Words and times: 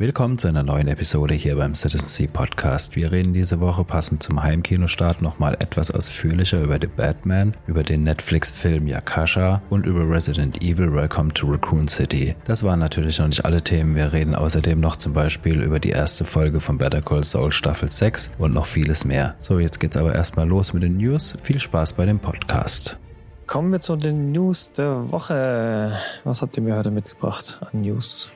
Willkommen 0.00 0.38
zu 0.38 0.48
einer 0.48 0.62
neuen 0.62 0.88
Episode 0.88 1.34
hier 1.34 1.56
beim 1.56 1.74
Citizen 1.74 2.06
C 2.06 2.26
Podcast. 2.26 2.96
Wir 2.96 3.12
reden 3.12 3.34
diese 3.34 3.60
Woche 3.60 3.84
passend 3.84 4.22
zum 4.22 4.42
Heimkinostart 4.42 5.20
nochmal 5.20 5.58
etwas 5.60 5.90
ausführlicher 5.90 6.62
über 6.62 6.78
The 6.80 6.86
Batman, 6.86 7.54
über 7.66 7.82
den 7.82 8.04
Netflix-Film 8.04 8.86
Yakasha 8.86 9.60
und 9.68 9.84
über 9.84 10.08
Resident 10.08 10.62
Evil 10.62 10.94
Welcome 10.94 11.34
to 11.34 11.46
Raccoon 11.46 11.86
City. 11.86 12.34
Das 12.46 12.64
waren 12.64 12.80
natürlich 12.80 13.18
noch 13.18 13.26
nicht 13.26 13.44
alle 13.44 13.60
Themen. 13.60 13.94
Wir 13.94 14.14
reden 14.14 14.34
außerdem 14.34 14.80
noch 14.80 14.96
zum 14.96 15.12
Beispiel 15.12 15.60
über 15.60 15.78
die 15.78 15.90
erste 15.90 16.24
Folge 16.24 16.60
von 16.60 16.78
Better 16.78 17.02
Call 17.02 17.22
Saul 17.22 17.52
Staffel 17.52 17.90
6 17.90 18.36
und 18.38 18.54
noch 18.54 18.64
vieles 18.64 19.04
mehr. 19.04 19.34
So, 19.40 19.58
jetzt 19.58 19.80
geht's 19.80 19.98
aber 19.98 20.14
erstmal 20.14 20.48
los 20.48 20.72
mit 20.72 20.82
den 20.82 20.96
News. 20.96 21.36
Viel 21.42 21.58
Spaß 21.58 21.92
bei 21.92 22.06
dem 22.06 22.20
Podcast. 22.20 22.98
Kommen 23.46 23.70
wir 23.70 23.80
zu 23.80 23.96
den 23.96 24.32
News 24.32 24.72
der 24.72 25.12
Woche. 25.12 25.98
Was 26.24 26.40
habt 26.40 26.56
ihr 26.56 26.62
mir 26.62 26.78
heute 26.78 26.90
mitgebracht 26.90 27.60
an 27.60 27.82
News? 27.82 28.30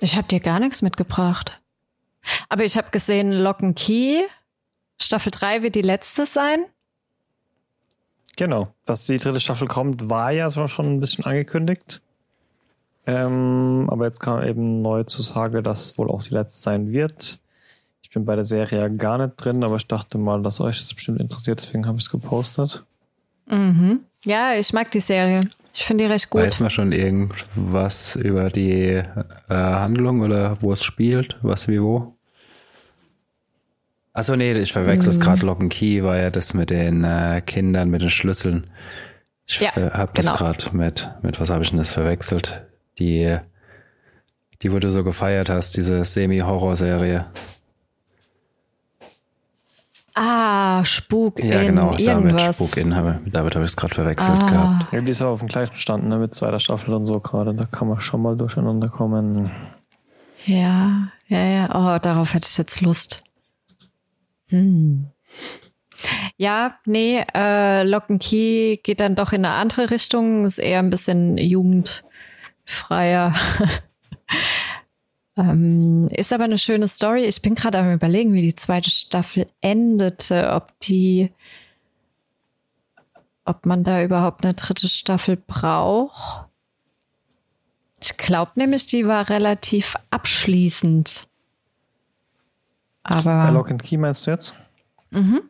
Ich 0.00 0.16
habe 0.16 0.28
dir 0.28 0.40
gar 0.40 0.60
nichts 0.60 0.82
mitgebracht. 0.82 1.60
Aber 2.48 2.64
ich 2.64 2.76
habe 2.76 2.90
gesehen, 2.90 3.32
Locken 3.32 3.74
Key, 3.74 4.22
Staffel 5.00 5.30
3 5.30 5.62
wird 5.62 5.74
die 5.74 5.82
letzte 5.82 6.26
sein. 6.26 6.64
Genau, 8.36 8.72
dass 8.86 9.06
die 9.06 9.18
dritte 9.18 9.40
Staffel 9.40 9.68
kommt, 9.68 10.08
war 10.08 10.30
ja 10.30 10.50
so 10.50 10.66
schon 10.66 10.86
ein 10.86 11.00
bisschen 11.00 11.24
angekündigt. 11.24 12.00
Ähm, 13.06 13.88
aber 13.90 14.06
jetzt 14.06 14.20
kam 14.20 14.42
eben 14.42 14.82
neu 14.82 15.04
zu 15.04 15.22
sagen, 15.22 15.62
dass 15.64 15.98
wohl 15.98 16.10
auch 16.10 16.22
die 16.22 16.34
letzte 16.34 16.60
sein 16.60 16.92
wird. 16.92 17.38
Ich 18.02 18.10
bin 18.10 18.24
bei 18.24 18.36
der 18.36 18.44
Serie 18.44 18.80
ja 18.80 18.88
gar 18.88 19.18
nicht 19.18 19.36
drin, 19.36 19.62
aber 19.64 19.76
ich 19.76 19.86
dachte 19.86 20.18
mal, 20.18 20.42
dass 20.42 20.60
euch 20.60 20.78
das 20.78 20.94
bestimmt 20.94 21.20
interessiert, 21.20 21.60
deswegen 21.60 21.86
habe 21.86 21.98
ich 21.98 22.04
es 22.04 22.10
gepostet. 22.10 22.84
Mhm. 23.46 24.00
Ja, 24.24 24.54
ich 24.54 24.72
mag 24.72 24.90
die 24.90 25.00
Serie. 25.00 25.42
Ich 25.72 25.84
finde 25.84 26.04
die 26.04 26.10
recht 26.10 26.30
gut. 26.30 26.42
Weiß 26.42 26.60
man 26.60 26.70
schon 26.70 26.92
irgendwas 26.92 28.16
über 28.16 28.50
die 28.50 28.86
äh, 28.88 29.04
Handlung 29.48 30.20
oder 30.20 30.56
wo 30.60 30.72
es 30.72 30.82
spielt, 30.82 31.38
was 31.42 31.68
wie 31.68 31.80
wo? 31.80 32.16
Achso, 34.12 34.34
nee, 34.36 34.52
ich 34.52 34.72
verwechsel 34.72 35.10
es 35.10 35.18
mhm. 35.18 35.22
gerade. 35.22 35.46
Lock 35.46 35.70
Key 35.70 36.02
war 36.02 36.16
ja 36.16 36.30
das 36.30 36.54
mit 36.54 36.70
den 36.70 37.04
äh, 37.04 37.42
Kindern, 37.46 37.90
mit 37.90 38.02
den 38.02 38.10
Schlüsseln. 38.10 38.68
Ich 39.46 39.60
ja, 39.60 39.74
habe 39.74 40.12
das 40.14 40.26
genau. 40.26 40.38
gerade 40.38 40.76
mit, 40.76 41.08
mit 41.22 41.40
was 41.40 41.50
habe 41.50 41.62
ich 41.62 41.70
denn 41.70 41.78
das 41.78 41.90
verwechselt? 41.90 42.66
Die, 42.98 43.36
die, 44.62 44.72
wo 44.72 44.78
du 44.78 44.90
so 44.90 45.04
gefeiert 45.04 45.48
hast, 45.48 45.76
diese 45.76 46.04
Semi-Horror-Serie. 46.04 47.26
Ah, 50.22 50.84
Spuk 50.84 51.42
ja, 51.42 51.62
in 51.62 51.68
genau, 51.68 51.96
irgendwas. 51.96 52.42
Damit 52.42 52.54
Spuk 52.56 52.76
in, 52.76 52.94
habe, 52.94 53.20
damit 53.24 53.54
habe 53.54 53.64
ich 53.64 53.70
es 53.70 53.76
gerade 53.76 53.94
verwechselt 53.94 54.42
ah. 54.42 54.46
gehabt. 54.46 54.92
Ja, 54.92 55.00
die 55.00 55.10
ist 55.12 55.22
ja 55.22 55.28
auf 55.28 55.38
dem 55.38 55.48
gleichen 55.48 55.76
Stand, 55.76 56.06
ne, 56.06 56.18
mit 56.18 56.34
zweiter 56.34 56.60
Staffel 56.60 56.92
und 56.92 57.06
so 57.06 57.20
gerade. 57.20 57.54
Da 57.54 57.64
kann 57.64 57.88
man 57.88 58.00
schon 58.00 58.20
mal 58.20 58.36
durcheinander 58.36 58.88
kommen. 58.88 59.50
Ja, 60.44 61.08
ja, 61.28 61.42
ja. 61.42 61.70
Oh, 61.70 61.98
darauf 61.98 62.34
hätte 62.34 62.46
ich 62.50 62.58
jetzt 62.58 62.82
Lust. 62.82 63.24
Hm. 64.48 65.06
Ja, 66.36 66.74
nee, 66.84 67.24
äh, 67.34 67.82
Lock 67.84 68.10
and 68.10 68.22
Key 68.22 68.76
geht 68.82 69.00
dann 69.00 69.16
doch 69.16 69.32
in 69.32 69.46
eine 69.46 69.54
andere 69.54 69.90
Richtung, 69.90 70.44
ist 70.44 70.58
eher 70.58 70.80
ein 70.80 70.90
bisschen 70.90 71.38
jugendfreier. 71.38 73.32
Ähm, 75.36 76.08
ist 76.08 76.32
aber 76.32 76.44
eine 76.44 76.58
schöne 76.58 76.88
Story. 76.88 77.24
Ich 77.24 77.40
bin 77.40 77.54
gerade 77.54 77.78
am 77.78 77.92
überlegen, 77.92 78.32
wie 78.34 78.42
die 78.42 78.54
zweite 78.54 78.90
Staffel 78.90 79.46
endete, 79.60 80.50
ob 80.52 80.78
die, 80.80 81.32
ob 83.44 83.64
man 83.64 83.84
da 83.84 84.02
überhaupt 84.02 84.44
eine 84.44 84.54
dritte 84.54 84.88
Staffel 84.88 85.36
braucht. 85.36 86.46
Ich 88.02 88.16
glaube 88.16 88.52
nämlich, 88.56 88.86
die 88.86 89.06
war 89.06 89.28
relativ 89.28 89.94
abschließend. 90.10 91.28
Aber. 93.02 93.44
Bei 93.44 93.50
Lock 93.50 93.70
and 93.70 93.82
Key 93.82 93.96
meinst 93.96 94.26
du 94.26 94.30
jetzt? 94.30 94.54
Mhm. 95.10 95.42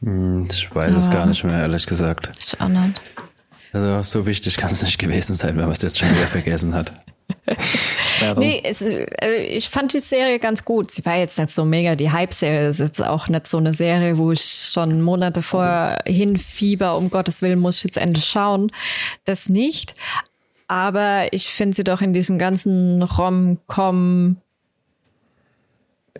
Hm, 0.00 0.48
ich 0.50 0.74
weiß 0.74 0.92
ja. 0.92 0.98
es 0.98 1.10
gar 1.10 1.26
nicht 1.26 1.44
mehr, 1.44 1.58
ehrlich 1.58 1.86
gesagt. 1.86 2.30
Ich 2.38 2.60
auch 2.60 2.68
nicht. 2.68 3.00
Also 3.76 4.02
so 4.02 4.26
wichtig 4.26 4.56
kann 4.56 4.70
es 4.70 4.82
nicht 4.82 4.98
gewesen 4.98 5.34
sein, 5.34 5.56
wenn 5.56 5.64
man 5.64 5.72
es 5.72 5.82
jetzt 5.82 5.98
schon 5.98 6.10
wieder 6.10 6.26
vergessen 6.26 6.74
hat. 6.74 6.92
nee, 8.36 8.62
es, 8.64 8.80
äh, 8.80 9.44
ich 9.44 9.68
fand 9.68 9.92
die 9.92 10.00
Serie 10.00 10.38
ganz 10.38 10.64
gut. 10.64 10.90
Sie 10.92 11.04
war 11.04 11.16
jetzt 11.16 11.38
nicht 11.38 11.50
so 11.50 11.64
mega 11.64 11.94
die 11.94 12.10
Hype-Serie. 12.10 12.68
Es 12.68 12.80
ist 12.80 12.86
jetzt 12.86 13.04
auch 13.04 13.28
nicht 13.28 13.46
so 13.46 13.58
eine 13.58 13.74
Serie, 13.74 14.16
wo 14.16 14.32
ich 14.32 14.42
schon 14.42 15.02
Monate 15.02 15.42
vorher 15.42 16.00
hinfieber, 16.06 16.96
um 16.96 17.10
Gottes 17.10 17.42
Willen 17.42 17.58
muss 17.58 17.78
ich 17.78 17.84
jetzt 17.84 17.98
endlich 17.98 18.24
schauen. 18.24 18.72
Das 19.26 19.50
nicht. 19.50 19.94
Aber 20.68 21.32
ich 21.32 21.48
finde 21.48 21.76
sie 21.76 21.84
doch 21.84 22.00
in 22.00 22.14
diesem 22.14 22.38
ganzen 22.38 23.02
Rom-Com 23.02 24.38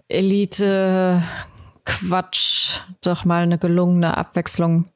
Elite 0.08 1.22
Quatsch 1.84 2.80
doch 3.00 3.24
mal 3.24 3.42
eine 3.44 3.58
gelungene 3.58 4.16
Abwechslung. 4.16 4.86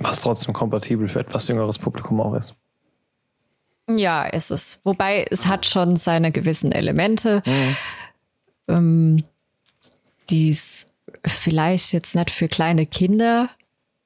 Was 0.00 0.20
trotzdem 0.20 0.54
kompatibel 0.54 1.08
für 1.08 1.20
etwas 1.20 1.48
jüngeres 1.48 1.78
Publikum 1.78 2.20
auch 2.20 2.34
ist. 2.34 2.56
Ja, 3.88 4.24
ist 4.24 4.50
es. 4.50 4.80
Wobei 4.84 5.24
es 5.30 5.46
hat 5.46 5.66
schon 5.66 5.96
seine 5.96 6.30
gewissen 6.30 6.72
Elemente, 6.72 7.42
mhm. 7.46 7.76
ähm, 8.68 9.24
die 10.28 10.50
es 10.50 10.94
vielleicht 11.24 11.92
jetzt 11.92 12.14
nicht 12.14 12.30
für 12.30 12.48
kleine 12.48 12.86
Kinder 12.86 13.48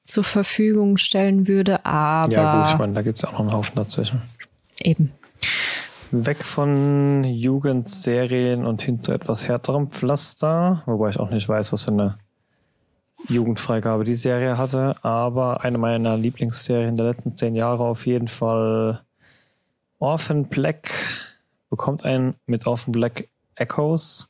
zur 0.05 0.23
Verfügung 0.23 0.97
stellen 0.97 1.47
würde, 1.47 1.85
aber. 1.85 2.31
Ja, 2.31 2.61
gut, 2.61 2.71
ich 2.71 2.77
meine, 2.77 2.93
da 2.93 3.01
gibt 3.01 3.19
es 3.19 3.25
auch 3.25 3.33
noch 3.33 3.39
einen 3.41 3.53
Haufen 3.53 3.75
dazwischen. 3.75 4.21
Eben. 4.79 5.11
Weg 6.11 6.43
von 6.43 7.23
Jugendserien 7.23 8.65
und 8.65 8.81
hin 8.83 9.03
zu 9.03 9.11
etwas 9.11 9.47
härterem 9.47 9.89
Pflaster, 9.89 10.83
wobei 10.85 11.09
ich 11.09 11.19
auch 11.19 11.29
nicht 11.29 11.49
weiß, 11.49 11.73
was 11.73 11.83
für 11.83 11.91
eine 11.91 12.17
Jugendfreigabe 13.29 14.03
die 14.03 14.15
Serie 14.15 14.57
hatte, 14.57 14.95
aber 15.03 15.63
eine 15.63 15.77
meiner 15.77 16.17
Lieblingsserien 16.17 16.95
der 16.95 17.07
letzten 17.07 17.35
zehn 17.35 17.55
Jahre 17.55 17.83
auf 17.83 18.05
jeden 18.05 18.27
Fall 18.27 19.01
Orphan 19.99 20.45
Black 20.45 20.91
bekommt 21.69 22.03
ein 22.03 22.35
mit 22.45 22.67
Orphan 22.67 22.91
Black 22.91 23.29
Echoes 23.55 24.29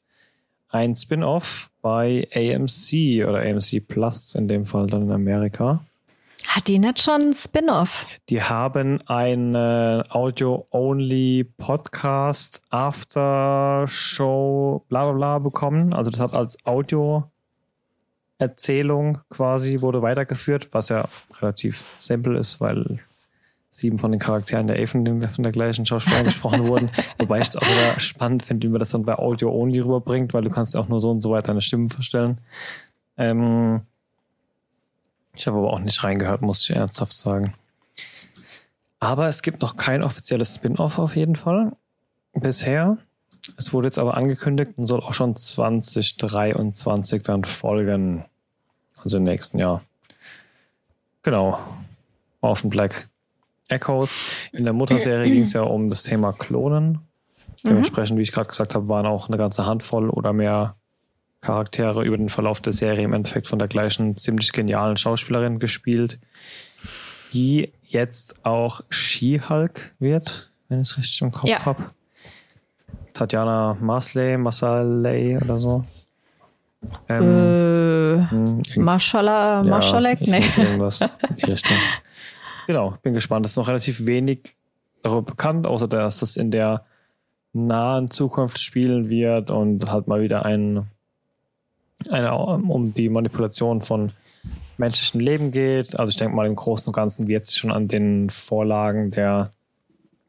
ein 0.73 0.95
Spin-off 0.95 1.69
bei 1.81 2.27
AMC 2.33 3.27
oder 3.27 3.41
AMC 3.41 3.87
Plus 3.87 4.33
in 4.35 4.47
dem 4.47 4.65
Fall 4.65 4.87
dann 4.87 5.03
in 5.03 5.11
Amerika. 5.11 5.85
Hat 6.47 6.67
die 6.67 6.79
nicht 6.79 6.99
schon 6.99 7.21
ein 7.21 7.33
Spin-off? 7.33 8.07
Die 8.29 8.41
haben 8.41 8.99
ein 9.05 9.55
Audio-only 9.55 11.45
Podcast 11.57 12.63
After 12.69 13.85
Show 13.87 14.83
bla 14.89 15.03
bla 15.03 15.11
bla 15.13 15.39
bekommen. 15.39 15.93
Also 15.93 16.11
das 16.11 16.19
hat 16.19 16.33
als 16.33 16.57
Audio 16.65 17.31
Erzählung 18.37 19.19
quasi 19.29 19.81
wurde 19.81 20.01
weitergeführt, 20.01 20.73
was 20.73 20.89
ja 20.89 21.07
relativ 21.39 21.97
simpel 21.99 22.35
ist, 22.35 22.59
weil 22.59 22.99
sieben 23.69 23.97
von 23.97 24.11
den 24.11 24.19
Charakteren 24.19 24.67
der 24.67 24.77
Aven 24.77 25.27
von 25.29 25.43
der 25.43 25.51
gleichen 25.51 25.85
Schauspielerin 25.85 26.25
gesprochen 26.25 26.63
wurden. 26.67 26.91
Wobei 27.17 27.39
ich 27.39 27.49
es 27.49 27.55
auch 27.55 27.67
wieder 27.67 27.99
spannend 27.99 28.43
finde, 28.43 28.67
wie 28.67 28.71
man 28.71 28.79
das 28.79 28.89
dann 28.89 29.03
bei 29.03 29.15
Audio 29.15 29.51
Only 29.51 29.79
rüberbringt, 29.79 30.33
weil 30.33 30.43
du 30.43 30.49
kannst 30.49 30.77
auch 30.77 30.87
nur 30.87 31.01
so 31.01 31.09
und 31.09 31.21
so 31.21 31.31
weiter 31.31 31.47
deine 31.47 31.61
Stimmen 31.61 31.89
verstellen. 31.89 32.39
Ähm 33.17 33.81
ich 35.35 35.47
habe 35.47 35.57
aber 35.57 35.73
auch 35.73 35.79
nicht 35.79 36.03
reingehört, 36.03 36.41
muss 36.43 36.69
ich 36.69 36.75
ernsthaft 36.75 37.13
sagen. 37.13 37.53
Aber 38.99 39.27
es 39.27 39.41
gibt 39.41 39.61
noch 39.61 39.75
kein 39.75 40.03
offizielles 40.03 40.55
Spin-off 40.55 40.99
auf 40.99 41.15
jeden 41.15 41.35
Fall. 41.35 41.73
Bisher. 42.33 42.97
Es 43.57 43.73
wurde 43.73 43.87
jetzt 43.87 43.99
aber 43.99 44.15
angekündigt 44.15 44.71
und 44.77 44.85
soll 44.85 45.01
auch 45.01 45.13
schon 45.13 45.35
2023 45.35 47.23
dann 47.23 47.43
folgen. 47.43 48.25
Also 49.03 49.17
im 49.17 49.23
nächsten 49.23 49.59
Jahr. 49.59 49.83
Genau. 51.23 51.59
Orphan 52.41 52.69
Black 52.69 53.09
Echoes. 53.67 54.17
In 54.51 54.63
der 54.63 54.73
Mutterserie 54.73 55.29
ging 55.29 55.43
es 55.43 55.53
ja 55.53 55.61
um 55.61 55.89
das 55.89 56.03
Thema 56.03 56.33
Klonen. 56.33 56.99
Mhm. 57.63 57.69
Dementsprechend, 57.69 58.17
wie 58.17 58.21
ich 58.21 58.31
gerade 58.31 58.49
gesagt 58.49 58.75
habe, 58.75 58.87
waren 58.87 59.05
auch 59.05 59.27
eine 59.27 59.37
ganze 59.37 59.65
Handvoll 59.65 60.09
oder 60.09 60.33
mehr 60.33 60.75
Charaktere 61.41 62.03
über 62.03 62.17
den 62.17 62.29
Verlauf 62.29 62.61
der 62.61 62.73
Serie 62.73 63.03
im 63.03 63.13
Endeffekt 63.13 63.47
von 63.47 63.59
der 63.59 63.67
gleichen 63.67 64.17
ziemlich 64.17 64.53
genialen 64.53 64.95
Schauspielerin 64.95 65.59
gespielt, 65.59 66.19
die 67.33 67.73
jetzt 67.83 68.45
auch 68.45 68.81
She-Hulk 68.89 69.93
wird, 69.99 70.51
wenn 70.69 70.81
ich 70.81 70.89
es 70.89 70.97
richtig 70.97 71.21
im 71.21 71.31
Kopf 71.31 71.49
ja. 71.49 71.65
habe. 71.65 71.83
Tatjana 73.13 73.77
Masley, 73.79 74.37
Masaley 74.37 75.37
oder 75.37 75.59
so. 75.59 75.83
Ähm, 77.07 77.23
äh, 77.23 78.29
hm, 78.29 78.61
Maschallah, 78.75 79.63
ja, 79.63 79.69
Maschalek? 79.69 80.21
Nee. 80.21 80.43
Irgendwas 80.57 81.01
in 81.01 81.09
die 81.37 81.45
Richtung. 81.45 81.77
Genau, 82.67 82.95
bin 83.01 83.13
gespannt. 83.13 83.45
Es 83.45 83.53
ist 83.53 83.57
noch 83.57 83.67
relativ 83.67 84.05
wenig 84.05 84.55
darüber 85.01 85.21
bekannt, 85.21 85.67
außer 85.67 85.87
dass 85.87 86.19
das 86.19 86.37
in 86.37 86.51
der 86.51 86.85
nahen 87.53 88.09
Zukunft 88.09 88.59
spielen 88.59 89.09
wird 89.09 89.51
und 89.51 89.91
halt 89.91 90.07
mal 90.07 90.21
wieder 90.21 90.45
ein, 90.45 90.87
eine, 92.09 92.35
um 92.35 92.93
die 92.93 93.09
Manipulation 93.09 93.81
von 93.81 94.11
menschlichem 94.77 95.19
Leben 95.19 95.51
geht. 95.51 95.97
Also 95.99 96.11
ich 96.11 96.17
denke 96.17 96.35
mal 96.35 96.47
im 96.47 96.55
Großen 96.55 96.87
und 96.87 96.95
Ganzen 96.95 97.27
wird 97.27 97.43
es 97.43 97.55
schon 97.55 97.71
an 97.71 97.87
den 97.87 98.29
Vorlagen 98.29 99.11
der 99.11 99.51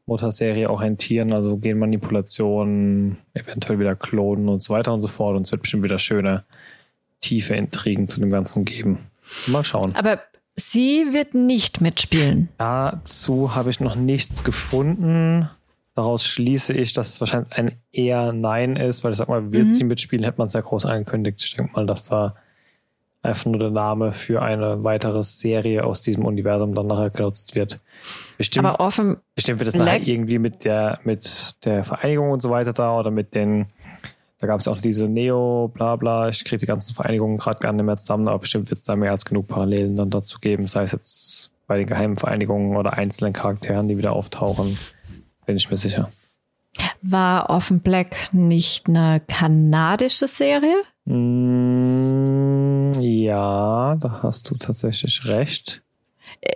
Mutterserie 0.05 0.69
orientieren, 0.69 1.33
also 1.33 1.57
Genmanipulationen, 1.57 3.17
eventuell 3.33 3.79
wieder 3.79 3.95
klonen 3.95 4.49
und 4.49 4.61
so 4.61 4.73
weiter 4.73 4.93
und 4.93 5.01
so 5.01 5.07
fort. 5.07 5.35
Und 5.35 5.43
es 5.43 5.51
wird 5.51 5.63
bestimmt 5.63 5.83
wieder 5.83 5.99
schöne, 5.99 6.43
tiefe 7.21 7.55
Intrigen 7.55 8.07
zu 8.07 8.19
dem 8.19 8.29
Ganzen 8.29 8.65
geben. 8.65 8.99
Mal 9.47 9.65
schauen. 9.65 9.95
Aber 9.95 10.19
sie 10.55 11.07
wird 11.11 11.33
nicht 11.33 11.81
mitspielen. 11.81 12.49
Dazu 12.57 13.55
habe 13.55 13.71
ich 13.71 13.79
noch 13.79 13.95
nichts 13.95 14.43
gefunden. 14.43 15.49
Daraus 15.95 16.25
schließe 16.25 16.73
ich, 16.73 16.93
dass 16.93 17.13
es 17.13 17.21
wahrscheinlich 17.21 17.53
ein 17.53 17.71
eher 17.91 18.31
Nein 18.31 18.75
ist, 18.75 19.03
weil 19.03 19.13
ich 19.13 19.17
sag 19.17 19.29
mal, 19.29 19.51
wird 19.51 19.67
mhm. 19.67 19.73
sie 19.73 19.83
mitspielen, 19.85 20.25
hätte 20.25 20.37
man 20.37 20.47
es 20.47 20.53
ja 20.53 20.61
groß 20.61 20.85
angekündigt. 20.85 21.41
Ich 21.41 21.55
denke 21.55 21.73
mal, 21.73 21.85
dass 21.85 22.03
da 22.03 22.35
einfach 23.25 23.45
nur 23.45 23.59
der 23.59 23.71
Name 23.71 24.13
für 24.13 24.41
eine 24.41 24.83
weitere 24.83 25.23
Serie 25.23 25.83
aus 25.83 26.01
diesem 26.01 26.25
Universum 26.25 26.73
dann 26.73 26.87
nachher 26.87 27.09
genutzt 27.09 27.55
wird. 27.55 27.79
Bestimmt, 28.37 28.65
Aber 28.65 28.79
offen 28.79 29.17
bestimmt 29.35 29.59
wird 29.59 29.69
es 29.69 29.75
nachher 29.75 30.01
irgendwie 30.01 30.39
mit 30.39 30.63
der, 30.63 30.99
mit 31.03 31.65
der 31.65 31.83
Vereinigung 31.83 32.31
und 32.31 32.41
so 32.41 32.49
weiter 32.49 32.73
da 32.73 32.97
oder 32.97 33.11
mit 33.11 33.35
den, 33.35 33.67
da 34.39 34.47
gab 34.47 34.59
es 34.59 34.67
auch 34.67 34.79
diese 34.79 35.07
Neo, 35.07 35.71
bla 35.73 35.95
bla, 35.95 36.29
ich 36.29 36.43
kriege 36.45 36.59
die 36.59 36.65
ganzen 36.65 36.93
Vereinigungen 36.93 37.37
gerade 37.37 37.59
gar 37.59 37.73
nicht 37.73 37.85
mehr 37.85 37.97
zusammen, 37.97 38.27
aber 38.27 38.39
bestimmt 38.39 38.69
wird 38.69 38.79
es 38.79 38.85
da 38.85 38.95
mehr 38.95 39.11
als 39.11 39.25
genug 39.25 39.47
Parallelen 39.47 39.95
dann 39.95 40.09
dazu 40.09 40.39
geben, 40.39 40.67
sei 40.67 40.83
es 40.83 40.91
jetzt 40.91 41.51
bei 41.67 41.77
den 41.77 41.87
geheimen 41.87 42.17
Vereinigungen 42.17 42.75
oder 42.77 42.93
einzelnen 42.93 43.33
Charakteren, 43.33 43.87
die 43.87 43.97
wieder 43.97 44.13
auftauchen, 44.13 44.77
bin 45.45 45.55
ich 45.55 45.69
mir 45.69 45.77
sicher. 45.77 46.11
War 47.01 47.49
Offen 47.49 47.79
Black 47.79 48.33
nicht 48.33 48.89
eine 48.89 49.21
kanadische 49.27 50.27
Serie? 50.27 50.75
Mm, 51.05 52.64
ja, 53.05 53.95
da 53.99 54.19
hast 54.23 54.49
du 54.49 54.55
tatsächlich 54.55 55.27
recht. 55.27 55.81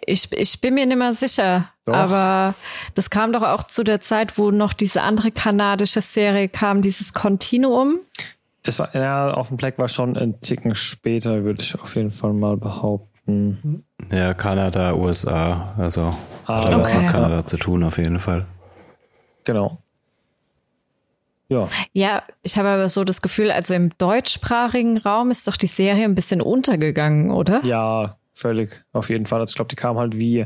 Ich, 0.05 0.31
ich 0.33 0.61
bin 0.61 0.75
mir 0.75 0.85
nicht 0.85 0.97
mehr 0.97 1.13
sicher, 1.13 1.69
doch. 1.85 1.93
aber 1.93 2.53
das 2.95 3.09
kam 3.09 3.33
doch 3.33 3.43
auch 3.43 3.63
zu 3.63 3.83
der 3.83 3.99
Zeit, 3.99 4.37
wo 4.37 4.51
noch 4.51 4.73
diese 4.73 5.01
andere 5.01 5.31
kanadische 5.31 6.01
Serie 6.01 6.49
kam, 6.49 6.81
dieses 6.81 7.13
Continuum. 7.13 7.99
Das 8.63 8.77
war, 8.79 8.93
ja, 8.93 9.33
auf 9.33 9.47
dem 9.47 9.57
Black 9.57 9.77
war 9.77 9.87
schon 9.87 10.17
ein 10.17 10.41
Ticken 10.41 10.75
später, 10.75 11.43
würde 11.43 11.61
ich 11.61 11.79
auf 11.79 11.95
jeden 11.95 12.11
Fall 12.11 12.33
mal 12.33 12.57
behaupten. 12.57 13.83
Ja, 14.11 14.33
Kanada, 14.33 14.93
USA, 14.93 15.73
also 15.77 16.13
ah, 16.45 16.65
hat 16.65 16.73
okay. 16.73 17.01
mit 17.01 17.11
Kanada 17.11 17.45
zu 17.45 17.57
tun, 17.57 17.83
auf 17.83 17.97
jeden 17.97 18.19
Fall. 18.19 18.45
Genau. 19.43 19.79
Ja. 21.49 21.67
Ja, 21.93 22.23
ich 22.43 22.57
habe 22.57 22.69
aber 22.69 22.89
so 22.89 23.03
das 23.03 23.21
Gefühl, 23.21 23.51
also 23.51 23.73
im 23.73 23.89
deutschsprachigen 23.97 24.97
Raum 24.97 25.31
ist 25.31 25.47
doch 25.47 25.57
die 25.57 25.67
Serie 25.67 26.05
ein 26.05 26.15
bisschen 26.15 26.41
untergegangen, 26.41 27.31
oder? 27.31 27.63
Ja, 27.65 28.17
völlig. 28.33 28.83
Auf 28.93 29.09
jeden 29.09 29.25
Fall. 29.25 29.41
Also 29.41 29.51
ich 29.51 29.55
glaube, 29.55 29.69
die 29.69 29.75
kam 29.75 29.97
halt 29.97 30.17
wie, 30.17 30.45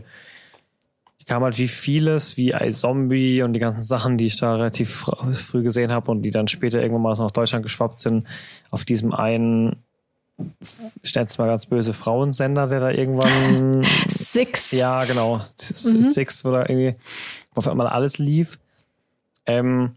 die 1.19 1.25
kam 1.25 1.43
halt 1.43 1.57
wie 1.57 1.67
vieles, 1.67 2.37
wie 2.37 2.51
iZombie 2.51 3.43
und 3.43 3.53
die 3.53 3.59
ganzen 3.59 3.83
Sachen, 3.83 4.17
die 4.17 4.27
ich 4.27 4.37
da 4.37 4.55
relativ 4.55 5.05
früh 5.33 5.61
gesehen 5.61 5.91
habe 5.91 6.09
und 6.09 6.21
die 6.21 6.31
dann 6.31 6.47
später 6.47 6.81
irgendwann 6.81 7.01
mal 7.01 7.13
nach 7.13 7.31
Deutschland 7.31 7.63
geschwappt 7.63 7.99
sind, 7.99 8.25
auf 8.71 8.85
diesem 8.85 9.13
einen 9.13 9.83
ich 11.03 11.13
nenne 11.13 11.27
es 11.27 11.37
mal 11.37 11.45
ganz 11.45 11.67
böse 11.67 11.93
Frauensender, 11.93 12.65
der 12.67 12.79
da 12.79 12.89
irgendwann. 12.89 13.85
Six. 14.07 14.71
Ja, 14.71 15.05
genau. 15.05 15.37
Mhm. 15.37 15.43
Six, 16.01 16.43
wo 16.43 16.51
da 16.51 16.61
irgendwie 16.61 16.95
auf 17.53 17.67
einmal 17.67 17.87
alles 17.87 18.17
lief. 18.17 18.57
Ähm, 19.45 19.91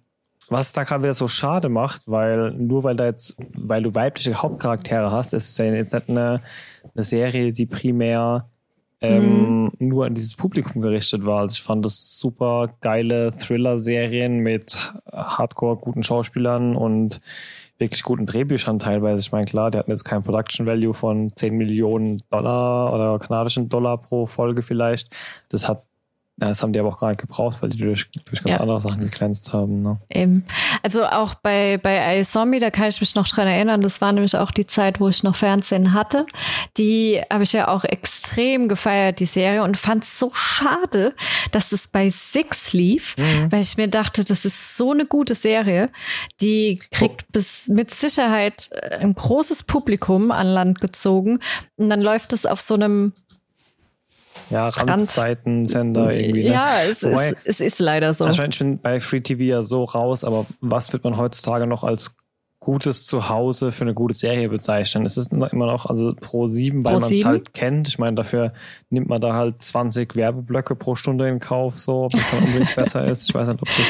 was 0.49 0.73
da 0.73 0.85
gerade 0.85 1.03
wieder 1.03 1.15
so 1.15 1.29
schade 1.29 1.69
macht, 1.69 2.03
weil 2.07 2.53
nur 2.53 2.85
weil 2.85 2.97
da 2.97 3.07
jetzt, 3.07 3.37
weil 3.57 3.83
du 3.83 3.95
weibliche 3.95 4.35
Hauptcharaktere 4.43 5.11
hast, 5.11 5.33
ist 5.33 5.51
es 5.51 5.59
ja 5.59 5.67
jetzt 5.67 5.95
nicht 5.95 6.09
eine, 6.09 6.41
eine 6.95 7.05
Serie, 7.05 7.53
die 7.53 7.67
primär 7.67 8.49
ähm, 9.01 9.65
mhm. 9.65 9.73
nur 9.79 10.07
an 10.07 10.15
dieses 10.15 10.35
Publikum 10.35 10.81
gerichtet 10.81 11.27
war. 11.27 11.41
Also 11.41 11.55
ich 11.55 11.63
fand 11.63 11.85
das 11.85 12.19
super 12.19 12.75
geile 12.81 13.37
Thriller-Serien 13.37 14.39
mit 14.39 14.95
hardcore 15.13 15.77
guten 15.77 16.03
Schauspielern 16.03 16.77
und 16.77 17.21
wirklich 17.79 18.03
guten 18.03 18.25
Drehbüchern 18.25 18.79
teilweise. 18.79 19.21
Ich 19.21 19.33
meine, 19.33 19.45
klar, 19.45 19.71
die 19.71 19.79
hatten 19.79 19.91
jetzt 19.91 20.05
kein 20.05 20.23
Production 20.23 20.67
Value 20.67 20.95
von 20.95 21.31
10 21.35 21.55
Millionen 21.57 22.23
Dollar 22.31 22.95
oder 22.95 23.19
kanadischen 23.19 23.69
Dollar 23.69 23.99
pro 23.99 24.27
Folge 24.27 24.63
vielleicht. 24.63 25.15
Das 25.51 25.69
hat 25.69 25.83
ja, 26.39 26.49
das 26.49 26.63
haben 26.63 26.75
die 26.75 26.79
aber 26.79 26.91
auch 26.91 27.01
gar 27.01 27.09
nicht 27.09 27.21
gebraucht, 27.21 27.63
weil 27.63 27.71
die 27.71 27.79
durch, 27.79 28.11
durch 28.27 28.43
ganz 28.43 28.57
ja. 28.57 28.61
andere 28.61 28.79
Sachen 28.79 29.01
geglänzt 29.01 29.55
haben. 29.55 29.81
Ne? 29.81 29.99
Eben. 30.11 30.45
Also 30.83 31.07
auch 31.07 31.35
bei, 31.35 31.79
bei 31.79 32.19
iZombie, 32.19 32.59
da 32.59 32.71
kann 32.71 32.89
ich 32.89 33.01
mich 33.01 33.15
noch 33.15 33.27
dran 33.27 33.47
erinnern, 33.47 33.81
das 33.81 34.03
war 34.03 34.13
nämlich 34.13 34.37
auch 34.37 34.51
die 34.51 34.67
Zeit, 34.67 35.01
wo 35.01 35.09
ich 35.09 35.23
noch 35.23 35.35
Fernsehen 35.35 35.95
hatte. 35.95 36.27
Die 36.77 37.23
habe 37.33 37.45
ich 37.45 37.55
ja 37.55 37.69
auch 37.69 37.85
extrem 37.85 38.69
gefeiert, 38.69 39.21
die 39.21 39.27
Serie, 39.27 39.63
und 39.63 39.79
fand 39.79 40.05
es 40.05 40.19
so 40.19 40.31
schade, 40.35 41.15
dass 41.53 41.71
das 41.71 41.89
bei 41.89 42.11
Six 42.11 42.75
lief, 42.75 43.17
mhm. 43.17 43.51
weil 43.51 43.63
ich 43.63 43.79
mir 43.79 43.89
dachte, 43.89 44.23
das 44.23 44.45
ist 44.45 44.77
so 44.77 44.93
eine 44.93 45.07
gute 45.07 45.35
Serie. 45.35 45.89
Die 46.43 46.83
kriegt 46.91 47.23
oh. 47.23 47.33
bis 47.33 47.69
mit 47.69 47.95
Sicherheit 47.95 48.69
ein 49.01 49.15
großes 49.15 49.63
Publikum 49.63 50.31
an 50.31 50.49
Land 50.49 50.83
gezogen. 50.83 51.39
Und 51.77 51.89
dann 51.89 52.03
läuft 52.03 52.35
es 52.35 52.45
auf 52.45 52.61
so 52.61 52.75
einem 52.75 53.15
ja, 54.51 54.69
Randzeitensender 54.69 56.13
irgendwie. 56.13 56.45
Ne? 56.45 56.51
Ja, 56.51 56.83
es, 56.89 57.03
Wobei, 57.03 57.31
ist, 57.31 57.39
es 57.45 57.61
ist 57.61 57.79
leider 57.79 58.15
so. 58.15 58.25
Wahrscheinlich 58.25 58.59
bin 58.59 58.79
bei 58.79 59.01
Free 59.01 59.21
TV 59.21 59.43
ja 59.43 59.63
so 59.63 59.85
raus, 59.85 60.25
aber 60.25 60.47
was 60.61 60.93
wird 60.93 61.05
man 61.05 61.17
heutzutage 61.17 61.67
noch 61.67 61.85
als 61.85 62.17
gutes 62.61 63.07
Zuhause 63.07 63.71
für 63.71 63.85
eine 63.85 63.95
gute 63.95 64.15
Serie 64.15 64.49
bezeichnen? 64.49 65.05
Es 65.05 65.17
ist 65.17 65.33
immer 65.33 65.67
noch, 65.67 65.87
also 65.87 66.15
pro 66.15 66.47
sieben, 66.49 66.85
weil 66.85 66.99
man 66.99 67.13
es 67.13 67.25
halt 67.25 67.55
kennt. 67.55 67.89
Ich 67.89 67.99
meine, 67.99 68.17
dafür 68.17 68.53
nimmt 68.91 69.09
man 69.09 69.21
da 69.21 69.35
halt 69.35 69.63
20 69.63 70.17
Werbeblöcke 70.17 70.75
pro 70.75 70.97
Stunde 70.97 71.29
in 71.29 71.41
Kauf, 71.41 71.79
so, 71.81 72.05
ob 72.05 72.15
es 72.15 72.31
dann 72.31 72.43
unbedingt 72.43 72.75
besser 72.77 73.07
ist. 73.07 73.29
Ich 73.29 73.35
weiß 73.35 73.49
nicht, 73.49 73.63
ob 73.63 73.69
das 73.69 73.87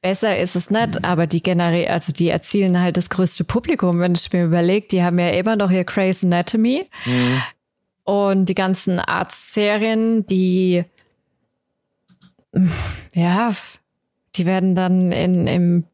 Besser 0.00 0.38
ist 0.38 0.54
es 0.54 0.70
nicht, 0.70 1.02
aber 1.02 1.26
die 1.26 1.40
generell, 1.40 1.88
also 1.88 2.12
die 2.12 2.28
erzielen 2.28 2.78
halt 2.78 2.98
das 2.98 3.08
größte 3.08 3.44
Publikum. 3.44 4.00
Wenn 4.00 4.12
ich 4.12 4.30
mir 4.32 4.44
überlege, 4.44 4.86
die 4.88 5.02
haben 5.02 5.18
ja 5.18 5.30
immer 5.30 5.56
noch 5.56 5.70
hier 5.70 5.84
Grey's 5.84 6.22
Anatomy. 6.22 6.90
Mhm. 7.06 7.42
Und 8.04 8.46
die 8.46 8.54
ganzen 8.54 9.00
Arztserien, 9.00 10.26
die, 10.26 10.84
ja, 13.14 13.52
die 14.36 14.46
werden 14.46 14.74
dann 14.74 15.10
in, 15.10 15.46
im, 15.46 15.84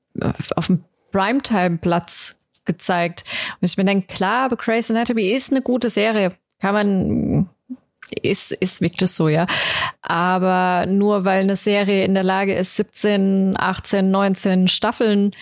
auf 0.56 0.66
dem 0.66 0.84
Primetime-Platz 1.12 2.36
gezeigt. 2.64 3.24
Und 3.60 3.68
ich 3.68 3.76
mir 3.76 3.84
denke, 3.84 4.12
klar, 4.12 4.46
aber 4.46 4.56
Grey's 4.56 4.90
Anatomy 4.90 5.28
ist 5.28 5.50
eine 5.50 5.62
gute 5.62 5.88
Serie. 5.88 6.32
Kann 6.60 6.74
man, 6.74 7.48
ist, 8.22 8.52
ist 8.52 8.80
wirklich 8.80 9.10
so, 9.10 9.28
ja. 9.28 9.46
Aber 10.02 10.86
nur 10.86 11.24
weil 11.24 11.42
eine 11.42 11.56
Serie 11.56 12.04
in 12.04 12.14
der 12.14 12.24
Lage 12.24 12.54
ist, 12.54 12.76
17, 12.76 13.54
18, 13.58 14.10
19 14.10 14.68
Staffeln 14.68 15.34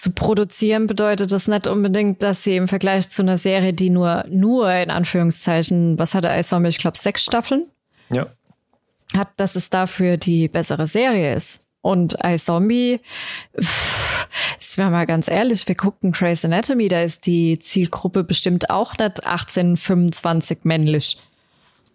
zu 0.00 0.12
produzieren 0.12 0.86
bedeutet 0.86 1.30
das 1.30 1.46
nicht 1.46 1.66
unbedingt, 1.66 2.22
dass 2.22 2.42
sie 2.42 2.56
im 2.56 2.68
Vergleich 2.68 3.10
zu 3.10 3.22
einer 3.22 3.36
Serie, 3.36 3.74
die 3.74 3.90
nur, 3.90 4.24
nur 4.28 4.72
in 4.72 4.90
Anführungszeichen, 4.90 5.98
was 5.98 6.14
hatte 6.14 6.28
Ice 6.28 6.58
ich 6.66 6.78
glaube 6.78 6.96
sechs 6.96 7.22
Staffeln? 7.22 7.64
Ja. 8.10 8.26
Hat, 9.14 9.28
dass 9.36 9.56
es 9.56 9.68
dafür 9.68 10.16
die 10.16 10.48
bessere 10.48 10.86
Serie 10.86 11.34
ist. 11.34 11.66
Und 11.82 12.16
iZombie, 12.22 13.00
ist 14.58 14.78
mir 14.78 14.90
mal 14.90 15.06
ganz 15.06 15.28
ehrlich, 15.28 15.66
wir 15.66 15.74
gucken 15.74 16.12
Grey's 16.12 16.44
Anatomy, 16.44 16.88
da 16.88 17.00
ist 17.00 17.26
die 17.26 17.58
Zielgruppe 17.58 18.22
bestimmt 18.22 18.70
auch 18.70 18.96
nicht 18.98 19.26
18, 19.26 19.76
25 19.76 20.60
männlich. 20.64 21.18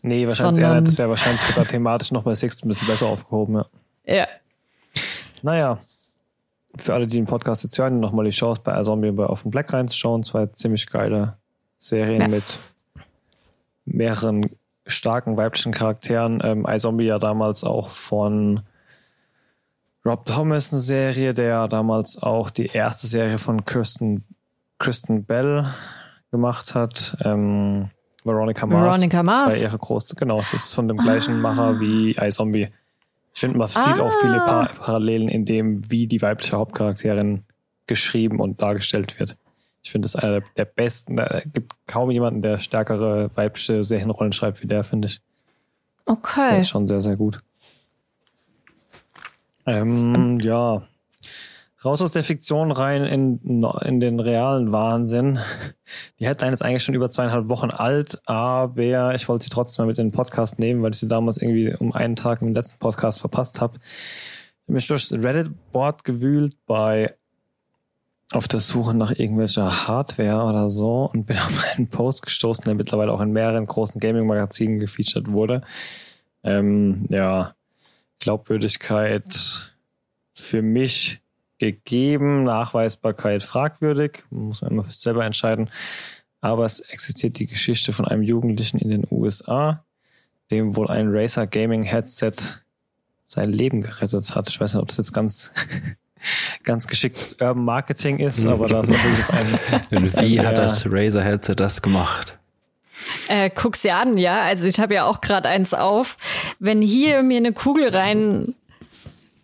Nee, 0.01 0.25
wahrscheinlich 0.27 0.63
eher 0.63 0.75
nicht. 0.75 0.87
Das 0.87 0.97
wäre 0.97 1.09
wahrscheinlich 1.09 1.41
sogar 1.41 1.65
thematisch 1.65 2.11
noch 2.11 2.23
bei 2.23 2.35
Six 2.35 2.63
ein 2.63 2.67
bisschen 2.67 2.87
besser 2.87 3.07
aufgehoben, 3.07 3.55
ja. 3.55 3.65
Ja. 4.05 4.27
Naja, 5.41 5.79
für 6.77 6.93
alle, 6.93 7.07
die 7.07 7.17
den 7.17 7.25
Podcast 7.25 7.63
jetzt 7.63 7.77
hören, 7.77 7.99
nochmal 7.99 8.25
die 8.25 8.31
Chance 8.31 8.61
bei 8.63 8.81
Zombie 8.83 9.11
bei 9.11 9.25
Offen 9.25 9.51
Black 9.51 9.73
reinzuschauen. 9.73 10.23
Zwei 10.23 10.47
ziemlich 10.47 10.87
geile 10.87 11.37
Serien 11.77 12.21
ja. 12.21 12.27
mit 12.27 12.59
mehreren 13.85 14.49
starken 14.85 15.37
weiblichen 15.37 15.71
Charakteren. 15.71 16.41
Ähm, 16.43 16.65
iZombie 16.67 17.05
ja 17.05 17.19
damals 17.19 17.63
auch 17.63 17.89
von 17.89 18.61
Rob 20.05 20.25
Thomas 20.25 20.71
eine 20.71 20.81
Serie, 20.81 21.33
der 21.33 21.67
damals 21.67 22.21
auch 22.21 22.49
die 22.49 22.67
erste 22.67 23.07
Serie 23.07 23.39
von 23.39 23.65
Kirsten, 23.65 24.23
Kristen 24.77 25.25
Bell 25.25 25.67
gemacht 26.31 26.75
hat. 26.75 27.17
Ähm, 27.23 27.89
Veronica 28.23 28.65
Mars. 28.65 28.95
Veronica 28.95 29.23
Mars. 29.23 29.55
Bei 29.55 29.61
ihrer 29.61 29.77
großen, 29.77 30.15
genau, 30.15 30.41
das 30.51 30.65
ist 30.65 30.73
von 30.73 30.87
dem 30.87 30.97
gleichen 30.97 31.35
ah. 31.35 31.37
Macher 31.37 31.79
wie 31.79 32.15
iZombie. 32.19 32.69
Ich 33.35 33.41
finde, 33.41 33.57
man 33.57 33.69
ah. 33.73 33.83
sieht 33.83 33.99
auch 33.99 34.13
viele 34.21 34.41
ah. 34.41 34.65
pa 34.65 34.73
Parallelen 34.73 35.27
in 35.27 35.45
dem, 35.45 35.81
wie 35.91 36.07
die 36.07 36.21
weibliche 36.21 36.55
Hauptcharakterin 36.55 37.43
geschrieben 37.85 38.39
und 38.39 38.61
dargestellt 38.61 39.19
wird. 39.19 39.37
Ich 39.83 39.91
finde, 39.91 40.07
das 40.07 40.15
ist 40.15 40.23
einer 40.23 40.41
der 40.57 40.65
besten. 40.65 41.19
Es 41.19 41.43
gibt 41.53 41.75
kaum 41.85 42.09
jemanden, 42.09 42.41
der 42.41 42.57
stärkere 42.57 43.29
weibliche 43.35 43.83
Serienrollen 43.83 44.33
schreibt 44.33 44.63
wie 44.63 44.67
der, 44.67 44.83
finde 44.83 45.09
ich. 45.09 45.21
Okay. 46.05 46.49
Der 46.51 46.59
ist 46.59 46.69
schon 46.69 46.87
sehr, 46.87 47.01
sehr 47.01 47.17
gut. 47.17 47.39
Ähm, 49.65 50.39
ja. 50.39 50.87
Raus 51.83 52.01
aus 52.01 52.11
der 52.11 52.23
Fiktion 52.23 52.71
rein 52.71 53.03
in, 53.03 53.63
in 53.81 53.99
den 53.99 54.19
realen 54.19 54.71
Wahnsinn. 54.71 55.39
Die 56.19 56.27
Headline 56.27 56.53
ist 56.53 56.61
eigentlich 56.61 56.83
schon 56.83 56.95
über 56.95 57.09
zweieinhalb 57.09 57.49
Wochen 57.49 57.71
alt, 57.71 58.21
aber 58.25 59.13
ich 59.15 59.27
wollte 59.27 59.43
sie 59.43 59.49
trotzdem 59.49 59.83
mal 59.83 59.87
mit 59.89 59.97
in 59.97 60.09
den 60.09 60.15
Podcast 60.15 60.59
nehmen, 60.59 60.81
weil 60.81 60.91
ich 60.91 60.99
sie 60.99 61.07
damals 61.07 61.41
irgendwie 61.41 61.75
um 61.75 61.93
einen 61.93 62.15
Tag 62.15 62.41
im 62.41 62.53
letzten 62.53 62.79
Podcast 62.79 63.19
verpasst 63.19 63.59
habe. 63.61 63.77
Ich 63.77 64.67
habe 64.67 64.73
mich 64.73 64.87
durchs 64.87 65.11
Reddit-Board 65.11 66.03
gewühlt 66.03 66.55
bei 66.65 67.15
auf 68.31 68.47
der 68.47 68.59
Suche 68.59 68.95
nach 68.95 69.11
irgendwelcher 69.11 69.87
Hardware 69.87 70.45
oder 70.45 70.69
so 70.69 71.09
und 71.13 71.25
bin 71.25 71.37
auf 71.37 71.63
einen 71.73 71.89
Post 71.89 72.23
gestoßen, 72.23 72.65
der 72.65 72.75
mittlerweile 72.75 73.11
auch 73.11 73.21
in 73.21 73.31
mehreren 73.31 73.67
großen 73.67 73.99
Gaming-Magazinen 73.99 74.79
gefeatured 74.79 75.31
wurde. 75.31 75.61
Ähm, 76.43 77.05
ja, 77.09 77.53
Glaubwürdigkeit 78.19 79.73
für 80.33 80.61
mich 80.61 81.21
gegeben, 81.59 82.43
Nachweisbarkeit 82.43 83.43
fragwürdig, 83.43 84.23
muss 84.29 84.61
man 84.61 84.71
immer 84.71 84.83
selber 84.83 85.25
entscheiden. 85.25 85.69
Aber 86.41 86.65
es 86.65 86.79
existiert 86.79 87.39
die 87.39 87.47
Geschichte 87.47 87.91
von 87.93 88.05
einem 88.05 88.21
Jugendlichen 88.21 88.77
in 88.77 88.89
den 88.89 89.07
USA, 89.09 89.83
dem 90.51 90.75
wohl 90.75 90.89
ein 90.89 91.07
Racer 91.09 91.47
Gaming 91.47 91.83
Headset 91.83 92.33
sein 93.25 93.51
Leben 93.51 93.81
gerettet 93.81 94.35
hat. 94.35 94.49
Ich 94.49 94.59
weiß 94.59 94.73
nicht, 94.73 94.81
ob 94.81 94.89
das 94.89 94.97
jetzt 94.97 95.13
ganz 95.13 95.53
ganz 96.63 96.87
geschicktes 96.87 97.37
Urban 97.41 97.63
Marketing 97.63 98.19
ist, 98.19 98.45
aber 98.45 98.67
da 98.67 98.81
ist 98.81 98.91
auch 98.91 99.33
ein. 99.33 100.13
Wie 100.21 100.39
hat 100.39 100.57
das 100.57 100.85
Razer 100.87 101.23
Headset 101.23 101.55
das 101.55 101.81
gemacht? 101.81 102.37
Äh, 103.27 103.49
guck's 103.53 103.81
dir 103.81 103.95
an, 103.95 104.17
ja. 104.17 104.41
Also 104.41 104.67
ich 104.67 104.79
habe 104.79 104.93
ja 104.93 105.05
auch 105.05 105.21
gerade 105.21 105.49
eins 105.49 105.73
auf. 105.73 106.17
Wenn 106.59 106.81
hier 106.81 107.23
mir 107.23 107.37
eine 107.37 107.53
Kugel 107.53 107.89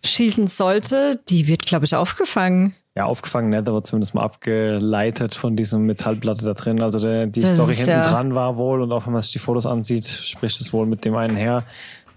reinschießen 0.02 0.48
sollte, 0.48 1.20
die 1.28 1.46
wird, 1.46 1.64
glaube 1.64 1.84
ich, 1.84 1.94
aufgefangen. 1.94 2.74
Ja, 2.94 3.06
aufgefangen 3.06 3.50
nicht, 3.50 3.68
aber 3.68 3.82
zumindest 3.84 4.14
mal 4.14 4.22
abgeleitet 4.22 5.34
von 5.34 5.56
diesem 5.56 5.86
Metallplatte 5.86 6.44
da 6.44 6.52
drin. 6.52 6.82
Also 6.82 7.00
der, 7.00 7.26
die 7.26 7.40
das 7.40 7.54
Story 7.54 7.74
hinten 7.74 7.90
ja 7.90 8.02
dran 8.02 8.34
war 8.34 8.56
wohl 8.56 8.82
und 8.82 8.92
auch 8.92 9.06
wenn 9.06 9.14
man 9.14 9.22
sich 9.22 9.32
die 9.32 9.38
Fotos 9.38 9.64
ansieht, 9.64 10.04
spricht 10.04 10.60
es 10.60 10.72
wohl 10.72 10.86
mit 10.86 11.04
dem 11.04 11.16
einen 11.16 11.36
her, 11.36 11.64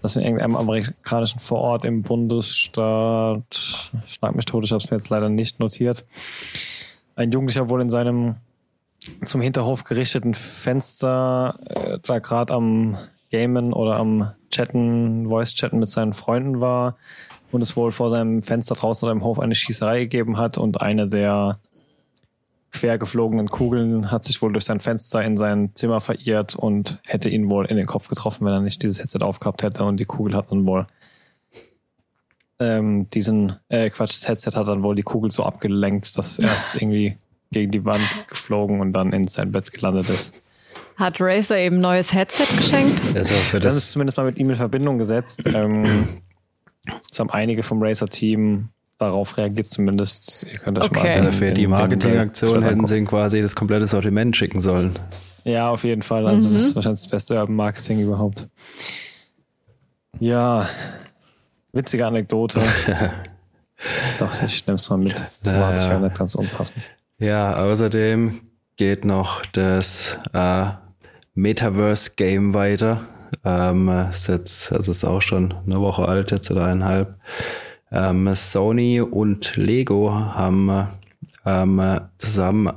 dass 0.02 0.16
in 0.16 0.22
irgendeinem 0.22 0.56
amerikanischen 0.56 1.38
Vorort 1.38 1.86
im 1.86 2.02
Bundesstaat, 2.02 3.90
schlag 4.06 4.34
mich 4.34 4.44
tot, 4.44 4.64
ich 4.64 4.72
habe 4.72 4.84
es 4.84 4.90
mir 4.90 4.98
jetzt 4.98 5.08
leider 5.08 5.30
nicht 5.30 5.60
notiert, 5.60 6.04
ein 7.14 7.32
Jugendlicher 7.32 7.70
wohl 7.70 7.80
in 7.80 7.90
seinem 7.90 8.36
zum 9.24 9.40
Hinterhof 9.40 9.84
gerichteten 9.84 10.34
Fenster 10.34 11.58
äh, 11.64 11.98
da 12.02 12.18
gerade 12.18 12.52
am 12.52 12.98
Gamen 13.30 13.72
oder 13.72 13.96
am 13.96 14.32
Chatten, 14.50 15.28
Voice-Chatten 15.28 15.78
mit 15.78 15.88
seinen 15.88 16.12
Freunden 16.12 16.60
war 16.60 16.96
und 17.52 17.62
es 17.62 17.76
wohl 17.76 17.92
vor 17.92 18.10
seinem 18.10 18.42
Fenster 18.42 18.74
draußen 18.74 19.06
oder 19.06 19.12
im 19.12 19.24
Hof 19.24 19.38
eine 19.38 19.54
Schießerei 19.54 20.00
gegeben 20.00 20.36
hat 20.36 20.58
und 20.58 20.80
eine 20.80 21.08
der 21.08 21.58
quer 22.72 22.98
geflogenen 22.98 23.48
Kugeln 23.48 24.10
hat 24.10 24.24
sich 24.24 24.42
wohl 24.42 24.52
durch 24.52 24.64
sein 24.64 24.80
Fenster 24.80 25.22
in 25.22 25.36
sein 25.36 25.70
Zimmer 25.74 26.00
verirrt 26.00 26.54
und 26.54 27.00
hätte 27.06 27.30
ihn 27.30 27.48
wohl 27.48 27.66
in 27.66 27.76
den 27.76 27.86
Kopf 27.86 28.08
getroffen, 28.08 28.44
wenn 28.44 28.52
er 28.52 28.60
nicht 28.60 28.82
dieses 28.82 28.98
Headset 28.98 29.20
aufgehabt 29.22 29.62
hätte 29.62 29.84
und 29.84 29.98
die 29.98 30.04
Kugel 30.04 30.34
hat 30.34 30.50
dann 30.50 30.66
wohl 30.66 30.86
ähm, 32.58 33.08
diesen, 33.10 33.56
äh, 33.68 33.90
Quatsch, 33.90 34.14
das 34.14 34.28
Headset 34.28 34.52
hat 34.56 34.68
dann 34.68 34.82
wohl 34.82 34.94
die 34.94 35.02
Kugel 35.02 35.30
so 35.30 35.44
abgelenkt, 35.44 36.16
dass 36.16 36.38
er 36.38 36.54
es 36.54 36.74
irgendwie 36.74 37.16
gegen 37.50 37.70
die 37.70 37.84
Wand 37.84 38.02
geflogen 38.28 38.80
und 38.80 38.92
dann 38.92 39.12
in 39.12 39.28
sein 39.28 39.52
Bett 39.52 39.72
gelandet 39.72 40.08
ist. 40.08 40.42
Hat 40.96 41.20
Razer 41.20 41.58
eben 41.58 41.78
neues 41.78 42.12
Headset 42.14 42.46
geschenkt? 42.56 43.00
Also 43.14 43.34
für 43.34 43.58
das, 43.58 43.74
das 43.74 43.84
ist 43.84 43.90
zumindest 43.90 44.16
mal 44.16 44.24
mit 44.24 44.38
ihm 44.38 44.48
in 44.48 44.56
Verbindung 44.56 44.98
gesetzt. 44.98 45.42
Ähm, 45.54 45.84
das 47.08 47.20
haben 47.20 47.30
einige 47.30 47.62
vom 47.62 47.82
Razer-Team 47.82 48.68
darauf 48.98 49.36
reagiert, 49.36 49.70
zumindest. 49.70 50.46
Ihr 50.50 50.58
könnt 50.58 50.78
das 50.78 50.86
okay. 50.86 50.98
schon 50.98 51.08
mal 51.08 51.26
also 51.26 51.38
für 51.38 51.50
die 51.50 51.66
Marketingaktion 51.66 52.62
hätten 52.62 52.86
sie 52.86 53.04
quasi 53.04 53.40
das 53.42 53.54
komplette 53.54 53.86
Sortiment 53.86 54.36
schicken 54.36 54.60
sollen. 54.60 54.98
Ja, 55.44 55.70
auf 55.70 55.84
jeden 55.84 56.02
Fall. 56.02 56.26
Also, 56.26 56.48
mhm. 56.48 56.54
das 56.54 56.62
ist 56.62 56.74
wahrscheinlich 56.74 57.02
das 57.02 57.10
beste 57.10 57.34
Urban 57.34 57.54
Marketing 57.54 58.00
überhaupt. 58.00 58.48
Ja, 60.18 60.66
witzige 61.72 62.06
Anekdote. 62.06 62.60
Doch, 64.18 64.42
ich 64.42 64.66
nehme 64.66 64.76
es 64.76 64.88
mal 64.88 64.96
mit. 64.96 65.22
Das 65.42 65.54
war 65.54 65.76
ja 65.76 65.98
nicht 65.98 66.18
ganz 66.18 66.34
unpassend. 66.34 66.90
Ja, 67.18 67.56
außerdem 67.56 68.40
geht 68.76 69.04
noch 69.04 69.42
das 69.52 70.18
äh, 70.32 70.66
Metaverse-Game 71.34 72.54
weiter. 72.54 73.00
Ähm, 73.44 73.88
ist 74.10 74.28
jetzt, 74.28 74.72
also 74.72 74.90
ist 74.90 75.04
auch 75.04 75.22
schon 75.22 75.54
eine 75.66 75.80
Woche 75.80 76.06
alt, 76.06 76.30
jetzt 76.30 76.50
oder 76.50 76.64
eineinhalb. 76.64 77.16
Ähm, 77.90 78.34
Sony 78.34 79.00
und 79.00 79.56
Lego 79.56 80.12
haben 80.12 80.88
ähm, 81.44 82.00
zusammen 82.18 82.72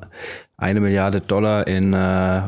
eine 0.57 0.79
Milliarde 0.79 1.21
Dollar 1.21 1.67
in 1.67 1.93
äh, 1.93 2.41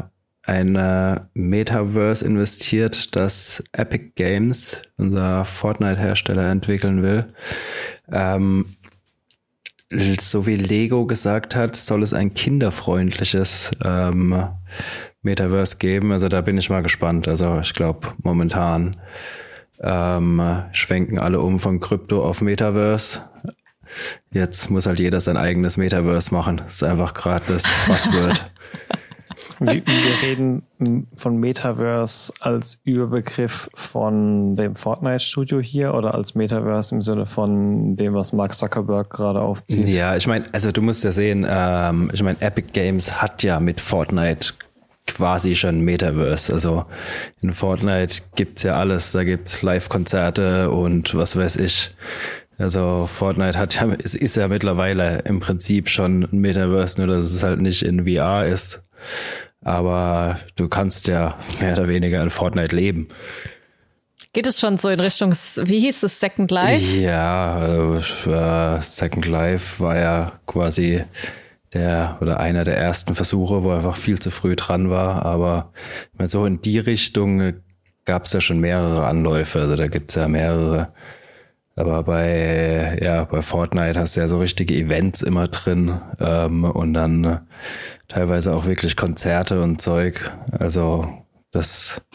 ein 0.43 0.75
äh, 0.75 1.21
Metaverse 1.33 2.25
investiert, 2.25 3.15
das 3.15 3.63
Epic 3.73 4.11
Games, 4.15 4.81
unser 4.97 5.45
Fortnite-Hersteller, 5.45 6.49
entwickeln 6.49 7.03
will. 7.03 7.33
Ähm, 8.11 8.75
so 9.91 10.47
wie 10.47 10.55
Lego 10.55 11.05
gesagt 11.05 11.55
hat, 11.55 11.75
soll 11.75 12.01
es 12.03 12.13
ein 12.13 12.33
kinderfreundliches 12.33 13.71
ähm, 13.83 14.49
Metaverse 15.21 15.77
geben. 15.77 16.11
Also 16.11 16.29
da 16.29 16.41
bin 16.41 16.57
ich 16.57 16.69
mal 16.69 16.83
gespannt. 16.83 17.27
Also 17.27 17.59
ich 17.61 17.73
glaube, 17.73 18.09
momentan 18.23 18.97
ähm, 19.81 20.41
schwenken 20.71 21.19
alle 21.19 21.39
um 21.39 21.59
von 21.59 21.79
Krypto 21.79 22.23
auf 22.23 22.41
Metaverse. 22.41 23.21
Jetzt 24.31 24.69
muss 24.69 24.85
halt 24.85 24.99
jeder 24.99 25.19
sein 25.19 25.37
eigenes 25.37 25.77
Metaverse 25.77 26.33
machen. 26.33 26.57
Das 26.57 26.75
ist 26.75 26.83
einfach 26.83 27.13
gerade 27.13 27.45
das 27.47 27.63
Passwort. 27.85 28.51
Wir, 29.59 29.83
reden 30.23 30.63
von 31.15 31.37
Metaverse 31.37 32.33
als 32.39 32.79
Überbegriff 32.83 33.69
von 33.75 34.55
dem 34.55 34.75
Fortnite-Studio 34.75 35.59
hier 35.59 35.93
oder 35.93 36.15
als 36.15 36.33
Metaverse 36.33 36.95
im 36.95 37.03
Sinne 37.03 37.27
von 37.27 37.95
dem, 37.95 38.15
was 38.15 38.33
Mark 38.33 38.55
Zuckerberg 38.55 39.11
gerade 39.11 39.39
aufzieht? 39.39 39.87
Ja, 39.87 40.15
ich 40.15 40.25
meine, 40.25 40.45
also 40.51 40.71
du 40.71 40.81
musst 40.81 41.03
ja 41.03 41.11
sehen, 41.11 41.45
ähm, 41.47 42.09
ich 42.11 42.23
meine, 42.23 42.41
Epic 42.41 42.69
Games 42.73 43.21
hat 43.21 43.43
ja 43.43 43.59
mit 43.59 43.79
Fortnite 43.79 44.53
quasi 45.07 45.55
schon 45.55 45.81
Metaverse. 45.81 46.53
Also 46.53 46.85
in 47.41 47.53
Fortnite 47.53 48.21
gibt's 48.35 48.63
ja 48.63 48.77
alles. 48.79 49.11
Da 49.11 49.23
gibt's 49.23 49.61
Live-Konzerte 49.61 50.71
und 50.71 51.15
was 51.15 51.35
weiß 51.35 51.57
ich. 51.57 51.95
Also 52.57 53.07
Fortnite 53.07 53.57
hat 53.57 53.75
ja, 53.75 53.87
es 54.03 54.13
ist 54.13 54.35
ja 54.35 54.47
mittlerweile 54.47 55.19
im 55.25 55.39
Prinzip 55.39 55.89
schon 55.89 56.23
ein 56.23 56.39
Metaverse, 56.39 57.01
nur 57.03 57.15
dass 57.15 57.25
es 57.25 57.43
halt 57.43 57.61
nicht 57.61 57.81
in 57.81 58.05
VR 58.05 58.45
ist. 58.45 58.87
Aber 59.63 60.39
du 60.55 60.67
kannst 60.67 61.07
ja 61.07 61.37
mehr 61.59 61.73
oder 61.73 61.87
weniger 61.87 62.21
in 62.21 62.29
Fortnite 62.29 62.75
leben. 62.75 63.07
Geht 64.33 64.47
es 64.47 64.59
schon 64.61 64.77
so 64.77 64.87
in 64.87 64.99
Richtung, 64.99 65.33
wie 65.33 65.79
hieß 65.81 66.03
es, 66.03 66.19
Second 66.19 66.51
Life? 66.51 66.85
Ja, 66.97 67.97
äh, 67.97 68.81
Second 68.81 69.25
Life 69.25 69.83
war 69.83 69.99
ja 69.99 70.31
quasi 70.47 71.03
der 71.73 72.17
oder 72.21 72.39
einer 72.39 72.63
der 72.63 72.77
ersten 72.77 73.15
Versuche, 73.15 73.63
wo 73.63 73.71
er 73.71 73.77
einfach 73.77 73.95
viel 73.95 74.19
zu 74.19 74.31
früh 74.31 74.55
dran 74.55 74.89
war. 74.89 75.25
Aber 75.25 75.71
so 76.25 76.45
in 76.45 76.61
die 76.61 76.79
Richtung 76.79 77.53
gab 78.05 78.25
es 78.25 78.33
ja 78.33 78.41
schon 78.41 78.59
mehrere 78.59 79.05
Anläufe. 79.05 79.59
Also 79.59 79.75
da 79.75 79.87
gibt's 79.87 80.15
ja 80.15 80.27
mehrere. 80.27 80.93
Aber 81.75 82.03
bei, 82.03 82.99
ja, 83.01 83.23
bei 83.23 83.41
Fortnite 83.41 83.99
hast 83.99 84.15
du 84.15 84.21
ja 84.21 84.27
so 84.27 84.39
richtige 84.39 84.75
Events 84.75 85.21
immer 85.21 85.47
drin 85.47 86.01
ähm, 86.19 86.65
und 86.65 86.93
dann 86.93 87.47
teilweise 88.07 88.53
auch 88.53 88.65
wirklich 88.65 88.97
Konzerte 88.97 89.61
und 89.61 89.81
Zeug. 89.81 90.31
Also 90.51 91.07
das 91.51 92.05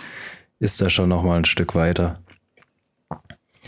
ist 0.58 0.80
da 0.80 0.90
schon 0.90 1.08
noch 1.08 1.22
mal 1.22 1.38
ein 1.38 1.44
Stück 1.46 1.75
weiter. 1.75 2.20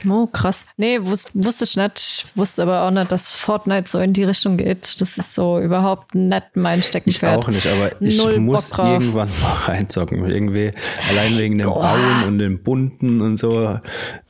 Oh, 0.08 0.26
krass. 0.26 0.66
Nee, 0.76 0.98
wus 1.02 1.26
wusste 1.34 1.64
ich 1.64 1.76
nicht. 1.76 2.26
Wusste 2.34 2.62
aber 2.62 2.82
auch 2.82 2.90
nicht, 2.90 3.10
dass 3.10 3.36
Fortnite 3.36 3.88
so 3.88 3.98
in 4.00 4.12
die 4.12 4.24
Richtung 4.24 4.56
geht. 4.56 5.00
Das 5.00 5.18
ist 5.18 5.34
so 5.34 5.58
überhaupt 5.58 6.14
nicht 6.14 6.44
mein 6.54 6.82
Steckenpferd. 6.82 7.40
Ich 7.40 7.46
auch 7.46 7.48
nicht, 7.48 7.66
aber 7.66 7.90
ich 8.00 8.18
Null 8.18 8.38
muss 8.40 8.70
irgendwann 8.70 9.28
mal 9.40 9.52
reinzocken. 9.66 10.24
Irgendwie 10.24 10.70
allein 11.10 11.38
wegen 11.38 11.58
dem 11.58 11.68
oh. 11.68 11.80
Bauen 11.80 12.24
und 12.26 12.38
dem 12.38 12.62
Bunten 12.62 13.20
und 13.20 13.36
so 13.36 13.80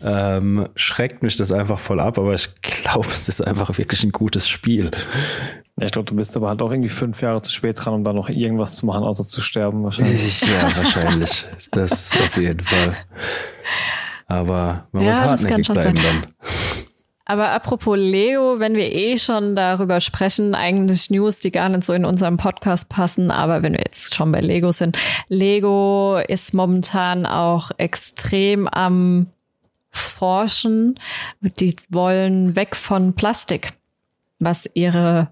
ähm, 0.02 0.68
schreckt 0.74 1.22
mich 1.22 1.36
das 1.36 1.52
einfach 1.52 1.78
voll 1.78 2.00
ab. 2.00 2.18
Aber 2.18 2.34
ich 2.34 2.48
glaube, 2.60 3.08
es 3.10 3.28
ist 3.28 3.46
einfach 3.46 3.76
wirklich 3.78 4.04
ein 4.04 4.12
gutes 4.12 4.48
Spiel. 4.48 4.90
Ich 5.80 5.92
glaube, 5.92 6.06
du 6.06 6.16
bist 6.16 6.36
aber 6.36 6.48
halt 6.48 6.60
auch 6.60 6.72
irgendwie 6.72 6.88
fünf 6.88 7.22
Jahre 7.22 7.40
zu 7.40 7.52
spät 7.52 7.76
dran, 7.78 7.94
um 7.94 8.04
da 8.04 8.12
noch 8.12 8.28
irgendwas 8.28 8.76
zu 8.76 8.86
machen, 8.86 9.04
außer 9.04 9.24
zu 9.24 9.40
sterben 9.40 9.84
wahrscheinlich. 9.84 10.40
ja, 10.42 10.76
wahrscheinlich. 10.76 11.44
Das 11.70 12.16
auf 12.16 12.36
jeden 12.36 12.60
Fall. 12.60 12.96
Aber 14.28 14.86
man 14.92 15.02
ja, 15.02 15.08
muss 15.08 15.18
hartnäckig 15.18 15.68
bleiben 15.68 15.96
sein. 15.96 16.04
dann. 16.22 16.26
Aber 17.30 17.50
apropos 17.50 17.98
Lego, 17.98 18.58
wenn 18.58 18.74
wir 18.74 18.90
eh 18.90 19.18
schon 19.18 19.54
darüber 19.54 20.00
sprechen, 20.00 20.54
eigentlich 20.54 21.10
News, 21.10 21.40
die 21.40 21.50
gar 21.50 21.68
nicht 21.68 21.84
so 21.84 21.92
in 21.92 22.06
unserem 22.06 22.38
Podcast 22.38 22.88
passen, 22.88 23.30
aber 23.30 23.62
wenn 23.62 23.74
wir 23.74 23.82
jetzt 23.86 24.14
schon 24.14 24.32
bei 24.32 24.40
Lego 24.40 24.72
sind, 24.72 24.96
Lego 25.28 26.18
ist 26.26 26.54
momentan 26.54 27.26
auch 27.26 27.70
extrem 27.76 28.66
am 28.66 29.26
Forschen. 29.90 30.98
Die 31.42 31.76
wollen 31.90 32.56
weg 32.56 32.74
von 32.76 33.12
Plastik. 33.14 33.74
was 34.38 34.70
ihre 34.72 35.28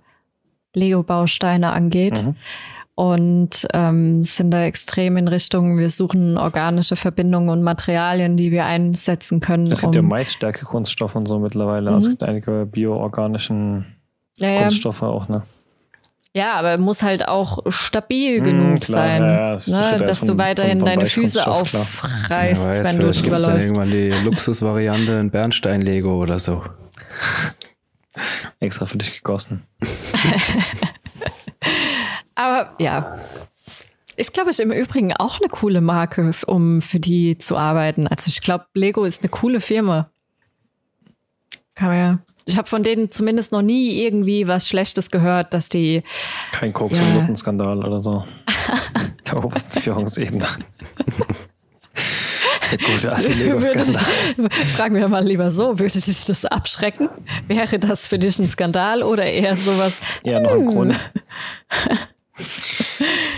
Lego-Bausteine 0.74 1.72
angeht. 1.72 2.22
Mhm. 2.22 2.36
Und 2.98 3.68
ähm, 3.74 4.24
sind 4.24 4.50
da 4.52 4.64
extrem 4.64 5.18
in 5.18 5.28
Richtung, 5.28 5.76
wir 5.76 5.90
suchen 5.90 6.38
organische 6.38 6.96
Verbindungen 6.96 7.50
und 7.50 7.62
Materialien, 7.62 8.38
die 8.38 8.50
wir 8.50 8.64
einsetzen 8.64 9.40
können. 9.40 9.70
Es 9.70 9.82
gibt 9.82 9.94
um, 9.96 10.02
ja 10.02 10.08
Maisstärke 10.08 10.64
Kunststoffe 10.64 11.14
und 11.14 11.26
so 11.26 11.38
mittlerweile. 11.38 11.90
Mhm. 11.90 11.98
Es 11.98 12.08
gibt 12.08 12.22
einige 12.22 12.64
bioorganischen 12.64 13.84
ja, 14.36 14.62
Kunststoffe 14.62 15.02
ja. 15.02 15.08
auch, 15.08 15.28
ne? 15.28 15.42
Ja, 16.32 16.54
aber 16.54 16.78
muss 16.78 17.02
halt 17.02 17.28
auch 17.28 17.58
stabil 17.68 18.38
hm, 18.38 18.44
genug 18.44 18.80
klar, 18.80 19.02
sein, 19.02 19.22
ja, 19.22 19.56
ja, 19.56 19.90
ne, 19.92 19.96
dass 19.98 20.18
von, 20.18 20.28
du 20.28 20.38
weiterhin 20.38 20.78
deine 20.78 21.06
Füße 21.06 21.46
aufreißt, 21.46 22.76
ja, 22.76 22.84
wenn 22.84 22.98
du 22.98 23.10
drüber 23.10 23.38
läufst. 23.38 23.70
irgendwann 23.70 23.90
die 23.90 24.10
Luxusvariante 24.22 25.12
in 25.12 25.30
Bernstein-Lego 25.30 26.20
oder 26.20 26.38
so. 26.38 26.62
Extra 28.60 28.86
für 28.86 28.98
dich 28.98 29.12
gegossen. 29.12 29.64
aber 32.36 32.74
ja, 32.78 33.18
ist, 34.16 34.32
glaube 34.32 34.50
ich, 34.50 34.60
im 34.60 34.70
Übrigen 34.70 35.12
auch 35.12 35.40
eine 35.40 35.48
coole 35.48 35.80
Marke, 35.80 36.30
um 36.46 36.80
für 36.80 37.00
die 37.00 37.36
zu 37.38 37.56
arbeiten. 37.56 38.06
Also 38.06 38.28
ich 38.28 38.40
glaube, 38.40 38.66
Lego 38.74 39.04
ist 39.04 39.22
eine 39.22 39.28
coole 39.28 39.60
Firma. 39.60 40.10
Kann 41.74 41.88
man 41.88 41.98
ja 41.98 42.18
ich 42.46 42.56
habe 42.56 42.68
von 42.68 42.82
denen 42.84 43.10
zumindest 43.10 43.52
noch 43.52 43.60
nie 43.60 44.02
irgendwie 44.02 44.46
was 44.46 44.68
Schlechtes 44.68 45.10
gehört, 45.10 45.52
dass 45.52 45.68
die. 45.68 46.04
Kein 46.52 46.72
Koks- 46.72 46.96
ja. 46.96 47.04
und 47.04 47.14
Nuttenskandal 47.14 47.84
oder 47.84 48.00
so. 48.00 48.24
Der 49.26 49.44
oberste 49.44 49.80
Führungsebene. 49.80 50.46
Gute 52.84 53.12
alte 53.12 53.32
Lego-Skandal. 53.32 54.02
Fragen 54.76 54.96
wir 54.96 55.08
mal 55.08 55.24
lieber 55.24 55.52
so, 55.52 55.78
würde 55.78 56.00
dich 56.00 56.24
das 56.24 56.44
abschrecken? 56.44 57.08
Wäre 57.46 57.78
das 57.78 58.08
für 58.08 58.18
dich 58.18 58.38
ein 58.38 58.48
Skandal 58.48 59.02
oder 59.04 59.24
eher 59.24 59.56
sowas? 59.56 60.00
Eher 60.24 60.40
noch 60.40 60.52
ein 60.52 60.60
hm. 60.60 60.66
Grund. 60.66 61.00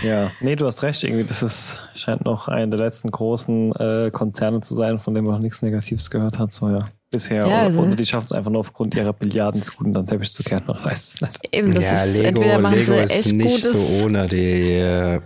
ja, 0.03 0.31
nee, 0.41 0.55
du 0.55 0.65
hast 0.65 0.83
recht. 0.83 1.03
Irgendwie, 1.03 1.23
das 1.25 1.41
ist, 1.41 1.79
scheint 1.93 2.25
noch 2.25 2.47
einer 2.47 2.67
der 2.67 2.85
letzten 2.85 3.11
großen 3.11 3.71
äh, 3.73 4.11
Konzerne 4.11 4.61
zu 4.61 4.73
sein, 4.75 4.99
von 4.99 5.13
dem 5.13 5.25
man 5.25 5.35
noch 5.35 5.41
nichts 5.41 5.61
Negatives 5.61 6.09
gehört 6.09 6.39
hat. 6.39 6.53
So, 6.53 6.69
ja 6.69 6.89
bisher. 7.11 7.47
Ja, 7.47 7.61
also 7.61 7.81
oder 7.81 7.95
die 7.95 8.05
schaffen 8.05 8.25
es 8.25 8.31
einfach 8.31 8.51
nur 8.51 8.59
aufgrund 8.59 8.95
ihrer 8.95 9.13
Billiarden 9.13 9.61
zu 9.61 9.75
guten 9.75 9.93
dann 9.93 10.07
Teppich 10.07 10.31
zu 10.31 10.43
kehren. 10.43 10.63
Man 10.67 10.83
weiß 10.83 11.15
es 11.15 11.21
nicht. 11.21 11.39
Eben, 11.51 11.73
das 11.73 11.85
ja, 11.85 12.03
ist, 12.03 12.17
Lego, 12.17 12.41
Lego 12.41 12.93
ist 12.93 13.33
nicht 13.33 13.63
Gutes. 13.63 13.71
so 13.71 14.05
ohne. 14.05 14.27
Die 14.27 14.73
äh, 14.73 15.21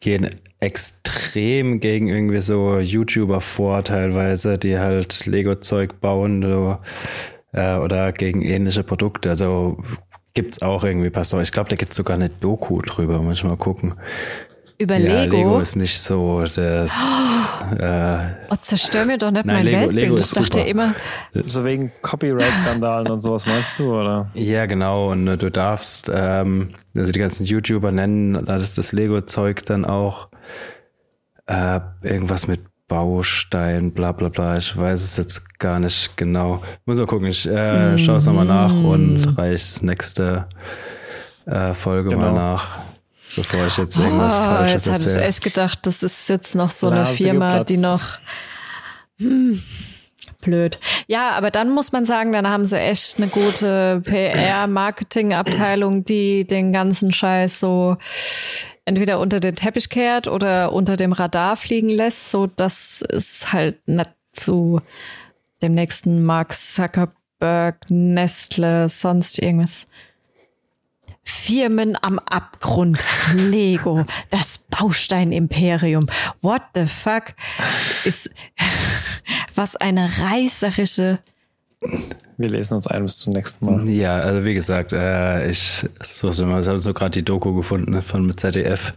gehen 0.00 0.30
extrem 0.60 1.80
gegen 1.80 2.08
irgendwie 2.08 2.40
so 2.40 2.78
YouTuber 2.78 3.40
vor 3.40 3.84
teilweise, 3.84 4.58
die 4.58 4.78
halt 4.78 5.26
Lego-Zeug 5.26 6.00
bauen 6.00 6.42
so, 6.42 6.78
äh, 7.52 7.76
oder 7.76 8.12
gegen 8.12 8.42
ähnliche 8.42 8.82
Produkte. 8.82 9.30
Also 9.30 9.78
gibt's 10.38 10.62
auch 10.62 10.84
irgendwie 10.84 11.10
Pastor. 11.10 11.42
Ich 11.42 11.50
glaube, 11.50 11.68
da 11.68 11.74
gibt's 11.74 11.96
sogar 11.96 12.14
eine 12.14 12.28
Doku 12.28 12.80
drüber. 12.80 13.20
Muss 13.20 13.38
ich 13.38 13.44
mal 13.44 13.56
gucken. 13.56 13.94
Über 14.78 14.96
ja, 14.96 15.24
Lego? 15.24 15.36
Lego 15.36 15.58
ist 15.58 15.74
nicht 15.74 16.00
so 16.00 16.44
das. 16.44 16.94
Oh, 16.96 17.74
äh, 17.82 18.18
oh 18.48 18.54
zerstör 18.62 19.04
mir 19.04 19.18
doch 19.18 19.32
nicht 19.32 19.46
nein, 19.46 19.56
mein 19.56 19.64
Lego, 19.64 19.78
Weltbild. 19.78 20.00
Lego 20.00 20.16
ich 20.18 20.30
dachte 20.30 20.58
super. 20.58 20.66
immer. 20.66 20.94
So 21.34 21.64
wegen 21.64 21.90
Copyright-Skandalen 22.02 23.10
und 23.10 23.18
sowas 23.18 23.46
meinst 23.46 23.76
du, 23.80 23.92
oder? 23.92 24.30
Ja, 24.34 24.66
genau. 24.66 25.10
Und 25.10 25.26
äh, 25.26 25.36
du 25.36 25.50
darfst, 25.50 26.08
ähm, 26.14 26.68
also 26.94 27.10
die 27.10 27.18
ganzen 27.18 27.44
YouTuber 27.44 27.90
nennen, 27.90 28.34
da 28.44 28.58
ist 28.58 28.78
das 28.78 28.92
Lego-Zeug 28.92 29.64
dann 29.64 29.84
auch 29.84 30.28
äh, 31.46 31.80
irgendwas 32.04 32.46
mit 32.46 32.60
Baustein, 32.88 33.92
bla 33.92 34.12
bla 34.12 34.30
bla. 34.30 34.56
Ich 34.56 34.76
weiß 34.76 35.02
es 35.02 35.16
jetzt 35.18 35.58
gar 35.58 35.78
nicht 35.78 36.16
genau. 36.16 36.62
Muss 36.86 36.98
mal 36.98 37.06
gucken. 37.06 37.28
Ich 37.28 37.46
äh, 37.46 37.94
mm. 37.94 37.98
schaue 37.98 38.16
es 38.16 38.26
nochmal 38.26 38.46
nach 38.46 38.72
und 38.72 39.38
reich's 39.38 39.82
nächste 39.82 40.48
äh, 41.46 41.74
Folge 41.74 42.10
genau. 42.10 42.22
mal 42.22 42.32
nach 42.32 42.78
bevor 43.36 43.66
ich 43.66 43.76
jetzt 43.76 43.96
irgendwas 43.96 44.38
oh, 44.38 44.42
Falsches 44.42 44.72
jetzt 44.72 44.86
erzähle. 44.86 44.96
Jetzt 44.96 45.06
hatte 45.06 45.20
ich 45.20 45.28
echt 45.28 45.44
gedacht, 45.44 45.78
das 45.82 46.02
ist 46.02 46.28
jetzt 46.28 46.54
noch 46.54 46.70
so 46.70 46.88
eine 46.88 47.06
Firma, 47.06 47.58
geplatzt. 47.58 47.70
die 47.70 47.76
noch 47.76 48.02
hm, 49.18 49.62
blöd. 50.40 50.78
Ja, 51.06 51.32
aber 51.32 51.50
dann 51.50 51.70
muss 51.70 51.92
man 51.92 52.04
sagen, 52.04 52.32
dann 52.32 52.48
haben 52.48 52.64
sie 52.64 52.78
echt 52.78 53.18
eine 53.18 53.28
gute 53.28 54.00
PR-Marketing-Abteilung, 54.04 56.04
die 56.04 56.46
den 56.46 56.72
ganzen 56.72 57.12
Scheiß 57.12 57.60
so 57.60 57.96
entweder 58.88 59.20
unter 59.20 59.38
den 59.38 59.54
Teppich 59.54 59.90
kehrt 59.90 60.26
oder 60.26 60.72
unter 60.72 60.96
dem 60.96 61.12
Radar 61.12 61.56
fliegen 61.56 61.90
lässt, 61.90 62.30
so 62.30 62.46
dass 62.46 63.02
es 63.02 63.52
halt 63.52 63.86
nicht 63.86 64.10
zu 64.32 64.80
dem 65.60 65.74
nächsten 65.74 66.24
Mark 66.24 66.54
Zuckerberg, 66.54 67.84
Nestle, 67.90 68.88
sonst 68.88 69.38
irgendwas 69.38 69.88
Firmen 71.22 71.96
am 72.00 72.18
Abgrund, 72.18 73.04
Lego, 73.34 74.06
das 74.30 74.66
Baustein-Imperium. 74.70 76.06
What 76.40 76.62
the 76.74 76.86
fuck 76.86 77.34
ist, 78.04 78.30
was 79.54 79.76
eine 79.76 80.10
reißerische. 80.18 81.18
Wir 82.38 82.48
lesen 82.48 82.74
uns 82.74 82.86
ein 82.86 83.02
bis 83.02 83.18
zum 83.18 83.32
nächsten 83.32 83.66
Mal. 83.66 83.88
Ja, 83.88 84.20
also 84.20 84.44
wie 84.44 84.54
gesagt, 84.54 84.92
äh, 84.92 85.50
ich 85.50 85.84
so, 86.00 86.30
so, 86.30 86.46
habe 86.46 86.78
so 86.78 86.94
gerade 86.94 87.10
die 87.10 87.24
Doku 87.24 87.52
gefunden 87.52 88.00
von 88.00 88.34
ZDF. 88.36 88.94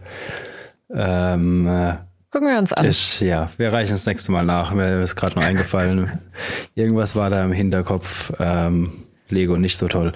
Ähm, 0.94 1.66
äh, 1.66 1.94
Gucken 2.30 2.48
wir 2.48 2.56
uns 2.56 2.72
an. 2.72 2.88
Ich, 2.88 3.20
ja, 3.20 3.50
wir 3.58 3.72
reichen 3.72 3.92
das 3.92 4.06
nächste 4.06 4.30
Mal 4.30 4.44
nach. 4.44 4.72
Mir 4.72 5.02
ist 5.02 5.16
gerade 5.16 5.34
noch 5.34 5.42
eingefallen. 5.42 6.20
Irgendwas 6.76 7.16
war 7.16 7.30
da 7.30 7.44
im 7.44 7.52
Hinterkopf. 7.52 8.32
Ähm, 8.38 8.92
Lego 9.28 9.56
nicht 9.56 9.76
so 9.76 9.88
toll. 9.88 10.12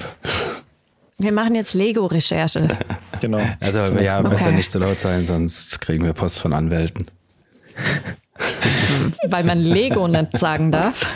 Wir 1.18 1.32
machen 1.32 1.56
jetzt 1.56 1.74
Lego-Recherche. 1.74 2.78
genau. 3.20 3.40
Also 3.58 3.84
so 3.84 3.98
ja, 3.98 4.20
okay. 4.20 4.28
besser 4.28 4.52
nicht 4.52 4.70
zu 4.70 4.78
laut 4.78 5.00
sein, 5.00 5.26
sonst 5.26 5.80
kriegen 5.80 6.04
wir 6.04 6.12
Post 6.12 6.38
von 6.38 6.52
Anwälten. 6.52 7.06
Weil 9.29 9.44
man 9.44 9.61
Lego 9.61 10.09
nicht 10.09 10.38
sagen 10.38 10.70
darf. 10.70 11.07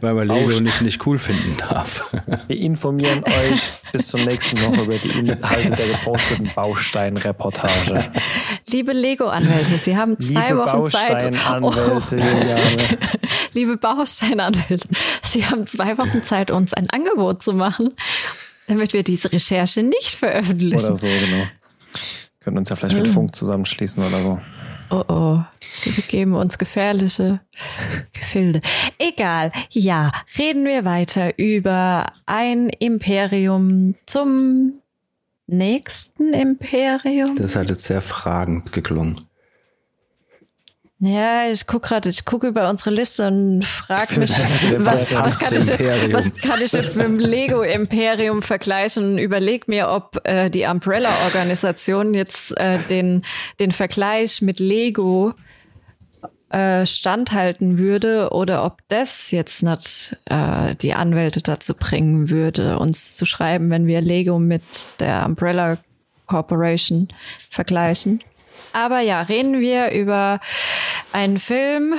Weil 0.00 0.14
man 0.14 0.28
Lego 0.28 0.48
Bausch. 0.48 0.60
nicht, 0.60 0.82
nicht 0.82 1.06
cool 1.06 1.18
finden 1.18 1.56
darf. 1.56 2.14
Wir 2.46 2.58
informieren 2.58 3.24
euch 3.24 3.60
bis 3.92 4.08
zur 4.08 4.20
nächsten 4.20 4.60
Woche 4.62 4.82
über 4.82 4.98
die 4.98 5.10
Inhalte 5.10 5.70
der 5.70 5.88
geposteten 5.88 6.50
Baustein-Reportage. 6.54 8.12
Liebe 8.68 8.92
Lego-Anwälte, 8.92 9.78
Sie 9.78 9.96
haben 9.96 10.18
zwei 10.20 10.48
Liebe 10.48 10.58
Wochen 10.58 10.90
Zeit. 10.90 11.36
Oh. 11.62 11.72
Liebe 13.54 13.76
Bausteinanwälte, 13.76 14.88
Sie 15.22 15.46
haben 15.46 15.66
zwei 15.66 15.98
Wochen 15.98 16.22
Zeit, 16.22 16.50
uns 16.50 16.74
ein 16.74 16.90
Angebot 16.90 17.42
zu 17.42 17.52
machen 17.52 17.94
damit 18.68 18.92
wir 18.92 19.02
diese 19.02 19.32
Recherche 19.32 19.82
nicht 19.82 20.14
veröffentlichen. 20.14 20.84
Oder 20.84 20.96
so, 20.96 21.06
genau. 21.06 21.46
Können 22.40 22.58
uns 22.58 22.68
ja 22.68 22.76
vielleicht 22.76 22.96
mit 22.96 23.08
Funk 23.08 23.34
zusammenschließen 23.34 24.04
oder 24.04 24.22
so. 24.22 24.38
Oh 24.90 25.04
oh, 25.08 25.42
die 25.84 25.90
begeben 25.90 26.34
uns 26.34 26.56
gefährliche 26.56 27.40
Gefilde. 28.12 28.60
Egal, 28.98 29.52
ja, 29.70 30.12
reden 30.38 30.64
wir 30.64 30.84
weiter 30.86 31.38
über 31.38 32.06
ein 32.24 32.70
Imperium 32.70 33.96
zum 34.06 34.80
nächsten 35.46 36.32
Imperium. 36.32 37.36
Das 37.36 37.54
hat 37.56 37.68
jetzt 37.68 37.84
sehr 37.84 38.00
fragend 38.00 38.72
geklungen. 38.72 39.16
Ja, 41.00 41.48
ich 41.48 41.68
guck 41.68 41.84
gerade, 41.84 42.08
ich 42.08 42.24
gucke 42.24 42.48
über 42.48 42.68
unsere 42.68 42.90
Liste 42.90 43.28
und 43.28 43.64
frage 43.64 44.18
mich, 44.18 44.30
was, 44.78 45.08
was, 45.12 45.38
kann 45.38 45.54
ich 45.54 45.66
jetzt, 45.66 46.12
was 46.12 46.34
kann 46.34 46.60
ich 46.60 46.72
jetzt 46.72 46.96
mit 46.96 47.06
dem 47.06 47.20
Lego 47.20 47.62
Imperium 47.62 48.42
vergleichen 48.42 49.16
überleg 49.16 49.68
mir, 49.68 49.90
ob 49.90 50.20
äh, 50.24 50.50
die 50.50 50.64
Umbrella 50.64 51.10
Organisation 51.26 52.14
jetzt 52.14 52.56
äh, 52.58 52.80
den 52.90 53.24
den 53.60 53.70
Vergleich 53.70 54.42
mit 54.42 54.58
Lego 54.58 55.34
äh, 56.50 56.84
standhalten 56.84 57.78
würde 57.78 58.30
oder 58.30 58.64
ob 58.64 58.80
das 58.88 59.30
jetzt 59.30 59.62
nicht 59.62 60.16
äh, 60.24 60.74
die 60.76 60.94
Anwälte 60.94 61.42
dazu 61.42 61.74
bringen 61.74 62.28
würde, 62.28 62.78
uns 62.78 63.16
zu 63.16 63.24
schreiben, 63.24 63.70
wenn 63.70 63.86
wir 63.86 64.00
Lego 64.00 64.40
mit 64.40 64.64
der 64.98 65.26
Umbrella 65.26 65.78
Corporation 66.26 67.08
vergleichen. 67.50 68.20
Aber 68.72 69.00
ja, 69.00 69.22
reden 69.22 69.60
wir 69.60 69.90
über 69.92 70.40
einen 71.12 71.38
Film, 71.38 71.94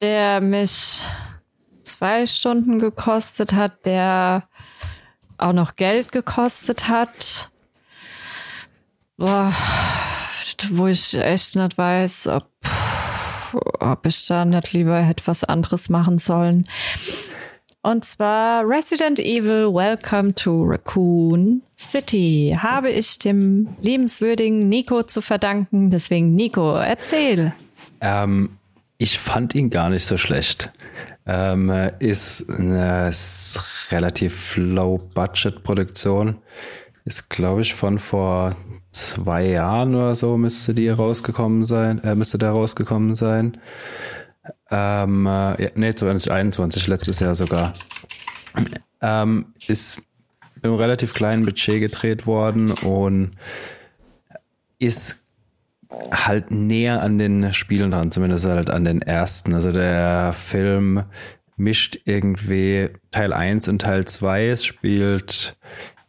der 0.00 0.40
mich 0.40 1.02
zwei 1.82 2.26
Stunden 2.26 2.78
gekostet 2.78 3.52
hat, 3.52 3.86
der 3.86 4.48
auch 5.38 5.52
noch 5.52 5.76
Geld 5.76 6.12
gekostet 6.12 6.88
hat. 6.88 7.50
Boah, 9.16 9.52
wo 10.70 10.86
ich 10.86 11.14
echt 11.14 11.56
nicht 11.56 11.78
weiß, 11.78 12.28
ob, 12.28 12.48
ob 13.80 14.06
ich 14.06 14.26
da 14.26 14.44
nicht 14.44 14.72
lieber 14.72 15.00
hätte 15.00 15.26
was 15.26 15.44
anderes 15.44 15.88
machen 15.88 16.18
sollen. 16.18 16.68
Und 17.84 18.06
zwar 18.06 18.66
Resident 18.66 19.18
Evil 19.18 19.66
Welcome 19.66 20.34
to 20.34 20.62
Raccoon 20.64 21.60
City 21.78 22.56
habe 22.58 22.90
ich 22.90 23.18
dem 23.18 23.68
liebenswürdigen 23.78 24.70
Nico 24.70 25.02
zu 25.02 25.20
verdanken. 25.20 25.90
Deswegen, 25.90 26.34
Nico, 26.34 26.76
erzähl. 26.76 27.52
Ähm, 28.00 28.56
Ich 28.96 29.18
fand 29.18 29.54
ihn 29.54 29.68
gar 29.68 29.90
nicht 29.90 30.06
so 30.06 30.16
schlecht. 30.16 30.72
Ähm, 31.26 31.70
ist 31.98 32.48
eine 32.48 33.12
relativ 33.90 34.56
Low-Budget-Produktion. 34.56 36.38
Ist, 37.04 37.28
glaube 37.28 37.60
ich, 37.60 37.74
von 37.74 37.98
vor 37.98 38.52
zwei 38.92 39.46
Jahren 39.46 39.94
oder 39.94 40.16
so 40.16 40.38
müsste 40.38 40.72
die 40.72 40.88
rausgekommen 40.88 41.66
sein, 41.66 42.02
äh, 42.02 42.14
müsste 42.14 42.38
der 42.38 42.50
rausgekommen 42.50 43.14
sein. 43.14 43.58
Ähm, 44.76 45.26
äh, 45.26 45.62
ja, 45.62 45.70
nee, 45.76 45.94
2021, 45.94 46.88
letztes 46.88 47.20
Jahr 47.20 47.36
sogar. 47.36 47.74
Ähm, 49.00 49.54
ist 49.68 50.02
mit 50.56 50.64
einem 50.64 50.74
relativ 50.74 51.14
kleinen 51.14 51.44
Budget 51.44 51.80
gedreht 51.80 52.26
worden 52.26 52.72
und 52.72 53.36
ist 54.80 55.22
halt 56.10 56.50
näher 56.50 57.02
an 57.02 57.18
den 57.18 57.52
Spielen 57.52 57.92
dran, 57.92 58.10
zumindest 58.10 58.46
halt 58.46 58.68
an 58.68 58.84
den 58.84 59.00
ersten. 59.00 59.54
Also 59.54 59.70
der 59.70 60.32
Film 60.32 61.04
mischt 61.56 62.00
irgendwie 62.04 62.88
Teil 63.12 63.32
1 63.32 63.68
und 63.68 63.80
Teil 63.80 64.06
2. 64.06 64.48
Es 64.48 64.64
spielt 64.64 65.56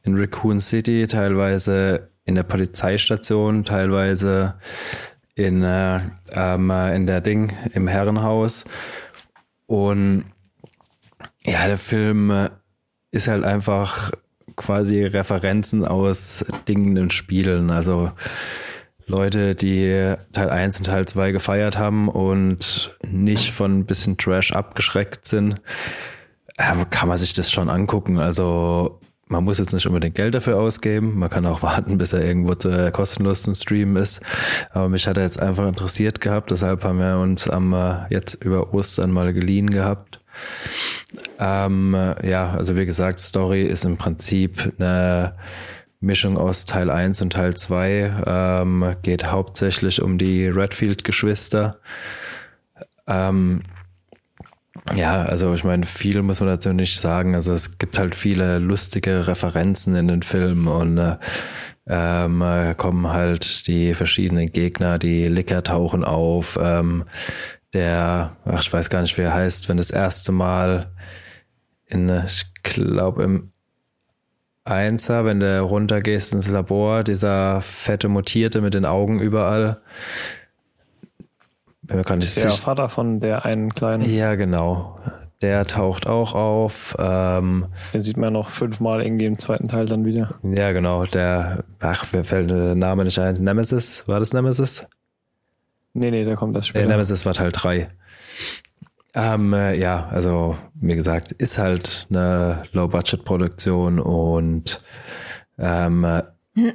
in 0.01 0.17
Raccoon 0.17 0.60
City, 0.60 1.06
teilweise 1.06 2.10
in 2.23 2.34
der 2.34 2.43
Polizeistation, 2.43 3.63
teilweise 3.63 4.56
in, 5.36 5.63
äh, 5.63 6.00
ähm, 6.32 6.71
in 6.71 7.06
der 7.06 7.21
Ding, 7.21 7.54
im 7.74 7.88
Herrenhaus. 7.88 8.65
Und 9.67 10.26
ja, 11.45 11.67
der 11.67 11.78
Film 11.78 12.50
ist 13.12 13.28
halt 13.28 13.43
einfach 13.43 14.12
quasi 14.56 15.04
Referenzen 15.04 15.86
aus 15.86 16.45
Dingen 16.67 16.95
in 16.98 17.12
Spielen. 17.12 17.69
Also 17.69 18.12
Leute, 19.08 19.56
die 19.56 20.15
Teil 20.34 20.50
1 20.50 20.80
und 20.80 20.86
Teil 20.86 21.06
2 21.06 21.32
gefeiert 21.32 21.78
haben 21.78 22.10
und 22.10 22.98
nicht 23.08 23.52
von 23.52 23.80
ein 23.80 23.86
bisschen 23.86 24.17
Trash 24.17 24.52
abgeschreckt 24.52 25.28
sind, 25.28 25.62
ähm, 26.58 26.89
kann 26.89 27.10
man 27.10 27.17
sich 27.17 27.34
das 27.34 27.52
schon 27.52 27.69
angucken. 27.69 28.17
Also 28.17 29.00
man 29.28 29.44
muss 29.44 29.58
jetzt 29.58 29.74
nicht 29.74 29.88
unbedingt 29.88 30.16
Geld 30.16 30.36
dafür 30.36 30.58
ausgeben. 30.58 31.18
Man 31.18 31.30
kann 31.30 31.46
auch 31.46 31.62
warten, 31.64 31.98
bis 31.98 32.14
er 32.14 32.24
irgendwo 32.24 32.54
äh, 32.68 32.92
kostenlos 32.92 33.44
zum 33.44 33.56
Streamen 33.56 33.96
ist. 33.98 34.22
Aber 34.72 34.90
mich 34.90 35.08
hat 35.08 35.18
er 35.18 35.24
jetzt 35.24 35.40
einfach 35.40 35.68
interessiert 35.68 36.22
gehabt. 36.22 36.52
Deshalb 36.52 36.84
haben 36.84 37.00
wir 37.00 37.18
uns 37.18 37.50
am 37.50 37.74
äh, 37.74 38.06
jetzt 38.10 38.44
über 38.44 38.74
Ostern 38.74 39.12
mal 39.12 39.34
geliehen 39.34 39.70
gehabt. 39.70 40.20
Ähm, 41.40 41.94
äh, 41.94 42.30
ja, 42.30 42.52
also 42.52 42.76
wie 42.76 42.86
gesagt, 42.86 43.20
Story 43.20 43.64
ist 43.64 43.86
im 43.86 43.98
Prinzip 43.98 44.74
eine 44.78 45.36
Mischung 46.00 46.38
aus 46.38 46.66
Teil 46.66 46.90
1 46.90 47.22
und 47.22 47.34
Teil 47.34 47.56
2. 47.56 48.14
Ähm, 48.28 48.96
geht 49.02 49.32
hauptsächlich 49.32 50.02
um 50.02 50.18
die 50.18 50.48
Redfield-Geschwister. 50.48 51.80
Ähm, 53.08 53.64
ja, 54.93 55.24
also 55.24 55.54
ich 55.54 55.63
meine, 55.63 55.86
viel 55.86 56.21
muss 56.21 56.39
man 56.41 56.50
dazu 56.50 56.71
nicht 56.74 57.00
sagen. 57.00 57.34
Also 57.34 57.54
es 57.54 57.78
gibt 57.78 57.98
halt 57.98 58.13
viele 58.13 58.60
lustige 58.60 59.28
Referenzen 59.28 59.95
in 59.95 60.08
den 60.08 60.21
Filmen 60.21 60.67
und 60.67 60.98
äh, 60.98 61.17
ähm, 61.88 62.43
kommen 62.78 63.10
halt 63.10 63.67
die 63.67 63.93
verschiedenen 63.93 64.52
Gegner, 64.52 65.00
die 65.00 65.28
Licker 65.28 65.63
tauchen 65.63 66.04
auf. 66.04 66.58
Ähm, 66.62 67.06
der, 67.74 68.38
ach, 68.45 68.62
ich 68.62 68.71
weiß 68.71 68.89
gar 68.89 69.02
nicht, 69.02 69.17
wie 69.17 69.24
er 69.24 69.34
heißt, 69.34 69.69
wenn 69.69 69.78
das 69.78 69.91
erste 69.91 70.32
Mal 70.32 70.91
in, 71.88 72.10
ich 72.26 72.45
glaube, 72.63 73.24
im 73.24 73.48
Einser, 74.63 75.26
wenn 75.26 75.39
du 75.39 75.62
runtergehst 75.62 76.34
ins 76.34 76.50
Labor, 76.50 77.04
dieser 77.04 77.62
fette 77.62 78.08
Mutierte 78.08 78.62
mit 78.62 78.74
den 78.74 78.86
Augen 78.86 79.19
überall. 79.19 79.82
Bin 81.88 81.98
mir 81.98 82.04
gar 82.04 82.15
nicht 82.15 82.36
der 82.36 82.50
sicher. 82.50 82.62
Vater 82.63 82.89
von 82.89 83.19
der 83.19 83.45
einen 83.45 83.74
kleinen. 83.74 84.10
Ja, 84.10 84.36
genau. 84.36 85.00
Der 85.41 85.65
taucht 85.65 86.08
auch 86.08 86.34
auf. 86.34 86.95
Ähm, 86.98 87.67
Den 87.93 88.02
sieht 88.02 88.17
man 88.17 88.34
noch 88.34 88.50
fünfmal 88.50 89.04
irgendwie 89.04 89.26
im 89.26 89.38
zweiten 89.38 89.67
Teil 89.67 89.86
dann 89.86 90.06
wieder. 90.06 90.36
Ja, 90.43 90.71
genau. 90.71 91.06
Der, 91.06 91.63
ach, 91.80 92.12
mir 92.13 92.24
fällt 92.24 92.50
der 92.50 92.76
Name 92.76 93.04
nicht 93.04 93.19
ein. 93.19 93.43
Nemesis? 93.43 94.08
War 94.08 94.19
das 94.19 94.34
Nemesis? 94.34 94.88
Nee, 95.93 96.12
nee, 96.12 96.24
der 96.26 96.36
kommt 96.36 96.56
das 96.56 96.67
später. 96.67 96.86
Nee, 96.86 96.91
Nemesis 96.91 97.26
war 97.26 97.34
Teil 97.34 97.52
3. 97.52 97.89
Ähm, 99.13 99.54
äh, 99.54 99.76
ja, 99.78 100.08
also 100.12 100.58
wie 100.74 100.95
gesagt, 100.95 101.32
ist 101.32 101.58
halt 101.58 102.08
eine 102.10 102.63
Low-Budget-Produktion 102.74 104.00
und 104.00 104.80
ähm, 105.58 106.04
äh, 106.04 106.24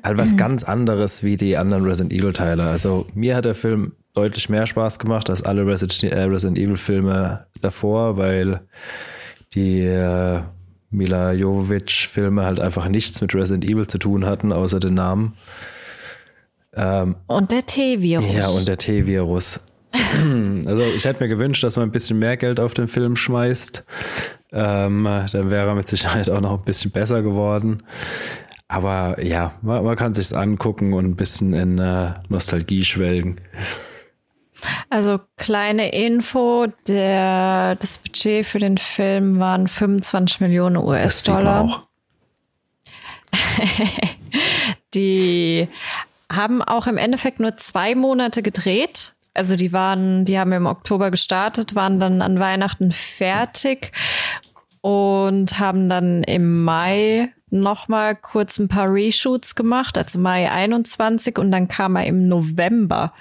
halt 0.03 0.19
was 0.19 0.37
ganz 0.37 0.65
anderes 0.65 1.23
wie 1.23 1.37
die 1.37 1.57
anderen 1.57 1.85
Resident 1.85 2.13
Evil-Teile. 2.13 2.65
Also 2.65 3.07
mir 3.15 3.37
hat 3.37 3.45
der 3.45 3.55
Film 3.55 3.93
deutlich 4.15 4.49
mehr 4.49 4.67
Spaß 4.67 4.99
gemacht 4.99 5.31
als 5.31 5.43
alle 5.43 5.67
Resident, 5.67 6.03
äh, 6.05 6.63
Evil-Filme 6.63 7.47
davor, 7.61 8.17
weil 8.17 8.61
die 9.55 9.83
äh, 9.83 10.43
Mila 10.91 11.33
Jovovich-Filme 11.33 12.45
halt 12.45 12.61
einfach 12.61 12.89
nichts 12.89 13.21
mit 13.21 13.35
Resident 13.35 13.65
Evil 13.65 13.87
zu 13.87 13.99
tun 13.99 14.27
hatten, 14.27 14.53
außer 14.53 14.81
den 14.81 14.95
Namen. 14.95 15.37
Ähm, 16.75 17.17
und 17.27 17.53
der 17.53 17.67
T-Virus. 17.67 18.35
Ja, 18.35 18.49
und 18.49 18.67
der 18.69 18.79
T-Virus. 18.79 19.67
Also 20.67 20.83
ich 20.83 21.05
hätte 21.05 21.23
mir 21.23 21.29
gewünscht, 21.29 21.63
dass 21.63 21.77
man 21.77 21.89
ein 21.89 21.93
bisschen 21.93 22.19
mehr 22.19 22.37
Geld 22.37 22.61
auf 22.61 22.75
den 22.75 22.89
Film 22.89 23.17
schmeißt. 23.17 23.85
Ähm, 24.53 25.05
dann 25.05 25.51
wäre 25.51 25.69
er 25.69 25.75
mit 25.75 25.87
Sicherheit 25.87 26.29
auch 26.31 26.41
noch 26.41 26.59
ein 26.59 26.65
bisschen 26.65 26.91
besser 26.91 27.23
geworden. 27.23 27.83
Aber 28.69 29.23
ja, 29.23 29.53
man, 29.63 29.85
man 29.85 29.97
kann 29.97 30.15
sich's 30.15 30.33
angucken 30.33 30.93
und 30.93 31.05
ein 31.05 31.17
bisschen 31.17 31.55
in 31.55 31.79
äh, 31.79 32.15
Nostalgie 32.29 32.85
schwelgen. 32.85 33.41
Also 34.89 35.21
kleine 35.37 35.93
Info, 35.93 36.67
der, 36.87 37.77
das 37.77 37.99
Budget 37.99 38.47
für 38.47 38.59
den 38.59 38.79
Film 38.79 39.39
waren 39.39 39.69
25 39.69 40.41
Millionen 40.41 40.77
US-Dollar. 40.77 41.87
die 44.95 45.69
haben 46.31 46.63
auch 46.63 46.87
im 46.87 46.97
Endeffekt 46.97 47.41
nur 47.41 47.57
zwei 47.57 47.95
Monate 47.95 48.43
gedreht 48.43 49.15
also 49.35 49.57
die 49.57 49.73
waren, 49.73 50.25
die 50.25 50.39
haben 50.39 50.53
im 50.53 50.67
Oktober 50.67 51.11
gestartet, 51.11 51.75
waren 51.75 52.01
dann 52.01 52.21
an 52.21 52.39
Weihnachten 52.39 52.93
fertig 52.93 53.93
und 54.81 55.59
haben 55.59 55.89
dann 55.89 56.23
im 56.25 56.63
Mai 56.63 57.33
nochmal 57.51 58.17
kurz 58.17 58.59
ein 58.59 58.69
paar 58.69 58.93
Reshoots 58.93 59.55
gemacht, 59.55 59.99
also 59.99 60.19
Mai 60.19 60.51
21 60.51 61.39
und 61.39 61.51
dann 61.51 61.69
kam 61.69 61.97
er 61.97 62.07
im 62.07 62.29
November. 62.29 63.13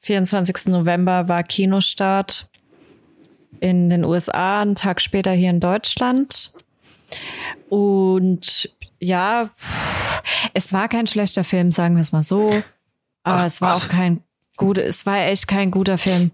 24. 0.00 0.66
November 0.66 1.28
war 1.28 1.42
Kinostart 1.42 2.48
in 3.60 3.90
den 3.90 4.04
USA, 4.04 4.60
einen 4.60 4.74
Tag 4.74 5.00
später 5.00 5.32
hier 5.32 5.50
in 5.50 5.60
Deutschland. 5.60 6.52
Und 7.68 8.74
ja, 8.98 9.50
es 10.54 10.72
war 10.72 10.88
kein 10.88 11.06
schlechter 11.06 11.44
Film, 11.44 11.70
sagen 11.70 11.96
wir 11.96 12.02
es 12.02 12.12
mal 12.12 12.22
so. 12.22 12.50
Aber 13.22 13.40
Ach, 13.40 13.44
es 13.44 13.60
war 13.60 13.74
Gott. 13.74 13.84
auch 13.84 13.88
kein 13.88 14.22
gut. 14.56 14.78
Es 14.78 15.06
war 15.06 15.18
echt 15.26 15.48
kein 15.48 15.70
guter 15.70 15.98
Film. 15.98 16.30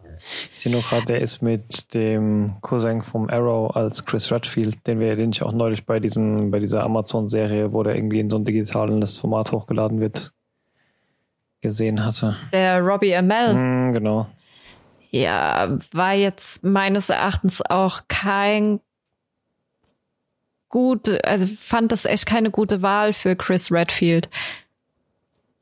Ich 0.54 0.60
sehe 0.60 0.72
nur 0.72 0.82
gerade, 0.82 1.06
der 1.06 1.20
ist 1.20 1.42
mit 1.42 1.94
dem 1.94 2.56
Cousin 2.60 3.02
vom 3.02 3.28
Arrow 3.28 3.74
als 3.74 4.04
Chris 4.04 4.32
Redfield, 4.32 4.86
den 4.86 5.00
wir, 5.00 5.14
den 5.14 5.30
ich 5.30 5.42
auch 5.42 5.52
neulich 5.52 5.86
bei 5.86 6.00
diesem, 6.00 6.50
bei 6.50 6.58
dieser 6.58 6.82
Amazon-Serie, 6.82 7.72
wo 7.72 7.82
der 7.82 7.94
irgendwie 7.94 8.20
in 8.20 8.30
so 8.30 8.36
ein 8.36 8.44
digitales 8.44 9.18
Format 9.18 9.52
hochgeladen 9.52 10.00
wird, 10.00 10.32
gesehen 11.60 12.04
hatte. 12.04 12.36
Der 12.52 12.80
Robbie 12.80 13.14
Amell. 13.14 13.54
Mm, 13.54 13.92
genau. 13.92 14.26
Ja, 15.10 15.78
war 15.92 16.14
jetzt 16.14 16.64
meines 16.64 17.08
Erachtens 17.08 17.62
auch 17.62 18.02
kein 18.08 18.80
gut, 20.68 21.08
also 21.24 21.46
fand 21.58 21.92
das 21.92 22.04
echt 22.04 22.26
keine 22.26 22.50
gute 22.50 22.82
Wahl 22.82 23.12
für 23.12 23.36
Chris 23.36 23.70
Redfield. 23.70 24.28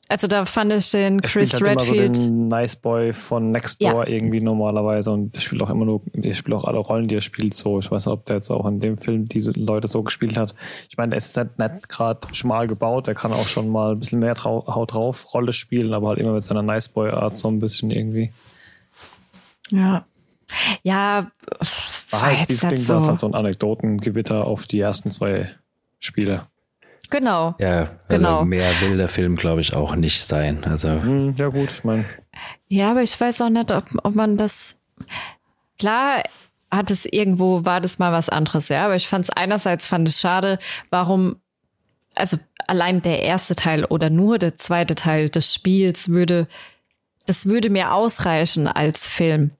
Also 0.08 0.26
da 0.26 0.44
fand 0.44 0.70
ich 0.72 0.90
den 0.90 1.22
Chris 1.22 1.54
er 1.54 1.60
halt 1.60 1.80
Redfield. 1.80 2.00
Immer 2.00 2.14
so 2.14 2.30
den 2.30 2.48
Nice 2.48 2.76
Boy 2.76 3.12
von 3.14 3.50
Next 3.52 3.82
Door 3.82 4.06
ja. 4.06 4.14
irgendwie 4.14 4.40
normalerweise 4.40 5.10
und 5.10 5.34
der 5.34 5.40
spielt 5.40 5.62
auch 5.62 5.70
immer 5.70 5.86
nur, 5.86 6.02
der 6.12 6.34
spielt 6.34 6.54
auch 6.54 6.64
alle 6.64 6.78
Rollen, 6.78 7.08
die 7.08 7.14
er 7.14 7.22
spielt 7.22 7.54
so. 7.54 7.78
Ich 7.78 7.90
weiß 7.90 8.06
nicht, 8.06 8.12
ob 8.12 8.26
der 8.26 8.36
jetzt 8.36 8.50
auch 8.50 8.66
in 8.66 8.80
dem 8.80 8.98
Film 8.98 9.28
diese 9.28 9.52
Leute 9.52 9.88
so 9.88 10.02
gespielt 10.02 10.36
hat. 10.36 10.54
Ich 10.90 10.98
meine, 10.98 11.10
der 11.10 11.18
ist 11.18 11.34
nicht, 11.36 11.58
nicht 11.58 11.88
gerade 11.88 12.20
schmal 12.32 12.68
gebaut, 12.68 13.06
der 13.06 13.14
kann 13.14 13.32
auch 13.32 13.48
schon 13.48 13.70
mal 13.70 13.92
ein 13.92 13.98
bisschen 13.98 14.18
mehr 14.18 14.34
Haut 14.44 14.92
drauf 14.92 15.32
Rolle 15.32 15.54
spielen, 15.54 15.94
aber 15.94 16.08
halt 16.08 16.18
immer 16.18 16.32
mit 16.32 16.44
seiner 16.44 16.62
Nice 16.62 16.88
Boy 16.88 17.10
Art 17.10 17.38
so 17.38 17.48
ein 17.48 17.58
bisschen 17.58 17.90
irgendwie. 17.90 18.30
Ja. 19.70 20.04
Ja, 20.82 21.30
war 22.10 22.22
halt 22.22 22.48
dieses 22.48 22.68
Ding, 22.68 22.78
so. 22.78 22.94
das 22.94 23.08
halt 23.08 23.18
so 23.18 23.26
ein 23.26 23.34
Anekdotengewitter 23.34 24.44
auf 24.44 24.66
die 24.66 24.78
ersten 24.78 25.10
zwei 25.10 25.50
Spiele. 25.98 26.46
Genau. 27.14 27.54
Ja, 27.60 27.78
also 27.78 27.90
genau. 28.08 28.44
mehr 28.44 28.72
will 28.80 28.96
der 28.96 29.06
Film, 29.06 29.36
glaube 29.36 29.60
ich, 29.60 29.72
auch 29.72 29.94
nicht 29.94 30.24
sein. 30.24 30.64
Also. 30.64 30.88
Hm, 30.88 31.36
ja, 31.38 31.46
gut, 31.46 31.70
ich 31.70 31.84
meine. 31.84 32.04
Ja, 32.66 32.90
aber 32.90 33.02
ich 33.02 33.20
weiß 33.20 33.40
auch 33.42 33.50
nicht, 33.50 33.70
ob, 33.70 33.84
ob 34.02 34.16
man 34.16 34.36
das. 34.36 34.82
Klar 35.78 36.24
hat 36.72 36.90
es 36.90 37.04
irgendwo, 37.04 37.64
war 37.64 37.80
das 37.80 38.00
mal 38.00 38.10
was 38.10 38.30
anderes, 38.30 38.68
ja. 38.68 38.84
Aber 38.84 38.96
ich 38.96 39.06
fand 39.06 39.26
es 39.26 39.30
einerseits 39.30 39.86
fand 39.86 40.08
es 40.08 40.18
schade, 40.20 40.58
warum, 40.90 41.36
also 42.16 42.36
allein 42.66 43.00
der 43.00 43.22
erste 43.22 43.54
Teil 43.54 43.84
oder 43.84 44.10
nur 44.10 44.40
der 44.40 44.58
zweite 44.58 44.96
Teil 44.96 45.30
des 45.30 45.54
Spiels 45.54 46.08
würde, 46.08 46.48
das 47.26 47.46
würde 47.46 47.70
mir 47.70 47.92
ausreichen 47.92 48.66
als 48.66 49.06
Film. 49.06 49.52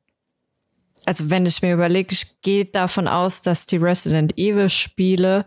also 1.06 1.30
wenn 1.30 1.46
ich 1.46 1.62
mir 1.62 1.74
überlege, 1.74 2.12
ich 2.12 2.40
gehe 2.42 2.64
davon 2.64 3.06
aus, 3.06 3.42
dass 3.42 3.66
die 3.66 3.76
Resident 3.76 4.36
Evil 4.36 4.68
Spiele 4.68 5.44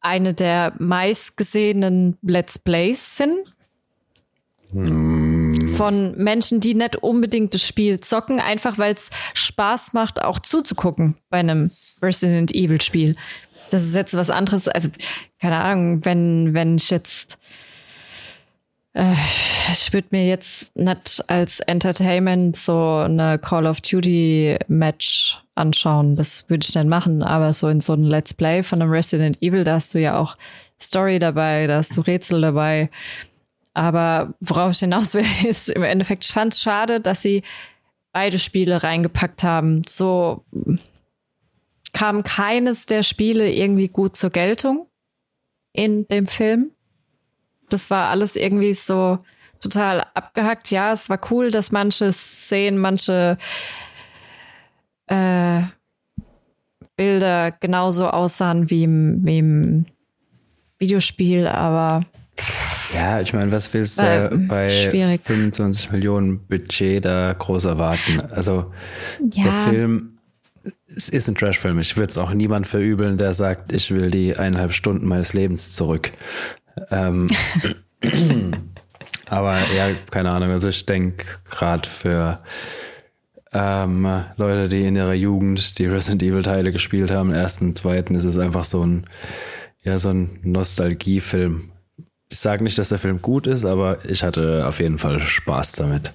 eine 0.00 0.34
der 0.34 0.74
meistgesehenen 0.78 2.16
Let's 2.22 2.58
Plays 2.58 3.16
sind. 3.16 3.38
Hm. 4.72 5.68
Von 5.76 6.16
Menschen, 6.16 6.60
die 6.60 6.74
nicht 6.74 6.96
unbedingt 6.96 7.54
das 7.54 7.62
Spiel 7.62 8.00
zocken, 8.00 8.38
einfach 8.40 8.78
weil 8.78 8.94
es 8.94 9.10
Spaß 9.34 9.92
macht, 9.92 10.22
auch 10.22 10.38
zuzugucken 10.38 11.16
bei 11.28 11.38
einem 11.38 11.70
Resident 12.02 12.54
Evil 12.54 12.80
Spiel. 12.80 13.16
Das 13.70 13.82
ist 13.82 13.94
jetzt 13.94 14.14
was 14.14 14.30
anderes. 14.30 14.68
Also, 14.68 14.90
keine 15.40 15.56
Ahnung, 15.56 16.04
wenn, 16.04 16.54
wenn 16.54 16.76
ich 16.76 16.90
jetzt 16.90 17.39
äh, 18.92 19.14
ich 19.70 19.92
würde 19.92 20.08
mir 20.10 20.26
jetzt 20.26 20.76
nicht 20.76 21.24
als 21.28 21.60
Entertainment 21.60 22.56
so 22.56 22.96
eine 22.96 23.38
Call 23.38 23.66
of 23.66 23.80
Duty 23.80 24.58
Match 24.68 25.40
anschauen. 25.54 26.16
Das 26.16 26.48
würde 26.50 26.66
ich 26.68 26.74
nicht 26.74 26.88
machen. 26.88 27.22
Aber 27.22 27.52
so 27.52 27.68
in 27.68 27.80
so 27.80 27.92
einem 27.92 28.04
Let's 28.04 28.34
Play 28.34 28.62
von 28.62 28.82
einem 28.82 28.90
Resident 28.90 29.40
Evil, 29.42 29.64
da 29.64 29.74
hast 29.74 29.94
du 29.94 30.00
ja 30.00 30.18
auch 30.18 30.36
Story 30.80 31.18
dabei, 31.18 31.66
da 31.66 31.76
hast 31.76 31.96
du 31.96 32.00
Rätsel 32.00 32.40
dabei. 32.40 32.90
Aber 33.74 34.34
worauf 34.40 34.72
ich 34.72 34.80
hinaus 34.80 35.14
will, 35.14 35.26
ist 35.46 35.68
im 35.68 35.82
Endeffekt, 35.82 36.24
ich 36.24 36.32
fand 36.32 36.54
es 36.54 36.60
schade, 36.60 37.00
dass 37.00 37.22
sie 37.22 37.42
beide 38.12 38.38
Spiele 38.38 38.82
reingepackt 38.82 39.44
haben. 39.44 39.82
So 39.86 40.44
kam 41.92 42.24
keines 42.24 42.86
der 42.86 43.02
Spiele 43.02 43.52
irgendwie 43.52 43.88
gut 43.88 44.16
zur 44.16 44.30
Geltung 44.30 44.86
in 45.72 46.08
dem 46.08 46.26
Film 46.26 46.72
das 47.72 47.90
war 47.90 48.08
alles 48.08 48.36
irgendwie 48.36 48.72
so 48.72 49.18
total 49.60 50.06
abgehackt. 50.14 50.70
Ja, 50.70 50.92
es 50.92 51.08
war 51.10 51.20
cool, 51.30 51.50
dass 51.50 51.72
manche 51.72 52.12
Szenen, 52.12 52.78
manche 52.78 53.38
äh, 55.06 55.62
Bilder 56.96 57.52
genauso 57.52 58.08
aussahen 58.08 58.70
wie 58.70 58.84
im, 58.84 59.24
wie 59.24 59.38
im 59.38 59.86
Videospiel, 60.78 61.46
aber 61.46 62.00
ja, 62.94 63.20
ich 63.20 63.32
meine, 63.32 63.52
was 63.52 63.72
willst 63.74 64.00
du 64.00 64.02
äh, 64.02 64.36
bei 64.48 64.68
schwierig. 64.68 65.20
25 65.24 65.92
Millionen 65.92 66.46
Budget 66.46 67.04
da 67.04 67.34
groß 67.38 67.64
erwarten? 67.64 68.20
Also 68.32 68.72
ja. 69.34 69.44
der 69.44 69.52
Film 69.68 70.20
es 70.94 71.08
ist 71.08 71.28
ein 71.28 71.34
Trashfilm. 71.34 71.78
Ich 71.78 71.96
würde 71.96 72.10
es 72.10 72.18
auch 72.18 72.32
niemand 72.32 72.66
verübeln, 72.66 73.16
der 73.16 73.32
sagt, 73.32 73.72
ich 73.72 73.94
will 73.94 74.10
die 74.10 74.36
eineinhalb 74.36 74.72
Stunden 74.72 75.06
meines 75.06 75.32
Lebens 75.32 75.74
zurück. 75.74 76.12
Ähm, 76.90 77.28
aber 79.28 79.58
ja, 79.76 79.90
keine 80.10 80.30
Ahnung. 80.30 80.50
Also 80.50 80.68
ich 80.68 80.86
denke 80.86 81.24
gerade 81.48 81.88
für 81.88 82.40
ähm, 83.52 84.24
Leute, 84.36 84.68
die 84.68 84.86
in 84.86 84.96
ihrer 84.96 85.14
Jugend 85.14 85.78
die 85.78 85.86
Resident 85.86 86.22
Evil 86.22 86.42
Teile 86.42 86.72
gespielt 86.72 87.10
haben, 87.10 87.32
ersten, 87.32 87.74
zweiten, 87.74 88.14
ist 88.14 88.24
es 88.24 88.38
einfach 88.38 88.64
so 88.64 88.84
ein, 88.84 89.04
ja, 89.82 89.98
so 89.98 90.10
ein 90.10 90.38
Nostalgiefilm. 90.42 91.72
Ich 92.28 92.38
sage 92.38 92.62
nicht, 92.62 92.78
dass 92.78 92.90
der 92.90 92.98
Film 92.98 93.20
gut 93.20 93.48
ist, 93.48 93.64
aber 93.64 94.04
ich 94.04 94.22
hatte 94.22 94.66
auf 94.66 94.78
jeden 94.78 94.98
Fall 94.98 95.18
Spaß 95.20 95.72
damit. 95.72 96.12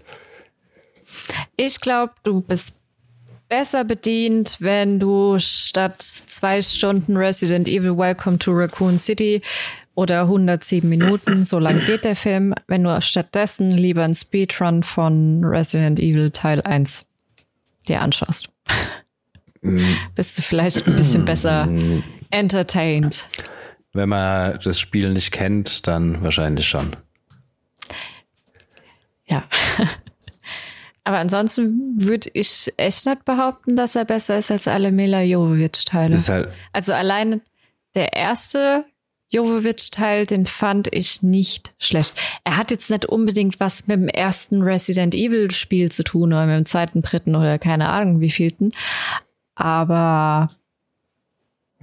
Ich 1.57 1.81
glaube, 1.81 2.13
du 2.23 2.41
bist 2.41 2.81
besser 3.49 3.83
bedient, 3.83 4.57
wenn 4.59 4.99
du 4.99 5.37
statt 5.39 6.01
zwei 6.01 6.61
Stunden 6.61 7.17
Resident 7.17 7.67
Evil 7.67 7.97
Welcome 7.97 8.39
to 8.39 8.51
Raccoon 8.51 8.97
City 8.97 9.41
oder 9.95 10.21
107 10.23 10.88
Minuten, 10.88 11.45
so 11.45 11.58
lang 11.58 11.79
geht 11.86 12.03
der 12.03 12.15
Film, 12.15 12.53
wenn 12.67 12.84
du 12.84 13.01
stattdessen 13.01 13.71
lieber 13.71 14.03
einen 14.03 14.13
Speedrun 14.13 14.84
von 14.84 15.43
Resident 15.43 15.99
Evil 15.99 16.31
Teil 16.31 16.62
1 16.62 17.05
dir 17.88 18.01
anschaust. 18.01 18.49
Bist 20.13 20.38
du 20.38 20.41
vielleicht 20.41 20.88
ein 20.88 20.95
bisschen 20.95 21.25
besser 21.25 21.67
entertained. 22.29 23.25
Wenn 23.93 24.10
man 24.10 24.60
das 24.63 24.79
Spiel 24.79 25.12
nicht 25.13 25.31
kennt, 25.31 25.88
dann 25.88 26.21
wahrscheinlich 26.23 26.67
schon. 26.67 26.95
Ja. 29.27 29.43
Aber 31.03 31.19
ansonsten 31.19 31.93
würde 31.97 32.29
ich 32.34 32.73
echt 32.77 33.05
nicht 33.05 33.25
behaupten, 33.25 33.77
dass 33.77 33.95
er 33.95 34.05
besser 34.05 34.39
ist 34.39 34.51
als 34.51 34.67
alle 34.67 34.91
Mila 34.91 35.21
Jovovich-Teile. 35.21 36.17
Halt 36.17 36.49
also 36.73 36.93
allein 36.93 37.41
der 37.93 38.13
erste 38.13 38.86
Jovovic-Teil, 39.35 40.25
den 40.25 40.45
fand 40.45 40.87
ich 40.93 41.21
nicht 41.21 41.73
schlecht. 41.77 42.13
Er 42.43 42.57
hat 42.57 42.71
jetzt 42.71 42.89
nicht 42.89 43.05
unbedingt 43.05 43.59
was 43.59 43.87
mit 43.87 43.97
dem 43.97 44.07
ersten 44.07 44.61
Resident 44.61 45.13
Evil-Spiel 45.13 45.91
zu 45.91 46.03
tun 46.03 46.33
oder 46.33 46.45
mit 46.45 46.55
dem 46.55 46.65
zweiten, 46.65 47.01
dritten 47.01 47.35
oder 47.35 47.59
keine 47.59 47.89
Ahnung 47.89 48.21
wie 48.21 48.31
vielten. 48.31 48.71
Aber 49.55 50.47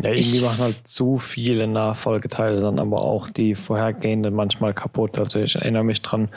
ja, 0.03 0.11
irgendwie 0.11 0.41
machen 0.41 0.59
halt 0.59 0.89
zu 0.89 1.19
viele 1.19 1.67
Nachfolgeteile 1.67 2.61
dann 2.61 2.79
aber 2.79 3.05
auch 3.05 3.29
die 3.29 3.55
vorhergehenden 3.55 4.35
manchmal 4.35 4.73
kaputt. 4.73 5.19
Also 5.19 5.39
ich 5.41 5.55
erinnere 5.55 5.85
mich 5.85 6.01
dran, 6.03 6.31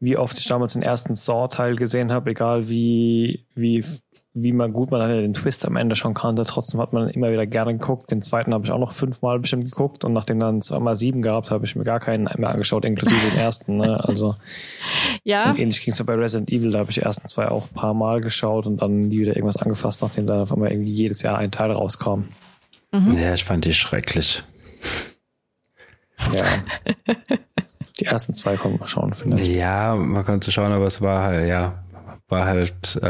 wie 0.00 0.16
oft 0.16 0.38
ich 0.38 0.46
damals 0.46 0.72
den 0.72 0.82
ersten 0.82 1.14
Saw-Teil 1.14 1.76
gesehen 1.76 2.12
habe, 2.12 2.30
egal 2.30 2.68
wie, 2.68 3.44
wie 3.54 3.84
wie 4.36 4.52
man 4.52 4.72
gut 4.72 4.90
man 4.90 5.08
den 5.08 5.32
Twist 5.32 5.64
am 5.64 5.76
Ende 5.76 5.94
schon 5.94 6.12
kannte. 6.12 6.42
Trotzdem 6.42 6.80
hat 6.80 6.92
man 6.92 7.08
immer 7.08 7.30
wieder 7.30 7.46
gerne 7.46 7.72
geguckt. 7.72 8.10
Den 8.10 8.20
zweiten 8.20 8.52
habe 8.52 8.64
ich 8.64 8.72
auch 8.72 8.80
noch 8.80 8.92
fünfmal 8.92 9.38
bestimmt 9.38 9.66
geguckt 9.66 10.04
und 10.04 10.12
nachdem 10.12 10.40
dann 10.40 10.60
zweimal 10.60 10.96
sieben 10.96 11.22
gehabt, 11.22 11.52
habe 11.52 11.64
ich 11.64 11.76
mir 11.76 11.84
gar 11.84 12.00
keinen 12.00 12.24
mehr 12.24 12.50
angeschaut, 12.50 12.84
inklusive 12.84 13.30
den 13.30 13.38
ersten. 13.38 13.76
Ne? 13.76 13.94
Also 14.04 14.34
ja. 15.22 15.50
Und 15.50 15.58
ähnlich 15.58 15.80
ging 15.82 15.92
es 15.92 16.02
bei 16.02 16.14
Resident 16.14 16.50
Evil, 16.50 16.70
da 16.70 16.80
habe 16.80 16.90
ich 16.90 16.96
die 16.96 17.02
ersten 17.02 17.28
zwei 17.28 17.48
auch 17.48 17.68
ein 17.68 17.74
paar 17.74 17.94
Mal 17.94 18.20
geschaut 18.20 18.66
und 18.66 18.82
dann 18.82 19.00
nie 19.00 19.20
wieder 19.20 19.36
irgendwas 19.36 19.56
angefasst, 19.56 20.02
nachdem 20.02 20.26
da 20.26 20.42
auf 20.42 20.52
einmal 20.52 20.70
irgendwie 20.70 20.92
jedes 20.92 21.22
Jahr 21.22 21.38
ein 21.38 21.50
Teil 21.50 21.70
rauskam. 21.70 22.24
Mhm. 22.92 23.16
Ja, 23.18 23.34
ich 23.34 23.44
fand 23.44 23.64
die 23.64 23.74
schrecklich. 23.74 24.42
Ja. 26.32 26.44
die 27.98 28.04
ersten 28.04 28.34
zwei 28.34 28.56
konnte 28.56 28.78
man 28.78 28.88
schauen, 28.88 29.14
finde 29.14 29.42
ich. 29.42 29.56
Ja, 29.56 29.94
man 29.94 30.24
konnte 30.24 30.50
schauen, 30.50 30.72
aber 30.72 30.86
es 30.86 31.00
war 31.00 31.22
halt, 31.22 31.48
ja, 31.48 31.83
war 32.34 32.46
halt 32.46 32.98
äh, 33.00 33.06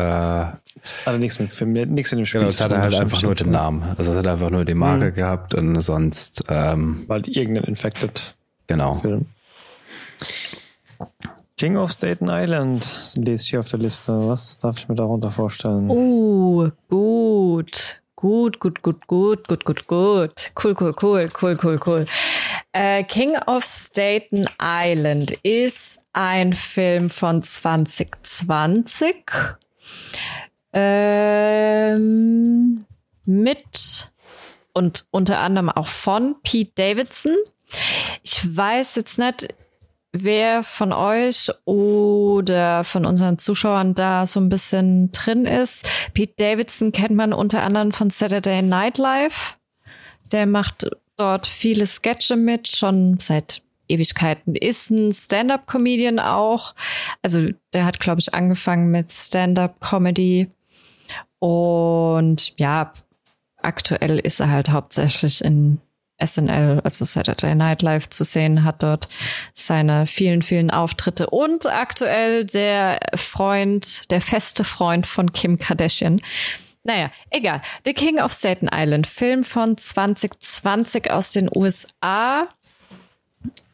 also 1.05 1.19
nichts 1.19 1.39
mit, 1.39 1.51
Film, 1.51 1.73
nichts 1.73 2.13
mit 2.13 2.19
dem 2.19 2.27
Spiel. 2.27 2.41
Genau, 2.41 2.51
es 2.51 2.61
hatte 2.61 2.81
halt 2.81 2.95
einfach 2.95 3.23
nur 3.23 3.35
den 3.35 3.51
Namen. 3.51 3.95
Also 3.97 4.11
es 4.11 4.19
hat 4.19 4.27
einfach 4.27 4.51
nur 4.51 4.65
die 4.65 4.75
Marke 4.75 5.07
mhm. 5.07 5.15
gehabt 5.15 5.55
und 5.55 5.81
sonst. 5.81 6.45
Ähm, 6.49 7.05
Weil 7.07 7.27
irgendein 7.29 7.65
Infected 7.65 8.37
genau. 8.67 8.95
Film. 8.95 9.27
King 11.57 11.77
of 11.77 11.93
Staten 11.93 12.29
Island 12.29 13.15
lese 13.17 13.45
ich 13.45 13.51
hier 13.51 13.61
auf 13.61 13.69
der 13.69 13.79
Liste. 13.79 14.13
Was 14.29 14.59
darf 14.59 14.79
ich 14.79 14.89
mir 14.89 14.97
darunter 14.97 15.31
vorstellen? 15.31 15.89
Oh, 15.89 16.69
gut. 16.89 18.03
Gut, 18.25 18.59
gut, 18.59 18.81
gut, 18.81 19.07
gut, 19.07 19.47
gut, 19.49 19.67
gut, 19.67 19.87
gut. 19.87 20.51
Cool, 20.57 20.75
cool, 20.81 20.95
cool, 21.03 21.29
cool, 21.43 21.59
cool, 21.63 21.79
cool. 21.85 22.07
Äh, 22.73 23.05
King 23.05 23.37
of 23.37 23.63
Staten 23.67 24.49
Island 24.59 25.33
ist 25.43 26.01
ein 26.15 26.55
Film 26.55 27.11
von 27.11 27.43
2020 27.43 29.31
ähm, 30.73 32.07
mit 33.27 34.11
und 34.73 35.05
unter 35.11 35.41
anderem 35.41 35.69
auch 35.69 35.89
von 35.89 36.37
Pete 36.43 36.73
Davidson. 36.77 37.37
Ich 38.23 38.57
weiß 38.57 38.95
jetzt 38.95 39.19
nicht, 39.19 39.49
wer 40.15 40.63
von 40.63 40.93
euch 40.93 41.51
oder 41.65 42.85
von 42.85 43.05
unseren 43.05 43.39
Zuschauern 43.39 43.95
da 43.95 44.25
so 44.27 44.41
ein 44.41 44.49
bisschen 44.49 45.13
drin 45.13 45.45
ist. 45.45 45.87
Pete 46.15 46.35
Davidson 46.39 46.93
kennt 46.93 47.17
man 47.17 47.33
unter 47.33 47.63
anderem 47.63 47.93
von 47.93 48.11
Saturday 48.11 48.63
Night 48.63 48.97
Live. 48.97 49.59
Der 50.33 50.47
macht 50.47 50.87
dort 51.17 51.47
viele 51.47 51.87
Sketche 51.87 52.37
mit, 52.37 52.69
schon 52.69 53.19
seit 53.19 53.63
Ewigkeiten. 53.89 54.55
Ist 54.55 54.91
ein 54.91 55.13
Stand-up-Comedian 55.13 56.19
auch. 56.19 56.75
Also 57.21 57.49
der 57.73 57.85
hat, 57.85 58.01
glaube 58.01 58.21
ich, 58.21 58.33
angefangen 58.33 58.91
mit 58.91 59.11
Stand-up-Comedy 59.11 60.51
und 61.45 62.59
ja, 62.59 62.93
aktuell 63.61 64.19
ist 64.19 64.41
er 64.41 64.51
halt 64.51 64.71
hauptsächlich 64.71 65.45
in 65.45 65.81
SNL, 66.19 66.81
also 66.85 67.05
Saturday 67.05 67.55
Night 67.55 67.83
Live 67.83 68.09
zu 68.09 68.25
sehen, 68.25 68.65
hat 68.65 68.83
dort 68.83 69.09
seine 69.55 70.07
vielen, 70.07 70.43
vielen 70.43 70.71
Auftritte 70.71 71.29
und 71.31 71.67
aktuell 71.67 72.45
der 72.45 73.01
Freund, 73.15 74.11
der 74.11 74.21
feste 74.21 74.65
Freund 74.65 75.07
von 75.07 75.33
Kim 75.33 75.59
Kardashian. 75.59 76.21
Naja, 76.85 77.11
egal. 77.31 77.63
The 77.85 77.95
King 77.95 78.21
of 78.21 78.33
Staten 78.33 78.69
Island, 78.73 79.07
Film 79.07 79.43
von 79.43 79.77
2020 79.77 81.11
aus 81.11 81.31
den 81.31 81.51
USA. 81.55 82.49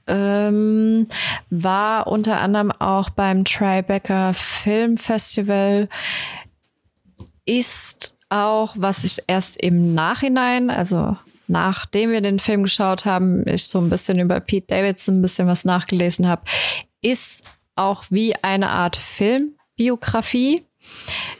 Ähm, 0.06 1.06
war 1.50 2.06
unter 2.06 2.40
anderem 2.40 2.72
auch 2.72 3.10
beim 3.10 3.44
Tribeca 3.44 4.32
Film 4.32 4.96
Festival 4.96 5.88
ist 7.44 8.16
auch, 8.28 8.74
was 8.76 9.04
ich 9.04 9.22
erst 9.26 9.56
im 9.56 9.94
Nachhinein, 9.94 10.70
also 10.70 11.16
nachdem 11.50 12.12
wir 12.12 12.20
den 12.20 12.38
Film 12.38 12.62
geschaut 12.62 13.04
haben, 13.04 13.46
ich 13.46 13.66
so 13.66 13.80
ein 13.80 13.90
bisschen 13.90 14.20
über 14.20 14.38
Pete 14.38 14.68
Davidson 14.68 15.16
ein 15.16 15.22
bisschen 15.22 15.48
was 15.48 15.64
nachgelesen 15.64 16.28
habe, 16.28 16.42
ist 17.02 17.44
auch 17.74 18.04
wie 18.10 18.36
eine 18.36 18.70
Art 18.70 18.96
Filmbiografie. 18.96 20.64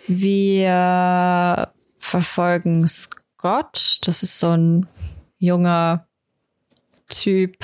Wir 0.09 1.73
verfolgen 1.99 2.89
Scott. 2.89 3.99
Das 4.03 4.23
ist 4.23 4.41
so 4.41 4.51
ein 4.51 4.87
junger 5.39 6.07
Typ, 7.09 7.57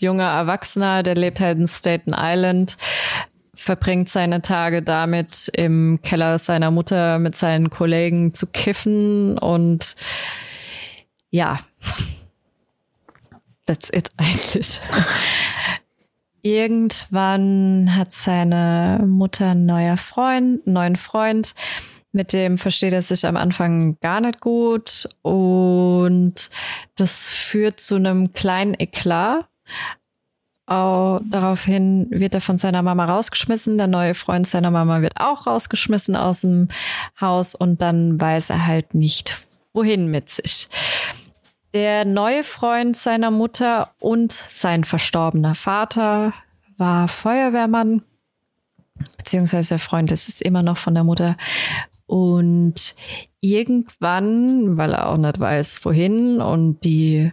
junger 0.00 0.30
Erwachsener, 0.30 1.02
der 1.02 1.14
lebt 1.14 1.40
halt 1.40 1.58
in 1.58 1.68
Staten 1.68 2.14
Island, 2.16 2.76
verbringt 3.54 4.08
seine 4.08 4.42
Tage 4.42 4.82
damit, 4.82 5.48
im 5.54 6.00
Keller 6.02 6.38
seiner 6.38 6.70
Mutter 6.70 7.18
mit 7.18 7.36
seinen 7.36 7.70
Kollegen 7.70 8.34
zu 8.34 8.46
kiffen 8.48 9.38
und 9.38 9.96
ja, 11.32 11.58
that's 13.66 13.90
it 13.90 14.12
eigentlich. 14.16 14.80
Irgendwann 16.42 17.94
hat 17.96 18.12
seine 18.12 19.04
Mutter 19.06 19.50
einen 19.50 19.66
neuer 19.66 19.96
Freund, 19.96 20.66
neuen 20.66 20.96
Freund, 20.96 21.54
mit 22.12 22.32
dem 22.32 22.58
versteht 22.58 22.92
er 22.92 23.02
sich 23.02 23.24
am 23.24 23.36
Anfang 23.36 23.96
gar 24.00 24.20
nicht 24.20 24.40
gut 24.40 25.08
und 25.22 26.50
das 26.96 27.30
führt 27.30 27.80
zu 27.80 27.94
einem 27.94 28.32
kleinen 28.32 28.74
Eklat. 28.74 29.46
Oh, 30.68 31.20
daraufhin 31.24 32.06
wird 32.10 32.34
er 32.34 32.40
von 32.40 32.58
seiner 32.58 32.82
Mama 32.82 33.06
rausgeschmissen. 33.06 33.78
Der 33.78 33.86
neue 33.88 34.14
Freund 34.14 34.46
seiner 34.46 34.70
Mama 34.70 35.00
wird 35.00 35.14
auch 35.16 35.46
rausgeschmissen 35.46 36.14
aus 36.14 36.42
dem 36.42 36.68
Haus 37.20 37.54
und 37.54 37.82
dann 37.82 38.20
weiß 38.20 38.50
er 38.50 38.66
halt 38.66 38.94
nicht, 38.94 39.44
wohin 39.72 40.06
mit 40.06 40.28
sich. 40.30 40.68
Der 41.74 42.04
neue 42.04 42.44
Freund 42.44 42.96
seiner 42.96 43.30
Mutter 43.30 43.94
und 43.98 44.32
sein 44.32 44.84
verstorbener 44.84 45.54
Vater 45.54 46.34
war 46.76 47.08
Feuerwehrmann, 47.08 48.02
beziehungsweise 49.16 49.70
der 49.70 49.78
Freund 49.78 50.12
ist 50.12 50.28
es 50.28 50.42
immer 50.42 50.62
noch 50.62 50.76
von 50.76 50.94
der 50.94 51.04
Mutter. 51.04 51.36
Und 52.06 52.94
irgendwann, 53.40 54.76
weil 54.76 54.92
er 54.92 55.08
auch 55.08 55.16
nicht 55.16 55.40
weiß, 55.40 55.82
wohin 55.84 56.42
und 56.42 56.84
die 56.84 57.32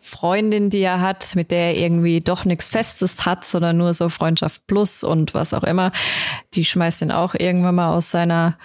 Freundin, 0.00 0.68
die 0.68 0.80
er 0.80 1.00
hat, 1.00 1.36
mit 1.36 1.50
der 1.50 1.74
er 1.74 1.76
irgendwie 1.76 2.20
doch 2.20 2.44
nichts 2.44 2.68
Festes 2.68 3.24
hat, 3.24 3.44
sondern 3.44 3.78
nur 3.78 3.94
so 3.94 4.08
Freundschaft 4.08 4.66
plus 4.66 5.04
und 5.04 5.34
was 5.34 5.54
auch 5.54 5.62
immer, 5.62 5.92
die 6.54 6.64
schmeißt 6.64 7.02
ihn 7.02 7.12
auch 7.12 7.34
irgendwann 7.34 7.76
mal 7.76 7.94
aus 7.94 8.10
seiner, 8.10 8.58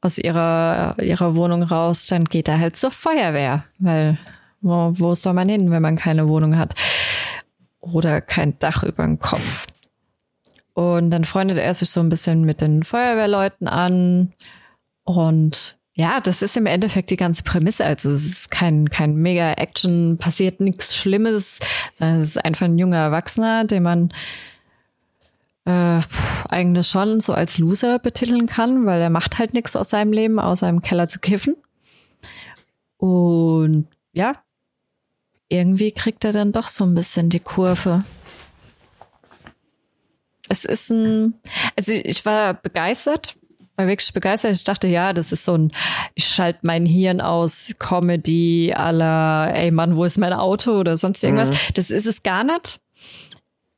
aus 0.00 0.18
ihrer, 0.18 0.96
ihrer 1.00 1.34
Wohnung 1.34 1.62
raus, 1.62 2.06
dann 2.06 2.24
geht 2.24 2.48
er 2.48 2.60
halt 2.60 2.76
zur 2.76 2.90
Feuerwehr, 2.90 3.64
weil 3.78 4.18
wo, 4.60 4.92
wo 4.96 5.14
soll 5.14 5.34
man 5.34 5.48
hin, 5.48 5.70
wenn 5.70 5.82
man 5.82 5.96
keine 5.96 6.28
Wohnung 6.28 6.56
hat? 6.56 6.74
Oder 7.80 8.20
kein 8.20 8.58
Dach 8.58 8.82
über 8.82 9.04
dem 9.04 9.18
Kopf. 9.18 9.66
Und 10.74 11.10
dann 11.10 11.24
freundet 11.24 11.58
er 11.58 11.74
sich 11.74 11.90
so 11.90 12.00
ein 12.00 12.08
bisschen 12.08 12.44
mit 12.44 12.60
den 12.60 12.82
Feuerwehrleuten 12.82 13.66
an. 13.66 14.32
Und 15.04 15.78
ja, 15.94 16.20
das 16.20 16.42
ist 16.42 16.56
im 16.56 16.66
Endeffekt 16.66 17.10
die 17.10 17.16
ganze 17.16 17.42
Prämisse. 17.42 17.84
Also 17.84 18.10
es 18.10 18.24
ist 18.24 18.50
kein, 18.52 18.88
kein 18.88 19.16
mega 19.16 19.54
Action, 19.54 20.18
passiert 20.18 20.60
nichts 20.60 20.94
Schlimmes, 20.96 21.58
es 21.98 22.36
ist 22.36 22.44
einfach 22.44 22.66
ein 22.66 22.78
junger 22.78 22.98
Erwachsener, 22.98 23.64
den 23.64 23.82
man 23.82 24.12
äh, 25.68 26.00
eigentlich 26.48 26.86
schon 26.88 27.20
so 27.20 27.32
als 27.32 27.58
Loser 27.58 27.98
betiteln 27.98 28.46
kann, 28.46 28.86
weil 28.86 29.00
er 29.00 29.10
macht 29.10 29.38
halt 29.38 29.54
nichts 29.54 29.76
aus 29.76 29.90
seinem 29.90 30.12
Leben, 30.12 30.40
außer 30.40 30.68
im 30.68 30.82
Keller 30.82 31.08
zu 31.08 31.20
kiffen. 31.20 31.56
Und 32.96 33.86
ja, 34.12 34.34
irgendwie 35.48 35.92
kriegt 35.92 36.24
er 36.24 36.32
dann 36.32 36.52
doch 36.52 36.68
so 36.68 36.84
ein 36.84 36.94
bisschen 36.94 37.30
die 37.30 37.40
Kurve 37.40 38.04
es 40.48 40.64
ist 40.64 40.90
ein, 40.90 41.34
also 41.76 41.92
ich 41.92 42.24
war 42.24 42.54
begeistert, 42.54 43.36
war 43.76 43.86
wirklich 43.86 44.12
begeistert. 44.12 44.56
Ich 44.56 44.64
dachte, 44.64 44.88
ja, 44.88 45.12
das 45.12 45.32
ist 45.32 45.44
so 45.44 45.56
ein, 45.56 45.72
ich 46.14 46.26
schalte 46.26 46.60
mein 46.62 46.86
Hirn 46.86 47.20
aus, 47.20 47.74
Comedy 47.78 48.72
aller, 48.74 49.52
ey 49.54 49.70
Mann, 49.70 49.96
wo 49.96 50.04
ist 50.04 50.18
mein 50.18 50.32
Auto 50.32 50.72
oder 50.72 50.96
sonst 50.96 51.22
irgendwas. 51.22 51.50
Mhm. 51.50 51.74
Das 51.74 51.90
ist 51.90 52.06
es 52.06 52.22
gar 52.22 52.44
nicht. 52.44 52.80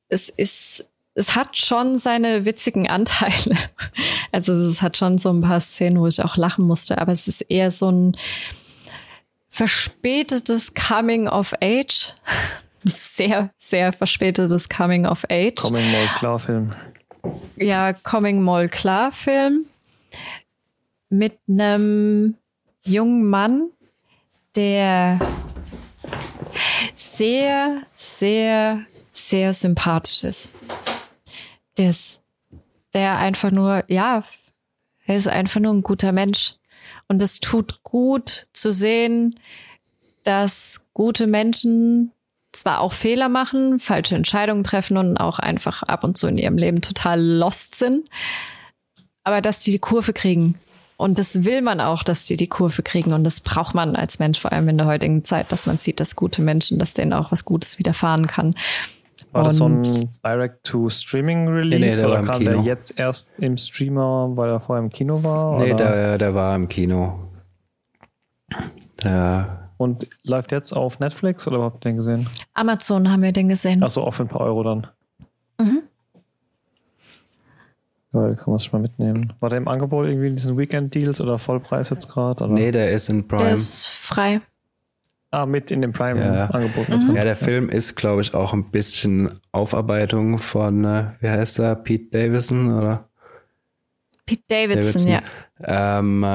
Es 0.08 0.28
ist, 0.28 0.88
es 1.20 1.36
hat 1.36 1.56
schon 1.56 1.98
seine 1.98 2.46
witzigen 2.46 2.88
Anteile. 2.88 3.56
Also 4.32 4.52
es 4.52 4.80
hat 4.80 4.96
schon 4.96 5.18
so 5.18 5.30
ein 5.30 5.40
paar 5.40 5.58
Szenen, 5.58 5.98
wo 5.98 6.06
ich 6.06 6.22
auch 6.22 6.36
lachen 6.36 6.64
musste, 6.64 6.98
aber 6.98 7.10
es 7.10 7.26
ist 7.26 7.40
eher 7.40 7.72
so 7.72 7.90
ein 7.90 8.16
verspätetes 9.48 10.74
Coming 10.74 11.26
of 11.26 11.52
Age 11.60 12.14
sehr, 12.84 13.50
sehr 13.56 13.92
verspätetes 13.92 14.68
Coming 14.68 15.04
of 15.04 15.24
Age. 15.28 15.56
Coming 15.56 15.90
Mall 15.90 16.06
Klar 16.16 16.38
Film. 16.38 16.70
Ja, 17.56 17.92
Coming 17.92 18.40
Mall 18.40 18.68
Klar 18.68 19.10
Film. 19.10 19.66
Mit 21.08 21.36
einem 21.48 22.36
jungen 22.84 23.28
Mann, 23.28 23.70
der 24.54 25.18
sehr, 26.94 27.82
sehr, 27.96 28.84
sehr 29.12 29.52
sympathisch 29.52 30.22
ist. 30.22 30.54
Der, 31.78 31.90
ist, 31.90 32.22
der 32.92 33.18
einfach 33.18 33.50
nur, 33.50 33.84
ja, 33.88 34.22
er 35.06 35.16
ist 35.16 35.28
einfach 35.28 35.60
nur 35.60 35.72
ein 35.72 35.82
guter 35.82 36.12
Mensch. 36.12 36.54
Und 37.08 37.22
es 37.22 37.40
tut 37.40 37.82
gut 37.82 38.48
zu 38.52 38.72
sehen, 38.72 39.38
dass 40.24 40.80
gute 40.92 41.26
Menschen 41.26 42.12
zwar 42.52 42.80
auch 42.80 42.92
Fehler 42.92 43.28
machen, 43.28 43.78
falsche 43.78 44.16
Entscheidungen 44.16 44.64
treffen 44.64 44.96
und 44.96 45.16
auch 45.16 45.38
einfach 45.38 45.82
ab 45.84 46.04
und 46.04 46.18
zu 46.18 46.26
in 46.26 46.36
ihrem 46.36 46.58
Leben 46.58 46.80
total 46.80 47.20
lost 47.20 47.76
sind, 47.76 48.08
aber 49.22 49.40
dass 49.40 49.60
die 49.60 49.70
die 49.70 49.78
Kurve 49.78 50.12
kriegen. 50.12 50.56
Und 50.96 51.18
das 51.18 51.44
will 51.44 51.62
man 51.62 51.80
auch, 51.80 52.02
dass 52.02 52.26
die 52.26 52.36
die 52.36 52.48
Kurve 52.48 52.82
kriegen. 52.82 53.14
Und 53.14 53.24
das 53.24 53.40
braucht 53.40 53.74
man 53.74 53.96
als 53.96 54.18
Mensch, 54.18 54.38
vor 54.38 54.52
allem 54.52 54.68
in 54.68 54.76
der 54.76 54.86
heutigen 54.86 55.24
Zeit, 55.24 55.50
dass 55.50 55.66
man 55.66 55.78
sieht, 55.78 55.98
dass 55.98 56.14
gute 56.14 56.42
Menschen, 56.42 56.78
dass 56.78 56.92
denen 56.92 57.14
auch 57.14 57.32
was 57.32 57.46
Gutes 57.46 57.78
widerfahren 57.78 58.26
kann. 58.26 58.54
War 59.32 59.44
das 59.44 59.56
so 59.56 59.68
ein 59.68 59.82
Direct-to-Streaming-Release 60.24 61.78
nee, 61.78 61.94
nee, 61.94 62.04
oder 62.04 62.22
kam 62.22 62.38
Kino. 62.40 62.50
der 62.50 62.62
jetzt 62.62 62.98
erst 62.98 63.32
im 63.38 63.56
Streamer, 63.58 64.36
weil 64.36 64.50
er 64.50 64.60
vorher 64.60 64.82
im 64.82 64.90
Kino 64.90 65.22
war? 65.22 65.60
Nee, 65.60 65.74
der, 65.74 66.18
der 66.18 66.34
war 66.34 66.56
im 66.56 66.68
Kino. 66.68 67.30
Der 69.04 69.70
und 69.80 70.06
läuft 70.24 70.52
jetzt 70.52 70.72
auf 70.72 71.00
Netflix 71.00 71.48
oder 71.48 71.62
habt 71.62 71.86
ihr 71.86 71.90
den 71.90 71.96
gesehen? 71.96 72.28
Amazon 72.52 73.10
haben 73.10 73.22
wir 73.22 73.32
den 73.32 73.48
gesehen. 73.48 73.82
Achso, 73.82 74.02
auch 74.02 74.10
für 74.10 74.24
ein 74.24 74.28
paar 74.28 74.42
Euro 74.42 74.62
dann. 74.62 74.86
Mhm. 75.58 75.82
Ja, 78.12 78.34
kann 78.34 78.50
man 78.50 78.58
sich 78.58 78.70
mal 78.72 78.80
mitnehmen. 78.80 79.32
War 79.40 79.48
der 79.48 79.56
im 79.56 79.68
Angebot 79.68 80.06
irgendwie 80.06 80.26
in 80.26 80.36
diesen 80.36 80.58
Weekend-Deals 80.58 81.20
oder 81.22 81.38
Vollpreis 81.38 81.88
jetzt 81.88 82.08
gerade? 82.08 82.52
Nee, 82.52 82.72
der 82.72 82.90
ist 82.90 83.08
in 83.08 83.26
Prime. 83.26 83.44
Der 83.44 83.54
ist 83.54 83.86
frei. 83.86 84.42
Ah, 85.32 85.46
mit 85.46 85.70
in 85.70 85.80
dem 85.80 85.92
Prime-Angebot. 85.92 86.88
Ja. 86.88 86.96
Mhm. 86.96 87.14
ja, 87.14 87.22
der 87.22 87.36
Film 87.36 87.68
ist, 87.68 87.94
glaube 87.94 88.20
ich, 88.20 88.34
auch 88.34 88.52
ein 88.52 88.70
bisschen 88.70 89.30
Aufarbeitung 89.52 90.38
von, 90.38 90.84
äh, 90.84 91.04
wie 91.20 91.28
heißt 91.28 91.60
er, 91.60 91.76
Pete 91.76 92.10
Davison, 92.10 92.72
oder? 92.72 93.08
Pete 94.26 94.42
Davidson, 94.48 95.06
Davidson. 95.06 95.12
ja. 95.12 95.20
Ähm, 95.98 96.26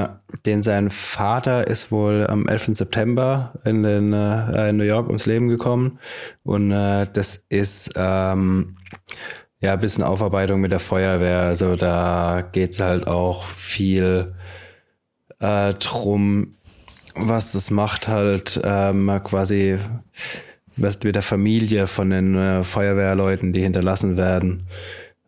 den 0.46 0.62
sein 0.62 0.90
Vater 0.92 1.68
ist 1.68 1.92
wohl 1.92 2.28
am 2.28 2.48
11. 2.48 2.72
September 2.76 3.54
in, 3.66 3.84
den, 3.84 4.14
äh, 4.14 4.70
in 4.70 4.78
New 4.78 4.84
York 4.84 5.08
ums 5.08 5.26
Leben 5.26 5.50
gekommen. 5.50 6.00
Und 6.44 6.72
äh, 6.72 7.08
das 7.12 7.44
ist 7.50 7.94
ähm, 7.96 8.78
ja 9.60 9.74
ein 9.74 9.80
bisschen 9.80 10.04
Aufarbeitung 10.04 10.62
mit 10.62 10.72
der 10.72 10.80
Feuerwehr. 10.80 11.42
Also 11.42 11.76
da 11.76 12.48
geht's 12.52 12.80
halt 12.80 13.08
auch 13.08 13.46
viel 13.46 14.36
äh, 15.40 15.74
drum, 15.74 16.50
was 17.16 17.54
das 17.54 17.72
macht 17.72 18.08
halt 18.08 18.60
ähm, 18.64 19.12
quasi 19.24 19.78
mit 20.76 21.16
der 21.16 21.22
Familie 21.22 21.88
von 21.88 22.10
den 22.10 22.36
äh, 22.36 22.64
Feuerwehrleuten, 22.64 23.54
die 23.54 23.62
hinterlassen 23.62 24.18
werden 24.18 24.68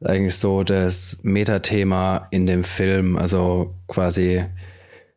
eigentlich 0.04 0.36
so 0.36 0.64
das 0.64 1.20
Metathema 1.24 2.28
in 2.32 2.46
dem 2.46 2.64
Film. 2.64 3.18
Also 3.18 3.76
quasi 3.88 4.46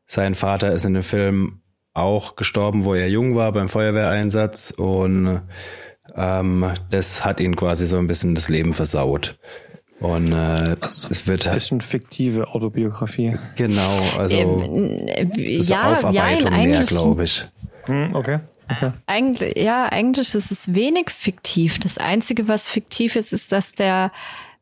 sein 0.07 0.35
Vater 0.35 0.73
ist 0.73 0.85
in 0.85 0.95
dem 0.95 1.03
Film 1.03 1.61
auch 1.93 2.37
gestorben, 2.37 2.85
wo 2.85 2.95
er 2.95 3.09
jung 3.09 3.37
war 3.37 3.53
beim 3.53 3.69
Feuerwehreinsatz 3.69 4.71
und 4.71 5.43
ähm, 6.15 6.67
das 6.91 7.25
hat 7.25 7.41
ihn 7.41 7.57
quasi 7.57 7.87
so 7.87 7.99
ein 7.99 8.07
bisschen 8.07 8.35
das 8.35 8.49
Leben 8.49 8.75
versaut. 8.75 9.39
Und 10.01 10.32
äh, 10.32 10.76
also, 10.80 11.09
es 11.11 11.26
wird 11.26 11.46
halt. 11.46 11.59
Ist 11.59 11.72
eine 11.72 11.82
fiktive 11.82 12.48
Autobiografie. 12.48 13.36
Genau, 13.57 13.98
also 14.16 14.36
ähm, 14.36 15.07
äh, 15.07 15.59
ja, 15.61 15.92
Aufarbeitung 15.92 16.53
ja, 16.53 16.59
mehr, 16.59 16.84
glaube 16.84 17.24
ich. 17.24 17.44
Hm, 17.84 18.14
okay. 18.14 18.40
Okay. 18.70 18.92
Eigentlich, 19.07 19.57
ja, 19.57 19.86
eigentlich 19.86 20.34
ist 20.34 20.51
es 20.51 20.74
wenig 20.74 21.11
fiktiv. 21.11 21.78
Das 21.80 21.98
Einzige, 21.98 22.48
was 22.48 22.68
fiktiv 22.68 23.16
ist, 23.16 23.32
ist, 23.32 23.53
dass 23.53 23.74
der 23.74 24.12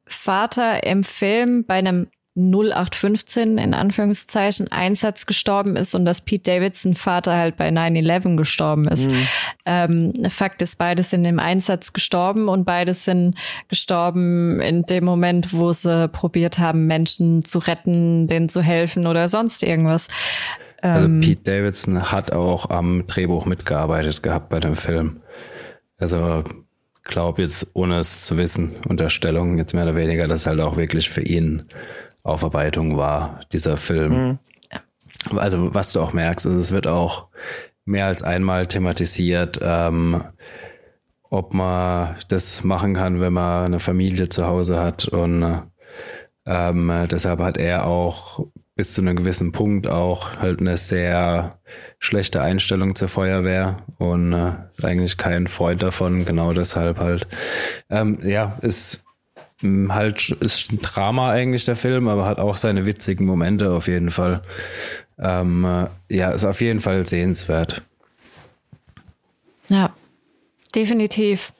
Vater 0.07 0.84
im 0.84 1.05
Film 1.05 1.64
bei 1.64 1.74
einem 1.74 2.09
0815 2.39 3.59
in 3.59 3.74
Anführungszeichen 3.74 4.70
Einsatz 4.70 5.26
gestorben 5.26 5.76
ist 5.76 5.95
und 5.95 6.05
dass 6.05 6.20
Pete 6.20 6.53
Davidson 6.53 6.95
Vater 6.95 7.36
halt 7.36 7.57
bei 7.57 7.68
9-11 7.68 8.36
gestorben 8.36 8.86
ist. 8.86 9.11
Mhm. 9.11 9.26
Ähm, 9.66 10.12
Fakt 10.30 10.62
ist, 10.62 10.78
beides 10.78 11.11
sind 11.11 11.24
im 11.24 11.39
Einsatz 11.39 11.93
gestorben 11.93 12.49
und 12.49 12.64
beides 12.64 13.05
sind 13.05 13.34
gestorben 13.68 14.61
in 14.61 14.84
dem 14.84 15.05
Moment, 15.05 15.53
wo 15.53 15.72
sie 15.72 16.09
probiert 16.09 16.59
haben, 16.59 16.86
Menschen 16.86 17.45
zu 17.45 17.59
retten, 17.59 18.28
denen 18.28 18.49
zu 18.49 18.62
helfen 18.62 19.07
oder 19.07 19.28
sonst 19.28 19.62
irgendwas. 19.62 20.09
Also 20.80 21.07
ähm, 21.07 21.20
Pete 21.20 21.43
Davidson 21.43 22.12
hat 22.12 22.32
auch 22.32 22.70
am 22.70 23.07
Drehbuch 23.09 23.47
mitgearbeitet 23.47 24.22
gehabt 24.22 24.49
bei 24.49 24.61
dem 24.61 24.76
Film. 24.76 25.22
Also 25.99 26.45
glaube 27.09 27.43
jetzt, 27.43 27.68
ohne 27.74 27.99
es 27.99 28.24
zu 28.24 28.39
wissen, 28.39 28.76
Unterstellung 28.86 29.59
jetzt 29.59 29.74
mehr 29.74 29.82
oder 29.84 29.97
weniger, 29.97 30.28
dass 30.28 30.47
halt 30.47 30.61
auch 30.61 30.76
wirklich 30.76 31.11
für 31.11 31.22
ihn 31.22 31.64
Aufarbeitung 32.29 32.97
war, 32.97 33.41
dieser 33.53 33.76
Film. 33.76 34.39
Mhm. 35.33 35.39
Also 35.39 35.74
was 35.74 35.93
du 35.93 36.01
auch 36.01 36.12
merkst, 36.12 36.47
ist, 36.47 36.55
es 36.55 36.72
wird 36.72 36.87
auch 36.87 37.29
mehr 37.85 38.07
als 38.07 38.22
einmal 38.22 38.66
thematisiert, 38.66 39.59
ähm, 39.62 40.22
ob 41.31 41.55
man 41.55 42.16
das 42.29 42.64
machen 42.64 42.95
kann, 42.95 43.20
wenn 43.20 43.33
man 43.33 43.66
eine 43.66 43.81
Familie 43.81 44.29
zu 44.29 44.47
Hause 44.47 44.81
hat. 44.81 45.07
Und 45.09 45.62
ähm, 46.47 47.07
deshalb 47.11 47.41
hat 47.41 47.57
er 47.57 47.87
auch 47.87 48.47
bis 48.79 48.95
zu 48.95 49.01
einem 49.01 49.16
gewissen 49.16 49.51
Punkt 49.51 49.89
auch 49.89 50.37
halt 50.37 50.61
eine 50.61 50.76
sehr 50.76 51.59
schlechte 51.99 52.41
Einstellung 52.41 52.95
zur 52.95 53.09
Feuerwehr 53.09 53.79
und 53.99 54.33
äh, 54.33 54.53
eigentlich 54.83 55.16
kein 55.16 55.49
Freund 55.49 55.83
davon. 55.83 56.24
Genau 56.24 56.53
deshalb 56.53 56.99
halt. 56.99 57.26
Ähm, 57.91 58.20
ja, 58.22 58.57
ist 58.62 59.05
halt 59.63 60.31
ist 60.41 60.73
ein 60.73 60.81
Drama 60.81 61.31
eigentlich 61.31 61.65
der 61.65 61.77
Film, 61.77 62.09
aber 62.09 62.27
hat 62.27 62.39
auch 62.39 62.57
seine 62.57 62.87
witzigen 62.87 63.27
Momente 63.27 63.71
auf 63.73 63.89
jeden 63.89 64.11
Fall. 64.11 64.43
Ähm, 65.19 65.65
äh, 65.65 66.15
ja, 66.15 66.31
ist 66.31 66.45
auf 66.45 66.61
jeden 66.61 66.81
Fall 66.81 67.07
sehenswert. 67.07 67.83
Ja, 69.69 69.93
definitiv. 70.75 71.53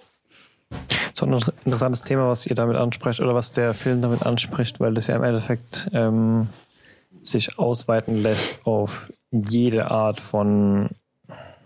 So 1.15 1.27
ein 1.27 1.41
interessantes 1.65 2.03
Thema, 2.03 2.29
was 2.29 2.47
ihr 2.47 2.55
damit 2.55 2.77
ansprecht 2.77 3.21
oder 3.21 3.35
was 3.35 3.51
der 3.53 3.75
Film 3.75 4.03
damit 4.03 4.25
anspricht, 4.25 4.81
weil 4.81 4.95
das 4.95 5.09
ja 5.09 5.17
im 5.17 5.25
Endeffekt 5.25 5.89
ähm, 5.93 6.49
sich 7.23 7.59
ausweiten 7.59 8.23
lässt 8.23 8.65
auf 8.65 9.13
jede 9.31 9.91
Art 9.91 10.21
von 10.21 10.91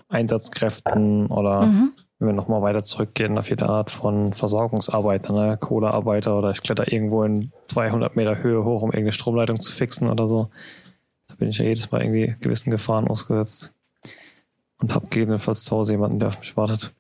Einsatzkräften 0.09 1.27
oder 1.27 1.67
mhm. 1.67 1.93
Wenn 2.23 2.29
wir 2.29 2.35
nochmal 2.35 2.63
weiter 2.63 2.85
zurückgehen, 2.85 3.37
auf 3.37 3.51
jede 3.51 3.69
Art 3.69 3.91
von 3.91 4.33
Versorgungsarbeiter, 4.33 5.33
ne? 5.33 5.57
Kohlearbeiter 5.59 6.39
oder 6.39 6.53
ich 6.53 6.63
kletter 6.63 6.91
irgendwo 6.91 7.25
in 7.25 7.51
200 7.67 8.15
Meter 8.15 8.39
Höhe 8.39 8.65
hoch, 8.65 8.83
um 8.83 8.91
irgendeine 8.91 9.13
Stromleitung 9.13 9.61
zu 9.61 9.73
fixen 9.73 10.09
oder 10.09 10.29
so. 10.29 10.49
Da 11.27 11.35
bin 11.35 11.49
ich 11.49 11.59
ja 11.59 11.65
jedes 11.65 11.91
Mal 11.91 12.01
irgendwie 12.01 12.37
gewissen 12.41 12.71
Gefahren 12.71 13.09
ausgesetzt 13.09 13.73
und 14.79 14.95
habe 14.95 15.09
gegebenenfalls 15.09 15.65
zu 15.65 15.77
Hause 15.77 15.95
jemanden, 15.95 16.21
der 16.21 16.29
auf 16.29 16.39
mich 16.39 16.57
wartet. 16.57 16.93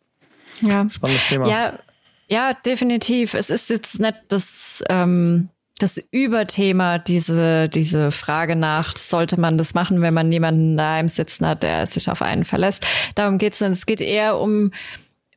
Ja. 0.60 0.88
Spannendes 0.88 1.28
Thema. 1.28 1.48
Ja, 1.48 1.78
ja, 2.26 2.54
definitiv. 2.54 3.34
Es 3.34 3.48
ist 3.48 3.70
jetzt 3.70 4.00
nicht 4.00 4.16
das 4.28 4.82
ähm, 4.88 5.50
das 5.82 5.98
Überthema, 6.12 6.98
diese, 6.98 7.68
diese 7.68 8.12
Frage 8.12 8.54
nach, 8.54 8.96
sollte 8.96 9.40
man 9.40 9.58
das 9.58 9.74
machen, 9.74 10.00
wenn 10.00 10.14
man 10.14 10.30
jemanden 10.30 10.76
daheim 10.76 11.08
sitzen 11.08 11.46
hat, 11.46 11.64
der 11.64 11.86
sich 11.86 12.08
auf 12.08 12.22
einen 12.22 12.44
verlässt. 12.44 12.86
Darum 13.16 13.38
geht's 13.38 13.58
dann. 13.58 13.72
Es 13.72 13.84
geht 13.84 14.00
eher 14.00 14.38
um, 14.38 14.70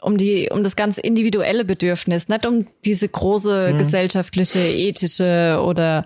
um 0.05 0.17
die, 0.17 0.49
um 0.51 0.63
das 0.63 0.75
ganz 0.75 0.97
individuelle 0.97 1.65
Bedürfnis, 1.65 2.27
nicht 2.27 2.45
um 2.45 2.67
diese 2.85 3.09
große 3.09 3.71
mhm. 3.73 3.77
gesellschaftliche, 3.77 4.59
ethische 4.59 5.61
oder 5.65 6.05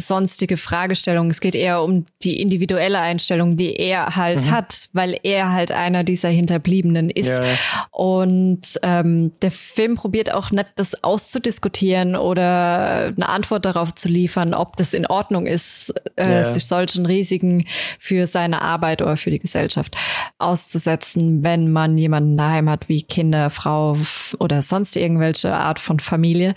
sonstige 0.00 0.56
Fragestellungen. 0.56 1.30
Es 1.30 1.40
geht 1.40 1.54
eher 1.54 1.82
um 1.82 2.06
die 2.22 2.40
individuelle 2.40 3.00
Einstellung, 3.00 3.56
die 3.56 3.76
er 3.76 4.16
halt 4.16 4.46
mhm. 4.46 4.50
hat, 4.50 4.88
weil 4.92 5.18
er 5.22 5.52
halt 5.52 5.72
einer 5.72 6.04
dieser 6.04 6.28
Hinterbliebenen 6.28 7.10
ist. 7.10 7.26
Ja. 7.26 7.44
Und 7.90 8.78
ähm, 8.82 9.32
der 9.42 9.50
Film 9.50 9.96
probiert 9.96 10.32
auch 10.32 10.50
nicht, 10.50 10.66
das 10.76 11.02
auszudiskutieren 11.02 12.16
oder 12.16 13.12
eine 13.16 13.28
Antwort 13.28 13.64
darauf 13.64 13.94
zu 13.94 14.08
liefern, 14.08 14.54
ob 14.54 14.76
das 14.76 14.94
in 14.94 15.06
Ordnung 15.06 15.46
ist, 15.46 15.92
äh, 16.16 16.30
ja. 16.30 16.44
sich 16.44 16.66
solchen 16.66 17.06
Risiken 17.06 17.66
für 17.98 18.26
seine 18.26 18.62
Arbeit 18.62 19.02
oder 19.02 19.16
für 19.16 19.30
die 19.30 19.38
Gesellschaft 19.38 19.96
auszusetzen, 20.38 21.44
wenn 21.44 21.70
man 21.70 21.98
jemanden 21.98 22.36
daheim 22.36 22.70
hat 22.70 22.88
wie 22.88 23.02
Kinder, 23.02 23.50
Frau 23.50 23.96
oder 24.38 24.62
sonst 24.62 24.96
irgendwelche 24.96 25.54
Art 25.54 25.80
von 25.80 26.00
Familie. 26.00 26.54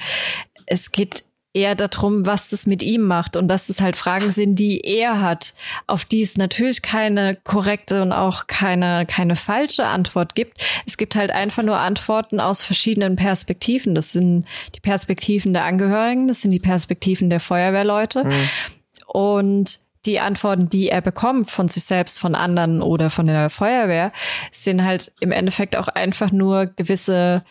Es 0.65 0.91
geht 0.91 1.23
eher 1.53 1.75
darum, 1.75 2.25
was 2.25 2.49
das 2.49 2.65
mit 2.65 2.81
ihm 2.81 3.01
macht 3.01 3.35
und 3.35 3.47
dass 3.47 3.69
es 3.69 3.81
halt 3.81 3.97
Fragen 3.97 4.31
sind, 4.31 4.55
die 4.55 4.79
er 4.81 5.19
hat, 5.21 5.53
auf 5.85 6.05
die 6.05 6.21
es 6.21 6.37
natürlich 6.37 6.81
keine 6.81 7.35
korrekte 7.35 8.01
und 8.01 8.13
auch 8.13 8.47
keine, 8.47 9.05
keine 9.05 9.35
falsche 9.35 9.85
Antwort 9.85 10.33
gibt. 10.33 10.63
Es 10.85 10.97
gibt 10.97 11.15
halt 11.15 11.31
einfach 11.31 11.63
nur 11.63 11.77
Antworten 11.77 12.39
aus 12.39 12.63
verschiedenen 12.63 13.17
Perspektiven. 13.17 13.95
Das 13.95 14.13
sind 14.13 14.45
die 14.75 14.79
Perspektiven 14.79 15.53
der 15.53 15.65
Angehörigen, 15.65 16.27
das 16.27 16.41
sind 16.41 16.51
die 16.51 16.59
Perspektiven 16.59 17.29
der 17.29 17.41
Feuerwehrleute 17.41 18.23
mhm. 18.23 18.49
und 19.07 19.79
die 20.05 20.19
Antworten, 20.19 20.69
die 20.69 20.89
er 20.89 21.01
bekommt 21.01 21.51
von 21.51 21.67
sich 21.67 21.83
selbst, 21.83 22.19
von 22.19 22.33
anderen 22.33 22.81
oder 22.81 23.09
von 23.09 23.27
der 23.27 23.49
Feuerwehr, 23.49 24.11
sind 24.51 24.83
halt 24.83 25.11
im 25.19 25.31
Endeffekt 25.31 25.75
auch 25.75 25.89
einfach 25.89 26.31
nur 26.31 26.65
gewisse 26.65 27.43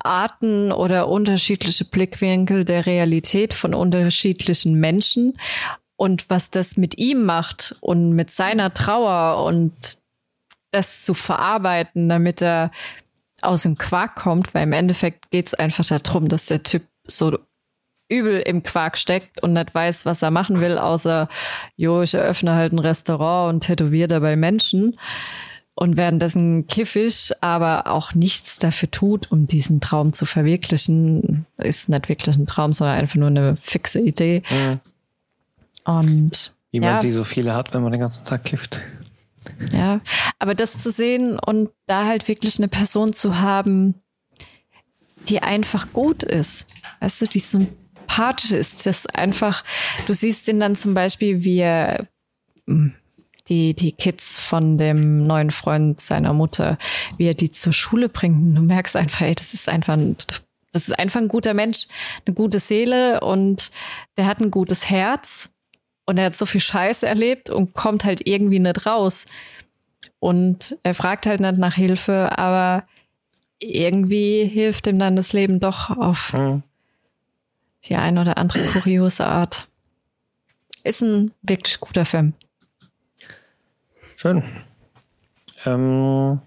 Arten 0.00 0.72
oder 0.72 1.08
unterschiedliche 1.08 1.84
Blickwinkel 1.84 2.64
der 2.64 2.86
Realität 2.86 3.54
von 3.54 3.74
unterschiedlichen 3.74 4.74
Menschen. 4.74 5.38
Und 5.96 6.30
was 6.30 6.50
das 6.50 6.76
mit 6.76 6.98
ihm 6.98 7.24
macht 7.24 7.76
und 7.80 8.12
mit 8.12 8.30
seiner 8.30 8.74
Trauer 8.74 9.44
und 9.44 9.72
das 10.70 11.04
zu 11.04 11.14
verarbeiten, 11.14 12.08
damit 12.08 12.42
er 12.42 12.70
aus 13.42 13.62
dem 13.62 13.76
Quark 13.76 14.16
kommt, 14.16 14.54
weil 14.54 14.64
im 14.64 14.72
Endeffekt 14.72 15.30
geht 15.30 15.48
es 15.48 15.54
einfach 15.54 15.84
darum, 15.86 16.28
dass 16.28 16.46
der 16.46 16.62
Typ 16.62 16.82
so 17.06 17.38
übel 18.08 18.40
im 18.40 18.62
Quark 18.62 18.98
steckt 18.98 19.42
und 19.42 19.54
nicht 19.54 19.74
weiß, 19.74 20.06
was 20.06 20.22
er 20.22 20.30
machen 20.30 20.60
will, 20.60 20.78
außer, 20.78 21.28
jo, 21.76 22.02
ich 22.02 22.14
eröffne 22.14 22.54
halt 22.54 22.72
ein 22.72 22.78
Restaurant 22.78 23.54
und 23.54 23.60
tätowiere 23.64 24.08
dabei 24.08 24.36
Menschen 24.36 24.98
und 25.74 25.96
währenddessen 25.96 26.66
kiffisch, 26.66 27.32
aber 27.40 27.86
auch 27.86 28.14
nichts 28.14 28.58
dafür 28.58 28.90
tut, 28.90 29.32
um 29.32 29.46
diesen 29.46 29.80
Traum 29.80 30.12
zu 30.12 30.26
verwirklichen. 30.26 31.46
Ist 31.56 31.88
nicht 31.88 32.08
wirklich 32.08 32.36
ein 32.36 32.46
Traum, 32.46 32.72
sondern 32.72 32.98
einfach 32.98 33.16
nur 33.16 33.28
eine 33.28 33.56
fixe 33.56 34.00
Idee. 34.00 34.42
Mhm. 34.50 34.80
Und 35.84 36.54
wie 36.70 36.80
man 36.80 36.90
ja, 36.90 36.98
sie 37.00 37.10
so 37.10 37.24
viele 37.24 37.54
hat, 37.54 37.72
wenn 37.74 37.82
man 37.82 37.92
den 37.92 38.00
ganzen 38.00 38.24
Tag 38.24 38.44
kifft. 38.44 38.80
Ja, 39.72 40.00
aber 40.38 40.54
das 40.54 40.78
zu 40.78 40.90
sehen 40.90 41.38
und 41.38 41.70
da 41.86 42.06
halt 42.06 42.28
wirklich 42.28 42.58
eine 42.58 42.68
Person 42.68 43.12
zu 43.12 43.40
haben, 43.40 43.94
die 45.28 45.42
einfach 45.42 45.92
gut 45.92 46.22
ist, 46.22 46.68
weißt 47.00 47.22
du, 47.22 47.26
die 47.26 47.40
sympathisch 47.40 48.52
ist, 48.52 48.86
das 48.86 49.06
einfach, 49.06 49.64
du 50.06 50.14
siehst 50.14 50.46
ihn 50.48 50.60
dann 50.60 50.76
zum 50.76 50.94
Beispiel, 50.94 51.42
wie 51.44 51.58
er 51.58 52.06
hm, 52.66 52.94
die, 53.48 53.74
die 53.74 53.92
Kids 53.92 54.38
von 54.38 54.78
dem 54.78 55.26
neuen 55.26 55.50
Freund 55.50 56.00
seiner 56.00 56.32
Mutter, 56.32 56.78
wie 57.16 57.26
er 57.26 57.34
die 57.34 57.50
zur 57.50 57.72
Schule 57.72 58.08
bringt. 58.08 58.56
Du 58.56 58.62
merkst 58.62 58.96
einfach, 58.96 59.22
ey, 59.22 59.34
das 59.34 59.54
ist 59.54 59.68
einfach 59.68 59.94
ein, 59.94 60.16
das 60.72 60.88
ist 60.88 60.98
einfach 60.98 61.20
ein 61.20 61.28
guter 61.28 61.54
Mensch, 61.54 61.86
eine 62.26 62.34
gute 62.34 62.58
Seele 62.58 63.20
und 63.20 63.70
der 64.16 64.26
hat 64.26 64.40
ein 64.40 64.50
gutes 64.50 64.88
Herz 64.88 65.50
und 66.04 66.18
er 66.18 66.26
hat 66.26 66.36
so 66.36 66.46
viel 66.46 66.60
Scheiß 66.60 67.02
erlebt 67.02 67.50
und 67.50 67.74
kommt 67.74 68.04
halt 68.04 68.26
irgendwie 68.26 68.58
nicht 68.58 68.86
raus. 68.86 69.26
Und 70.18 70.78
er 70.82 70.94
fragt 70.94 71.26
halt 71.26 71.40
nicht 71.40 71.58
nach 71.58 71.74
Hilfe, 71.74 72.38
aber 72.38 72.84
irgendwie 73.58 74.44
hilft 74.44 74.86
ihm 74.86 74.98
dann 74.98 75.16
das 75.16 75.32
Leben 75.32 75.60
doch 75.60 75.90
auf 75.90 76.32
mhm. 76.32 76.62
die 77.84 77.96
eine 77.96 78.20
oder 78.20 78.38
andere 78.38 78.64
kuriose 78.66 79.26
Art. 79.26 79.68
Ist 80.84 81.02
ein 81.02 81.32
wirklich 81.42 81.78
guter 81.80 82.04
Film. 82.04 82.34
Schön. 84.22 84.44
Ähm, 85.64 86.40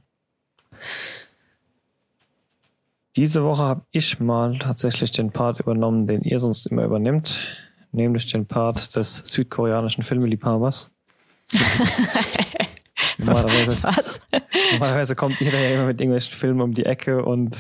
diese 3.17 3.43
Woche 3.43 3.63
habe 3.63 3.81
ich 3.91 4.21
mal 4.21 4.57
tatsächlich 4.59 5.11
den 5.11 5.31
Part 5.31 5.59
übernommen, 5.59 6.07
den 6.07 6.21
ihr 6.21 6.39
sonst 6.39 6.67
immer 6.67 6.85
übernimmt, 6.85 7.37
nämlich 7.91 8.31
den 8.31 8.47
Part 8.47 8.95
des 8.95 9.17
südkoreanischen 9.17 10.05
Filmeliebhabers. 10.05 10.89
normalerweise, 13.17 13.83
Was? 13.83 14.21
normalerweise 14.71 15.17
kommt 15.17 15.41
ihr 15.41 15.51
da 15.51 15.57
ja 15.57 15.71
immer 15.71 15.87
mit 15.87 15.99
irgendwelchen 15.99 16.33
Filmen 16.33 16.61
um 16.61 16.73
die 16.73 16.85
Ecke 16.85 17.25
und 17.25 17.57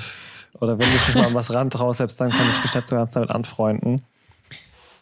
oder 0.61 0.79
wenn 0.79 0.87
ich 0.87 1.07
mich 1.07 1.15
mal 1.15 1.25
an 1.25 1.33
was 1.33 1.47
traue, 1.47 1.93
selbst 1.93 2.21
dann 2.21 2.31
kann 2.31 2.49
ich 2.51 2.61
mich 2.61 2.73
nicht 2.73 2.87
so 2.87 2.95
ganz 2.95 3.11
damit 3.11 3.31
anfreunden. 3.31 4.01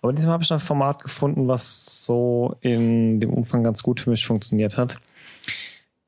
Aber 0.04 0.12
diesmal 0.12 0.34
habe 0.34 0.43
ich 0.43 0.51
ein 0.51 0.60
Format 0.60 1.01
gefunden, 1.01 1.47
was 1.47 2.04
so 2.04 2.58
in 2.60 3.22
dem 3.22 3.34
Umfang 3.34 3.64
ganz 3.64 3.82
gut 3.84 4.01
für 4.01 4.10
mich 4.10 4.26
funktioniert 4.26 4.78
hat. 4.78 4.97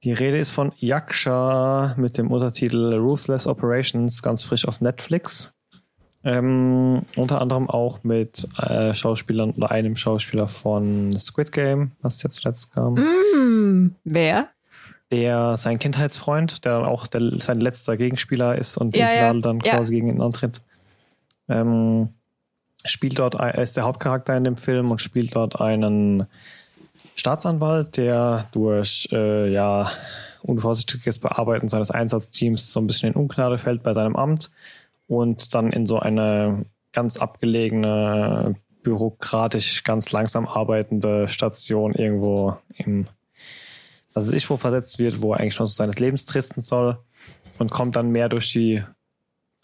Die 0.03 0.11
Rede 0.11 0.37
ist 0.37 0.51
von 0.51 0.73
Yaksha 0.77 1.95
mit 1.97 2.17
dem 2.17 2.29
Untertitel 2.29 2.93
Ruthless 2.95 3.47
Operations, 3.47 4.21
ganz 4.21 4.43
frisch 4.43 4.67
auf 4.67 4.81
Netflix. 4.81 5.55
Ähm, 6.25 7.03
unter 7.15 7.39
anderem 7.41 7.69
auch 7.69 8.03
mit 8.03 8.45
äh, 8.57 8.93
Schauspielern 8.93 9.51
oder 9.51 9.71
einem 9.71 9.95
Schauspieler 9.95 10.49
von 10.49 11.17
Squid 11.17 11.53
Game, 11.53 11.93
was 12.01 12.21
jetzt 12.21 12.41
zuletzt 12.41 12.73
kam. 12.73 12.95
Mm, 12.95 13.95
wer? 14.03 14.49
Der 15.09 15.55
sein 15.55 15.79
Kindheitsfreund, 15.79 16.65
der 16.65 16.79
dann 16.79 16.85
auch 16.85 17.07
der, 17.07 17.39
sein 17.39 17.61
letzter 17.61 17.95
Gegenspieler 17.95 18.57
ist 18.57 18.75
und 18.75 18.93
ja, 18.93 19.05
im 19.05 19.11
Finale 19.11 19.35
ja. 19.37 19.41
dann 19.41 19.61
quasi 19.61 19.93
ja. 19.93 19.99
gegen 20.01 20.09
ihn 20.09 20.21
antritt. 20.21 20.61
Ähm, 21.47 22.09
spielt 22.89 23.19
dort, 23.19 23.35
ist 23.57 23.77
der 23.77 23.83
Hauptcharakter 23.83 24.35
in 24.35 24.43
dem 24.43 24.57
Film 24.57 24.91
und 24.91 24.99
spielt 24.99 25.35
dort 25.35 25.61
einen 25.61 26.27
Staatsanwalt, 27.15 27.97
der 27.97 28.47
durch 28.51 29.07
äh, 29.11 29.51
ja, 29.51 29.89
unvorsichtiges 30.41 31.19
Bearbeiten 31.19 31.69
seines 31.69 31.91
Einsatzteams 31.91 32.71
so 32.71 32.79
ein 32.79 32.87
bisschen 32.87 33.13
in 33.13 33.19
Ungnade 33.19 33.57
fällt 33.57 33.83
bei 33.83 33.93
seinem 33.93 34.15
Amt 34.15 34.51
und 35.07 35.53
dann 35.55 35.71
in 35.71 35.85
so 35.85 35.99
eine 35.99 36.65
ganz 36.91 37.17
abgelegene, 37.17 38.55
bürokratisch 38.83 39.83
ganz 39.83 40.11
langsam 40.11 40.47
arbeitende 40.47 41.27
Station 41.27 41.93
irgendwo 41.93 42.57
im, 42.77 43.07
was 44.13 44.27
weiß 44.27 44.33
ich, 44.33 44.49
wo 44.49 44.57
versetzt 44.57 44.99
wird, 44.99 45.21
wo 45.21 45.33
er 45.33 45.39
eigentlich 45.39 45.59
noch 45.59 45.65
so 45.65 45.73
seines 45.73 45.99
Lebens 45.99 46.25
tristen 46.25 46.61
soll 46.61 46.99
und 47.57 47.71
kommt 47.71 47.95
dann 47.95 48.09
mehr 48.09 48.29
durch 48.29 48.51
die 48.51 48.81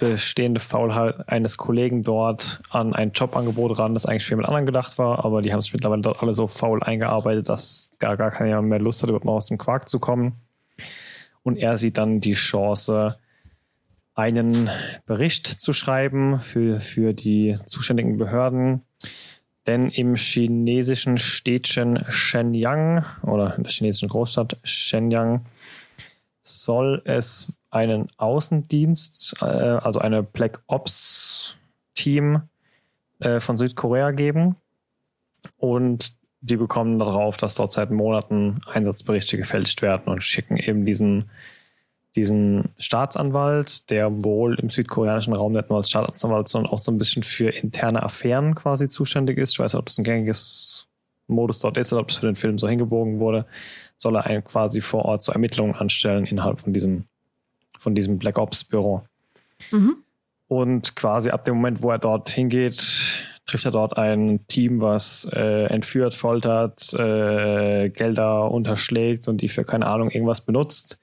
bestehende 0.01 0.59
Faulheit 0.59 1.29
eines 1.29 1.57
Kollegen 1.57 2.01
dort 2.01 2.59
an 2.71 2.95
ein 2.95 3.11
Jobangebot 3.11 3.77
ran, 3.77 3.93
das 3.93 4.07
eigentlich 4.07 4.25
für 4.25 4.31
jemand 4.31 4.47
anderen 4.47 4.65
gedacht 4.65 4.97
war, 4.97 5.23
aber 5.23 5.43
die 5.43 5.53
haben 5.53 5.59
es 5.59 5.73
mittlerweile 5.73 6.01
dort 6.01 6.23
alle 6.23 6.33
so 6.33 6.47
faul 6.47 6.81
eingearbeitet, 6.81 7.49
dass 7.49 7.91
gar, 7.99 8.17
gar 8.17 8.31
keiner 8.31 8.63
mehr 8.63 8.79
Lust 8.79 9.03
hat, 9.03 9.09
überhaupt 9.09 9.25
mal 9.25 9.33
aus 9.33 9.45
dem 9.45 9.59
Quark 9.59 9.87
zu 9.87 9.99
kommen. 9.99 10.33
Und 11.43 11.57
er 11.57 11.77
sieht 11.77 11.99
dann 11.99 12.19
die 12.19 12.33
Chance, 12.33 13.15
einen 14.15 14.69
Bericht 15.05 15.45
zu 15.45 15.71
schreiben 15.71 16.39
für, 16.39 16.79
für 16.79 17.13
die 17.13 17.55
zuständigen 17.67 18.17
Behörden. 18.17 18.81
Denn 19.67 19.89
im 19.89 20.15
chinesischen 20.15 21.19
Städtchen 21.19 22.03
Shenyang 22.09 23.05
oder 23.21 23.55
in 23.55 23.63
der 23.63 23.71
chinesischen 23.71 24.09
Großstadt 24.09 24.57
Shenyang 24.63 25.45
soll 26.41 27.01
es 27.05 27.53
einen 27.69 28.07
Außendienst, 28.17 29.37
äh, 29.41 29.45
also 29.45 29.99
eine 29.99 30.23
Black 30.23 30.61
Ops 30.67 31.57
Team 31.95 32.43
äh, 33.19 33.39
von 33.39 33.57
Südkorea 33.57 34.11
geben. 34.11 34.55
Und 35.57 36.13
die 36.41 36.57
bekommen 36.57 36.99
darauf, 36.99 37.37
dass 37.37 37.55
dort 37.55 37.71
seit 37.71 37.91
Monaten 37.91 38.61
Einsatzberichte 38.65 39.37
gefälscht 39.37 39.81
werden 39.81 40.07
und 40.07 40.23
schicken 40.23 40.57
eben 40.57 40.85
diesen 40.85 41.29
diesen 42.15 42.69
Staatsanwalt, 42.77 43.89
der 43.89 44.23
wohl 44.23 44.59
im 44.59 44.69
südkoreanischen 44.69 45.33
Raum 45.33 45.53
nicht 45.53 45.69
nur 45.69 45.77
als 45.77 45.89
Staatsanwalt, 45.89 46.49
sondern 46.49 46.71
auch 46.71 46.79
so 46.79 46.91
ein 46.91 46.97
bisschen 46.97 47.23
für 47.23 47.49
interne 47.49 48.03
Affären 48.03 48.53
quasi 48.55 48.87
zuständig 48.87 49.37
ist. 49.37 49.53
Ich 49.53 49.59
weiß 49.59 49.73
nicht, 49.73 49.79
ob 49.79 49.85
das 49.85 49.97
ein 49.97 50.03
gängiges 50.03 50.89
Modus 51.27 51.59
dort 51.59 51.77
ist 51.77 51.93
oder 51.93 52.01
ob 52.01 52.09
das 52.09 52.17
für 52.17 52.25
den 52.25 52.35
Film 52.35 52.57
so 52.57 52.67
hingebogen 52.67 53.19
wurde, 53.19 53.45
soll 54.01 54.15
er 54.15 54.25
einen 54.25 54.43
quasi 54.43 54.81
vor 54.81 55.05
Ort 55.05 55.21
so 55.21 55.31
Ermittlungen 55.31 55.75
anstellen 55.75 56.25
innerhalb 56.25 56.59
von 56.61 56.73
diesem, 56.73 57.05
von 57.77 57.93
diesem 57.93 58.17
Black 58.17 58.39
Ops 58.39 58.63
Büro. 58.63 59.03
Mhm. 59.69 59.97
Und 60.47 60.95
quasi 60.95 61.29
ab 61.29 61.45
dem 61.45 61.55
Moment, 61.55 61.83
wo 61.83 61.91
er 61.91 61.99
dort 61.99 62.29
hingeht, 62.31 62.81
trifft 63.45 63.65
er 63.65 63.71
dort 63.71 63.97
ein 63.97 64.45
Team, 64.47 64.81
was 64.81 65.29
äh, 65.31 65.65
entführt, 65.65 66.15
foltert, 66.15 66.93
äh, 66.93 67.89
Gelder 67.89 68.49
unterschlägt 68.49 69.27
und 69.27 69.41
die 69.41 69.47
für 69.47 69.63
keine 69.63 69.85
Ahnung 69.85 70.09
irgendwas 70.09 70.41
benutzt 70.41 70.97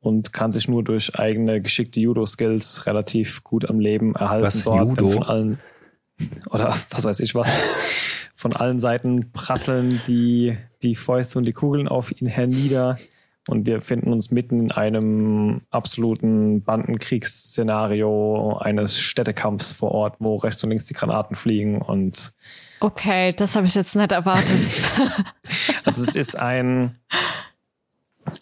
und 0.00 0.32
kann 0.32 0.52
sich 0.52 0.68
nur 0.68 0.84
durch 0.84 1.18
eigene 1.18 1.60
geschickte 1.60 1.98
Judo-Skills 1.98 2.86
relativ 2.86 3.42
gut 3.42 3.68
am 3.68 3.80
Leben 3.80 4.14
erhalten. 4.14 4.46
Was, 4.46 4.62
dort 4.62 4.80
Judo? 4.80 5.08
Von 5.08 5.22
allen, 5.24 5.58
oder 6.50 6.74
was 6.90 7.04
weiß 7.04 7.18
ich 7.20 7.34
was. 7.34 7.50
Von 8.42 8.56
allen 8.56 8.80
Seiten 8.80 9.30
prasseln 9.30 10.02
die, 10.08 10.58
die 10.82 10.96
Fäuste 10.96 11.38
und 11.38 11.44
die 11.44 11.52
Kugeln 11.52 11.86
auf 11.86 12.10
ihn 12.20 12.26
hernieder. 12.26 12.98
Und 13.46 13.68
wir 13.68 13.80
finden 13.80 14.12
uns 14.12 14.32
mitten 14.32 14.58
in 14.58 14.72
einem 14.72 15.60
absoluten 15.70 16.64
Bandenkriegsszenario 16.64 18.56
eines 18.58 18.98
Städtekampfs 18.98 19.70
vor 19.70 19.92
Ort, 19.92 20.16
wo 20.18 20.34
rechts 20.34 20.64
und 20.64 20.70
links 20.70 20.86
die 20.86 20.94
Granaten 20.94 21.36
fliegen 21.36 21.80
und 21.80 22.32
Okay, 22.80 23.32
das 23.32 23.54
habe 23.54 23.68
ich 23.68 23.76
jetzt 23.76 23.94
nicht 23.94 24.10
erwartet. 24.10 24.68
also 25.84 26.02
es 26.02 26.16
ist 26.16 26.36
ein, 26.36 26.98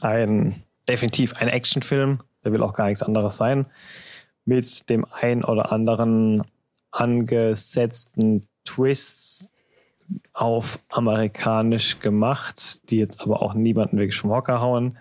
ein 0.00 0.62
definitiv 0.88 1.34
ein 1.34 1.48
Actionfilm. 1.48 2.22
Der 2.42 2.52
will 2.52 2.62
auch 2.62 2.72
gar 2.72 2.86
nichts 2.86 3.02
anderes 3.02 3.36
sein. 3.36 3.66
Mit 4.46 4.88
dem 4.88 5.04
ein 5.12 5.44
oder 5.44 5.72
anderen 5.72 6.42
angesetzten 6.90 8.46
Twists 8.64 9.50
auf 10.32 10.78
amerikanisch 10.90 12.00
gemacht, 12.00 12.88
die 12.90 12.96
jetzt 12.96 13.20
aber 13.22 13.42
auch 13.42 13.54
niemanden 13.54 13.98
wirklich 13.98 14.18
vom 14.18 14.30
Hocker 14.30 14.60
hauen. 14.60 14.98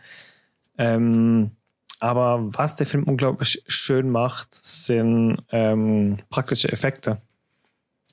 Ähm, 0.78 1.52
aber 2.00 2.40
was 2.42 2.78
der 2.78 2.88
Film 2.88 3.04
unglaublich 3.04 3.64
schön 3.68 4.10
macht, 4.10 4.54
sind 4.54 5.38
ähm, 5.52 6.18
praktische 6.30 6.72
Effekte. 6.72 7.22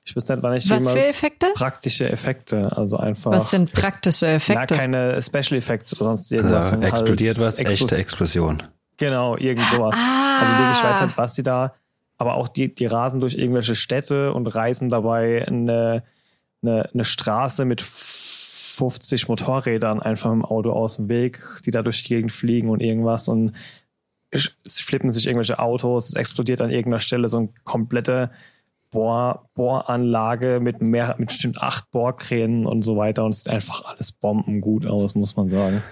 Ich 0.07 0.15
weiß 0.15 0.27
nicht, 0.27 0.41
wann 0.41 0.53
ich 0.55 0.69
Was 0.69 0.89
für 0.89 1.01
Effekte? 1.01 1.51
Praktische 1.53 2.09
Effekte, 2.09 2.75
also 2.77 2.97
einfach. 2.97 3.31
Was 3.31 3.51
sind 3.51 3.73
praktische 3.73 4.27
Effekte? 4.27 4.73
Na, 4.73 4.77
keine 4.77 5.21
Special 5.21 5.57
Effects 5.57 5.93
oder 5.93 6.05
sonst 6.05 6.31
irgendwas. 6.31 6.71
Also 6.71 6.85
explodiert 6.85 7.37
halt 7.37 7.47
was, 7.47 7.57
Explos 7.57 7.91
echte 7.91 8.01
Explosion. 8.01 8.63
Genau, 8.95 9.35
irgend 9.35 9.65
sowas. 9.67 9.97
Ah. 9.99 10.39
Also 10.39 10.53
wirklich, 10.53 10.77
ich 10.77 10.83
weiß 10.83 11.01
nicht, 11.01 11.17
was 11.17 11.35
sie 11.35 11.43
da, 11.43 11.73
aber 12.17 12.35
auch 12.35 12.47
die, 12.47 12.73
die 12.73 12.85
rasen 12.85 13.19
durch 13.19 13.35
irgendwelche 13.35 13.75
Städte 13.75 14.33
und 14.33 14.47
reißen 14.47 14.89
dabei 14.89 15.45
eine, 15.45 16.03
eine, 16.61 16.89
eine 16.93 17.05
Straße 17.05 17.65
mit 17.65 17.81
50 17.81 19.27
Motorrädern 19.27 20.01
einfach 20.01 20.31
im 20.31 20.45
Auto 20.45 20.71
aus 20.71 20.97
dem 20.97 21.09
Weg, 21.09 21.43
die 21.65 21.71
da 21.71 21.81
durch 21.81 22.03
die 22.03 22.09
Gegend 22.09 22.31
fliegen 22.31 22.69
und 22.69 22.81
irgendwas 22.81 23.27
und 23.27 23.53
es 24.29 24.57
flippen 24.65 25.11
sich 25.11 25.25
irgendwelche 25.25 25.59
Autos, 25.59 26.09
es 26.09 26.13
explodiert 26.15 26.61
an 26.61 26.69
irgendeiner 26.69 26.99
Stelle 26.99 27.29
so 27.29 27.39
ein 27.39 27.53
komplette 27.63 28.29
Bohr, 28.91 29.49
Bohranlage 29.53 30.59
mit 30.61 30.81
mehr, 30.81 31.15
mit 31.17 31.29
bestimmt 31.29 31.61
acht 31.61 31.91
Bohrkränen 31.91 32.65
und 32.65 32.83
so 32.83 32.97
weiter 32.97 33.25
und 33.25 33.33
es 33.33 33.43
sieht 33.43 33.53
einfach 33.53 33.83
alles 33.85 34.11
bombengut 34.11 34.85
aus, 34.85 35.15
muss 35.15 35.35
man 35.35 35.49
sagen. 35.49 35.83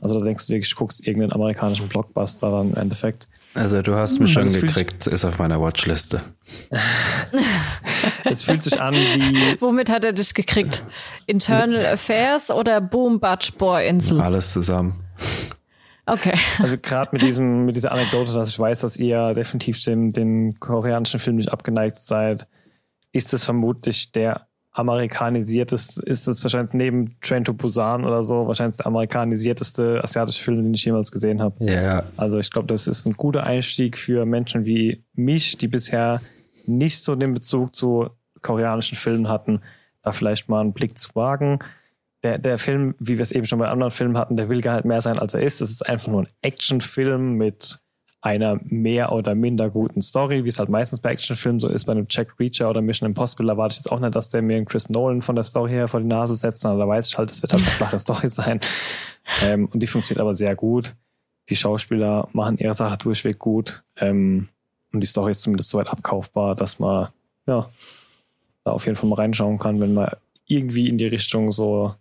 Also 0.00 0.18
da 0.18 0.24
denkst 0.24 0.46
du 0.46 0.52
wirklich, 0.52 0.70
du 0.70 0.76
guckst 0.76 1.06
irgendeinen 1.06 1.32
amerikanischen 1.32 1.88
Blockbuster 1.88 2.50
dann 2.50 2.70
im 2.72 2.76
Endeffekt. 2.76 3.28
Also 3.54 3.82
du 3.82 3.96
hast 3.96 4.20
mich 4.20 4.36
also 4.36 4.58
schon 4.58 4.66
gekriegt, 4.66 5.06
ist 5.08 5.24
auf 5.24 5.38
meiner 5.38 5.60
Watchliste. 5.60 6.22
es 8.24 8.44
fühlt 8.44 8.62
sich 8.62 8.80
an 8.80 8.94
wie. 8.94 9.60
Womit 9.60 9.90
hat 9.90 10.04
er 10.04 10.12
dich 10.12 10.34
gekriegt? 10.34 10.84
Internal 11.26 11.84
Affairs 11.84 12.50
oder 12.50 12.80
Boom 12.80 13.18
Batch 13.18 13.54
Bohrinsel? 13.54 14.20
Alles 14.20 14.52
zusammen. 14.52 15.04
Okay. 16.06 16.38
Also 16.58 16.76
gerade 16.78 17.10
mit 17.12 17.22
diesem, 17.22 17.66
mit 17.66 17.76
dieser 17.76 17.92
Anekdote, 17.92 18.32
dass 18.32 18.50
ich 18.50 18.58
weiß, 18.58 18.80
dass 18.80 18.96
ihr 18.96 19.34
definitiv 19.34 19.82
dem, 19.82 20.12
den 20.12 20.58
koreanischen 20.60 21.20
Film 21.20 21.36
nicht 21.36 21.52
abgeneigt 21.52 22.00
seid, 22.00 22.46
ist 23.12 23.34
es 23.34 23.44
vermutlich 23.44 24.12
der 24.12 24.46
amerikanisierteste, 24.80 26.02
ist 26.02 26.26
es 26.26 26.42
wahrscheinlich 26.42 26.74
neben 26.74 27.20
Train 27.20 27.44
to 27.44 27.54
Busan 27.54 28.04
oder 28.04 28.24
so, 28.24 28.46
wahrscheinlich 28.46 28.76
der 28.76 28.86
amerikanisierteste 28.86 30.02
asiatische 30.02 30.42
Film, 30.42 30.56
den 30.56 30.74
ich 30.74 30.84
jemals 30.84 31.12
gesehen 31.12 31.40
habe. 31.40 31.64
Ja. 31.64 31.72
Yeah. 31.72 32.04
Also 32.16 32.38
ich 32.38 32.50
glaube, 32.50 32.68
das 32.68 32.86
ist 32.86 33.06
ein 33.06 33.14
guter 33.14 33.44
Einstieg 33.44 33.96
für 33.96 34.26
Menschen 34.26 34.64
wie 34.64 35.04
mich, 35.14 35.56
die 35.56 35.68
bisher 35.68 36.20
nicht 36.66 37.00
so 37.00 37.14
den 37.14 37.34
Bezug 37.34 37.74
zu 37.74 38.10
koreanischen 38.42 38.96
Filmen 38.96 39.28
hatten, 39.28 39.60
da 40.02 40.12
vielleicht 40.12 40.48
mal 40.48 40.60
einen 40.60 40.72
Blick 40.72 40.98
zu 40.98 41.14
wagen 41.14 41.60
der, 42.22 42.38
der 42.38 42.58
Film, 42.58 42.94
wie 42.98 43.18
wir 43.18 43.22
es 43.22 43.32
eben 43.32 43.46
schon 43.46 43.58
bei 43.58 43.68
anderen 43.68 43.90
Filmen 43.90 44.18
hatten, 44.18 44.36
der 44.36 44.48
will 44.48 44.60
gar 44.60 44.76
nicht 44.76 44.84
mehr 44.84 45.00
sein, 45.00 45.18
als 45.18 45.34
er 45.34 45.40
ist. 45.40 45.60
Es 45.60 45.70
ist 45.70 45.88
einfach 45.88 46.08
nur 46.08 46.22
ein 46.22 46.28
Actionfilm 46.42 47.34
mit 47.34 47.80
einer 48.22 48.60
mehr 48.64 49.12
oder 49.12 49.34
minder 49.34 49.70
guten 49.70 50.02
Story, 50.02 50.44
wie 50.44 50.48
es 50.48 50.58
halt 50.58 50.68
meistens 50.68 51.00
bei 51.00 51.10
Actionfilmen 51.10 51.58
so 51.58 51.68
ist. 51.68 51.86
Bei 51.86 51.92
einem 51.92 52.06
Jack 52.08 52.38
Reacher 52.38 52.68
oder 52.68 52.82
Mission 52.82 53.08
Impossible 53.08 53.48
erwarte 53.48 53.72
ich 53.72 53.78
jetzt 53.78 53.90
auch 53.90 54.00
nicht, 54.00 54.14
dass 54.14 54.30
der 54.30 54.42
mir 54.42 54.56
einen 54.56 54.66
Chris 54.66 54.90
Nolan 54.90 55.22
von 55.22 55.36
der 55.36 55.44
Story 55.44 55.70
her 55.70 55.88
vor 55.88 56.00
die 56.00 56.06
Nase 56.06 56.34
setzt, 56.34 56.60
sondern 56.60 56.80
da 56.80 56.88
weiß 56.88 57.08
ich 57.08 57.18
halt, 57.18 57.30
es 57.30 57.40
wird 57.40 57.52
halt 57.52 57.62
eine 57.62 57.72
flache 57.72 57.98
Story 58.00 58.28
sein. 58.28 58.60
Ähm, 59.42 59.68
und 59.72 59.82
die 59.82 59.86
funktioniert 59.86 60.20
aber 60.20 60.34
sehr 60.34 60.54
gut. 60.54 60.94
Die 61.48 61.56
Schauspieler 61.56 62.28
machen 62.32 62.58
ihre 62.58 62.74
Sache 62.74 62.98
durchweg 62.98 63.38
gut. 63.38 63.82
Ähm, 63.96 64.48
und 64.92 65.00
die 65.00 65.06
Story 65.06 65.32
ist 65.32 65.40
zumindest 65.40 65.70
so 65.70 65.78
weit 65.78 65.88
abkaufbar, 65.88 66.54
dass 66.54 66.78
man 66.78 67.08
ja 67.46 67.70
da 68.64 68.72
auf 68.72 68.84
jeden 68.84 68.96
Fall 68.96 69.08
mal 69.08 69.16
reinschauen 69.16 69.58
kann, 69.58 69.80
wenn 69.80 69.94
man 69.94 70.10
irgendwie 70.46 70.88
in 70.88 70.98
die 70.98 71.06
Richtung 71.06 71.52
so 71.52 71.94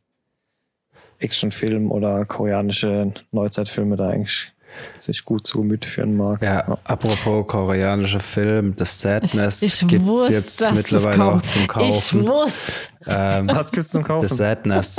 Actionfilm 1.19 1.91
oder 1.91 2.25
koreanische 2.25 3.13
Neuzeitfilme 3.31 3.95
da 3.95 4.09
eigentlich 4.09 4.51
sich 4.99 5.25
gut 5.25 5.47
zu 5.47 5.59
Gemüte 5.59 5.87
führen 5.87 6.15
mag. 6.15 6.41
Ja, 6.41 6.65
ja. 6.67 6.77
apropos 6.83 7.47
koreanische 7.47 8.19
Film, 8.19 8.75
The 8.77 8.85
Sadness 8.85 9.59
gibt's 9.87 10.05
wusste, 10.05 10.33
jetzt 10.33 10.71
mittlerweile 10.73 11.23
auch 11.25 11.41
zum 11.41 11.67
Kaufen. 11.67 12.19
Ich 12.19 12.25
muss. 12.25 12.89
Ähm, 13.07 13.47
Was 13.47 13.71
gibt's 13.71 13.91
zum 13.91 14.03
Kaufen? 14.03 14.27
The 14.27 14.35
Sadness. 14.35 14.97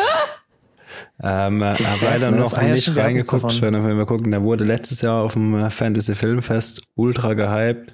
Ähm, 1.23 1.62
habe 1.62 1.83
leider 2.01 2.31
noch 2.31 2.59
nicht 2.62 2.97
reingeguckt, 2.97 3.61
wenn 3.61 3.99
wir 3.99 4.07
gucken. 4.07 4.31
Der 4.31 4.43
wurde 4.43 4.64
letztes 4.64 5.03
Jahr 5.03 5.23
auf 5.23 5.35
dem 5.35 5.71
Fantasy 5.71 6.14
Filmfest 6.14 6.83
ultra 6.95 7.35
gehypt. 7.35 7.93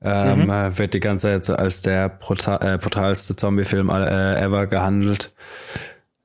Ähm, 0.00 0.46
mhm. 0.46 0.78
Wird 0.78 0.94
die 0.94 1.00
ganze 1.00 1.26
Zeit 1.28 1.44
so 1.44 1.54
als 1.54 1.82
der 1.82 2.08
brutal, 2.08 2.58
äh, 2.62 2.78
brutalste 2.78 3.36
Zombie-Film 3.36 3.90
äh, 3.90 4.40
ever 4.40 4.66
gehandelt. 4.66 5.34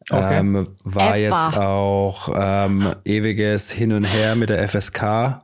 Okay. 0.09 0.39
Ähm, 0.39 0.67
war 0.83 1.17
Ever. 1.17 1.17
jetzt 1.17 1.57
auch 1.57 2.29
ähm, 2.33 2.93
ewiges 3.03 3.69
Hin 3.71 3.91
und 3.91 4.05
Her 4.05 4.35
mit 4.35 4.49
der 4.49 4.65
FSK. 4.67 5.39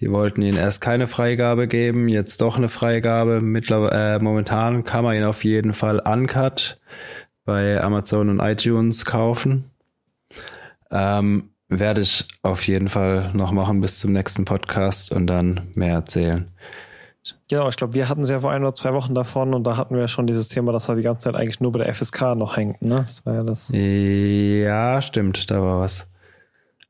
Die 0.00 0.10
wollten 0.10 0.40
ihnen 0.40 0.56
erst 0.56 0.80
keine 0.80 1.06
Freigabe 1.06 1.68
geben, 1.68 2.08
jetzt 2.08 2.40
doch 2.40 2.56
eine 2.56 2.70
Freigabe. 2.70 3.42
Mittlerweile, 3.42 4.16
äh, 4.16 4.18
momentan 4.18 4.84
kann 4.84 5.04
man 5.04 5.14
ihn 5.14 5.24
auf 5.24 5.44
jeden 5.44 5.74
Fall 5.74 5.98
uncut 5.98 6.80
bei 7.44 7.80
Amazon 7.82 8.30
und 8.30 8.40
iTunes 8.40 9.04
kaufen. 9.04 9.70
Ähm, 10.90 11.50
werde 11.68 12.00
ich 12.00 12.26
auf 12.42 12.66
jeden 12.66 12.88
Fall 12.88 13.30
noch 13.34 13.52
machen 13.52 13.82
bis 13.82 13.98
zum 13.98 14.12
nächsten 14.12 14.46
Podcast 14.46 15.12
und 15.12 15.26
dann 15.26 15.68
mehr 15.74 15.94
erzählen. 15.94 16.50
Genau, 17.50 17.68
ich 17.68 17.76
glaube, 17.76 17.94
wir 17.94 18.08
hatten 18.08 18.22
es 18.22 18.30
ja 18.30 18.40
vor 18.40 18.50
ein 18.50 18.62
oder 18.62 18.74
zwei 18.74 18.92
Wochen 18.94 19.14
davon 19.14 19.52
und 19.54 19.64
da 19.64 19.76
hatten 19.76 19.96
wir 19.96 20.08
schon 20.08 20.26
dieses 20.26 20.48
Thema, 20.48 20.72
dass 20.72 20.88
er 20.88 20.96
die 20.96 21.02
ganze 21.02 21.30
Zeit 21.30 21.34
eigentlich 21.34 21.60
nur 21.60 21.72
bei 21.72 21.80
der 21.80 21.94
FSK 21.94 22.34
noch 22.36 22.56
hängt, 22.56 22.80
ne? 22.80 23.04
Das 23.06 23.24
war 23.26 23.34
ja 23.34 23.42
das. 23.42 23.70
Ja, 23.72 25.02
stimmt, 25.02 25.50
da 25.50 25.60
war 25.60 25.80
was. 25.80 26.08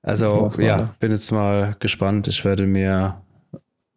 Also, 0.02 0.48
ja, 0.58 0.78
war, 0.78 0.94
bin 1.00 1.10
jetzt 1.10 1.30
mal 1.32 1.76
gespannt. 1.80 2.28
Ich 2.28 2.44
werde 2.44 2.66
mir, 2.66 3.20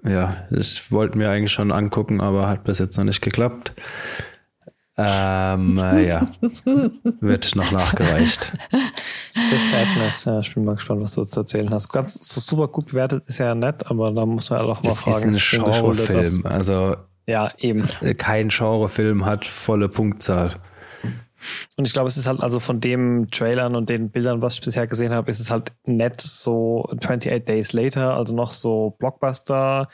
ja, 0.03 0.37
ich 0.49 0.91
wollte 0.91 1.17
mir 1.17 1.29
eigentlich 1.29 1.51
schon 1.51 1.71
angucken, 1.71 2.21
aber 2.21 2.47
hat 2.47 2.63
bis 2.63 2.79
jetzt 2.79 2.97
noch 2.97 3.05
nicht 3.05 3.21
geklappt. 3.21 3.73
Ähm, 4.97 5.77
äh, 5.77 6.07
ja, 6.07 6.27
wird 7.21 7.55
noch 7.55 7.71
nachgereicht. 7.71 8.51
The 9.49 9.57
Sadness, 9.57 10.25
ja, 10.25 10.39
ich 10.41 10.53
bin 10.53 10.65
mal 10.65 10.75
gespannt, 10.75 11.01
was 11.01 11.15
du 11.15 11.23
zu 11.23 11.39
erzählen 11.39 11.69
hast. 11.69 11.89
Ganz 11.89 12.19
so 12.27 12.41
super 12.41 12.67
gut 12.67 12.87
bewertet 12.87 13.23
ist 13.27 13.37
ja 13.37 13.55
nett, 13.55 13.85
aber 13.89 14.11
da 14.11 14.25
muss 14.25 14.49
man 14.49 14.59
ja 14.59 14.65
auch 14.65 14.83
mal 14.83 14.89
das 14.89 15.03
fragen. 15.03 15.31
Das 15.31 15.35
ist 15.35 15.53
ein 15.53 15.63
Genrefilm, 15.63 16.45
also 16.45 16.97
ja, 17.25 17.51
eben. 17.57 17.87
Kein 18.17 18.49
Genrefilm 18.49 19.25
hat 19.25 19.45
volle 19.45 19.87
Punktzahl. 19.87 20.55
Und 21.75 21.87
ich 21.87 21.93
glaube, 21.93 22.07
es 22.07 22.17
ist 22.17 22.27
halt 22.27 22.41
also 22.41 22.59
von 22.59 22.79
dem 22.79 23.29
Trailern 23.31 23.75
und 23.75 23.89
den 23.89 24.11
Bildern, 24.11 24.41
was 24.41 24.55
ich 24.55 24.61
bisher 24.61 24.85
gesehen 24.87 25.15
habe, 25.15 25.31
ist 25.31 25.39
es 25.39 25.49
halt 25.49 25.71
nett 25.85 26.21
so 26.21 26.85
28 26.91 27.45
Days 27.45 27.73
Later, 27.73 28.15
also 28.15 28.35
noch 28.35 28.51
so 28.51 28.95
Blockbuster 28.99 29.87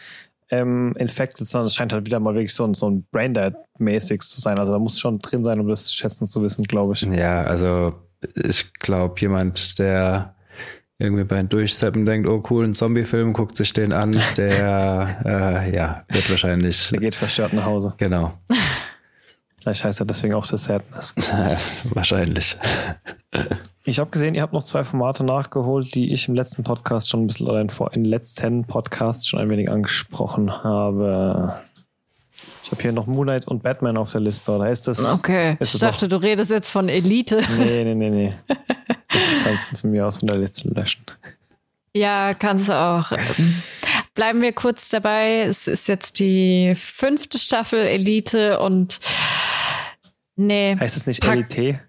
ähm, 0.50 0.94
Infected, 0.98 1.48
sondern 1.48 1.68
es 1.68 1.76
scheint 1.76 1.94
halt 1.94 2.06
wieder 2.06 2.20
mal 2.20 2.34
wirklich 2.34 2.54
so 2.54 2.66
ein, 2.66 2.74
so 2.74 2.90
ein 2.90 3.06
Braindead-mäßig 3.12 4.22
zu 4.22 4.42
sein. 4.42 4.60
Also 4.60 4.74
da 4.74 4.80
muss 4.80 5.00
schon 5.00 5.20
drin 5.20 5.44
sein, 5.44 5.60
um 5.60 5.68
das 5.68 5.94
schätzen 5.94 6.28
zu 6.28 6.42
wissen, 6.42 6.64
glaube 6.64 6.94
ich. 6.94 7.02
Ja, 7.02 7.44
also 7.44 7.94
ich 8.36 8.74
glaube, 8.74 9.20
jemand, 9.20 9.80
der 9.80 10.36
irgendwie 11.00 11.26
beim 11.26 11.48
Durchseppen 11.48 12.06
denkt, 12.06 12.28
oh 12.28 12.44
cool, 12.50 12.66
ein 12.66 12.74
Zombie-Film, 12.74 13.34
guckt 13.34 13.56
sich 13.56 13.72
den 13.74 13.94
an, 13.94 14.18
der 14.36 15.20
äh, 15.26 15.76
ja, 15.76 16.06
wird 16.10 16.30
wahrscheinlich. 16.30 16.90
Der 16.90 17.00
geht 17.00 17.16
verstört 17.16 17.54
nach 17.54 17.66
Hause. 17.66 17.94
Genau. 17.98 18.34
Vielleicht 19.62 19.84
heißt 19.84 20.00
er 20.00 20.06
deswegen 20.06 20.34
auch 20.34 20.46
The 20.46 20.58
Sadness. 20.58 21.14
wahrscheinlich. 21.94 22.58
Ich 23.84 24.00
habe 24.00 24.10
gesehen, 24.10 24.36
ihr 24.36 24.42
habt 24.42 24.52
noch 24.52 24.66
zwei 24.66 24.84
Formate 24.84 25.24
nachgeholt, 25.24 25.96
die 25.96 26.12
ich 26.12 26.28
im 26.28 26.36
letzten 26.36 26.62
Podcast 26.62 27.08
schon 27.08 27.24
ein 27.24 27.28
bisschen, 27.28 27.48
oder 27.48 27.62
in 27.62 27.70
den 27.70 28.04
letzten 28.04 28.66
Podcast 28.66 29.30
schon 29.30 29.40
ein 29.40 29.50
wenig 29.50 29.72
angesprochen 29.72 30.62
habe. 30.62 31.62
Ich 32.64 32.72
habe 32.72 32.82
hier 32.82 32.92
noch 32.92 33.08
Moonlight 33.08 33.48
und 33.48 33.64
Batman 33.64 33.96
auf 33.96 34.12
der 34.12 34.20
Liste, 34.20 34.52
oder 34.52 34.70
ist 34.70 34.90
das? 34.90 35.20
Okay, 35.20 35.56
ist 35.62 35.76
ich 35.76 35.80
dachte, 35.80 36.10
doch, 36.10 36.20
du 36.20 36.26
redest 36.26 36.52
jetzt 36.52 36.70
von 36.70 36.90
Elite. 36.90 37.42
Nee, 37.58 37.86
nee, 37.86 37.96
nee, 37.96 38.10
nee. 38.10 38.34
Das 39.08 39.38
kannst 39.42 39.72
du 39.72 39.78
von 39.78 39.92
mir 39.92 40.06
aus 40.06 40.18
von 40.18 40.28
der 40.28 40.38
Liste 40.38 40.68
löschen. 40.68 41.06
Ja, 41.96 42.34
kannst 42.34 42.68
du 42.68 42.74
auch. 42.74 43.10
Bleiben 44.18 44.42
wir 44.42 44.52
kurz 44.52 44.90
dabei. 44.90 45.42
Es 45.42 45.68
ist 45.68 45.88
jetzt 45.88 46.18
die 46.18 46.74
fünfte 46.76 47.38
Staffel 47.38 47.78
Elite 47.82 48.60
und 48.60 49.00
nee. 50.36 50.76
Heißt 50.76 50.98
es 50.98 51.06
nicht 51.06 51.24
Elite? 51.24 51.80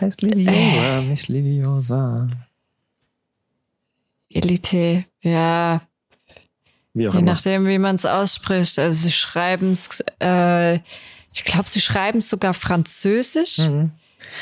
heißt 0.00 0.20
Liviosa, 0.22 0.98
äh. 0.98 1.02
nicht 1.02 1.28
Liviosa. 1.28 2.28
Elite, 4.30 5.04
ja. 5.20 5.80
Wie 6.92 7.06
auch 7.06 7.14
Je 7.14 7.20
immer. 7.20 7.32
nachdem, 7.34 7.68
wie 7.68 7.78
man 7.78 7.94
es 7.94 8.04
ausspricht. 8.04 8.76
Also 8.80 9.04
sie 9.04 9.12
schreiben 9.12 9.72
es, 9.72 10.02
äh, 10.20 10.80
ich 11.32 11.44
glaube, 11.44 11.68
sie 11.68 11.80
schreiben 11.80 12.18
es 12.18 12.28
sogar 12.30 12.52
französisch. 12.52 13.58
Mhm. 13.58 13.92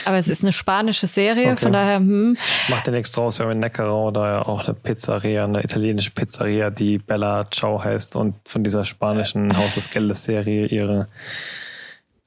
Aber 0.05 0.16
es 0.16 0.29
ist 0.29 0.43
eine 0.43 0.53
spanische 0.53 1.07
Serie, 1.07 1.53
okay. 1.53 1.57
von 1.57 1.72
daher, 1.72 1.97
hm. 1.97 2.37
Macht 2.68 2.87
ja 2.87 2.93
nichts 2.93 3.12
draus, 3.12 3.39
wir 3.39 3.47
haben 3.47 3.53
in 3.53 3.59
Neckarau 3.61 4.11
da 4.11 4.33
ja 4.33 4.43
auch 4.43 4.64
eine 4.64 4.74
Pizzeria, 4.74 5.45
eine 5.45 5.62
italienische 5.62 6.11
Pizzeria, 6.11 6.70
die 6.70 6.99
Bella 6.99 7.47
Ciao 7.51 7.83
heißt 7.83 8.16
und 8.16 8.35
von 8.47 8.64
dieser 8.64 8.85
spanischen 8.85 9.57
Haus 9.57 9.74
des 9.74 9.91
Geldes 9.91 10.24
Serie 10.24 10.66
ihre, 10.66 11.09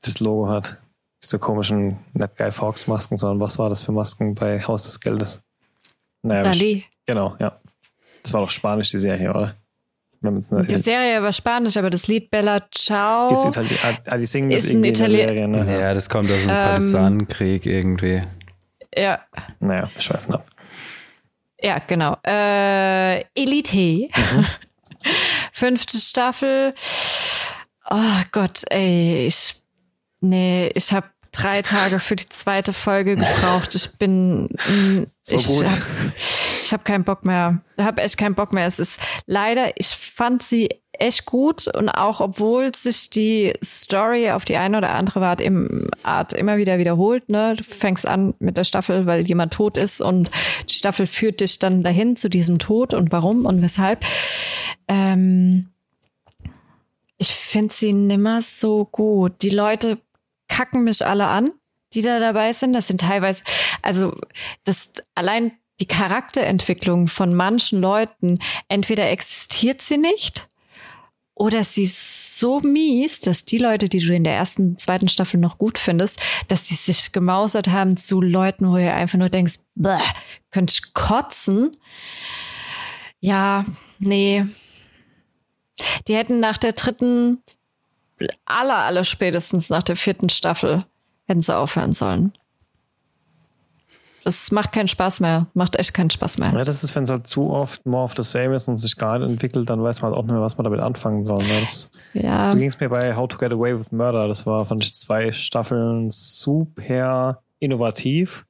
das 0.02 0.20
Logo 0.20 0.49
hat 0.49 0.78
diese 1.24 1.39
komischen 1.39 1.99
Net 2.14 2.36
Guy 2.36 2.52
Fawkes 2.52 2.88
Masken, 2.88 3.18
sondern 3.18 3.39
was 3.39 3.60
war 3.60 3.70
das 3.70 3.84
für 3.84 3.91
Masken 3.91 4.36
bei 4.36 4.62
Haus 4.64 4.84
des 4.84 4.99
Geldes? 4.99 5.41
Naja, 6.24 6.43
Dali. 6.43 6.86
Genau, 7.06 7.36
ja. 7.39 7.60
Das 8.24 8.34
war 8.34 8.41
doch 8.41 8.52
Spanisch, 8.52 8.91
die 8.91 8.99
Serie, 8.99 9.30
oder? 9.30 9.56
Die 10.24 10.82
Serie 10.82 11.24
war 11.24 11.32
Spanisch, 11.32 11.78
aber 11.78 11.89
das 11.89 12.07
Lied 12.07 12.30
Bella 12.30 12.61
Ciao. 12.72 13.32
Ist 13.32 13.57
Itali 13.57 13.76
ah, 14.05 14.17
die 14.17 14.26
singen 14.28 14.51
das 14.51 14.65
irgendwie 14.65 14.89
Itali 14.89 15.22
in 15.22 15.28
der 15.28 15.28
Serie, 15.28 15.47
ne? 15.47 15.82
Ja, 15.82 15.93
das 15.93 16.09
kommt 16.09 16.30
aus 16.30 16.41
dem 16.41 16.49
ähm, 16.49 16.55
Partisanenkrieg 16.55 17.65
irgendwie. 17.65 18.22
Ja. 18.95 19.22
Naja, 19.59 19.89
wir 19.93 20.01
schweifen 20.01 20.36
ab. 20.36 20.45
Ja, 21.59 21.80
genau. 21.80 22.17
Äh, 22.26 23.22
Elite. 23.34 24.09
Mhm. 24.15 24.45
Fünfte 25.51 25.97
Staffel. 25.97 26.74
Oh 27.89 28.22
Gott, 28.32 28.61
ey, 28.69 29.26
ich 29.26 29.61
Nee, 30.22 30.72
ich 30.76 30.93
habe 30.93 31.07
drei 31.32 31.62
Tage 31.62 32.00
für 32.00 32.16
die 32.16 32.28
zweite 32.28 32.74
Folge 32.74 33.16
gebraucht. 33.16 33.74
Ich 33.76 33.98
bin, 33.98 34.46
mm, 34.46 35.06
so 35.24 35.36
ich 35.36 35.48
habe 35.48 35.82
ich 36.64 36.74
hab 36.74 36.86
keinen 36.86 37.04
Bock 37.04 37.24
mehr. 37.24 37.62
Ich 37.78 37.84
habe 37.84 38.02
echt 38.02 38.18
keinen 38.18 38.36
Bock 38.36 38.52
mehr. 38.52 38.66
Es 38.66 38.80
ist 38.80 39.00
leider, 39.26 39.72
ich 39.78 39.88
fand 39.88 40.44
sie 40.44 40.70
echt 40.92 41.26
gut 41.26 41.68
und 41.68 41.90
auch 41.90 42.20
obwohl 42.20 42.76
sich 42.76 43.10
die 43.10 43.54
Story 43.64 44.30
auf 44.32 44.46
die 44.46 44.58
eine 44.58 44.78
oder 44.78 44.92
andere 44.92 45.26
Art, 45.26 45.42
im, 45.42 45.90
Art 46.04 46.34
immer 46.34 46.58
wieder 46.58 46.78
wiederholt, 46.78 47.30
ne? 47.30 47.56
Du 47.56 47.64
fängst 47.64 48.06
an 48.06 48.34
mit 48.40 48.58
der 48.58 48.66
Staffel, 48.66 49.06
weil 49.06 49.28
jemand 49.28 49.54
tot 49.54 49.78
ist 49.78 50.02
und 50.02 50.30
die 50.70 50.76
Staffel 50.76 51.08
führt 51.08 51.42
dich 51.42 51.60
dann 51.60 51.84
dahin 51.84 52.18
zu 52.18 52.30
diesem 52.30 52.60
Tod 52.60 52.94
und 52.94 53.12
warum 53.12 53.46
und 53.46 53.62
weshalb. 53.62 54.06
Ähm, 54.88 55.70
ich 57.18 57.34
finde 57.34 57.74
sie 57.74 57.94
nimmer 57.94 58.42
so 58.42 58.86
gut. 58.86 59.42
Die 59.42 59.50
Leute 59.50 60.00
kacken 60.52 60.84
mich 60.84 61.06
alle 61.06 61.28
an, 61.28 61.52
die 61.93 62.02
da 62.02 62.20
dabei 62.20 62.52
sind. 62.52 62.74
Das 62.74 62.88
sind 62.88 63.02
teilweise, 63.02 63.43
also 63.82 64.14
das 64.66 64.93
allein 65.16 65.54
die 65.80 65.88
Charakterentwicklung 65.88 67.08
von 67.08 67.34
manchen 67.34 67.82
Leuten, 67.82 68.39
entweder 68.68 69.10
existiert 69.10 69.82
sie 69.82 69.97
nicht 69.97 70.49
oder 71.34 71.64
sie 71.64 71.86
ist 71.86 72.38
so 72.38 72.60
mies, 72.60 73.22
dass 73.22 73.45
die 73.45 73.58
Leute, 73.58 73.88
die 73.89 73.99
du 73.99 74.14
in 74.14 74.26
der 74.26 74.36
ersten, 74.36 74.78
zweiten 74.78 75.08
Staffel 75.08 75.39
noch 75.39 75.58
gut 75.58 75.80
findest, 75.80 76.20
dass 76.49 76.66
die 76.66 76.76
sich 76.76 77.14
gemausert 77.14 77.70
haben 77.70 77.97
zu 77.97 78.22
Leuten, 78.22 78.70
wo 78.70 78.78
ihr 78.78 78.93
einfach 78.93 79.18
nur 79.18 79.30
denkst, 79.30 79.60
bäh, 79.76 79.97
könnt 80.52 80.72
ich 80.72 80.93
kotzen. 80.93 81.78
Ja, 83.22 83.66
nee. 83.99 84.45
Die 86.08 86.16
hätten 86.16 86.39
nach 86.39 86.58
der 86.58 86.74
dritten 86.74 87.41
aller, 88.45 88.78
aller 88.78 89.03
spätestens 89.03 89.69
nach 89.69 89.84
der 89.84 89.95
vierten 89.95 90.30
Staffel 90.30 90.86
hätten 91.26 91.41
sie 91.41 91.55
aufhören 91.55 91.93
sollen. 91.93 92.34
Das 94.24 94.51
macht 94.51 94.72
keinen 94.72 94.88
Spaß 94.88 95.19
mehr. 95.19 95.47
Macht 95.53 95.78
echt 95.78 95.93
keinen 95.93 96.11
Spaß 96.11 96.38
mehr. 96.38 96.51
Ja, 96.53 96.63
das 96.63 96.84
ist, 96.84 96.95
wenn 96.95 97.03
es 97.03 97.09
halt 97.09 97.26
zu 97.26 97.49
oft 97.49 97.86
more 97.86 98.03
of 98.03 98.13
the 98.15 98.24
same 98.24 98.55
ist 98.55 98.67
und 98.67 98.78
sich 98.78 98.95
gar 98.95 99.17
nicht 99.17 99.30
entwickelt, 99.30 99.69
dann 99.69 99.82
weiß 99.82 100.01
man 100.01 100.11
halt 100.11 100.19
auch 100.19 100.24
nicht 100.24 100.34
mehr, 100.34 100.41
was 100.41 100.57
man 100.57 100.63
damit 100.63 100.80
anfangen 100.80 101.24
soll. 101.24 101.39
Ne? 101.39 101.61
Das, 101.61 101.89
ja. 102.13 102.47
So 102.47 102.57
ging 102.57 102.67
es 102.67 102.80
mir 102.80 102.89
bei 102.89 103.15
How 103.15 103.28
to 103.28 103.38
Get 103.38 103.51
Away 103.51 103.80
with 103.80 103.91
Murder. 103.91 104.28
Das 104.28 104.45
war, 104.45 104.65
fand 104.65 104.84
ich, 104.84 104.93
zwei 104.93 105.32
Staffeln 105.32 106.11
super 106.11 107.41
innovativ. 107.59 108.45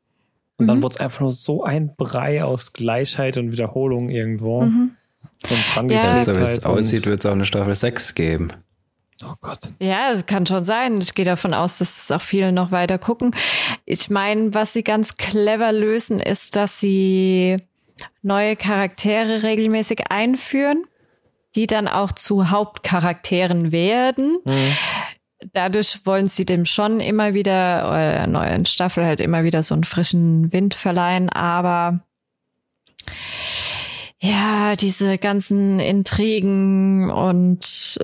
Und 0.57 0.65
mhm. 0.65 0.67
dann 0.67 0.83
wurde 0.83 0.95
es 0.95 0.99
einfach 0.99 1.21
nur 1.21 1.31
so 1.31 1.63
ein 1.63 1.95
Brei 1.95 2.43
aus 2.43 2.73
Gleichheit 2.73 3.37
und 3.37 3.53
Wiederholung 3.53 4.09
irgendwo. 4.09 4.63
Mhm. 4.63 4.91
Und 5.49 5.59
dran 5.73 5.89
ja. 5.89 6.17
So, 6.17 6.35
wie 6.35 6.41
es 6.41 6.65
aussieht, 6.65 7.05
wird 7.05 7.21
es 7.21 7.25
auch 7.25 7.31
eine 7.31 7.45
Staffel 7.45 7.75
6 7.75 8.13
geben. 8.13 8.51
Oh 9.23 9.35
Gott. 9.41 9.59
Ja, 9.79 10.19
kann 10.23 10.45
schon 10.45 10.63
sein. 10.63 10.99
Ich 10.99 11.13
gehe 11.13 11.25
davon 11.25 11.53
aus, 11.53 11.77
dass 11.77 12.03
es 12.03 12.11
auch 12.11 12.21
viele 12.21 12.51
noch 12.51 12.71
weiter 12.71 12.97
gucken. 12.97 13.35
Ich 13.85 14.09
meine, 14.09 14.53
was 14.53 14.73
sie 14.73 14.83
ganz 14.83 15.17
clever 15.17 15.71
lösen, 15.71 16.19
ist, 16.19 16.55
dass 16.55 16.79
sie 16.79 17.57
neue 18.21 18.55
Charaktere 18.55 19.43
regelmäßig 19.43 20.09
einführen, 20.09 20.85
die 21.55 21.67
dann 21.67 21.87
auch 21.87 22.11
zu 22.11 22.49
Hauptcharakteren 22.49 23.71
werden. 23.71 24.37
Mhm. 24.45 24.77
dadurch 25.53 26.05
wollen 26.05 26.27
sie 26.27 26.45
dem 26.45 26.65
schon 26.65 26.99
immer 26.99 27.33
wieder, 27.33 27.87
oder 27.89 28.11
der 28.11 28.27
neuen 28.27 28.65
Staffel 28.65 29.03
halt 29.05 29.19
immer 29.19 29.43
wieder 29.43 29.63
so 29.63 29.73
einen 29.73 29.83
frischen 29.83 30.53
Wind 30.53 30.75
verleihen, 30.75 31.29
aber 31.29 32.01
ja, 34.19 34.75
diese 34.75 35.17
ganzen 35.17 35.79
Intrigen 35.79 37.09
und 37.09 37.97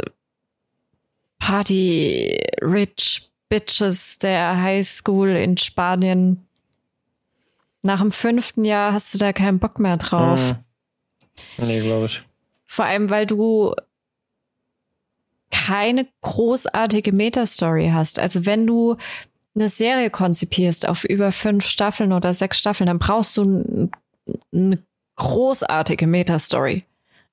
Party 1.39 2.39
Rich 2.61 3.29
Bitches 3.49 4.19
der 4.19 4.61
Highschool 4.61 5.29
in 5.29 5.57
Spanien. 5.57 6.45
Nach 7.81 8.01
dem 8.01 8.11
fünften 8.11 8.65
Jahr 8.65 8.93
hast 8.93 9.13
du 9.13 9.17
da 9.17 9.31
keinen 9.31 9.59
Bock 9.59 9.79
mehr 9.79 9.97
drauf. 9.97 10.55
Hm. 11.57 11.65
Nee, 11.65 11.81
glaube 11.81 12.07
ich. 12.07 12.23
Vor 12.65 12.85
allem, 12.85 13.09
weil 13.09 13.25
du 13.25 13.73
keine 15.51 16.07
großartige 16.21 17.11
Metastory 17.13 17.91
hast. 17.93 18.19
Also 18.19 18.45
wenn 18.45 18.67
du 18.67 18.97
eine 19.55 19.69
Serie 19.69 20.09
konzipierst 20.09 20.87
auf 20.87 21.03
über 21.03 21.31
fünf 21.31 21.65
Staffeln 21.65 22.13
oder 22.13 22.33
sechs 22.33 22.59
Staffeln, 22.59 22.87
dann 22.87 22.99
brauchst 22.99 23.37
du 23.37 23.89
eine 24.53 24.83
großartige 25.15 26.05
Metastory. 26.05 26.85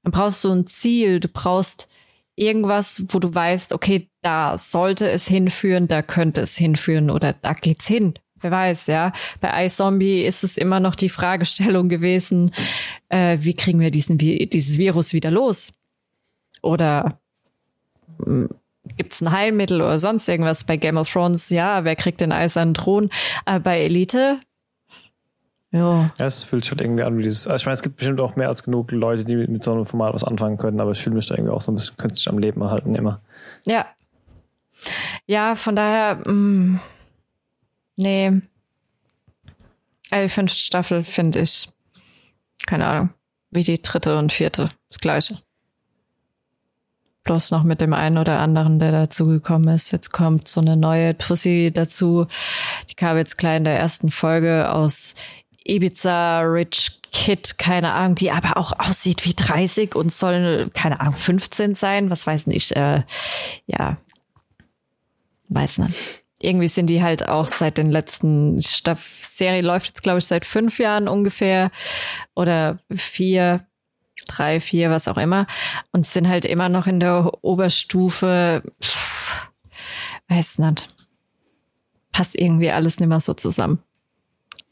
Dann 0.03 0.13
brauchst 0.13 0.45
du 0.45 0.53
ein 0.53 0.67
Ziel, 0.67 1.21
du 1.21 1.29
brauchst 1.29 1.91
irgendwas, 2.37 3.05
wo 3.09 3.19
du 3.19 3.35
weißt, 3.35 3.73
okay, 3.73 4.09
da 4.23 4.59
sollte 4.59 5.11
es 5.11 5.27
hinführen, 5.27 5.89
da 5.89 6.03
könnte 6.03 6.41
es 6.41 6.57
hinführen 6.57 7.11
oder 7.11 7.33
da 7.35 7.53
geht's 7.53 7.87
hin. 7.87 8.15
Wer 8.41 8.51
weiß, 8.51 8.89
ja. 8.89 9.13
Bei 9.41 9.65
iZombie 9.65 10.23
ist 10.23 10.45
es 10.45 10.57
immer 10.57 10.81
noch 10.81 10.95
die 10.95 11.09
Fragestellung 11.09 11.89
gewesen, 11.89 12.51
äh, 13.09 13.39
wie 13.41 13.55
kriegen 13.55 13.81
wir 13.81 13.91
diesen, 13.91 14.19
dieses 14.19 14.79
Virus 14.79 15.15
wieder 15.15 15.31
los? 15.31 15.73
Oder 16.61 17.21
hm, 18.23 18.51
gibt's 18.97 19.21
ein 19.21 19.33
Heilmittel 19.33 19.81
oder 19.81 19.99
sonst 19.99 20.29
irgendwas 20.29 20.65
bei 20.65 20.77
Game 20.77 20.97
of 20.97 21.11
Thrones? 21.11 21.51
Ja, 21.51 21.85
wer 21.85 21.97
kriegt 21.97 22.21
den 22.21 22.33
eisernen 22.33 22.75
Thron? 22.75 23.11
Aber 23.45 23.61
bei 23.61 23.81
Elite 23.81 24.41
ja. 25.75 26.09
ja. 26.19 26.27
Es 26.27 26.45
fühlt 26.45 26.65
sich 26.65 26.71
halt 26.71 26.81
irgendwie 26.81 27.03
an 27.03 27.19
wie 27.19 27.25
dieses. 27.25 27.49
Also 27.49 27.63
ich 27.63 27.67
meine, 27.67 27.75
es 27.75 27.83
gibt 27.83 27.97
bestimmt 27.97 28.21
auch 28.21 28.37
mehr 28.37 28.49
als 28.49 28.63
genug 28.63 28.93
Leute, 28.93 29.25
die 29.25 29.35
mit 29.35 29.63
so 29.63 29.73
einem 29.73 29.87
Format 29.87 30.15
was 30.15 30.23
anfangen 30.23 30.57
können, 30.57 30.79
aber 30.81 30.93
ich 30.93 31.03
fühle 31.03 31.17
mich 31.17 31.27
da 31.27 31.35
irgendwie 31.35 31.53
auch 31.53 31.61
so 31.61 31.73
ein 31.73 31.75
bisschen 31.75 31.97
künstlich 31.97 32.29
am 32.29 32.39
Leben 32.39 32.63
erhalten 32.63 32.95
immer. 32.95 33.21
Ja. 33.67 33.87
Ja, 35.27 35.57
von 35.57 35.75
daher, 35.75 36.17
mh, 36.25 36.33
mm, 36.33 36.81
nee. 37.97 38.33
Die 40.13 40.29
fünfte 40.29 40.61
Staffel 40.61 41.03
finde 41.03 41.41
ich, 41.41 41.69
keine 42.67 42.87
Ahnung, 42.87 43.11
wie 43.51 43.63
die 43.63 43.83
dritte 43.83 44.17
und 44.17 44.33
vierte. 44.33 44.69
Das 44.91 45.01
gleiche. 45.01 45.39
Bloß 47.25 47.51
noch 47.51 47.65
mit 47.65 47.81
dem 47.81 47.95
einen 47.95 48.19
oder 48.19 48.39
anderen, 48.39 48.79
der 48.79 48.93
dazugekommen 48.93 49.75
ist. 49.75 49.91
Jetzt 49.91 50.13
kommt 50.13 50.47
so 50.47 50.61
eine 50.61 50.77
neue 50.77 51.19
Tussi 51.19 51.73
dazu. 51.75 52.27
Die 52.91 52.95
kam 52.95 53.17
jetzt 53.17 53.39
gleich 53.39 53.57
in 53.57 53.65
der 53.65 53.79
ersten 53.79 54.13
Folge 54.13 54.71
aus 54.71 55.15
Ibiza 55.65 56.41
Rich 56.41 57.01
Kid, 57.13 57.59
keine 57.59 57.93
Ahnung, 57.93 58.17
die 58.17 58.31
aber 58.31 58.57
auch 58.57 58.73
aussieht 58.79 59.25
wie 59.25 59.35
30 59.35 59.95
und 59.95 60.13
soll, 60.13 60.71
keine 60.75 61.01
Ahnung, 61.01 61.15
15 61.15 61.75
sein, 61.75 62.11
was 62.11 62.27
weiß 62.27 62.47
nicht, 62.47 62.73
äh, 62.73 63.03
ja, 63.67 63.97
weiß 65.49 65.79
nicht. 65.79 65.95
Irgendwie 66.41 66.69
sind 66.69 66.89
die 66.89 67.03
halt 67.03 67.29
auch 67.29 67.47
seit 67.47 67.79
den 67.79 67.91
letzten 67.91 68.61
Staff 68.61 69.17
Serie 69.21 69.63
läuft 69.63 69.87
jetzt, 69.87 70.03
glaube 70.03 70.19
ich, 70.19 70.27
seit 70.27 70.45
fünf 70.45 70.79
Jahren 70.79 71.09
ungefähr 71.09 71.71
oder 72.35 72.81
vier, 72.95 73.67
drei, 74.27 74.61
vier, 74.61 74.91
was 74.91 75.09
auch 75.09 75.17
immer 75.17 75.47
und 75.93 76.07
sind 76.07 76.29
halt 76.29 76.45
immer 76.45 76.69
noch 76.69 76.87
in 76.87 77.01
der 77.01 77.33
Oberstufe. 77.43 78.63
Pff, 78.83 79.49
weiß 80.29 80.59
nicht. 80.59 80.89
Passt 82.13 82.37
irgendwie 82.37 82.71
alles 82.71 83.01
nicht 83.01 83.09
mehr 83.09 83.21
so 83.21 83.35
zusammen. 83.35 83.83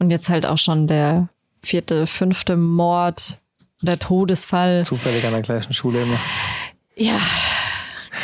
Und 0.03 0.09
jetzt 0.09 0.27
halt 0.27 0.45
auch 0.45 0.57
schon 0.57 0.85
der 0.87 1.29
vierte, 1.61 2.07
fünfte 2.07 2.57
Mord, 2.57 3.39
der 3.81 3.99
Todesfall. 3.99 4.83
Zufällig 4.83 5.23
an 5.23 5.31
der 5.31 5.41
gleichen 5.41 5.71
Schule 5.71 6.01
immer. 6.01 6.19
Ja, 6.97 7.21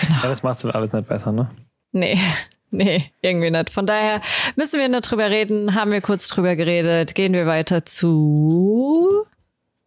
genau. 0.02 0.20
Ja, 0.22 0.28
das 0.28 0.44
macht 0.44 0.62
halt 0.62 0.76
alles 0.76 0.92
nicht 0.92 1.08
besser, 1.08 1.32
ne? 1.32 1.50
Nee. 1.94 2.20
Nee, 2.72 3.12
irgendwie 3.24 3.50
nicht. 3.50 3.72
Von 3.72 3.88
daher 3.88 4.22
müssen 4.56 4.80
wir 4.80 4.88
nicht 4.90 5.10
drüber 5.10 5.32
reden. 5.32 5.74
Haben 5.74 5.92
wir 5.92 6.02
kurz 6.02 6.28
drüber 6.28 6.56
geredet. 6.56 7.16
Gehen 7.16 7.34
wir 7.34 7.48
weiter 7.48 7.84
zu 7.84 9.26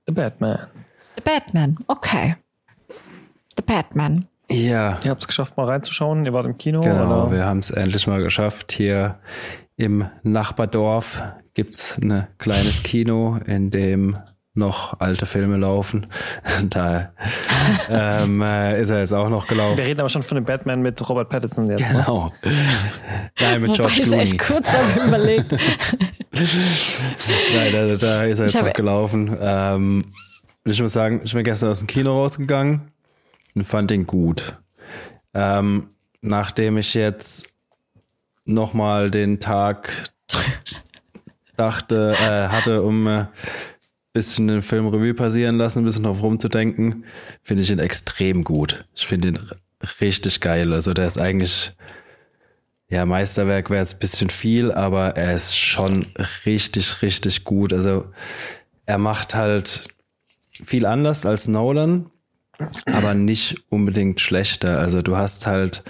The 0.08 0.12
Batman. 0.12 0.66
The 1.14 1.22
Batman, 1.22 1.78
okay. 1.86 2.34
The 3.56 3.62
Batman. 3.64 4.26
Ja. 4.50 4.98
Ihr 5.04 5.10
habt 5.12 5.20
es 5.20 5.28
geschafft, 5.28 5.56
mal 5.56 5.66
reinzuschauen. 5.66 6.26
Ihr 6.26 6.32
wart 6.32 6.46
im 6.46 6.58
Kino. 6.58 6.80
Genau, 6.80 7.26
oder? 7.26 7.30
wir 7.30 7.44
haben 7.44 7.60
es 7.60 7.70
endlich 7.70 8.08
mal 8.08 8.20
geschafft, 8.20 8.72
hier 8.72 9.20
im 9.76 10.08
Nachbardorf 10.24 11.22
gibt's 11.54 11.98
ein 11.98 12.26
kleines 12.38 12.82
Kino, 12.82 13.38
in 13.46 13.70
dem 13.70 14.16
noch 14.54 15.00
alte 15.00 15.24
Filme 15.26 15.56
laufen. 15.56 16.06
da 16.68 17.12
ähm, 17.88 18.42
äh, 18.42 18.82
ist 18.82 18.90
er 18.90 19.00
jetzt 19.00 19.12
auch 19.12 19.30
noch 19.30 19.46
gelaufen. 19.46 19.78
Wir 19.78 19.86
reden 19.86 20.00
aber 20.00 20.10
schon 20.10 20.22
von 20.22 20.34
dem 20.34 20.44
Batman 20.44 20.82
mit 20.82 21.08
Robert 21.08 21.30
Pattinson 21.30 21.70
jetzt. 21.70 21.90
Ne? 21.92 22.00
Genau. 22.00 22.32
Ne? 22.42 22.52
Nein, 23.40 23.62
mit 23.62 23.70
Wobei 23.70 23.78
George 23.78 24.02
Clooney. 24.02 24.22
echt 24.22 24.38
kurz 24.38 24.68
überlegt. 25.06 25.52
Nein, 25.52 27.72
da, 27.72 27.96
da 27.96 28.24
ist 28.24 28.40
er 28.40 28.46
jetzt 28.46 28.62
noch 28.62 28.72
gelaufen. 28.74 29.36
Ähm, 29.40 30.04
ich 30.64 30.82
muss 30.82 30.92
sagen, 30.92 31.22
ich 31.24 31.32
bin 31.32 31.44
gestern 31.44 31.70
aus 31.70 31.78
dem 31.78 31.88
Kino 31.88 32.12
rausgegangen 32.12 32.92
und 33.54 33.64
fand 33.64 33.90
ihn 33.90 34.06
gut. 34.06 34.58
Ähm, 35.34 35.88
nachdem 36.20 36.76
ich 36.76 36.92
jetzt 36.94 37.54
nochmal 38.44 39.10
den 39.10 39.40
Tag 39.40 40.10
dachte, 41.56 42.14
äh, 42.18 42.48
hatte, 42.48 42.82
um 42.82 43.06
äh, 43.06 43.26
bisschen 44.12 44.48
den 44.48 44.62
Film 44.62 44.86
Revue 44.88 45.14
passieren 45.14 45.56
lassen, 45.56 45.80
ein 45.80 45.84
bisschen 45.84 46.04
drauf 46.04 46.22
rumzudenken, 46.22 47.04
finde 47.42 47.62
ich 47.62 47.70
ihn 47.70 47.78
extrem 47.78 48.44
gut. 48.44 48.84
Ich 48.94 49.06
finde 49.06 49.28
ihn 49.28 49.38
richtig 50.00 50.40
geil. 50.40 50.72
Also 50.72 50.92
der 50.92 51.06
ist 51.06 51.18
eigentlich, 51.18 51.72
ja, 52.88 53.06
Meisterwerk 53.06 53.70
wäre 53.70 53.80
jetzt 53.80 53.94
ein 53.94 54.00
bisschen 54.00 54.30
viel, 54.30 54.70
aber 54.70 55.16
er 55.16 55.34
ist 55.34 55.56
schon 55.56 56.06
richtig, 56.44 57.00
richtig 57.02 57.44
gut. 57.44 57.72
Also 57.72 58.04
er 58.84 58.98
macht 58.98 59.34
halt 59.34 59.88
viel 60.62 60.84
anders 60.84 61.24
als 61.24 61.48
Nolan, 61.48 62.10
aber 62.84 63.14
nicht 63.14 63.64
unbedingt 63.70 64.20
schlechter. 64.20 64.78
Also 64.78 65.00
du 65.00 65.16
hast 65.16 65.46
halt 65.46 65.84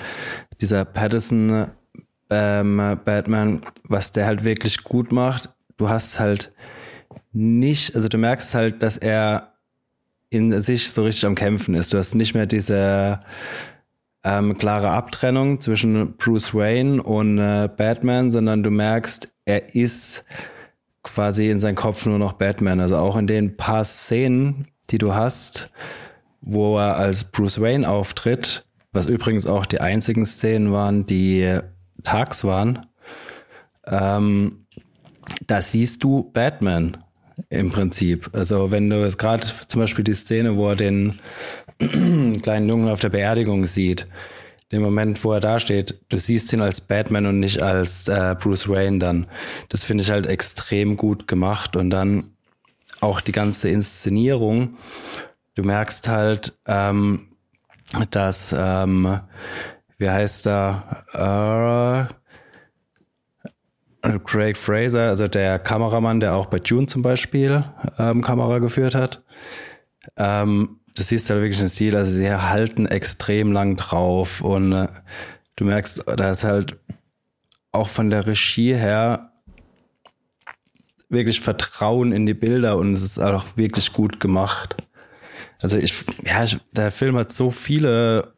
dieser 0.61 0.85
Patterson 0.85 1.67
ähm, 2.33 2.99
Batman, 3.05 3.61
was 3.85 4.13
der 4.13 4.27
halt 4.27 4.45
wirklich 4.45 4.85
gut 4.85 5.13
macht, 5.13 5.55
du 5.77 5.89
hast 5.89 6.21
halt 6.21 6.53
nicht, 7.33 7.95
also 7.95 8.09
du 8.09 8.19
merkst 8.19 8.55
halt, 8.55 8.83
dass 8.83 8.97
er 8.97 9.55
in 10.31 10.59
sich 10.61 10.91
so 10.93 11.05
richtig 11.05 11.27
am 11.27 11.35
Kämpfen 11.35 11.75
ist. 11.75 11.93
Du 11.93 11.99
hast 11.99 12.15
nicht 12.15 12.35
mehr 12.35 12.47
diese 12.47 13.21
ähm, 14.25 14.57
klare 14.57 14.91
Abtrennung 14.91 15.61
zwischen 15.61 16.17
Bruce 16.17 16.55
Wayne 16.55 17.03
und 17.03 17.39
äh, 17.39 17.69
Batman, 17.75 18.31
sondern 18.31 18.63
du 18.63 18.71
merkst, 18.71 19.35
er 19.45 19.75
ist 19.75 20.25
quasi 21.03 21.51
in 21.51 21.59
seinem 21.59 21.75
Kopf 21.75 22.07
nur 22.07 22.19
noch 22.19 22.35
Batman. 22.35 22.81
Also 22.81 22.97
auch 22.97 23.17
in 23.17 23.27
den 23.27 23.57
paar 23.57 23.85
Szenen, 23.85 24.69
die 24.91 24.99
du 24.99 25.15
hast, 25.15 25.71
wo 26.41 26.79
er 26.79 26.97
als 26.97 27.25
Bruce 27.25 27.61
Wayne 27.61 27.89
auftritt, 27.89 28.67
was 28.93 29.07
übrigens 29.07 29.47
auch 29.47 29.67
die 29.67 29.81
einzigen 29.81 30.25
Szenen 30.25 30.73
waren, 30.73 31.07
die 31.07 31.59
tags 32.03 32.45
waren, 32.45 32.87
ähm, 33.87 34.67
da 35.47 35.61
siehst 35.61 36.03
du 36.05 36.31
Batman 36.33 36.99
im 37.49 37.71
Prinzip. 37.71 38.31
Also 38.33 38.71
wenn 38.71 38.89
du 38.91 39.03
es 39.05 39.19
gerade 39.19 39.47
zum 39.67 39.81
Beispiel 39.81 40.05
die 40.05 40.15
Szene, 40.15 40.57
wo 40.57 40.69
er 40.69 40.77
den 40.77 41.19
kleinen 41.79 42.69
Jungen 42.69 42.89
auf 42.89 43.01
der 43.01 43.11
Beerdigung 43.11 43.67
sieht, 43.67 44.07
den 44.71 44.83
Moment, 44.83 45.23
wo 45.23 45.33
er 45.33 45.41
da 45.41 45.59
steht, 45.59 46.01
du 46.09 46.17
siehst 46.17 46.53
ihn 46.53 46.63
als 46.63 46.81
Batman 46.81 47.27
und 47.27 47.41
nicht 47.41 47.63
als 47.63 48.09
äh, 48.09 48.35
Bruce 48.39 48.69
Wayne 48.69 48.99
dann. 48.99 49.27
Das 49.69 49.85
finde 49.85 50.03
ich 50.03 50.11
halt 50.11 50.27
extrem 50.27 50.97
gut 50.97 51.29
gemacht 51.29 51.77
und 51.77 51.91
dann 51.91 52.33
auch 53.01 53.21
die 53.21 53.33
ganze 53.33 53.69
Inszenierung. 53.69 54.79
Du 55.55 55.63
merkst 55.63 56.09
halt, 56.09 56.57
ähm, 56.67 57.29
dass 58.11 58.55
ähm, 58.57 59.21
wie 60.03 60.11
heißt 60.11 60.47
da? 60.47 62.09
Äh, 64.03 64.19
Craig 64.19 64.57
Fraser, 64.57 65.09
also 65.09 65.29
der 65.29 65.61
Kameramann, 65.61 66.19
der 66.19 66.35
auch 66.35 66.47
bei 66.47 66.59
Dune 66.59 66.89
zum 66.89 67.03
Beispiel 67.03 67.65
ähm, 68.01 68.21
Kamera 68.21 68.59
geführt 68.59 68.97
hat. 68.97 69.23
Ähm, 70.17 70.81
du 70.97 71.03
siehst 71.05 71.31
halt 71.31 71.41
wirklich 71.41 71.61
ein 71.61 71.69
Stil, 71.69 71.97
also 71.97 72.13
sie 72.13 72.35
halten 72.35 72.87
extrem 72.87 73.53
lang 73.53 73.77
drauf 73.77 74.41
und 74.41 74.73
äh, 74.73 74.89
du 75.55 75.65
merkst, 75.67 76.05
da 76.17 76.33
ist 76.33 76.43
halt 76.43 76.81
auch 77.71 77.89
von 77.89 78.11
der 78.11 78.27
Regie 78.27 78.75
her 78.75 79.31
wirklich 81.11 81.41
Vertrauen 81.41 82.11
in 82.11 82.27
die 82.27 82.35
Bilder 82.35 82.77
und 82.77 82.93
es 82.95 83.03
ist 83.03 83.21
auch 83.21 83.45
wirklich 83.57 83.93
gut 83.93 84.19
gemacht. 84.19 84.75
Also 85.61 85.79
ich, 85.79 85.95
ja, 86.25 86.43
ich, 86.43 86.59
der 86.73 86.91
Film 86.91 87.17
hat 87.17 87.31
so 87.31 87.53
viele 87.53 88.32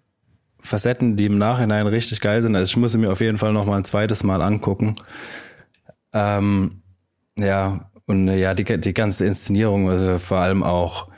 Facetten, 0.64 1.16
die 1.16 1.26
im 1.26 1.38
Nachhinein 1.38 1.86
richtig 1.86 2.20
geil 2.20 2.42
sind. 2.42 2.56
Also 2.56 2.70
ich 2.70 2.76
muss 2.76 2.96
mir 2.96 3.12
auf 3.12 3.20
jeden 3.20 3.38
Fall 3.38 3.52
noch 3.52 3.66
mal 3.66 3.76
ein 3.76 3.84
zweites 3.84 4.24
Mal 4.24 4.40
angucken. 4.42 4.96
Ähm, 6.12 6.82
ja, 7.38 7.90
und 8.06 8.28
äh, 8.28 8.38
ja, 8.38 8.54
die, 8.54 8.64
die 8.64 8.94
ganze 8.94 9.26
Inszenierung, 9.26 9.90
also 9.90 10.18
vor 10.18 10.38
allem 10.38 10.62
auch, 10.62 11.08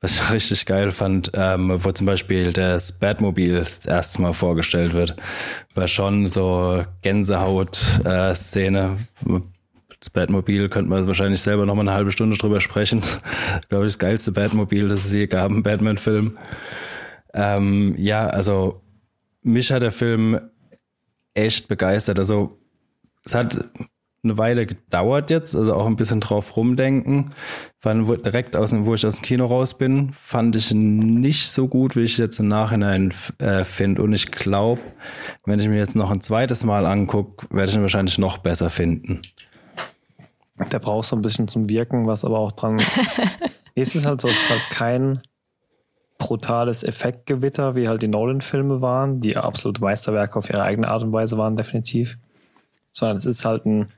was 0.00 0.14
ich 0.14 0.30
richtig 0.32 0.66
geil 0.66 0.90
fand, 0.90 1.30
ähm, 1.34 1.72
wo 1.82 1.92
zum 1.92 2.06
Beispiel 2.06 2.52
das 2.52 2.98
Batmobil 2.98 3.54
das 3.54 3.86
erste 3.86 4.20
Mal 4.22 4.32
vorgestellt 4.32 4.94
wird, 4.94 5.14
war 5.74 5.86
schon 5.86 6.26
so 6.26 6.84
Gänsehaut-Szene. 7.02 8.98
Äh, 9.26 9.40
das 10.00 10.10
Batmobil 10.10 10.68
könnte 10.68 10.90
man 10.90 11.06
wahrscheinlich 11.06 11.40
selber 11.40 11.66
noch 11.66 11.74
mal 11.74 11.82
eine 11.82 11.92
halbe 11.92 12.10
Stunde 12.10 12.36
drüber 12.36 12.60
sprechen. 12.60 13.02
Glaube 13.68 13.86
ich, 13.86 13.92
das 13.92 13.98
geilste 13.98 14.32
Batmobil, 14.32 14.88
das 14.88 15.04
es 15.04 15.12
je 15.12 15.26
gab 15.28 15.50
im 15.50 15.62
Batman-Film. 15.62 16.36
Ähm, 17.34 17.94
ja, 17.98 18.26
also 18.26 18.80
mich 19.48 19.72
hat 19.72 19.82
der 19.82 19.92
Film 19.92 20.40
echt 21.34 21.68
begeistert. 21.68 22.18
Also 22.18 22.58
es 23.24 23.34
hat 23.34 23.58
eine 24.24 24.36
Weile 24.36 24.66
gedauert 24.66 25.30
jetzt, 25.30 25.54
also 25.54 25.74
auch 25.74 25.86
ein 25.86 25.96
bisschen 25.96 26.20
drauf 26.20 26.56
rumdenken. 26.56 27.30
Fand 27.78 28.26
direkt 28.26 28.56
aus 28.56 28.70
dem, 28.70 28.84
wo 28.84 28.94
ich 28.94 29.06
aus 29.06 29.16
dem 29.16 29.22
Kino 29.22 29.46
raus 29.46 29.78
bin, 29.78 30.12
fand 30.12 30.56
ich 30.56 30.72
nicht 30.72 31.50
so 31.50 31.68
gut, 31.68 31.94
wie 31.96 32.02
ich 32.02 32.18
jetzt 32.18 32.40
im 32.40 32.48
Nachhinein 32.48 33.14
äh, 33.38 33.64
finde. 33.64 34.02
Und 34.02 34.12
ich 34.12 34.30
glaube, 34.30 34.80
wenn 35.44 35.60
ich 35.60 35.68
mir 35.68 35.78
jetzt 35.78 35.96
noch 35.96 36.10
ein 36.10 36.20
zweites 36.20 36.64
Mal 36.64 36.84
angucke, 36.84 37.46
werde 37.50 37.70
ich 37.70 37.76
ihn 37.76 37.82
wahrscheinlich 37.82 38.18
noch 38.18 38.38
besser 38.38 38.70
finden. 38.70 39.22
Der 40.72 40.80
braucht 40.80 41.06
so 41.06 41.14
ein 41.14 41.22
bisschen 41.22 41.46
zum 41.46 41.68
Wirken, 41.68 42.06
was 42.06 42.24
aber 42.24 42.38
auch 42.40 42.52
dran. 42.52 42.82
ist 43.76 43.94
es 43.94 44.04
halt 44.04 44.20
so, 44.20 44.28
es 44.28 44.42
ist 44.42 44.50
halt 44.50 44.62
kein 44.70 45.20
brutales 46.18 46.82
Effektgewitter, 46.82 47.74
wie 47.74 47.88
halt 47.88 48.02
die 48.02 48.08
Nolan-Filme 48.08 48.80
waren, 48.80 49.20
die 49.20 49.36
absolut 49.36 49.80
Meisterwerke 49.80 50.36
auf 50.36 50.50
ihre 50.50 50.62
eigene 50.62 50.90
Art 50.90 51.02
und 51.02 51.12
Weise 51.12 51.38
waren, 51.38 51.56
definitiv. 51.56 52.18
Sondern 52.90 53.16
es 53.16 53.24
ist 53.24 53.44
halt 53.44 53.64
ein 53.64 53.92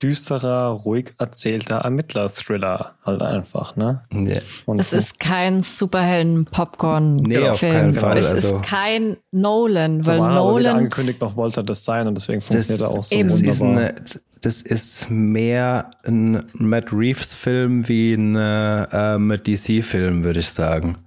düsterer, 0.00 0.68
ruhig 0.68 1.14
erzählter 1.18 1.78
Ermittler-Thriller 1.78 2.94
halt 3.04 3.20
einfach, 3.20 3.74
ne? 3.74 4.04
Yeah. 4.14 4.42
Und 4.64 4.78
es 4.78 4.92
ist 4.92 5.18
kein 5.18 5.64
Superhelden-Popcorn. 5.64 7.16
Nee, 7.16 7.38
auf 7.38 7.60
keinen 7.60 7.94
Fall. 7.94 8.16
Es 8.18 8.26
also. 8.26 8.56
ist 8.56 8.62
kein 8.62 9.16
Nolan, 9.32 10.06
weil 10.06 10.18
Nolan. 10.18 10.66
Aber 10.66 10.78
angekündigt 10.78 11.20
noch 11.20 11.34
wollte 11.34 11.64
das 11.64 11.84
sein 11.84 12.06
und 12.06 12.14
deswegen 12.14 12.40
funktioniert 12.40 12.80
er 12.80 12.90
auch 12.90 13.02
so 13.02 13.16
eben. 13.16 13.28
wunderbar. 13.28 13.50
Ist 13.50 13.62
eine, 13.62 13.94
das 14.40 14.62
ist 14.62 15.10
mehr 15.10 15.90
ein 16.04 16.44
Matt 16.54 16.92
Reeves-Film 16.92 17.88
wie 17.88 18.14
ein 18.14 18.36
äh, 18.36 19.38
DC-Film, 19.38 20.22
würde 20.22 20.38
ich 20.38 20.48
sagen. 20.48 20.98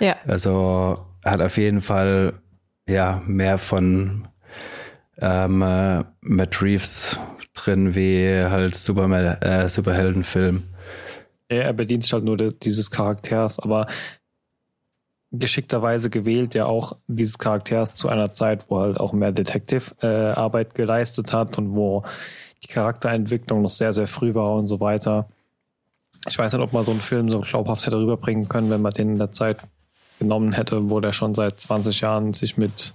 Ja. 0.00 0.16
Also 0.26 1.06
hat 1.24 1.40
auf 1.40 1.56
jeden 1.56 1.80
Fall 1.80 2.34
ja 2.88 3.22
mehr 3.26 3.58
von 3.58 4.28
ähm, 5.18 5.62
äh, 5.62 6.04
Matt 6.20 6.62
Reeves 6.62 7.18
drin 7.54 7.94
wie 7.94 8.42
halt 8.42 8.76
Superman, 8.76 9.40
äh, 9.40 9.68
Superheldenfilm. 9.68 10.64
Ja, 11.50 11.58
er 11.58 11.72
bedient 11.72 12.04
sich 12.04 12.12
halt 12.12 12.24
nur 12.24 12.36
dieses 12.36 12.90
Charakters, 12.90 13.58
aber 13.58 13.86
geschickterweise 15.32 16.10
gewählt 16.10 16.54
ja 16.54 16.66
auch 16.66 16.96
dieses 17.06 17.38
Charakters 17.38 17.94
zu 17.94 18.08
einer 18.08 18.30
Zeit, 18.30 18.70
wo 18.70 18.80
halt 18.80 18.98
auch 18.98 19.12
mehr 19.12 19.32
Detective-Arbeit 19.32 20.70
äh, 20.70 20.74
geleistet 20.74 21.32
hat 21.32 21.58
und 21.58 21.74
wo 21.74 22.04
die 22.62 22.68
Charakterentwicklung 22.68 23.62
noch 23.62 23.70
sehr, 23.70 23.92
sehr 23.92 24.06
früh 24.06 24.34
war 24.34 24.54
und 24.54 24.66
so 24.68 24.80
weiter. 24.80 25.28
Ich 26.28 26.38
weiß 26.38 26.52
nicht, 26.52 26.62
ob 26.62 26.72
man 26.72 26.84
so 26.84 26.90
einen 26.90 27.00
Film 27.00 27.30
so 27.30 27.40
glaubhaft 27.40 27.86
hätte 27.86 27.98
rüberbringen 27.98 28.48
können, 28.48 28.70
wenn 28.70 28.82
man 28.82 28.92
den 28.92 29.10
in 29.10 29.18
der 29.18 29.32
Zeit 29.32 29.58
genommen 30.18 30.52
hätte, 30.52 30.90
wo 30.90 31.00
der 31.00 31.12
schon 31.12 31.34
seit 31.34 31.60
20 31.60 32.00
Jahren 32.00 32.34
sich 32.34 32.56
mit 32.56 32.94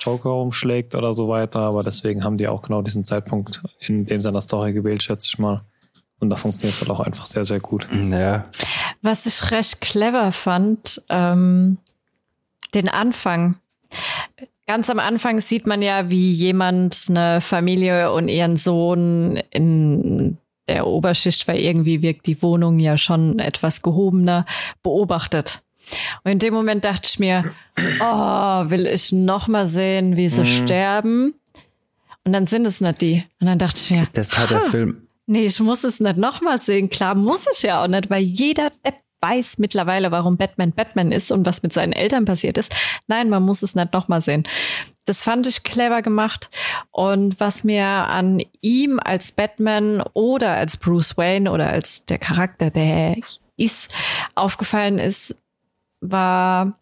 Joker 0.00 0.34
umschlägt 0.34 0.94
oder 0.94 1.14
so 1.14 1.28
weiter. 1.28 1.60
Aber 1.60 1.82
deswegen 1.82 2.24
haben 2.24 2.38
die 2.38 2.48
auch 2.48 2.62
genau 2.62 2.82
diesen 2.82 3.04
Zeitpunkt 3.04 3.62
in 3.80 4.06
dem 4.06 4.22
seiner 4.22 4.42
Story 4.42 4.72
gewählt, 4.72 5.02
schätze 5.02 5.28
ich 5.28 5.38
mal. 5.38 5.62
Und 6.20 6.30
da 6.30 6.36
funktioniert 6.36 6.74
es 6.74 6.80
halt 6.80 6.90
auch 6.90 7.00
einfach 7.00 7.26
sehr, 7.26 7.44
sehr 7.44 7.60
gut. 7.60 7.86
Ja. 8.10 8.44
Was 9.02 9.26
ich 9.26 9.50
recht 9.50 9.80
clever 9.80 10.32
fand, 10.32 11.02
ähm, 11.10 11.78
den 12.74 12.88
Anfang. 12.88 13.56
Ganz 14.66 14.88
am 14.88 14.98
Anfang 14.98 15.40
sieht 15.40 15.66
man 15.66 15.82
ja, 15.82 16.10
wie 16.10 16.30
jemand 16.30 17.06
eine 17.10 17.40
Familie 17.40 18.12
und 18.12 18.28
ihren 18.28 18.56
Sohn 18.56 19.36
in 19.50 20.38
der 20.68 20.86
Oberschicht, 20.86 21.46
weil 21.46 21.58
irgendwie 21.58 22.02
wirkt 22.02 22.26
die 22.26 22.40
Wohnung 22.42 22.78
ja 22.78 22.96
schon 22.96 23.38
etwas 23.38 23.82
gehobener, 23.82 24.46
beobachtet. 24.82 25.62
Und 26.22 26.32
in 26.32 26.38
dem 26.38 26.54
Moment 26.54 26.84
dachte 26.84 27.08
ich 27.10 27.18
mir, 27.18 27.52
oh, 28.00 28.70
will 28.70 28.86
ich 28.86 29.12
noch 29.12 29.48
mal 29.48 29.66
sehen, 29.66 30.16
wie 30.16 30.28
sie 30.28 30.40
mhm. 30.40 30.44
sterben? 30.44 31.34
Und 32.24 32.32
dann 32.32 32.46
sind 32.46 32.66
es 32.66 32.80
nicht 32.80 33.02
die. 33.02 33.24
Und 33.40 33.46
dann 33.46 33.58
dachte 33.58 33.78
ich 33.78 33.90
mir, 33.90 34.06
das 34.14 34.38
hat 34.38 34.50
der 34.50 34.60
Film. 34.60 35.06
Nee, 35.26 35.44
ich 35.44 35.60
muss 35.60 35.84
es 35.84 36.00
nicht 36.00 36.16
noch 36.16 36.40
mal 36.40 36.58
sehen. 36.58 36.90
Klar 36.90 37.14
muss 37.14 37.46
ich 37.52 37.62
ja 37.62 37.82
auch 37.82 37.88
nicht, 37.88 38.10
weil 38.10 38.22
jeder 38.22 38.70
Depp 38.84 39.03
weiß 39.24 39.56
mittlerweile, 39.58 40.10
warum 40.10 40.36
Batman 40.36 40.72
Batman 40.72 41.10
ist 41.10 41.32
und 41.32 41.46
was 41.46 41.62
mit 41.62 41.72
seinen 41.72 41.92
Eltern 41.92 42.26
passiert 42.26 42.58
ist. 42.58 42.76
Nein, 43.06 43.30
man 43.30 43.42
muss 43.42 43.62
es 43.62 43.74
nicht 43.74 43.94
noch 43.94 44.08
mal 44.08 44.20
sehen. 44.20 44.46
Das 45.06 45.22
fand 45.22 45.46
ich 45.46 45.62
clever 45.62 46.02
gemacht. 46.02 46.50
Und 46.90 47.40
was 47.40 47.64
mir 47.64 47.86
an 47.86 48.42
ihm 48.60 49.00
als 49.02 49.32
Batman 49.32 50.02
oder 50.12 50.52
als 50.52 50.76
Bruce 50.76 51.16
Wayne 51.16 51.50
oder 51.50 51.70
als 51.70 52.04
der 52.04 52.18
Charakter, 52.18 52.70
der 52.70 53.16
ist, 53.56 53.90
aufgefallen 54.34 54.98
ist, 54.98 55.40
war, 56.00 56.78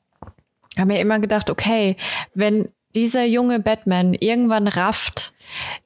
haben 0.76 0.88
mir 0.88 1.01
immer 1.01 1.20
gedacht, 1.20 1.49
okay, 1.49 1.97
wenn 2.34 2.68
dieser 2.97 3.24
junge 3.24 3.61
Batman 3.61 4.14
irgendwann 4.14 4.66
rafft, 4.66 5.34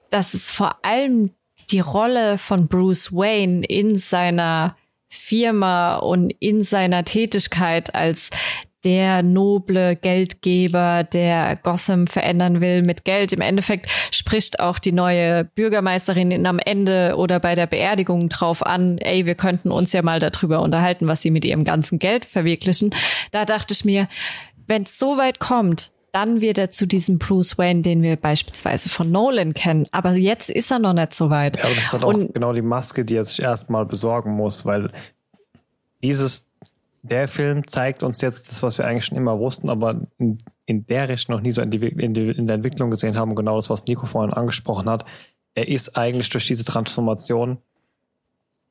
dass 0.08 0.32
es 0.32 0.50
vor 0.50 0.78
allem 0.82 1.32
die 1.70 1.80
Rolle 1.80 2.38
von 2.38 2.68
Bruce 2.68 3.12
Wayne 3.12 3.64
in 3.66 3.98
seiner 3.98 4.76
Firma 5.08 5.96
und 5.96 6.32
in 6.40 6.64
seiner 6.64 7.04
Tätigkeit 7.04 7.94
als 7.94 8.30
der 8.86 9.24
noble 9.24 9.96
Geldgeber, 9.96 11.02
der 11.02 11.56
Gotham 11.56 12.06
verändern 12.06 12.60
will 12.60 12.82
mit 12.82 13.04
Geld. 13.04 13.32
Im 13.32 13.40
Endeffekt 13.40 13.90
spricht 14.12 14.60
auch 14.60 14.78
die 14.78 14.92
neue 14.92 15.44
Bürgermeisterin 15.44 16.46
am 16.46 16.60
Ende 16.60 17.16
oder 17.16 17.40
bei 17.40 17.56
der 17.56 17.66
Beerdigung 17.66 18.28
drauf 18.28 18.64
an, 18.64 18.98
ey, 18.98 19.26
wir 19.26 19.34
könnten 19.34 19.72
uns 19.72 19.92
ja 19.92 20.02
mal 20.02 20.20
darüber 20.20 20.62
unterhalten, 20.62 21.08
was 21.08 21.20
sie 21.20 21.32
mit 21.32 21.44
ihrem 21.44 21.64
ganzen 21.64 21.98
Geld 21.98 22.24
verwirklichen. 22.24 22.90
Da 23.32 23.44
dachte 23.44 23.74
ich 23.74 23.84
mir, 23.84 24.08
wenn 24.68 24.82
es 24.84 24.98
so 24.98 25.16
weit 25.16 25.40
kommt, 25.40 25.90
dann 26.16 26.40
wird 26.40 26.56
er 26.56 26.70
zu 26.70 26.86
diesem 26.86 27.18
Bruce 27.18 27.58
Wayne, 27.58 27.82
den 27.82 28.00
wir 28.00 28.16
beispielsweise 28.16 28.88
von 28.88 29.10
Nolan 29.10 29.52
kennen. 29.52 29.86
Aber 29.92 30.12
jetzt 30.12 30.48
ist 30.48 30.70
er 30.70 30.78
noch 30.78 30.94
nicht 30.94 31.12
so 31.12 31.28
weit. 31.28 31.58
Ja, 31.58 31.64
aber 31.64 31.74
das 31.74 31.84
ist 31.84 31.92
halt 31.92 32.04
auch 32.04 32.32
genau 32.32 32.54
die 32.54 32.62
Maske, 32.62 33.04
die 33.04 33.16
er 33.16 33.24
sich 33.26 33.42
erstmal 33.42 33.84
besorgen 33.84 34.32
muss, 34.32 34.64
weil 34.64 34.90
dieses 36.02 36.48
der 37.02 37.28
Film 37.28 37.68
zeigt 37.68 38.02
uns 38.02 38.22
jetzt 38.22 38.48
das, 38.48 38.62
was 38.62 38.78
wir 38.78 38.86
eigentlich 38.86 39.04
schon 39.04 39.18
immer 39.18 39.38
wussten, 39.38 39.68
aber 39.68 40.06
in, 40.16 40.38
in 40.64 40.86
der 40.86 41.10
Richtung 41.10 41.36
noch 41.36 41.42
nie 41.42 41.52
so 41.52 41.60
in, 41.60 41.70
die, 41.70 41.86
in, 41.86 42.14
die, 42.14 42.30
in 42.30 42.46
der 42.46 42.56
Entwicklung 42.56 42.90
gesehen 42.90 43.18
haben. 43.18 43.34
Genau 43.34 43.56
das, 43.56 43.68
was 43.68 43.84
Nico 43.84 44.06
vorhin 44.06 44.32
angesprochen 44.32 44.88
hat. 44.88 45.04
Er 45.54 45.68
ist 45.68 45.98
eigentlich 45.98 46.30
durch 46.30 46.46
diese 46.46 46.64
Transformation 46.64 47.58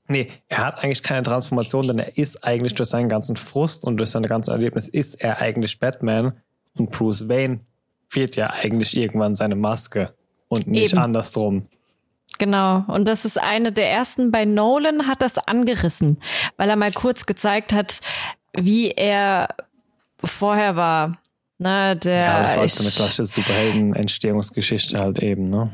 Nee, 0.07 0.27
er 0.49 0.59
hat 0.59 0.83
eigentlich 0.83 1.01
keine 1.01 1.23
Transformation, 1.23 1.87
denn 1.87 1.97
er 1.97 2.15
ist 2.15 2.43
eigentlich 2.43 2.75
durch 2.75 2.89
seinen 2.89 3.09
ganzen 3.09 3.35
Frust 3.35 3.85
und 3.85 3.97
durch 3.97 4.11
seine 4.11 4.27
ganze 4.27 4.51
Erlebnis 4.51 4.87
ist 4.87 5.15
er 5.15 5.39
eigentlich 5.39 5.79
Batman 5.79 6.33
und 6.77 6.91
Bruce 6.91 7.27
Wayne 7.29 7.59
fehlt 8.09 8.35
ja 8.35 8.51
eigentlich 8.51 8.95
irgendwann 8.95 9.35
seine 9.35 9.55
Maske 9.55 10.13
und 10.47 10.67
nicht 10.67 10.93
Eben. 10.93 11.01
andersrum. 11.01 11.67
Genau. 12.37 12.83
Und 12.87 13.05
das 13.05 13.25
ist 13.25 13.39
eine 13.39 13.71
der 13.71 13.89
ersten. 13.89 14.31
Bei 14.31 14.45
Nolan 14.45 15.07
hat 15.07 15.21
das 15.21 15.37
angerissen, 15.37 16.17
weil 16.57 16.69
er 16.69 16.75
mal 16.75 16.91
kurz 16.91 17.25
gezeigt 17.25 17.73
hat, 17.73 18.01
wie 18.53 18.91
er 18.91 19.49
vorher 20.23 20.75
war. 20.75 21.17
Ne, 21.57 21.95
der 21.95 22.19
ja, 22.19 22.41
das 22.41 22.57
war 22.57 22.67
so 22.67 22.83
eine 22.83 22.91
klassische 22.91 23.25
Superhelden-Entstehungsgeschichte 23.25 24.99
halt 24.99 25.19
eben, 25.19 25.49
ne? 25.49 25.71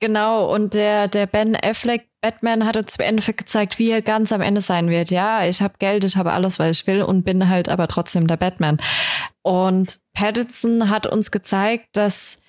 Genau, 0.00 0.52
und 0.52 0.74
der, 0.74 1.08
der 1.08 1.26
Ben 1.26 1.56
Affleck 1.56 2.08
Batman 2.20 2.64
hat 2.64 2.76
uns 2.76 2.96
im 2.96 3.04
Endeffekt 3.04 3.38
gezeigt, 3.38 3.78
wie 3.78 3.90
er 3.90 4.02
ganz 4.02 4.32
am 4.32 4.40
Ende 4.40 4.60
sein 4.60 4.90
wird. 4.90 5.10
Ja, 5.10 5.44
ich 5.44 5.62
habe 5.62 5.74
Geld, 5.78 6.04
ich 6.04 6.16
habe 6.16 6.32
alles, 6.32 6.58
was 6.58 6.80
ich 6.80 6.86
will 6.86 7.02
und 7.02 7.22
bin 7.22 7.48
halt 7.48 7.68
aber 7.68 7.86
trotzdem 7.86 8.26
der 8.26 8.36
Batman. 8.36 8.78
Und 9.42 10.00
Pattinson 10.14 10.90
hat 10.90 11.06
uns 11.06 11.30
gezeigt, 11.30 11.88
dass 11.92 12.40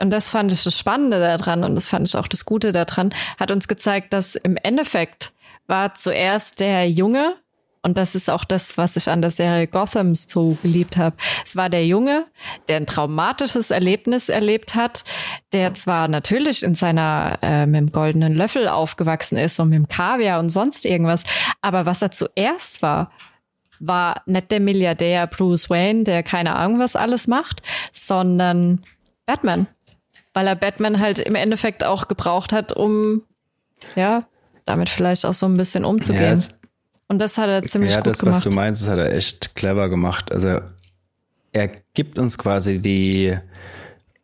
und 0.00 0.10
das 0.10 0.30
fand 0.30 0.50
ich 0.50 0.64
das 0.64 0.78
Spannende 0.78 1.20
daran 1.20 1.62
und 1.62 1.74
das 1.74 1.88
fand 1.88 2.08
ich 2.08 2.16
auch 2.16 2.26
das 2.26 2.46
Gute 2.46 2.72
daran, 2.72 3.14
hat 3.38 3.50
uns 3.50 3.68
gezeigt, 3.68 4.14
dass 4.14 4.34
im 4.34 4.56
Endeffekt 4.56 5.32
war 5.66 5.94
zuerst 5.94 6.60
der 6.60 6.90
Junge, 6.90 7.36
und 7.82 7.96
das 7.96 8.14
ist 8.14 8.28
auch 8.28 8.44
das, 8.44 8.76
was 8.76 8.96
ich 8.96 9.08
an 9.08 9.22
der 9.22 9.30
Serie 9.30 9.66
Gotham 9.66 10.14
so 10.14 10.58
geliebt 10.62 10.98
habe. 10.98 11.16
Es 11.46 11.56
war 11.56 11.70
der 11.70 11.86
Junge, 11.86 12.26
der 12.68 12.76
ein 12.76 12.86
traumatisches 12.86 13.70
Erlebnis 13.70 14.28
erlebt 14.28 14.74
hat, 14.74 15.04
der 15.52 15.72
zwar 15.74 16.06
natürlich 16.08 16.62
in 16.62 16.74
seiner 16.74 17.38
äh, 17.42 17.64
mit 17.64 17.80
dem 17.80 17.92
goldenen 17.92 18.34
Löffel 18.34 18.68
aufgewachsen 18.68 19.38
ist 19.38 19.58
und 19.60 19.70
mit 19.70 19.78
dem 19.78 19.88
Kaviar 19.88 20.40
und 20.40 20.50
sonst 20.50 20.84
irgendwas, 20.84 21.24
aber 21.62 21.86
was 21.86 22.02
er 22.02 22.10
zuerst 22.10 22.82
war, 22.82 23.12
war 23.80 24.22
nicht 24.26 24.50
der 24.50 24.60
Milliardär 24.60 25.26
Bruce 25.26 25.70
Wayne, 25.70 26.04
der 26.04 26.22
keine 26.22 26.56
Ahnung 26.56 26.78
was 26.80 26.96
alles 26.96 27.26
macht, 27.26 27.62
sondern 27.92 28.82
Batman. 29.24 29.66
Weil 30.34 30.46
er 30.46 30.54
Batman 30.54 31.00
halt 31.00 31.18
im 31.18 31.34
Endeffekt 31.34 31.82
auch 31.82 32.06
gebraucht 32.06 32.52
hat, 32.52 32.72
um 32.72 33.22
ja, 33.96 34.24
damit 34.66 34.90
vielleicht 34.90 35.24
auch 35.24 35.32
so 35.32 35.46
ein 35.46 35.56
bisschen 35.56 35.86
umzugehen. 35.86 36.40
Ja, 36.40 36.59
und 37.10 37.18
das 37.18 37.38
hat 37.38 37.48
er 37.48 37.60
ziemlich 37.64 37.90
ja, 37.90 37.98
gut 37.98 38.06
das, 38.06 38.20
gemacht. 38.20 38.34
Ja, 38.34 38.38
das, 38.38 38.44
was 38.46 38.50
du 38.52 38.54
meinst, 38.54 38.82
das 38.82 38.88
hat 38.88 38.98
er 39.00 39.12
echt 39.12 39.56
clever 39.56 39.88
gemacht. 39.88 40.30
Also 40.30 40.60
er 41.50 41.72
gibt 41.92 42.20
uns 42.20 42.38
quasi 42.38 42.78
die 42.78 43.36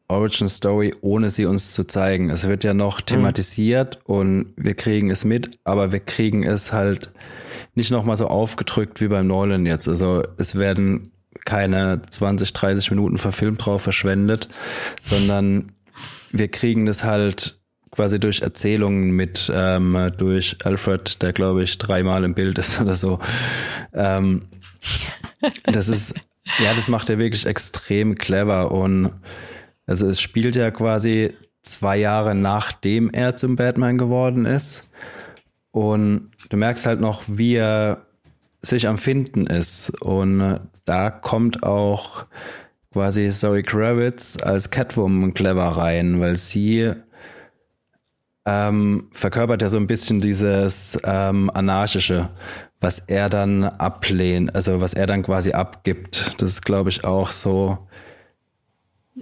Origin 0.07 0.49
Story, 0.49 0.95
ohne 1.01 1.31
sie 1.31 1.47
uns 1.47 1.73
zu 1.73 1.83
zeigen. 1.83 2.31
Es 2.31 2.47
wird 2.47 2.63
ja 2.63 2.75
noch 2.75 3.01
mhm. 3.01 3.07
thematisiert 3.07 3.99
mhm. 4.07 4.15
und 4.15 4.53
wir 4.57 4.75
kriegen 4.75 5.11
es 5.11 5.25
mit, 5.25 5.59
aber 5.65 5.91
wir 5.91 5.99
kriegen 5.99 6.45
es 6.45 6.73
halt 6.73 7.11
nicht 7.75 7.91
nochmal 7.91 8.15
so 8.15 8.29
aufgedrückt 8.29 9.01
wie 9.01 9.09
beim 9.09 9.27
Nolan 9.27 9.67
jetzt. 9.67 9.89
Also 9.89 10.23
es 10.39 10.55
werden 10.55 11.11
keine 11.45 12.03
20, 12.09 12.53
30 12.53 12.93
Minuten 12.93 13.19
verfilmt 13.19 13.67
drauf 13.67 13.83
verschwendet, 13.83 14.49
sondern 15.03 15.73
wir 16.31 16.47
kriegen 16.53 16.87
es 16.87 17.03
halt 17.03 17.59
quasi 17.97 18.21
durch 18.21 18.43
Erzählungen 18.43 19.11
mit, 19.11 19.51
ähm, 19.53 20.13
durch 20.17 20.59
Alfred, 20.65 21.23
der 21.23 21.33
glaube 21.33 21.63
ich 21.63 21.79
dreimal 21.79 22.25
im 22.25 22.35
Bild 22.35 22.59
ist 22.59 22.81
oder 22.83 22.95
so. 22.95 23.19
Ähm, 23.93 24.43
das 25.65 25.89
ist, 25.89 26.15
ja, 26.59 26.75
das 26.75 26.89
macht 26.89 27.11
er 27.11 27.19
wirklich 27.19 27.47
extrem 27.47 28.15
clever 28.17 28.71
und 28.71 29.11
also 29.87 30.09
es 30.09 30.21
spielt 30.21 30.57
ja 30.57 30.71
quasi 30.71 31.33
zwei 31.63 31.97
Jahre 31.97 32.35
nachdem 32.35 33.11
er 33.11 33.37
zum 33.37 33.57
Batman 33.57 33.99
geworden 33.99 34.47
ist. 34.47 34.91
Und 35.71 36.31
du 36.49 36.57
merkst 36.57 36.87
halt 36.87 37.01
noch, 37.01 37.23
wie 37.27 37.57
er 37.57 38.07
sich 38.63 38.89
am 38.89 38.99
Finden 38.99 39.47
ist. 39.47 39.91
Und 40.01 40.61
da 40.85 41.11
kommt 41.11 41.63
auch 41.63 42.27
quasi 42.93 43.29
Zoe 43.29 43.63
Kravitz 43.63 44.39
als 44.43 44.71
Catwoman 44.71 45.35
clever 45.35 45.69
rein, 45.69 46.19
weil 46.21 46.37
sie 46.37 46.93
ähm, 48.47 49.09
verkörpert 49.11 49.61
ja 49.61 49.69
so 49.69 49.77
ein 49.77 49.89
bisschen 49.89 50.21
dieses 50.21 50.99
ähm, 51.05 51.51
anarchische, 51.53 52.31
was 52.81 53.01
er 53.01 53.29
dann 53.29 53.65
ablehnt, 53.65 54.55
also 54.55 54.81
was 54.81 54.95
er 54.95 55.07
dann 55.07 55.25
quasi 55.25 55.53
abgibt. 55.53 56.35
Das 56.39 56.53
ist, 56.53 56.63
glaube 56.65 56.91
ich, 56.91 57.05
auch 57.05 57.33
so 57.33 57.79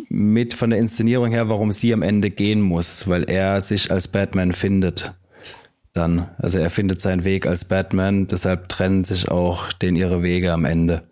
mit 0.09 0.55
von 0.55 0.71
der 0.71 0.79
Inszenierung 0.79 1.31
her, 1.31 1.49
warum 1.49 1.73
sie 1.73 1.93
am 1.95 2.03
Ende 2.03 2.31
gehen 2.31 2.61
muss, 2.61 3.09
weil 3.09 3.25
er 3.25 3.61
sich 3.61 3.91
als 3.91 4.09
Batman 4.09 4.53
findet. 4.53 5.15
Dann, 5.93 6.29
also 6.39 6.59
er 6.59 6.71
findet 6.71 7.01
seinen 7.01 7.25
Weg 7.25 7.47
als 7.47 7.65
Batman, 7.65 8.27
deshalb 8.27 8.69
trennen 8.69 9.05
sich 9.05 9.31
auch 9.31 9.73
den 9.73 9.95
ihre 9.97 10.23
Wege 10.23 10.53
am 10.53 10.65
Ende. 10.65 11.05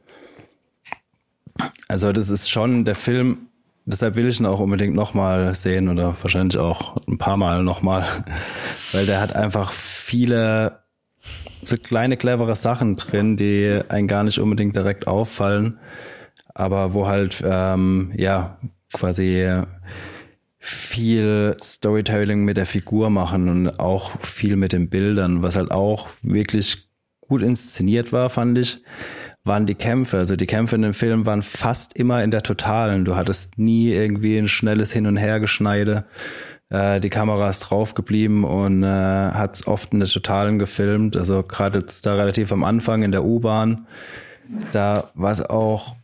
Also 1.89 2.13
das 2.13 2.31
ist 2.31 2.51
schon 2.51 2.85
der 2.85 2.97
Film, 2.97 3.47
deshalb 3.85 4.17
will 4.17 4.29
ich 4.29 4.41
ihn 4.41 4.47
auch 4.47 4.61
unbedingt 4.61 4.95
nochmal 4.95 5.55
sehen 5.55 5.89
oder 5.89 6.17
wahrscheinlich 6.21 6.59
auch 6.59 6.97
ein 7.07 7.19
paar 7.19 7.37
Mal 7.37 7.63
nochmal, 7.63 8.07
weil 8.93 9.07
der 9.07 9.21
hat 9.21 9.35
einfach 9.35 9.73
viele 9.73 10.81
so 11.63 11.77
kleine 11.77 12.17
clevere 12.17 12.57
Sachen 12.57 12.97
drin, 12.97 13.37
die 13.37 13.81
einen 13.89 14.09
gar 14.09 14.25
nicht 14.25 14.39
unbedingt 14.39 14.75
direkt 14.75 15.07
auffallen 15.07 15.79
aber 16.55 16.95
wo 16.95 17.07
halt 17.07 17.43
ähm, 17.45 18.13
ja 18.17 18.59
quasi 18.93 19.63
viel 20.59 21.57
Storytelling 21.61 22.45
mit 22.45 22.57
der 22.57 22.67
Figur 22.67 23.11
machen 23.11 23.49
und 23.49 23.81
auch 23.81 24.21
viel 24.21 24.57
mit 24.57 24.73
den 24.73 24.91
Bildern, 24.91 25.43
was 25.43 25.57
halt 25.57 25.71
auch 25.71 26.09
wirklich 26.23 26.89
gut 27.21 27.43
inszeniert 27.43 28.13
war, 28.13 28.31
fand 28.31 28.59
ich, 28.59 28.83
waren 29.45 29.67
die 29.67 29.75
Kämpfe. 29.75 30.19
Also 30.19 30.37
die 30.37 30.47
Kämpfe 30.47 30.77
in 30.77 30.83
dem 30.83 30.95
Film 30.95 31.27
waren 31.27 31.43
fast 31.43 31.97
immer 31.97 32.23
in 32.23 32.31
der 32.31 32.43
Totalen. 32.43 33.05
Du 33.05 33.17
hattest 33.17 33.59
nie 33.59 33.91
irgendwie 33.91 34.39
ein 34.39 34.49
schnelles 34.49 34.93
Hin- 34.93 35.07
und 35.07 35.17
Hergeschneide. 35.17 36.05
Äh, 36.71 37.01
die 37.01 37.11
Kamera 37.11 37.49
ist 37.49 37.61
drauf 37.61 37.95
geblieben 37.95 38.45
und 38.45 38.83
äh, 38.83 38.87
hat 38.87 39.67
oft 39.67 39.93
in 39.93 40.01
der 40.01 40.09
Totalen 40.09 40.59
gefilmt. 40.59 41.17
Also 41.17 41.43
gerade 41.43 41.81
jetzt 41.81 42.07
da 42.07 42.15
relativ 42.15 42.53
am 42.53 42.65
Anfang 42.65 43.03
in 43.03 43.13
der 43.13 43.25
U-Bahn, 43.25 43.87
da 44.73 45.05
war 45.15 45.33
es 45.33 45.43
auch 45.45 45.97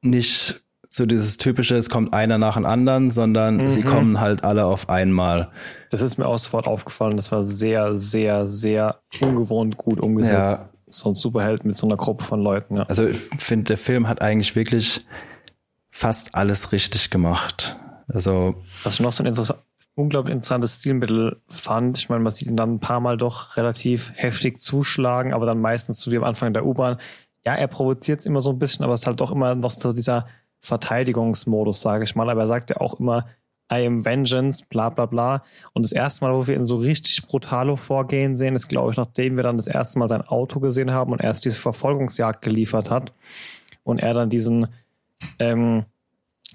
nicht 0.00 0.62
so 0.88 1.06
dieses 1.06 1.38
typische, 1.38 1.76
es 1.76 1.90
kommt 1.90 2.14
einer 2.14 2.38
nach 2.38 2.54
dem 2.54 2.66
anderen, 2.66 3.10
sondern 3.10 3.56
mhm. 3.56 3.66
sie 3.66 3.82
kommen 3.82 4.20
halt 4.20 4.44
alle 4.44 4.64
auf 4.64 4.88
einmal. 4.88 5.50
Das 5.90 6.02
ist 6.02 6.18
mir 6.18 6.26
auch 6.26 6.38
sofort 6.38 6.68
aufgefallen. 6.68 7.16
Das 7.16 7.32
war 7.32 7.44
sehr, 7.44 7.96
sehr, 7.96 8.46
sehr 8.46 9.00
ungewohnt 9.20 9.76
gut 9.76 10.00
umgesetzt. 10.00 10.60
Ja. 10.60 10.68
So 10.98 11.10
ein 11.10 11.14
Superheld 11.14 11.64
mit 11.64 11.76
so 11.76 11.86
einer 11.86 11.96
Gruppe 11.96 12.24
von 12.24 12.40
Leuten. 12.40 12.76
Ja. 12.76 12.82
Also 12.84 13.06
ich 13.06 13.18
finde, 13.38 13.64
der 13.64 13.78
Film 13.78 14.08
hat 14.08 14.22
eigentlich 14.22 14.56
wirklich 14.56 15.04
fast 15.90 16.34
alles 16.34 16.72
richtig 16.72 17.10
gemacht. 17.10 17.76
Also 18.08 18.62
was 18.82 18.94
ich 18.94 19.00
noch 19.00 19.12
so 19.12 19.22
ein 19.22 19.26
interessant, 19.26 19.60
unglaublich 19.94 20.34
interessantes 20.34 20.80
Stilmittel 20.80 21.40
fand. 21.48 21.98
Ich 21.98 22.08
meine, 22.08 22.22
man 22.22 22.32
sieht 22.32 22.48
ihn 22.48 22.56
dann 22.56 22.74
ein 22.74 22.80
paar 22.80 23.00
Mal 23.00 23.16
doch 23.16 23.56
relativ 23.56 24.12
heftig 24.16 24.60
zuschlagen, 24.60 25.32
aber 25.32 25.46
dann 25.46 25.60
meistens 25.60 26.00
so 26.00 26.10
wie 26.10 26.16
am 26.16 26.24
Anfang 26.24 26.52
der 26.52 26.66
U-Bahn 26.66 26.98
ja, 27.44 27.54
er 27.54 27.68
provoziert 27.68 28.20
es 28.20 28.26
immer 28.26 28.40
so 28.40 28.50
ein 28.50 28.58
bisschen, 28.58 28.84
aber 28.84 28.94
es 28.94 29.02
ist 29.02 29.06
halt 29.06 29.20
doch 29.20 29.30
immer 29.30 29.54
noch 29.54 29.72
so 29.72 29.92
dieser 29.92 30.26
Verteidigungsmodus, 30.60 31.80
sage 31.80 32.04
ich 32.04 32.14
mal. 32.14 32.30
Aber 32.30 32.40
er 32.40 32.46
sagt 32.46 32.70
ja 32.70 32.78
auch 32.78 32.98
immer, 32.98 33.26
I 33.74 33.86
am 33.86 34.04
Vengeance, 34.04 34.66
bla 34.68 34.88
bla 34.88 35.06
bla. 35.06 35.42
Und 35.72 35.82
das 35.82 35.92
erste 35.92 36.24
Mal, 36.24 36.34
wo 36.34 36.46
wir 36.46 36.54
ihn 36.54 36.64
so 36.64 36.76
richtig 36.76 37.26
brutalo 37.26 37.76
vorgehen 37.76 38.36
sehen, 38.36 38.54
ist, 38.54 38.68
glaube 38.68 38.90
ich, 38.90 38.96
nachdem 38.96 39.36
wir 39.36 39.42
dann 39.42 39.56
das 39.56 39.66
erste 39.66 39.98
Mal 39.98 40.08
sein 40.08 40.22
Auto 40.22 40.60
gesehen 40.60 40.92
haben 40.92 41.12
und 41.12 41.22
erst 41.22 41.44
diese 41.44 41.60
Verfolgungsjagd 41.60 42.42
geliefert 42.42 42.90
hat 42.90 43.12
und 43.82 44.00
er 44.00 44.14
dann 44.14 44.30
diesen, 44.30 44.68
ähm, 45.38 45.84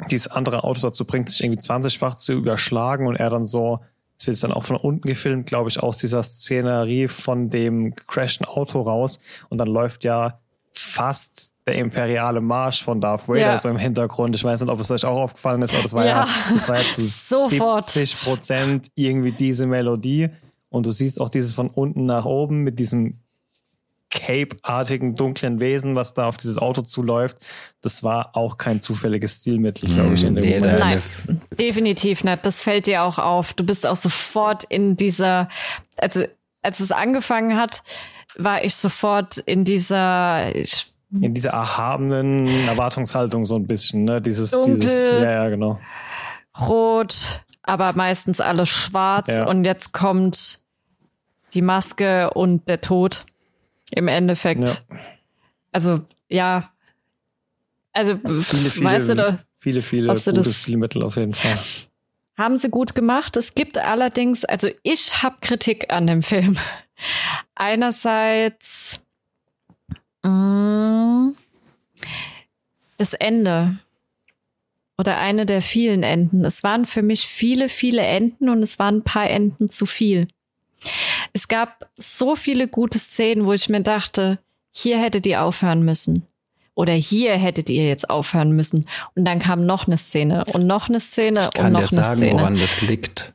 dieses 0.10 0.28
andere 0.28 0.64
Auto 0.64 0.82
dazu 0.82 1.06
bringt, 1.06 1.30
sich 1.30 1.44
irgendwie 1.44 1.62
20-fach 1.62 2.16
zu 2.16 2.34
überschlagen 2.34 3.08
und 3.08 3.16
er 3.16 3.30
dann 3.30 3.46
so, 3.46 3.80
es 4.18 4.28
wird 4.28 4.44
dann 4.44 4.54
auch 4.54 4.66
von 4.66 4.76
unten 4.76 5.08
gefilmt, 5.08 5.46
glaube 5.46 5.70
ich, 5.70 5.82
aus 5.82 5.98
dieser 5.98 6.24
Szenerie 6.24 7.08
von 7.08 7.50
dem 7.50 7.96
crashten 7.96 8.46
Auto 8.46 8.82
raus 8.82 9.22
und 9.50 9.58
dann 9.58 9.68
läuft 9.68 10.04
ja 10.04 10.40
fast 10.74 11.54
der 11.70 11.78
imperiale 11.78 12.42
Marsch 12.42 12.84
von 12.84 13.00
Darth 13.00 13.28
Vader 13.28 13.40
ja. 13.40 13.58
so 13.58 13.70
im 13.70 13.78
Hintergrund. 13.78 14.36
Ich 14.36 14.44
weiß 14.44 14.62
nicht, 14.62 14.70
ob 14.70 14.80
es 14.80 14.90
euch 14.92 15.06
auch 15.06 15.20
aufgefallen 15.20 15.62
ist, 15.62 15.74
aber 15.74 15.84
das 15.84 15.94
war 15.94 16.06
ja, 16.06 16.26
ja 16.26 16.28
das 16.54 16.68
war 16.68 16.78
ja 16.78 16.90
zu 16.92 17.02
Sofort. 17.02 17.86
70 17.86 18.22
Prozent 18.22 18.88
irgendwie 18.96 19.32
diese 19.32 19.68
Melodie. 19.68 20.30
Und 20.70 20.86
du 20.86 20.92
siehst 20.92 21.22
auch 21.22 21.30
dieses 21.30 21.54
von 21.54 21.68
unten 21.70 22.06
nach 22.06 22.26
oben 22.26 22.64
mit 22.64 22.80
diesem 22.80 23.20
Cape-artigen 24.10 25.16
dunklen 25.16 25.60
Wesen, 25.60 25.96
was 25.96 26.16
da 26.16 26.26
auf 26.26 26.38
dieses 26.38 26.58
Auto 26.58 26.82
zuläuft. 26.82 27.38
Das 27.82 28.04
war 28.04 28.36
auch 28.36 28.58
kein 28.58 28.82
zufälliges 28.82 29.38
Stilmittel, 29.38 29.90
glaube 29.90 30.16
ich, 30.16 30.24
in 30.24 30.36
dem 30.36 30.44
nee, 30.44 30.60
Moment. 30.60 30.80
Nein, 30.80 31.02
definitiv 31.60 32.24
nicht. 32.24 32.46
Das 32.46 32.62
fällt 32.62 32.88
dir 32.88 33.04
auch 33.04 33.20
auf. 33.20 33.54
Du 33.54 33.64
bist 33.64 33.86
auch 33.86 33.96
sofort 33.96 34.64
in 34.64 34.98
dieser, 34.98 35.48
also 35.98 36.24
als 36.64 36.80
es 36.80 36.92
angefangen 36.92 37.56
hat, 37.56 37.84
war 38.36 38.64
ich 38.64 38.76
sofort 38.76 39.38
in 39.38 39.66
dieser 39.66 40.56
ich, 40.56 40.89
in 41.12 41.34
dieser 41.34 41.52
erhabenen 41.52 42.68
Erwartungshaltung 42.68 43.46
so 43.46 43.56
ein 43.56 43.66
bisschen, 43.66 44.04
ne? 44.04 44.22
Dieses, 44.22 44.52
dunkel, 44.52 44.80
dieses, 44.80 45.08
ja, 45.10 45.32
ja, 45.32 45.50
genau. 45.50 45.80
Rot, 46.60 47.44
aber 47.64 47.94
meistens 47.94 48.42
alles 48.42 48.70
schwarz 48.70 49.28
ja. 49.28 49.48
und 49.48 49.66
jetzt 49.66 49.94
kommt 49.94 50.60
die 51.54 51.62
Maske 51.62 52.32
und 52.32 52.68
der 52.68 52.82
Tod 52.82 53.26
im 53.92 54.08
Endeffekt. 54.08 54.68
Ja. 54.90 54.98
Also, 55.72 56.02
ja. 56.28 56.72
Also, 57.92 58.18
viele, 58.18 58.42
viele, 58.42 58.86
weißt 58.86 59.10
du 59.10 59.16
da, 59.16 59.40
viele, 59.58 59.82
viele 59.82 60.14
gute 60.14 60.54
Stilmittel 60.54 61.02
auf 61.04 61.16
jeden 61.16 61.34
Fall. 61.34 61.58
Haben 62.38 62.56
sie 62.56 62.70
gut 62.70 62.96
gemacht. 62.96 63.36
Es 63.36 63.56
gibt 63.56 63.78
allerdings, 63.78 64.46
also 64.46 64.70
ich 64.84 65.24
habe 65.24 65.38
Kritik 65.42 65.92
an 65.92 66.08
dem 66.08 66.24
Film. 66.24 66.58
Einerseits 67.56 69.02
das 72.98 73.14
Ende 73.14 73.80
oder 74.98 75.18
eine 75.18 75.46
der 75.46 75.62
vielen 75.62 76.04
Enden. 76.04 76.44
Es 76.44 76.64
waren 76.64 76.86
für 76.86 77.02
mich 77.02 77.28
viele, 77.28 77.70
viele 77.70 78.02
Enden 78.02 78.50
und 78.50 78.62
es 78.62 78.80
waren 78.80 78.98
ein 78.98 79.04
paar 79.04 79.30
Enden 79.30 79.70
zu 79.70 79.86
viel. 79.86 80.28
Es 81.32 81.48
gab 81.48 81.90
so 81.96 82.36
viele 82.36 82.68
gute 82.68 83.00
Szenen, 83.00 83.46
wo 83.46 83.54
ich 83.54 83.70
mir 83.70 83.82
dachte, 83.82 84.40
hier 84.72 85.00
hättet 85.00 85.26
ihr 85.26 85.42
aufhören 85.44 85.84
müssen. 85.84 86.26
Oder 86.76 86.94
hier 86.94 87.36
hättet 87.38 87.70
ihr 87.70 87.88
jetzt 87.88 88.10
aufhören 88.10 88.52
müssen. 88.52 88.86
Und 89.16 89.26
dann 89.26 89.40
kam 89.40 89.66
noch 89.66 89.88
eine 89.88 89.98
Szene 89.98 90.46
und 90.54 90.66
noch 90.66 90.88
eine 90.88 91.00
Szene 91.00 91.50
und 91.58 91.72
noch 91.72 91.80
eine 91.80 91.88
sagen, 91.88 92.18
Szene. 92.18 92.40
Woran 92.40 92.56
das 92.56 92.82
liegt. 92.82 93.34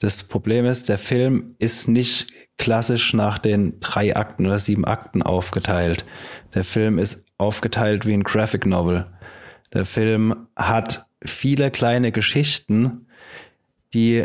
Das 0.00 0.24
Problem 0.24 0.64
ist, 0.64 0.88
der 0.88 0.96
Film 0.98 1.54
ist 1.58 1.86
nicht 1.86 2.28
klassisch 2.56 3.12
nach 3.12 3.38
den 3.38 3.80
drei 3.80 4.16
Akten 4.16 4.46
oder 4.46 4.58
sieben 4.58 4.86
Akten 4.86 5.22
aufgeteilt. 5.22 6.06
Der 6.54 6.64
Film 6.64 6.98
ist 6.98 7.26
aufgeteilt 7.36 8.06
wie 8.06 8.14
ein 8.14 8.24
Graphic 8.24 8.64
Novel. 8.64 9.06
Der 9.74 9.84
Film 9.84 10.48
hat 10.56 11.06
viele 11.22 11.70
kleine 11.70 12.12
Geschichten, 12.12 13.06
die 13.92 14.24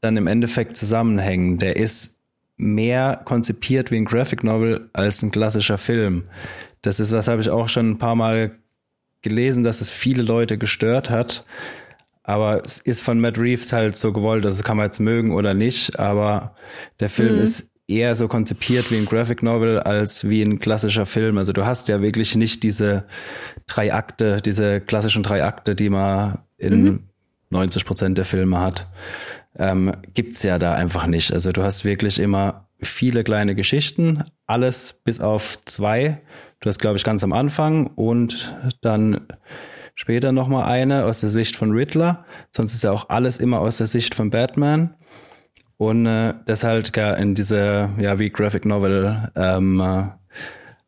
dann 0.00 0.16
im 0.16 0.26
Endeffekt 0.26 0.76
zusammenhängen. 0.76 1.58
Der 1.58 1.76
ist 1.76 2.20
mehr 2.56 3.20
konzipiert 3.24 3.92
wie 3.92 3.96
ein 3.96 4.04
Graphic 4.04 4.42
Novel 4.42 4.90
als 4.92 5.22
ein 5.22 5.30
klassischer 5.30 5.78
Film. 5.78 6.24
Das 6.82 6.98
ist, 6.98 7.12
was 7.12 7.28
habe 7.28 7.40
ich 7.40 7.50
auch 7.50 7.68
schon 7.68 7.90
ein 7.90 7.98
paar 7.98 8.16
Mal 8.16 8.58
gelesen, 9.22 9.62
dass 9.62 9.80
es 9.80 9.88
viele 9.88 10.22
Leute 10.22 10.58
gestört 10.58 11.10
hat. 11.10 11.44
Aber 12.24 12.62
es 12.64 12.78
ist 12.78 13.02
von 13.02 13.20
Matt 13.20 13.38
Reeves 13.38 13.72
halt 13.72 13.96
so 13.96 14.12
gewollt, 14.12 14.46
also 14.46 14.62
kann 14.62 14.76
man 14.76 14.86
jetzt 14.86 15.00
mögen 15.00 15.32
oder 15.32 15.54
nicht, 15.54 15.98
aber 15.98 16.54
der 17.00 17.10
Film 17.10 17.36
mhm. 17.36 17.42
ist 17.42 17.72
eher 17.88 18.14
so 18.14 18.28
konzipiert 18.28 18.90
wie 18.90 18.96
ein 18.96 19.06
Graphic 19.06 19.42
Novel 19.42 19.80
als 19.80 20.28
wie 20.28 20.42
ein 20.42 20.60
klassischer 20.60 21.06
Film. 21.06 21.36
Also 21.36 21.52
du 21.52 21.66
hast 21.66 21.88
ja 21.88 22.00
wirklich 22.00 22.36
nicht 22.36 22.62
diese 22.62 23.04
drei 23.66 23.92
Akte, 23.92 24.40
diese 24.40 24.80
klassischen 24.80 25.22
drei 25.22 25.44
Akte, 25.44 25.74
die 25.74 25.90
man 25.90 26.38
in 26.58 26.84
mhm. 26.84 27.00
90 27.50 27.84
Prozent 27.84 28.18
der 28.18 28.24
Filme 28.24 28.60
hat. 28.60 28.86
Ähm, 29.58 29.92
gibt's 30.14 30.42
ja 30.42 30.58
da 30.58 30.74
einfach 30.74 31.06
nicht. 31.06 31.32
Also 31.32 31.52
du 31.52 31.62
hast 31.62 31.84
wirklich 31.84 32.18
immer 32.18 32.68
viele 32.80 33.24
kleine 33.24 33.54
Geschichten, 33.54 34.18
alles 34.46 35.00
bis 35.04 35.20
auf 35.20 35.58
zwei. 35.64 36.20
Du 36.60 36.68
hast, 36.68 36.78
glaube 36.78 36.96
ich, 36.96 37.04
ganz 37.04 37.22
am 37.24 37.32
Anfang 37.32 37.88
und 37.88 38.56
dann 38.80 39.26
später 39.94 40.32
nochmal 40.32 40.70
eine 40.70 41.04
aus 41.04 41.20
der 41.20 41.30
Sicht 41.30 41.56
von 41.56 41.72
Riddler. 41.72 42.24
Sonst 42.54 42.74
ist 42.74 42.84
ja 42.84 42.92
auch 42.92 43.08
alles 43.08 43.38
immer 43.38 43.60
aus 43.60 43.78
der 43.78 43.86
Sicht 43.86 44.14
von 44.14 44.30
Batman. 44.30 44.94
Und 45.76 46.06
äh, 46.06 46.34
das 46.46 46.62
halt 46.62 46.96
in 46.96 47.34
diese, 47.34 47.90
ja, 47.98 48.18
wie 48.18 48.30
Graphic 48.30 48.64
Novel 48.64 49.30
ähm, 49.34 49.80
äh, 49.80 50.04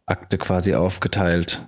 Akte 0.06 0.38
quasi 0.38 0.74
aufgeteilt. 0.74 1.66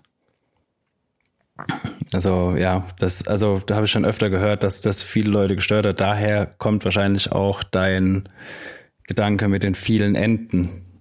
Also 2.12 2.54
ja, 2.56 2.86
das, 2.98 3.26
also 3.26 3.62
da 3.64 3.76
habe 3.76 3.86
ich 3.86 3.90
schon 3.90 4.04
öfter 4.04 4.30
gehört, 4.30 4.62
dass 4.62 4.80
das 4.80 5.02
viele 5.02 5.30
Leute 5.30 5.56
gestört 5.56 5.86
hat. 5.86 6.00
Daher 6.00 6.46
kommt 6.46 6.84
wahrscheinlich 6.84 7.32
auch 7.32 7.62
dein 7.62 8.28
Gedanke 9.04 9.48
mit 9.48 9.62
den 9.62 9.74
vielen 9.74 10.14
Enden. 10.14 11.00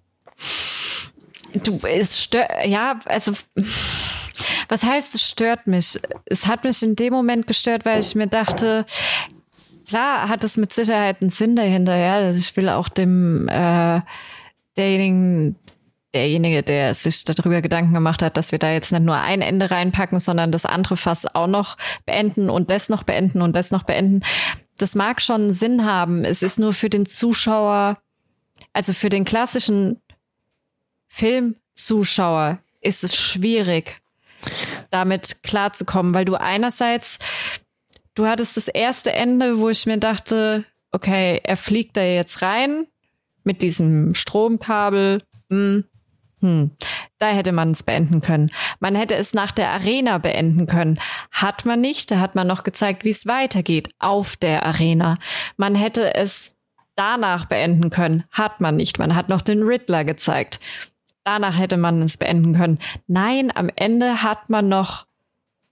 Du, 1.63 1.79
es 1.83 2.21
stört, 2.21 2.49
ja, 2.65 2.99
also 3.05 3.33
was 4.67 4.83
heißt, 4.83 5.15
es 5.15 5.27
stört 5.27 5.67
mich? 5.67 5.99
Es 6.25 6.47
hat 6.47 6.63
mich 6.63 6.81
in 6.83 6.95
dem 6.95 7.13
Moment 7.13 7.47
gestört, 7.47 7.85
weil 7.85 7.99
ich 7.99 8.15
mir 8.15 8.27
dachte, 8.27 8.85
klar 9.87 10.29
hat 10.29 10.43
es 10.43 10.57
mit 10.57 10.73
Sicherheit 10.73 11.21
einen 11.21 11.29
Sinn 11.29 11.55
dahinter, 11.55 11.95
ja. 11.95 12.15
Also 12.15 12.39
ich 12.39 12.55
will 12.57 12.69
auch 12.69 12.89
dem 12.89 13.47
äh, 13.47 14.01
derjenigen, 14.77 15.55
derjenige, 16.13 16.63
der 16.63 16.95
sich 16.95 17.23
darüber 17.25 17.61
Gedanken 17.61 17.93
gemacht 17.93 18.21
hat, 18.21 18.37
dass 18.37 18.51
wir 18.51 18.59
da 18.59 18.71
jetzt 18.71 18.91
nicht 18.91 19.03
nur 19.03 19.17
ein 19.17 19.41
Ende 19.41 19.69
reinpacken, 19.71 20.19
sondern 20.19 20.51
das 20.51 20.65
andere 20.65 20.97
Fass 20.97 21.25
auch 21.35 21.47
noch 21.47 21.77
beenden 22.05 22.49
und 22.49 22.69
das 22.69 22.89
noch 22.89 23.03
beenden 23.03 23.41
und 23.41 23.55
das 23.55 23.71
noch 23.71 23.83
beenden. 23.83 24.23
Das 24.77 24.95
mag 24.95 25.21
schon 25.21 25.53
Sinn 25.53 25.85
haben. 25.85 26.25
Es 26.25 26.41
ist 26.41 26.59
nur 26.59 26.73
für 26.73 26.89
den 26.89 27.05
Zuschauer, 27.05 27.97
also 28.73 28.93
für 28.93 29.09
den 29.09 29.25
klassischen 29.25 30.01
Filmzuschauer 31.07 32.59
ist 32.81 33.03
es 33.03 33.15
schwierig, 33.15 34.01
damit 34.89 35.43
klarzukommen, 35.43 36.13
weil 36.13 36.25
du 36.25 36.35
einerseits 36.35 37.19
du 38.15 38.25
hattest 38.25 38.57
das 38.57 38.67
erste 38.67 39.11
Ende, 39.13 39.59
wo 39.59 39.69
ich 39.69 39.85
mir 39.85 39.97
dachte, 39.97 40.65
okay, 40.91 41.41
er 41.43 41.57
fliegt 41.57 41.97
da 41.97 42.01
jetzt 42.01 42.41
rein 42.41 42.87
mit 43.43 43.61
diesem 43.61 44.15
Stromkabel. 44.15 45.21
Hm, 45.51 45.83
hm. 46.41 46.71
Da 47.19 47.27
hätte 47.27 47.51
man 47.51 47.71
es 47.71 47.83
beenden 47.83 48.21
können. 48.21 48.51
Man 48.79 48.95
hätte 48.95 49.15
es 49.15 49.33
nach 49.33 49.51
der 49.51 49.69
Arena 49.69 50.17
beenden 50.17 50.67
können. 50.67 50.99
Hat 51.31 51.65
man 51.65 51.81
nicht. 51.81 52.11
Da 52.11 52.19
hat 52.19 52.35
man 52.35 52.47
noch 52.47 52.63
gezeigt, 52.63 53.05
wie 53.05 53.09
es 53.09 53.25
weitergeht 53.25 53.89
auf 53.99 54.35
der 54.35 54.65
Arena. 54.65 55.17
Man 55.57 55.75
hätte 55.75 56.15
es 56.15 56.55
danach 56.95 57.45
beenden 57.45 57.89
können. 57.89 58.23
Hat 58.31 58.61
man 58.61 58.75
nicht. 58.75 58.99
Man 58.99 59.15
hat 59.15 59.29
noch 59.29 59.41
den 59.41 59.63
Riddler 59.63 60.03
gezeigt. 60.03 60.59
Danach 61.25 61.57
hätte 61.57 61.75
man 61.75 62.01
es 62.03 62.17
beenden 62.17 62.53
können. 62.53 62.79
Nein, 63.07 63.51
am 63.53 63.69
Ende 63.75 64.23
hat 64.23 64.49
man 64.49 64.69
noch 64.69 65.05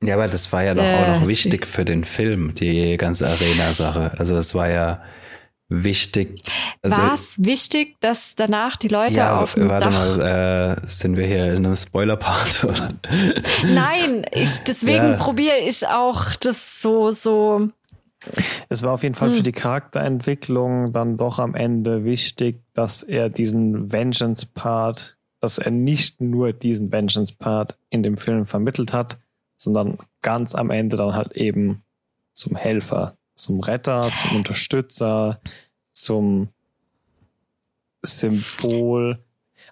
ja, 0.03 0.15
aber 0.15 0.27
das 0.27 0.51
war 0.51 0.63
ja 0.63 0.73
doch 0.73 0.83
äh, 0.83 0.95
auch 0.95 1.19
noch 1.21 1.27
wichtig 1.27 1.65
für 1.65 1.85
den 1.85 2.03
Film, 2.03 2.53
die 2.55 2.97
ganze 2.97 3.25
Arena-Sache. 3.25 4.11
Also 4.17 4.35
das 4.35 4.53
war 4.53 4.67
ja 4.67 5.01
wichtig. 5.69 6.41
Also, 6.81 6.97
war 6.97 7.13
es 7.13 7.43
wichtig, 7.43 7.95
dass 8.01 8.35
danach 8.35 8.75
die 8.75 8.89
Leute 8.89 9.13
ja, 9.13 9.39
auf 9.39 9.55
dem 9.55 9.69
warte 9.69 9.89
Dach 9.89 10.17
mal, 10.17 10.77
äh, 10.77 10.87
sind 10.87 11.17
wir 11.17 11.25
hier 11.25 11.53
in 11.53 11.65
einem 11.65 11.75
Spoiler-Part? 11.75 12.67
Nein, 13.73 14.25
ich, 14.31 14.59
deswegen 14.63 15.11
ja. 15.11 15.17
probiere 15.17 15.57
ich 15.57 15.87
auch 15.87 16.35
das 16.35 16.81
so, 16.81 17.11
so. 17.11 17.69
Es 18.69 18.83
war 18.83 18.93
auf 18.93 19.03
jeden 19.03 19.15
Fall 19.15 19.29
hm. 19.29 19.37
für 19.37 19.43
die 19.43 19.51
Charakterentwicklung 19.51 20.93
dann 20.93 21.17
doch 21.17 21.39
am 21.39 21.55
Ende 21.55 22.03
wichtig, 22.05 22.61
dass 22.73 23.03
er 23.03 23.29
diesen 23.29 23.91
Vengeance-Part, 23.91 25.17
dass 25.43 25.57
er 25.57 25.71
nicht 25.71 26.21
nur 26.21 26.53
diesen 26.53 26.89
Vengeance-Part 26.89 27.77
in 27.89 28.01
dem 28.01 28.15
Film 28.15 28.45
vermittelt 28.45 28.93
hat, 28.93 29.19
sondern 29.57 29.97
ganz 30.21 30.55
am 30.55 30.69
Ende 30.69 30.95
dann 30.95 31.15
halt 31.15 31.33
eben 31.33 31.83
zum 32.31 32.55
Helfer, 32.55 33.17
zum 33.35 33.59
Retter, 33.59 34.09
zum 34.15 34.37
Unterstützer, 34.37 35.41
zum 35.91 36.47
Symbol. 38.03 39.21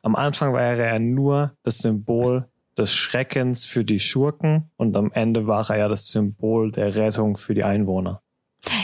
Am 0.02 0.18
Anfang 0.18 0.52
war 0.52 0.62
er 0.62 1.00
nur 1.00 1.56
das 1.64 1.78
Symbol 1.78 2.50
des 2.78 2.94
Schreckens 2.94 3.64
für 3.64 3.86
die 3.86 4.00
Schurken 4.00 4.70
und 4.76 4.98
am 4.98 5.10
Ende 5.14 5.48
war 5.48 5.70
er 5.70 5.78
ja 5.78 5.88
das 5.88 6.10
Symbol 6.10 6.74
der 6.74 6.96
Rettung 6.96 7.38
für 7.38 7.54
die 7.54 7.64
Einwohner. 7.64 8.21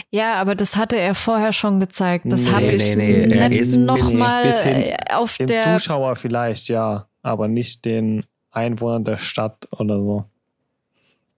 Ja, 0.10 0.36
aber 0.36 0.56
das 0.56 0.78
hatte 0.78 0.98
er 0.98 1.16
vorher 1.16 1.52
schon 1.52 1.80
gezeigt. 1.80 2.26
Das 2.30 2.46
nee, 2.46 2.52
habe 2.52 2.66
ich 2.68 2.96
nee, 2.96 3.28
nee. 3.28 3.50
nicht 3.50 3.76
nochmal 3.76 4.98
auf 5.12 5.38
dem 5.38 5.48
der 5.48 5.78
Zuschauer 5.78 6.16
vielleicht, 6.16 6.70
ja, 6.70 7.08
aber 7.24 7.48
nicht 7.48 7.84
den 7.84 8.24
Einwohnern 8.52 9.04
der 9.04 9.18
Stadt 9.18 9.68
oder 9.72 9.98
so. 9.98 10.26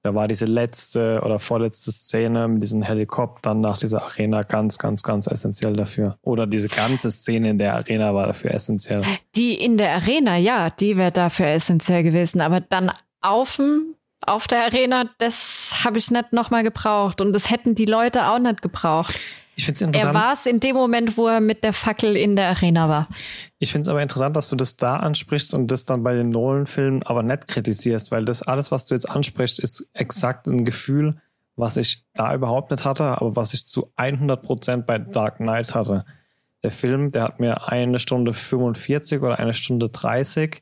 Da 0.02 0.16
war 0.16 0.30
diese 0.30 0.46
letzte 0.46 1.22
oder 1.26 1.40
vorletzte 1.40 1.92
Szene 1.92 2.48
mit 2.48 2.64
diesen 2.64 2.84
Helikoptern 2.84 3.60
nach 3.60 3.80
dieser 3.80 4.04
Arena 4.04 4.44
ganz, 4.44 4.78
ganz, 4.78 5.04
ganz 5.04 5.28
essentiell 5.28 5.74
dafür. 5.74 6.18
Oder 6.22 6.48
diese 6.48 6.70
ganze 6.70 7.12
Szene 7.12 7.50
in 7.50 7.58
der 7.58 7.76
Arena 7.76 8.14
war 8.14 8.28
dafür 8.28 8.52
essentiell. 8.52 9.04
Die 9.36 9.56
in 9.56 9.78
der 9.78 9.96
Arena, 9.96 10.38
ja, 10.38 10.70
die 10.70 10.96
wäre 10.96 11.12
dafür 11.12 11.48
essentiell 11.48 12.04
gewesen. 12.04 12.40
Aber 12.40 12.62
dann 12.62 12.94
aufm 13.20 13.96
auf 14.26 14.48
der 14.48 14.66
Arena, 14.66 15.10
das 15.18 15.72
habe 15.84 15.98
ich 15.98 16.12
nicht 16.12 16.34
nochmal 16.34 16.64
gebraucht. 16.64 17.22
Und 17.22 17.34
das 17.34 17.50
hätten 17.50 17.76
die 17.76 17.86
Leute 17.86 18.28
auch 18.28 18.40
nicht 18.40 18.62
gebraucht. 18.62 19.18
Ich 19.56 19.66
find's 19.66 19.82
interessant. 19.82 20.16
Er 20.16 20.20
war 20.20 20.34
es 20.34 20.46
in 20.46 20.62
dem 20.62 20.76
Moment, 20.76 21.18
wo 21.18 21.28
er 21.28 21.42
mit 21.42 21.66
der 21.66 21.74
Fackel 21.74 22.16
in 22.16 22.38
der 22.38 22.48
Arena 22.48 22.88
war. 22.88 23.10
Ich 23.58 23.74
finde 23.74 23.82
es 23.84 23.88
aber 23.90 24.02
interessant, 24.02 24.36
dass 24.38 24.50
du 24.50 24.56
das 24.56 24.78
da 24.78 24.96
ansprichst 24.98 25.54
und 25.54 25.68
das 25.68 25.86
dann 25.86 26.02
bei 26.02 26.16
den 26.16 26.30
Nolan-Filmen 26.30 27.04
aber 27.04 27.24
nicht 27.24 27.48
kritisierst, 27.50 28.10
weil 28.12 28.24
das 28.24 28.42
alles, 28.42 28.72
was 28.72 28.86
du 28.86 28.96
jetzt 28.96 29.10
ansprichst, 29.10 29.60
ist 29.60 29.90
exakt 29.94 30.48
ein 30.48 30.64
Gefühl, 30.64 31.20
was 31.58 31.76
ich 31.76 32.06
da 32.14 32.34
überhaupt 32.34 32.72
nicht 32.72 32.86
hatte, 32.86 33.04
aber 33.04 33.36
was 33.36 33.54
ich 33.54 33.66
zu 33.66 33.92
100 33.98 34.42
Prozent 34.42 34.86
bei 34.86 34.98
Dark 34.98 35.38
Knight 35.38 35.76
hatte. 35.76 36.06
Der 36.64 36.72
Film, 36.72 37.12
der 37.12 37.24
hat 37.24 37.42
mir 37.42 37.68
eine 37.68 38.00
Stunde 38.00 38.32
45 38.32 39.22
oder 39.22 39.40
eine 39.40 39.54
Stunde 39.54 39.90
30 39.90 40.62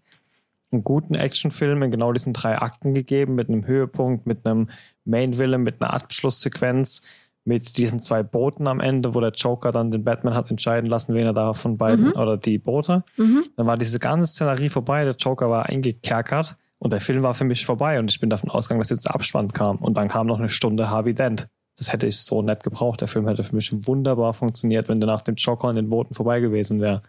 einen 0.71 0.83
guten 0.83 1.15
Actionfilm 1.15 1.81
in 1.83 1.91
genau 1.91 2.11
diesen 2.11 2.33
drei 2.33 2.57
Akten 2.57 2.93
gegeben, 2.93 3.35
mit 3.35 3.49
einem 3.49 3.65
Höhepunkt, 3.65 4.25
mit 4.27 4.45
einem 4.45 4.69
Main-Villain, 5.05 5.61
mit 5.61 5.81
einer 5.81 5.93
Abschlusssequenz 5.93 7.01
mit 7.47 7.77
diesen 7.77 8.01
zwei 8.01 8.23
Booten 8.23 8.67
am 8.67 8.81
Ende, 8.81 9.15
wo 9.15 9.21
der 9.21 9.31
Joker 9.31 9.71
dann 9.71 9.89
den 9.89 10.03
Batman 10.03 10.35
hat 10.35 10.51
entscheiden 10.51 10.89
lassen, 10.89 11.13
wen 11.13 11.25
er 11.25 11.33
da 11.33 11.53
von 11.53 11.77
beiden 11.77 12.07
mhm. 12.07 12.11
oder 12.11 12.35
die 12.35 12.57
Boote. 12.57 13.05
Mhm. 13.15 13.45
Dann 13.55 13.65
war 13.65 13.77
diese 13.77 13.99
ganze 13.99 14.29
Szenerie 14.29 14.67
vorbei, 14.67 15.05
der 15.05 15.15
Joker 15.15 15.49
war 15.49 15.67
eingekerkert 15.67 16.57
und 16.77 16.91
der 16.91 16.99
Film 16.99 17.23
war 17.23 17.33
für 17.33 17.45
mich 17.45 17.65
vorbei 17.65 17.99
und 17.99 18.11
ich 18.11 18.19
bin 18.19 18.29
davon 18.29 18.51
ausgegangen, 18.51 18.81
dass 18.81 18.89
jetzt 18.89 19.05
der 19.05 19.15
Abspann 19.15 19.53
kam 19.53 19.77
und 19.77 19.95
dann 19.95 20.09
kam 20.09 20.27
noch 20.27 20.39
eine 20.39 20.49
Stunde 20.49 20.89
Harvey 20.89 21.13
Dent. 21.13 21.47
Das 21.77 21.93
hätte 21.93 22.05
ich 22.05 22.17
so 22.17 22.41
nett 22.41 22.63
gebraucht. 22.63 22.99
Der 22.99 23.07
Film 23.07 23.27
hätte 23.27 23.43
für 23.43 23.55
mich 23.55 23.71
wunderbar 23.87 24.33
funktioniert, 24.33 24.89
wenn 24.89 24.99
der 24.99 25.07
nach 25.07 25.21
dem 25.21 25.35
Joker 25.35 25.69
an 25.69 25.77
den 25.77 25.89
Booten 25.89 26.15
vorbei 26.15 26.41
gewesen 26.41 26.81
wäre. 26.81 27.01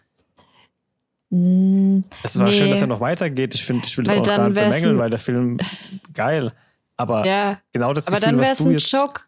Mm, 1.29 2.01
es 2.23 2.39
war 2.39 2.47
nee. 2.47 2.53
schön, 2.53 2.69
dass 2.69 2.81
er 2.81 2.87
noch 2.87 3.01
weitergeht. 3.01 3.53
Ich 3.55 3.65
finde, 3.65 3.85
ich 3.85 3.97
will 3.97 4.05
das 4.05 4.17
auch 4.17 4.23
gar 4.23 4.49
nicht 4.49 4.55
bemängeln, 4.55 4.97
weil 4.97 5.09
der 5.09 5.19
Film 5.19 5.59
geil. 6.13 6.53
Aber 6.97 7.25
ja, 7.25 7.59
genau 7.71 7.93
das 7.93 8.07
aber 8.07 8.19
Gefühl, 8.19 8.37
dann 8.37 8.41
was 8.41 8.57
du 8.57 8.69
jetzt 8.71 8.91
Joke 8.91 9.21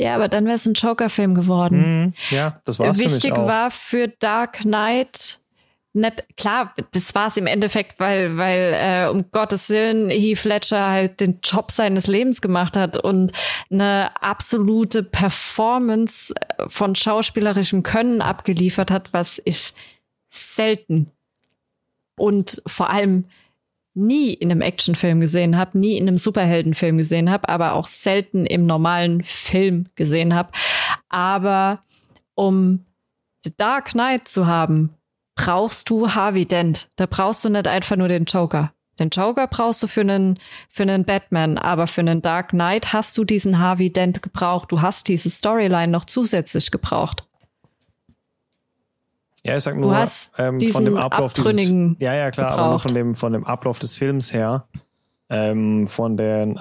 ja, 0.00 0.14
aber 0.14 0.28
dann 0.28 0.44
wäre 0.44 0.54
es 0.54 0.64
ein 0.64 0.74
Joker-Film 0.74 1.34
geworden. 1.34 2.04
Mhm, 2.04 2.14
ja, 2.30 2.60
das 2.64 2.78
war 2.78 2.96
Wichtig 2.96 3.20
für 3.20 3.26
mich 3.30 3.32
auch. 3.32 3.48
war 3.48 3.70
für 3.72 4.06
Dark 4.06 4.58
Knight 4.60 5.40
nicht, 5.94 6.24
klar, 6.36 6.74
das 6.92 7.14
war 7.14 7.28
es 7.28 7.36
im 7.36 7.46
Endeffekt, 7.46 7.98
weil, 7.98 8.36
weil 8.36 8.74
äh, 8.74 9.08
um 9.10 9.30
Gottes 9.30 9.68
Willen 9.70 10.10
Heath 10.10 10.44
Ledger 10.44 10.88
halt 10.88 11.20
den 11.20 11.40
Job 11.42 11.70
seines 11.70 12.06
Lebens 12.06 12.40
gemacht 12.40 12.76
hat 12.76 12.98
und 12.98 13.32
eine 13.70 14.10
absolute 14.22 15.02
Performance 15.02 16.34
äh, 16.34 16.68
von 16.68 16.94
schauspielerischem 16.94 17.82
Können 17.82 18.22
abgeliefert 18.22 18.90
hat, 18.90 19.12
was 19.12 19.40
ich 19.44 19.72
selten 20.30 21.10
und 22.18 22.62
vor 22.66 22.90
allem 22.90 23.24
nie 23.94 24.32
in 24.32 24.50
einem 24.50 24.60
Actionfilm 24.60 25.20
gesehen 25.20 25.56
habe, 25.56 25.78
nie 25.78 25.96
in 25.96 26.06
einem 26.06 26.18
Superheldenfilm 26.18 26.98
gesehen 26.98 27.30
habe, 27.30 27.48
aber 27.48 27.72
auch 27.72 27.86
selten 27.86 28.46
im 28.46 28.66
normalen 28.66 29.22
Film 29.22 29.86
gesehen 29.96 30.34
habe. 30.34 30.52
Aber 31.08 31.82
um 32.34 32.84
The 33.44 33.52
Dark 33.56 33.90
Knight 33.90 34.28
zu 34.28 34.46
haben, 34.46 34.94
brauchst 35.34 35.90
du 35.90 36.14
Harvey 36.14 36.46
Dent. 36.46 36.88
Da 36.96 37.06
brauchst 37.06 37.44
du 37.44 37.48
nicht 37.48 37.68
einfach 37.68 37.96
nur 37.96 38.08
den 38.08 38.24
Joker. 38.24 38.72
Den 38.98 39.10
Joker 39.10 39.46
brauchst 39.46 39.82
du 39.82 39.86
für 39.86 40.00
einen, 40.00 40.38
für 40.68 40.82
einen 40.82 41.04
Batman, 41.04 41.56
aber 41.56 41.86
für 41.86 42.00
einen 42.00 42.22
Dark 42.22 42.50
Knight 42.50 42.92
hast 42.92 43.16
du 43.16 43.24
diesen 43.24 43.58
Harvey 43.58 43.92
Dent 43.92 44.22
gebraucht. 44.22 44.72
Du 44.72 44.82
hast 44.82 45.08
diese 45.08 45.30
Storyline 45.30 45.88
noch 45.88 46.04
zusätzlich 46.04 46.70
gebraucht. 46.70 47.27
Ja, 49.48 49.56
ich 49.56 49.62
sag 49.62 49.76
nur, 49.76 49.96
ähm, 50.36 50.60
von 50.60 50.84
dem 50.84 50.98
Ablauf 50.98 51.32
dieses, 51.32 51.58
ja, 51.98 52.14
ja, 52.14 52.30
klar, 52.30 52.50
gebraucht. 52.50 52.58
aber 52.58 52.70
nur 52.70 52.80
von 52.80 52.94
dem, 52.94 53.14
von 53.14 53.32
dem 53.32 53.46
Ablauf 53.46 53.78
des 53.78 53.96
Films 53.96 54.34
her, 54.34 54.66
ähm, 55.30 55.86
von 55.86 56.18
den 56.18 56.58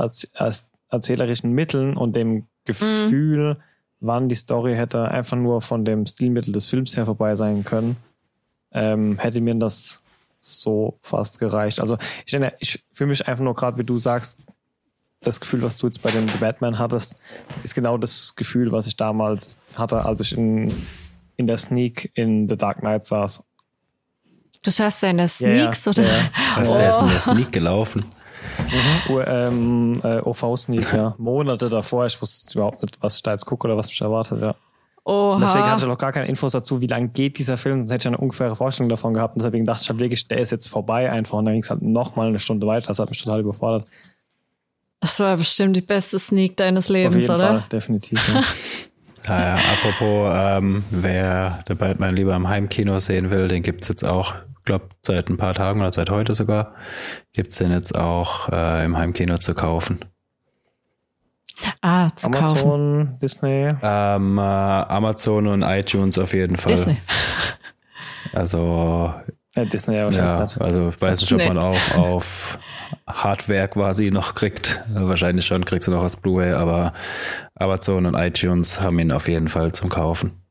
erzählerischen 0.89 1.51
Mitteln 1.51 1.97
und 1.97 2.15
dem 2.15 2.47
Gefühl, 2.63 3.55
mhm. 3.55 3.57
wann 3.99 4.29
die 4.29 4.35
Story 4.35 4.75
hätte 4.75 5.09
einfach 5.09 5.35
nur 5.35 5.61
von 5.61 5.83
dem 5.83 6.05
Stilmittel 6.05 6.53
des 6.53 6.67
Films 6.67 6.95
her 6.95 7.05
vorbei 7.05 7.35
sein 7.35 7.65
können, 7.65 7.97
ähm, 8.71 9.19
hätte 9.19 9.41
mir 9.41 9.55
das 9.55 10.01
so 10.39 10.97
fast 11.01 11.39
gereicht. 11.39 11.81
Also 11.81 11.97
ich, 12.25 12.33
ich 12.59 12.85
fühle 12.93 13.09
mich 13.09 13.27
einfach 13.27 13.43
nur 13.43 13.53
gerade, 13.53 13.77
wie 13.77 13.83
du 13.83 13.97
sagst, 13.97 14.39
das 15.19 15.41
Gefühl, 15.41 15.61
was 15.61 15.77
du 15.77 15.87
jetzt 15.87 16.01
bei 16.01 16.11
dem 16.11 16.25
Batman 16.39 16.79
hattest, 16.79 17.15
ist 17.63 17.75
genau 17.75 17.97
das 17.97 18.35
Gefühl, 18.35 18.71
was 18.71 18.87
ich 18.87 18.95
damals 18.95 19.57
hatte, 19.75 20.05
als 20.05 20.21
ich 20.21 20.37
in, 20.37 20.71
in 21.37 21.47
der 21.47 21.57
Sneak 21.57 22.11
in 22.15 22.49
The 22.49 22.57
Dark 22.57 22.79
Knight 22.79 23.03
saß. 23.03 23.43
Du 24.63 24.71
saßt 24.71 25.03
ja 25.03 25.09
in 25.09 25.17
der 25.17 25.27
Sneaks, 25.27 25.85
ja, 25.85 25.91
oder? 25.91 26.03
Ja. 26.03 26.29
Was 26.55 26.69
oh. 26.69 26.79
ist 26.79 26.99
in 27.01 27.07
der 27.09 27.19
Sneak 27.19 27.51
gelaufen? 27.51 28.05
Mhm. 28.69 29.23
Ähm, 29.25 30.01
äh, 30.03 30.19
OV-Sneak, 30.21 30.93
ja. 30.93 31.15
Monate 31.17 31.69
davor. 31.69 32.05
Ich 32.05 32.21
wusste 32.21 32.57
überhaupt 32.57 32.81
nicht, 32.81 32.97
was 33.01 33.17
ich 33.17 33.23
da 33.23 33.31
jetzt 33.31 33.45
gucke 33.45 33.67
oder 33.67 33.77
was 33.77 33.89
mich 33.89 34.01
erwartet, 34.01 34.41
ja. 34.41 34.55
Oha. 35.05 35.39
Deswegen 35.39 35.65
hatte 35.65 35.83
ich 35.83 35.87
noch 35.87 35.97
gar 35.97 36.11
keine 36.11 36.27
Infos 36.27 36.51
dazu, 36.51 36.81
wie 36.81 36.87
lang 36.87 37.13
geht 37.13 37.37
dieser 37.37 37.55
Film, 37.55 37.79
sonst 37.79 37.91
hätte 37.91 38.01
ich 38.01 38.07
eine 38.07 38.17
ungefähre 38.17 38.57
Vorstellung 38.57 38.89
davon 38.89 39.13
gehabt. 39.13 39.37
Und 39.37 39.43
deswegen 39.43 39.65
dachte 39.65 39.83
ich 39.83 39.89
halt 39.89 39.99
wirklich, 39.99 40.27
der 40.27 40.39
ist 40.39 40.51
jetzt 40.51 40.67
vorbei 40.67 41.09
einfach. 41.09 41.37
Und 41.37 41.45
dann 41.45 41.53
ging 41.53 41.63
es 41.63 41.69
halt 41.69 41.81
noch 41.81 42.17
mal 42.17 42.27
eine 42.27 42.39
Stunde 42.39 42.67
weiter. 42.67 42.87
Das 42.87 42.99
hat 42.99 43.09
mich 43.09 43.23
total 43.23 43.39
überfordert. 43.39 43.87
Das 44.99 45.17
war 45.19 45.37
bestimmt 45.37 45.77
die 45.77 45.81
beste 45.81 46.19
Sneak 46.19 46.57
deines 46.57 46.89
Lebens, 46.89 47.15
Auf 47.15 47.21
jeden 47.21 47.35
oder? 47.35 47.47
Fall, 47.47 47.65
definitiv. 47.71 48.33
Ja. 48.33 48.43
Ja, 49.25 49.55
apropos, 49.73 50.31
ähm, 50.33 50.83
wer 50.91 51.63
der 51.67 51.75
Batman 51.75 52.15
lieber 52.15 52.35
im 52.35 52.47
Heimkino 52.47 52.99
sehen 52.99 53.29
will, 53.29 53.47
den 53.47 53.63
gibt's 53.63 53.87
jetzt 53.87 54.03
auch, 54.03 54.35
glaube 54.63 54.89
seit 55.01 55.29
ein 55.29 55.37
paar 55.37 55.53
Tagen 55.53 55.79
oder 55.79 55.91
seit 55.91 56.09
heute 56.09 56.35
sogar, 56.35 56.75
gibt's 57.33 57.57
den 57.57 57.71
jetzt 57.71 57.97
auch 57.97 58.49
äh, 58.49 58.85
im 58.85 58.97
Heimkino 58.97 59.37
zu 59.37 59.53
kaufen. 59.55 59.99
Ah, 61.81 62.09
zu 62.15 62.27
Amazon, 62.27 62.55
kaufen. 62.55 63.19
Disney. 63.21 63.67
Ähm, 63.81 64.37
äh, 64.37 64.41
Amazon 64.41 65.47
und 65.47 65.63
iTunes 65.63 66.19
auf 66.19 66.33
jeden 66.33 66.57
Fall. 66.57 66.73
Disney. 66.73 66.97
Also 68.33 69.13
ja, 69.57 69.65
Disney 69.65 69.95
ja 69.95 70.05
wahrscheinlich. 70.05 70.55
Ja, 70.55 70.61
also 70.61 70.89
ich 70.89 71.01
weiß 71.01 71.21
nicht, 71.21 71.33
ob 71.33 71.39
man 71.39 71.57
auch 71.57 71.95
auf 71.95 72.59
Hardware 73.07 73.67
quasi 73.67 74.11
noch 74.11 74.35
kriegt. 74.35 74.83
Wahrscheinlich 74.89 75.45
schon 75.45 75.65
kriegst 75.65 75.87
du 75.87 75.91
noch 75.91 76.03
aus 76.03 76.17
Blu-ray, 76.17 76.53
aber 76.53 76.93
Amazon 77.55 78.05
und 78.05 78.15
iTunes 78.15 78.81
haben 78.81 78.99
ihn 78.99 79.11
auf 79.11 79.27
jeden 79.27 79.49
Fall 79.49 79.71
zum 79.73 79.89
Kaufen. 79.89 80.41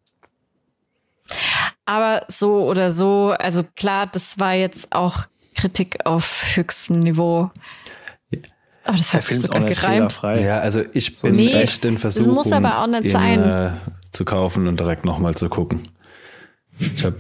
Aber 1.85 2.25
so 2.29 2.69
oder 2.69 2.93
so, 2.93 3.35
also 3.39 3.63
klar, 3.77 4.07
das 4.07 4.39
war 4.39 4.55
jetzt 4.55 4.93
auch 4.93 5.25
Kritik 5.55 6.05
auf 6.05 6.45
höchstem 6.55 7.01
Niveau. 7.01 7.51
Aber 8.85 8.95
oh, 8.95 8.99
das 8.99 9.15
hat 9.15 9.25
sich 9.25 9.41
sogar 9.41 9.65
gereimt. 9.65 10.21
Ja, 10.23 10.59
also 10.59 10.83
ich 10.93 11.17
bin 11.17 11.33
nee, 11.33 11.53
echt 11.53 11.85
in 11.85 11.99
Versuchung, 11.99 12.35
muss 12.35 12.53
aber 12.53 12.83
auch 12.83 12.87
nicht 12.87 13.07
ihn, 13.07 13.11
sein. 13.11 13.43
Äh, 13.43 13.73
zu 14.13 14.25
kaufen 14.25 14.69
und 14.69 14.79
direkt 14.79 15.05
nochmal 15.05 15.35
zu 15.35 15.49
gucken. 15.49 15.89
Ich 16.79 17.05
habe 17.05 17.17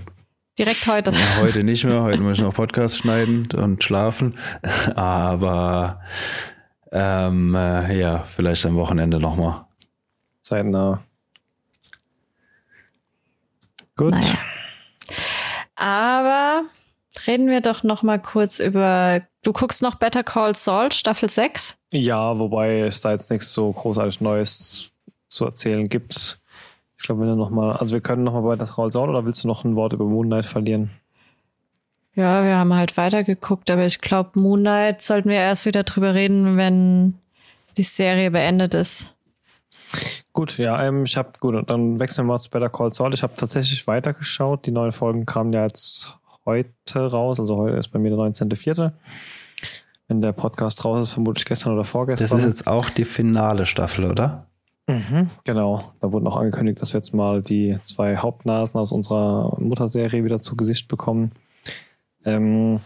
Direkt 0.58 0.86
heute. 0.86 1.10
Ja, 1.10 1.40
heute 1.40 1.62
nicht 1.64 1.84
mehr. 1.84 2.02
Heute 2.02 2.22
muss 2.22 2.38
ich 2.38 2.42
noch 2.42 2.54
Podcast 2.54 2.96
schneiden 2.96 3.46
und 3.54 3.84
schlafen. 3.84 4.38
Aber 4.94 6.00
ähm, 6.90 7.54
äh, 7.54 7.98
ja, 7.98 8.22
vielleicht 8.22 8.64
am 8.64 8.76
Wochenende 8.76 9.20
nochmal. 9.20 9.66
Zeitnah. 10.40 11.02
Gut. 13.96 14.12
Naja. 14.12 14.34
Aber 15.74 16.62
reden 17.26 17.48
wir 17.48 17.60
doch 17.60 17.82
noch 17.82 18.02
mal 18.02 18.20
kurz 18.20 18.58
über. 18.58 19.26
Du 19.42 19.52
guckst 19.52 19.82
noch 19.82 19.96
Better 19.96 20.24
Call 20.24 20.56
Saul 20.56 20.90
Staffel 20.90 21.28
6? 21.28 21.76
Ja, 21.90 22.38
wobei 22.38 22.80
es 22.80 23.02
da 23.02 23.12
jetzt 23.12 23.30
nichts 23.30 23.52
so 23.52 23.70
großartig 23.70 24.22
Neues 24.22 24.90
zu 25.28 25.44
erzählen 25.44 25.88
gibt. 25.88 26.40
Ich 27.06 27.08
glaube, 27.08 27.20
wenn 27.20 27.28
du 27.28 27.36
noch 27.36 27.50
mal, 27.50 27.76
also 27.76 27.94
wir 27.94 28.00
können 28.00 28.24
noch 28.24 28.32
mal 28.32 28.40
bei 28.40 28.56
das 28.56 28.74
Call 28.74 28.90
Saul 28.90 29.10
oder 29.10 29.24
willst 29.24 29.44
du 29.44 29.46
noch 29.46 29.62
ein 29.62 29.76
Wort 29.76 29.92
über 29.92 30.06
Moonlight 30.06 30.44
verlieren? 30.44 30.90
Ja, 32.16 32.42
wir 32.42 32.56
haben 32.56 32.74
halt 32.74 32.96
weitergeguckt, 32.96 33.70
aber 33.70 33.86
ich 33.86 34.00
glaube, 34.00 34.40
Moonlight 34.40 35.02
sollten 35.02 35.28
wir 35.28 35.36
erst 35.36 35.66
wieder 35.66 35.84
drüber 35.84 36.14
reden, 36.14 36.56
wenn 36.56 37.14
die 37.76 37.84
Serie 37.84 38.32
beendet 38.32 38.74
ist. 38.74 39.14
Gut, 40.32 40.58
ja, 40.58 40.82
ähm, 40.82 41.04
ich 41.04 41.16
habe 41.16 41.34
gut, 41.38 41.70
dann 41.70 42.00
wechseln 42.00 42.26
wir 42.26 42.32
mal 42.32 42.40
zu 42.40 42.50
Better 42.50 42.70
Call 42.70 42.92
Saul. 42.92 43.14
Ich 43.14 43.22
habe 43.22 43.34
tatsächlich 43.36 43.86
weitergeschaut. 43.86 44.66
Die 44.66 44.72
neuen 44.72 44.90
Folgen 44.90 45.26
kamen 45.26 45.52
ja 45.52 45.62
jetzt 45.62 46.18
heute 46.44 46.72
raus, 46.96 47.38
also 47.38 47.56
heute 47.56 47.76
ist 47.76 47.92
bei 47.92 48.00
mir 48.00 48.10
der 48.10 48.18
19.04. 48.18 48.90
Wenn 50.08 50.22
der 50.22 50.32
Podcast 50.32 50.84
raus 50.84 51.04
ist, 51.04 51.12
vermutlich 51.12 51.44
gestern 51.44 51.72
oder 51.72 51.84
vorgestern. 51.84 52.30
Das 52.30 52.40
ist 52.40 52.46
jetzt 52.46 52.66
auch 52.66 52.90
die 52.90 53.04
finale 53.04 53.64
Staffel, 53.64 54.10
oder? 54.10 54.48
Mhm, 54.86 55.28
genau. 55.44 55.92
Da 56.00 56.12
wurde 56.12 56.24
noch 56.24 56.36
angekündigt, 56.36 56.80
dass 56.80 56.92
wir 56.92 56.98
jetzt 56.98 57.12
mal 57.12 57.42
die 57.42 57.78
zwei 57.82 58.16
Hauptnasen 58.16 58.78
aus 58.78 58.92
unserer 58.92 59.56
Mutterserie 59.60 60.24
wieder 60.24 60.38
zu 60.38 60.56
Gesicht 60.56 60.88
bekommen. 60.88 61.32
Ähm, 62.24 62.80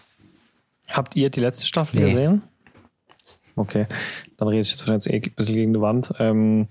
habt 0.91 1.15
ihr 1.17 1.31
die 1.31 1.41
letzte 1.41 1.67
Staffel 1.67 2.01
nee. 2.01 2.07
gesehen? 2.09 2.43
Okay, 3.57 3.87
dann 4.39 4.49
rede 4.49 4.63
ich 4.63 4.71
jetzt 4.71 4.81
wahrscheinlich 4.81 5.13
eh 5.13 5.29
ein 5.29 5.35
bisschen 5.35 5.55
gegen 5.55 5.75
die 5.75 5.81
Wand. 5.81 6.15
Ähm, 6.19 6.69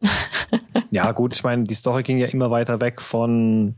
ja, 0.90 1.12
gut, 1.12 1.34
ich 1.34 1.44
meine, 1.44 1.64
die 1.64 1.74
Story 1.74 2.02
ging 2.02 2.18
ja 2.18 2.26
immer 2.26 2.50
weiter 2.50 2.80
weg 2.80 3.02
von 3.02 3.74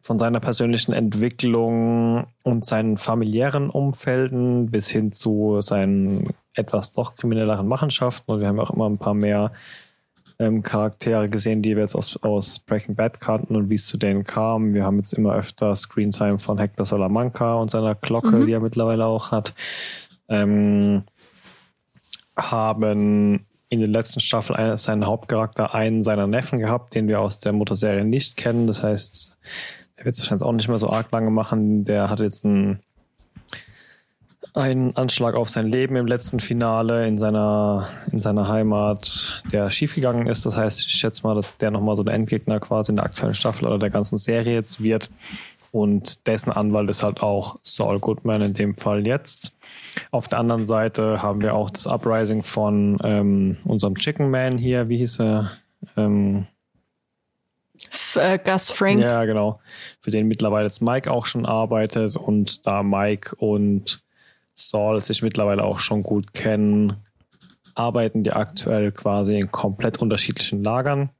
von 0.00 0.20
seiner 0.20 0.38
persönlichen 0.38 0.92
Entwicklung 0.92 2.28
und 2.44 2.64
seinen 2.64 2.96
familiären 2.96 3.70
Umfelden 3.70 4.70
bis 4.70 4.88
hin 4.88 5.10
zu 5.10 5.60
seinen 5.62 6.32
etwas 6.56 6.92
doch 6.92 7.16
kriminelleren 7.16 7.66
Machenschaften. 7.68 8.32
Und 8.32 8.40
wir 8.40 8.48
haben 8.48 8.60
auch 8.60 8.70
immer 8.70 8.88
ein 8.88 8.98
paar 8.98 9.14
mehr 9.14 9.52
ähm, 10.38 10.62
Charaktere 10.62 11.28
gesehen, 11.28 11.62
die 11.62 11.76
wir 11.76 11.82
jetzt 11.82 11.94
aus, 11.94 12.16
aus 12.22 12.58
Breaking 12.58 12.94
Bad 12.94 13.20
kannten 13.20 13.56
und 13.56 13.70
wie 13.70 13.76
es 13.76 13.86
zu 13.86 13.96
denen 13.96 14.24
kam. 14.24 14.74
Wir 14.74 14.84
haben 14.84 14.98
jetzt 14.98 15.12
immer 15.12 15.34
öfter 15.34 15.74
Screentime 15.76 16.38
von 16.38 16.58
Hector 16.58 16.86
Salamanca 16.86 17.54
und 17.54 17.70
seiner 17.70 17.94
Glocke, 17.94 18.36
mhm. 18.36 18.46
die 18.46 18.52
er 18.52 18.60
mittlerweile 18.60 19.06
auch 19.06 19.30
hat. 19.30 19.54
Ähm, 20.28 21.04
haben 22.36 23.46
in 23.68 23.80
den 23.80 23.92
letzten 23.92 24.20
Staffeln 24.20 24.76
seinen 24.76 25.06
Hauptcharakter 25.06 25.74
einen 25.74 26.04
seiner 26.04 26.26
Neffen 26.26 26.58
gehabt, 26.58 26.94
den 26.94 27.08
wir 27.08 27.20
aus 27.20 27.38
der 27.38 27.52
Mutterserie 27.52 28.04
nicht 28.04 28.36
kennen. 28.36 28.66
Das 28.66 28.82
heißt, 28.82 29.36
der 29.96 30.04
wird 30.04 30.14
es 30.14 30.20
wahrscheinlich 30.20 30.46
auch 30.46 30.52
nicht 30.52 30.68
mehr 30.68 30.78
so 30.78 30.90
arg 30.90 31.10
lange 31.10 31.30
machen. 31.30 31.84
Der 31.84 32.10
hat 32.10 32.20
jetzt 32.20 32.44
einen, 32.44 32.80
einen 34.54 34.96
Anschlag 34.96 35.34
auf 35.34 35.50
sein 35.50 35.66
Leben 35.66 35.96
im 35.96 36.06
letzten 36.06 36.40
Finale 36.40 37.06
in 37.06 37.18
seiner, 37.18 37.88
in 38.10 38.18
seiner 38.18 38.48
Heimat, 38.48 39.42
der 39.52 39.70
schiefgegangen 39.70 40.26
ist. 40.26 40.46
Das 40.46 40.56
heißt, 40.56 40.80
ich 40.80 40.92
schätze 40.92 41.22
mal, 41.22 41.34
dass 41.34 41.56
der 41.56 41.70
nochmal 41.70 41.96
so 41.96 42.02
der 42.02 42.14
Endgegner 42.14 42.60
quasi 42.60 42.92
in 42.92 42.96
der 42.96 43.04
aktuellen 43.04 43.34
Staffel 43.34 43.66
oder 43.66 43.78
der 43.78 43.90
ganzen 43.90 44.18
Serie 44.18 44.54
jetzt 44.54 44.82
wird. 44.82 45.10
Und 45.72 46.26
dessen 46.26 46.52
Anwalt 46.52 46.88
ist 46.88 47.02
halt 47.02 47.22
auch 47.22 47.56
Saul 47.62 47.98
Goodman 47.98 48.40
in 48.42 48.54
dem 48.54 48.76
Fall 48.76 49.06
jetzt. 49.06 49.56
Auf 50.10 50.28
der 50.28 50.38
anderen 50.38 50.66
Seite 50.66 51.20
haben 51.22 51.42
wir 51.42 51.54
auch 51.54 51.70
das 51.70 51.86
Uprising 51.86 52.42
von 52.42 52.98
ähm, 53.04 53.58
unserem 53.64 53.96
Chicken 53.96 54.30
Man 54.30 54.56
hier. 54.56 54.88
Wie 54.88 54.96
hieß 54.96 55.20
er? 55.20 55.52
Ähm, 55.96 56.46
äh, 58.14 58.38
Gus 58.38 58.70
Frank. 58.70 59.00
Ja, 59.00 59.24
genau. 59.24 59.60
Für 60.00 60.10
den 60.10 60.28
mittlerweile 60.28 60.66
jetzt 60.66 60.80
Mike 60.80 61.10
auch 61.10 61.26
schon 61.26 61.44
arbeitet 61.44 62.16
und 62.16 62.66
da 62.66 62.82
Mike 62.82 63.36
und 63.36 64.05
Saul 64.56 65.02
sich 65.02 65.22
mittlerweile 65.22 65.62
auch 65.62 65.78
schon 65.78 66.02
gut 66.02 66.34
kennen, 66.34 66.94
arbeiten 67.74 68.24
die 68.24 68.32
aktuell 68.32 68.90
quasi 68.90 69.38
in 69.38 69.52
komplett 69.52 69.98
unterschiedlichen 69.98 70.64
Lagern. 70.64 71.10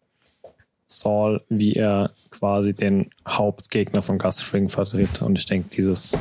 Saul, 0.89 1.43
wie 1.49 1.75
er 1.75 2.11
quasi 2.31 2.73
den 2.73 3.11
Hauptgegner 3.29 4.03
von 4.03 4.19
Gus 4.19 4.41
Fring 4.41 4.69
vertritt. 4.69 5.21
Und 5.21 5.37
ich 5.37 5.45
denke, 5.45 5.69
dieses, 5.69 6.17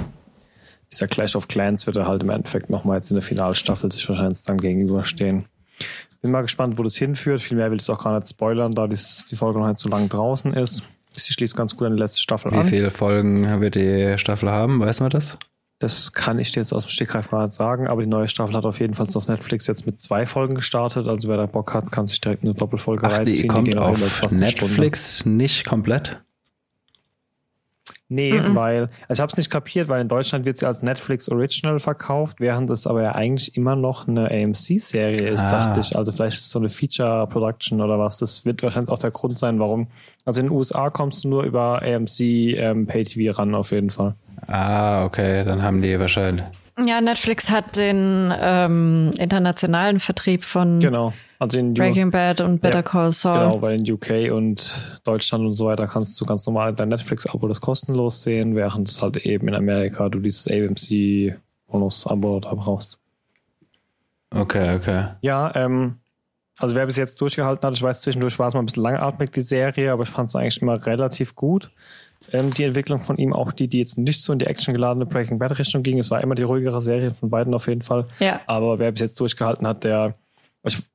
dieser 0.91 1.07
Clash 1.07 1.35
of 1.35 1.47
Clans 1.47 1.87
wird 1.87 1.97
er 1.97 2.07
halt 2.07 2.23
im 2.23 2.29
Endeffekt 2.29 2.69
nochmal 2.69 2.97
jetzt 2.97 3.11
in 3.11 3.15
der 3.15 3.21
Finalstaffel 3.21 3.91
sich 3.91 4.07
wahrscheinlich 4.09 4.43
dann 4.43 4.57
gegenüberstehen. 4.57 5.45
Bin 6.21 6.31
mal 6.31 6.41
gespannt, 6.41 6.77
wo 6.77 6.83
das 6.83 6.95
hinführt. 6.95 7.41
Viel 7.41 7.57
mehr 7.57 7.69
will 7.69 7.77
ich 7.79 7.89
auch 7.89 8.03
gar 8.03 8.17
nicht 8.17 8.29
spoilern, 8.29 8.73
da 8.73 8.87
die 8.87 9.35
Folge 9.35 9.59
noch 9.59 9.67
nicht 9.67 9.79
so 9.79 9.89
lang 9.89 10.09
draußen 10.09 10.53
ist. 10.53 10.83
Sie 11.15 11.31
schließt 11.31 11.55
ganz 11.55 11.77
gut 11.77 11.87
an 11.87 11.95
die 11.95 12.01
letzte 12.01 12.19
Staffel 12.19 12.51
Wie 12.51 12.57
an. 12.57 12.65
Wie 12.65 12.69
viele 12.69 12.91
Folgen 12.91 13.61
wird 13.61 13.75
die 13.75 14.17
Staffel 14.17 14.49
haben? 14.49 14.79
Weiß 14.79 14.99
man 14.99 15.11
das? 15.11 15.37
Das 15.79 16.13
kann 16.13 16.39
ich 16.39 16.53
dir 16.53 16.61
jetzt 16.61 16.73
aus 16.73 16.85
dem 16.85 16.89
Stegreif 16.89 17.29
gar 17.29 17.43
nicht 17.43 17.53
sagen, 17.53 17.87
aber 17.87 18.01
die 18.01 18.07
neue 18.07 18.29
Staffel 18.29 18.55
hat 18.55 18.65
auf 18.65 18.79
jeden 18.79 18.93
Fall 18.93 19.07
auf 19.13 19.27
Netflix 19.27 19.67
jetzt 19.67 19.85
mit 19.85 19.99
zwei 19.99 20.25
Folgen 20.25 20.55
gestartet. 20.55 21.07
Also 21.07 21.27
wer 21.27 21.37
da 21.37 21.47
Bock 21.47 21.73
hat, 21.73 21.91
kann 21.91 22.07
sich 22.07 22.21
direkt 22.21 22.43
eine 22.43 22.53
Doppelfolge 22.53 23.05
Ach, 23.07 23.11
reinziehen. 23.11 23.41
Die 23.41 23.47
kommt 23.47 23.67
die 23.67 23.77
auf 23.77 24.31
Netflix 24.31 25.25
nicht 25.25 25.65
komplett? 25.65 26.23
Nee, 28.07 28.33
mm 28.33 28.35
-mm. 28.35 28.55
weil, 28.55 28.89
also 29.07 29.13
ich 29.13 29.19
habe 29.19 29.31
es 29.31 29.37
nicht 29.37 29.49
kapiert, 29.49 29.87
weil 29.87 29.99
in 29.99 30.07
Deutschland 30.07 30.45
wird 30.45 30.59
sie 30.59 30.67
als 30.67 30.83
Netflix 30.83 31.27
Original 31.27 31.79
verkauft, 31.79 32.39
während 32.39 32.69
es 32.69 32.85
aber 32.85 33.01
ja 33.01 33.13
eigentlich 33.13 33.57
immer 33.57 33.75
noch 33.75 34.07
eine 34.07 34.29
AMC-Serie 34.29 35.27
ist, 35.27 35.43
ah. 35.45 35.49
dachte 35.49 35.79
ich. 35.79 35.95
Also 35.97 36.11
vielleicht 36.11 36.37
ist 36.37 36.43
es 36.43 36.51
so 36.51 36.59
eine 36.59 36.69
Feature-Production 36.69 37.81
oder 37.81 37.97
was. 37.97 38.17
Das 38.17 38.45
wird 38.45 38.61
wahrscheinlich 38.61 38.91
auch 38.91 38.99
der 38.99 39.09
Grund 39.09 39.39
sein, 39.39 39.59
warum. 39.59 39.87
Also 40.23 40.39
in 40.39 40.47
den 40.47 40.55
USA 40.55 40.91
kommst 40.91 41.23
du 41.23 41.29
nur 41.29 41.43
über 41.43 41.81
AMC 41.81 42.19
ähm, 42.19 42.85
Pay-TV 42.85 43.35
ran, 43.35 43.55
auf 43.55 43.71
jeden 43.71 43.89
Fall. 43.89 44.13
Ah, 44.45 45.05
okay, 45.05 45.43
dann 45.43 45.63
haben 45.63 45.81
die 45.81 45.99
wahrscheinlich. 45.99 46.45
Ja, 46.83 46.99
Netflix 46.99 47.49
hat 47.49 47.77
den 47.77 48.33
ähm, 48.37 49.13
internationalen 49.17 49.99
Vertrieb 49.99 50.43
von 50.43 50.79
genau. 50.79 51.13
Also 51.39 51.59
in 51.59 51.73
Breaking 51.73 52.11
Bad 52.11 52.41
und 52.41 52.61
Better 52.61 52.79
ja, 52.79 52.83
Call 52.83 53.11
Saul. 53.11 53.33
Genau, 53.33 53.61
weil 53.61 53.79
in 53.79 53.91
UK 53.91 54.31
und 54.33 55.01
Deutschland 55.03 55.45
und 55.45 55.53
so 55.53 55.65
weiter 55.65 55.87
kannst 55.87 56.19
du 56.19 56.25
ganz 56.25 56.45
normal 56.45 56.73
dein 56.73 56.89
Netflix-Abo 56.89 57.47
das 57.47 57.59
kostenlos 57.59 58.23
sehen, 58.23 58.55
während 58.55 58.89
es 58.89 59.01
halt 59.01 59.17
eben 59.17 59.49
in 59.49 59.55
Amerika 59.55 60.07
du 60.09 60.19
dieses 60.19 60.47
AMC-Bonus-Abo 60.47 62.39
da 62.39 62.53
brauchst. 62.53 62.99
Okay, 64.33 64.75
okay. 64.75 65.07
Ja, 65.21 65.51
ähm, 65.55 65.97
also 66.59 66.75
wer 66.75 66.85
bis 66.85 66.95
jetzt 66.95 67.19
durchgehalten 67.19 67.65
hat, 67.65 67.73
ich 67.73 67.83
weiß, 67.83 68.01
zwischendurch 68.01 68.39
war 68.39 68.47
es 68.47 68.53
mal 68.53 68.61
ein 68.61 68.65
bisschen 68.65 68.83
langatmig, 68.83 69.31
die 69.31 69.41
Serie, 69.41 69.91
aber 69.91 70.03
ich 70.03 70.09
fand 70.09 70.29
es 70.29 70.35
eigentlich 70.35 70.61
immer 70.61 70.85
relativ 70.85 71.35
gut. 71.35 71.71
Ähm, 72.33 72.51
die 72.51 72.63
Entwicklung 72.63 73.01
von 73.01 73.17
ihm, 73.17 73.33
auch 73.33 73.51
die, 73.51 73.67
die 73.67 73.79
jetzt 73.79 73.97
nicht 73.97 74.21
so 74.21 74.33
in 74.33 74.39
die 74.39 74.45
actiongeladene 74.45 75.05
Breaking 75.05 75.39
Bad 75.39 75.57
Richtung 75.57 75.83
ging. 75.83 75.99
Es 75.99 76.11
war 76.11 76.21
immer 76.21 76.35
die 76.35 76.43
ruhigere 76.43 76.81
Serie 76.81 77.11
von 77.11 77.29
beiden 77.29 77.53
auf 77.53 77.67
jeden 77.67 77.81
Fall. 77.81 78.05
Ja. 78.19 78.41
Aber 78.47 78.79
wer 78.79 78.91
bis 78.91 79.01
jetzt 79.01 79.19
durchgehalten 79.19 79.67
hat, 79.67 79.83
der 79.83 80.15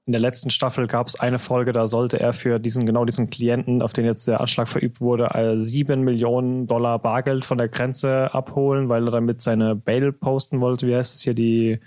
in 0.07 0.13
der 0.13 0.21
letzten 0.21 0.51
Staffel 0.51 0.89
gab 0.89 1.07
es 1.07 1.21
eine 1.21 1.39
Folge, 1.39 1.73
da 1.73 1.87
sollte 1.87 2.19
er 2.19 2.33
für 2.33 2.59
diesen, 2.59 2.87
genau 2.87 3.05
diesen 3.05 3.31
Klienten, 3.31 3.83
auf 3.83 3.93
den 3.93 4.05
jetzt 4.05 4.27
der 4.27 4.41
Anschlag 4.41 4.67
verübt 4.67 5.01
wurde, 5.01 5.27
äh, 5.35 5.57
sieben 5.57 6.03
Millionen 6.03 6.67
Dollar 6.67 6.99
Bargeld 6.99 7.45
von 7.45 7.59
der 7.59 7.69
Grenze 7.69 8.35
abholen, 8.35 8.89
weil 8.89 9.07
er 9.07 9.13
damit 9.13 9.43
seine 9.43 9.77
Bail 9.77 10.13
posten 10.13 10.61
wollte. 10.61 10.89
Wie 10.89 10.97
heißt 10.97 11.15
es 11.15 11.23
hier? 11.23 11.35
Die 11.35 11.79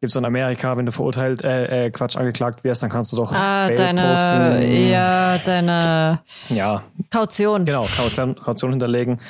gibt's 0.00 0.16
in 0.16 0.24
Amerika, 0.24 0.76
wenn 0.76 0.86
du 0.86 0.92
verurteilt, 0.92 1.42
äh, 1.42 1.86
äh, 1.86 1.90
Quatsch, 1.90 2.16
angeklagt 2.16 2.64
wirst, 2.64 2.82
dann 2.82 2.90
kannst 2.90 3.12
du 3.12 3.16
doch 3.16 3.32
ah, 3.32 3.68
Bail 3.68 3.76
deine, 3.76 4.02
posten. 4.02 4.90
Ja, 4.90 5.38
deine 5.38 6.20
ja, 6.48 6.82
Kaution. 7.10 7.64
Genau, 7.64 7.86
Kaution, 7.96 8.34
Kaution 8.36 8.70
hinterlegen. 8.70 9.20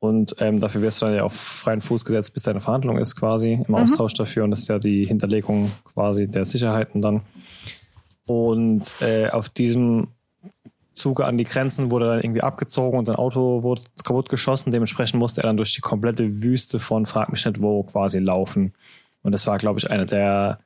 Und 0.00 0.36
ähm, 0.38 0.60
dafür 0.60 0.82
wirst 0.82 1.02
du 1.02 1.06
dann 1.06 1.16
ja 1.16 1.22
auf 1.24 1.34
freien 1.34 1.80
Fuß 1.80 2.04
gesetzt, 2.04 2.32
bis 2.32 2.44
deine 2.44 2.60
Verhandlung 2.60 2.98
ist 2.98 3.16
quasi 3.16 3.54
im 3.54 3.64
mhm. 3.68 3.74
Austausch 3.74 4.14
dafür. 4.14 4.44
Und 4.44 4.52
das 4.52 4.60
ist 4.60 4.68
ja 4.68 4.78
die 4.78 5.04
Hinterlegung 5.04 5.70
quasi 5.84 6.28
der 6.28 6.44
Sicherheiten 6.44 7.02
dann. 7.02 7.22
Und 8.26 8.94
äh, 9.00 9.30
auf 9.30 9.48
diesem 9.48 10.08
Zuge 10.94 11.24
an 11.24 11.38
die 11.38 11.44
Grenzen 11.44 11.90
wurde 11.90 12.06
dann 12.06 12.20
irgendwie 12.20 12.42
abgezogen 12.42 12.98
und 12.98 13.06
sein 13.06 13.16
Auto 13.16 13.62
wurde 13.62 13.82
kaputt 14.04 14.28
geschossen. 14.28 14.72
Dementsprechend 14.72 15.18
musste 15.18 15.40
er 15.40 15.46
dann 15.46 15.56
durch 15.56 15.74
die 15.74 15.80
komplette 15.80 16.42
Wüste 16.42 16.78
von 16.78 17.06
Frag 17.06 17.30
mich 17.30 17.44
nicht 17.44 17.62
wo 17.62 17.82
quasi 17.84 18.18
laufen. 18.18 18.74
Und 19.22 19.32
das 19.32 19.46
war, 19.46 19.58
glaube 19.58 19.78
ich, 19.78 19.90
eine 19.90 20.06
der 20.06 20.60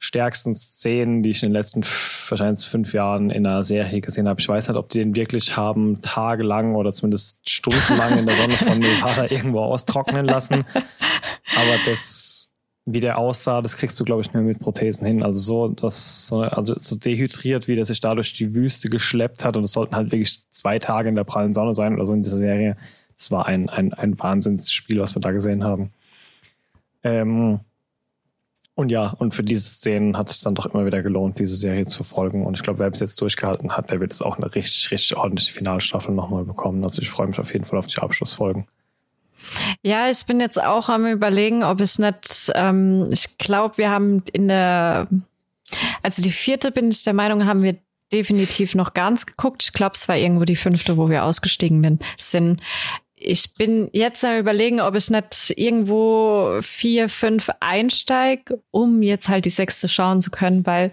stärksten 0.00 0.54
Szenen, 0.54 1.22
die 1.22 1.30
ich 1.30 1.42
in 1.42 1.50
den 1.50 1.52
letzten 1.52 1.82
wahrscheinlich 2.28 2.64
fünf 2.66 2.94
Jahren 2.94 3.30
in 3.30 3.46
einer 3.46 3.62
Serie 3.64 4.00
gesehen 4.00 4.28
habe. 4.28 4.40
Ich 4.40 4.48
weiß 4.48 4.68
nicht, 4.68 4.76
ob 4.78 4.88
die 4.88 4.98
den 4.98 5.14
wirklich 5.14 5.56
haben 5.56 6.00
tagelang 6.00 6.74
oder 6.74 6.92
zumindest 6.92 7.48
stundenlang 7.48 8.18
in 8.18 8.26
der 8.26 8.36
Sonne 8.36 8.54
von 8.54 8.78
Nevada 8.78 9.26
irgendwo 9.30 9.60
austrocknen 9.60 10.24
lassen. 10.24 10.64
Aber 11.54 11.78
das, 11.84 12.50
wie 12.86 13.00
der 13.00 13.18
aussah, 13.18 13.60
das 13.60 13.76
kriegst 13.76 14.00
du, 14.00 14.04
glaube 14.04 14.22
ich, 14.22 14.32
nur 14.32 14.42
mit 14.42 14.58
Prothesen 14.58 15.06
hin. 15.06 15.22
Also 15.22 15.40
so, 15.40 15.68
das, 15.68 16.32
also 16.32 16.76
so 16.80 16.96
dehydriert, 16.96 17.68
wie 17.68 17.76
der 17.76 17.84
sich 17.84 18.00
dadurch 18.00 18.32
die 18.32 18.54
Wüste 18.54 18.88
geschleppt 18.88 19.44
hat. 19.44 19.58
Und 19.58 19.64
es 19.64 19.72
sollten 19.72 19.96
halt 19.96 20.12
wirklich 20.12 20.40
zwei 20.50 20.78
Tage 20.78 21.10
in 21.10 21.14
der 21.14 21.24
prallen 21.24 21.52
Sonne 21.52 21.74
sein 21.74 21.94
oder 21.94 22.06
so 22.06 22.14
in 22.14 22.22
dieser 22.22 22.38
Serie. 22.38 22.78
Das 23.18 23.30
war 23.30 23.44
ein, 23.44 23.68
ein, 23.68 23.92
ein 23.92 24.18
Wahnsinnsspiel, 24.18 24.98
was 24.98 25.14
wir 25.14 25.20
da 25.20 25.30
gesehen 25.32 25.62
haben. 25.62 25.90
Ähm, 27.02 27.60
und 28.80 28.88
ja, 28.88 29.08
und 29.18 29.34
für 29.34 29.42
diese 29.42 29.68
Szenen 29.68 30.16
hat 30.16 30.30
es 30.30 30.36
sich 30.36 30.44
dann 30.44 30.54
doch 30.54 30.72
immer 30.72 30.86
wieder 30.86 31.02
gelohnt, 31.02 31.38
diese 31.38 31.54
Serie 31.54 31.84
zu 31.84 31.96
verfolgen. 31.96 32.46
Und 32.46 32.56
ich 32.56 32.62
glaube, 32.62 32.78
wer 32.78 32.90
bis 32.90 33.00
jetzt 33.00 33.20
durchgehalten 33.20 33.76
hat, 33.76 33.90
der 33.90 34.00
wird 34.00 34.12
jetzt 34.12 34.22
auch 34.22 34.38
eine 34.38 34.54
richtig, 34.54 34.90
richtig 34.90 35.16
ordentliche 35.16 35.52
Finalstaffel 35.52 36.14
nochmal 36.14 36.44
bekommen. 36.44 36.82
Also 36.82 37.02
ich 37.02 37.10
freue 37.10 37.26
mich 37.26 37.38
auf 37.38 37.52
jeden 37.52 37.66
Fall 37.66 37.78
auf 37.78 37.88
die 37.88 37.98
Abschlussfolgen. 37.98 38.66
Ja, 39.82 40.08
ich 40.10 40.24
bin 40.24 40.40
jetzt 40.40 40.62
auch 40.62 40.88
am 40.88 41.06
überlegen, 41.06 41.62
ob 41.62 41.80
ich 41.80 41.98
nicht, 41.98 42.52
ähm, 42.54 43.08
ich 43.10 43.36
glaube, 43.38 43.76
wir 43.76 43.90
haben 43.90 44.22
in 44.32 44.48
der, 44.48 45.08
also 46.02 46.22
die 46.22 46.30
vierte 46.30 46.70
bin 46.70 46.90
ich 46.90 47.02
der 47.02 47.14
Meinung, 47.14 47.46
haben 47.46 47.62
wir 47.62 47.76
definitiv 48.12 48.74
noch 48.74 48.94
ganz 48.94 49.26
geguckt. 49.26 49.62
Ich 49.62 49.72
glaube, 49.72 49.94
es 49.94 50.08
war 50.08 50.16
irgendwo 50.16 50.44
die 50.44 50.56
fünfte, 50.56 50.96
wo 50.96 51.10
wir 51.10 51.24
ausgestiegen 51.24 52.00
sind 52.16 52.62
ich 53.20 53.52
bin 53.54 53.90
jetzt 53.92 54.24
am 54.24 54.38
überlegen, 54.38 54.80
ob 54.80 54.94
ich 54.94 55.10
nicht 55.10 55.52
irgendwo 55.56 56.58
vier, 56.62 57.08
fünf 57.10 57.50
einsteig, 57.60 58.52
um 58.70 59.02
jetzt 59.02 59.28
halt 59.28 59.44
die 59.44 59.50
sechste 59.50 59.88
schauen 59.88 60.22
zu 60.22 60.30
können, 60.30 60.64
weil 60.66 60.90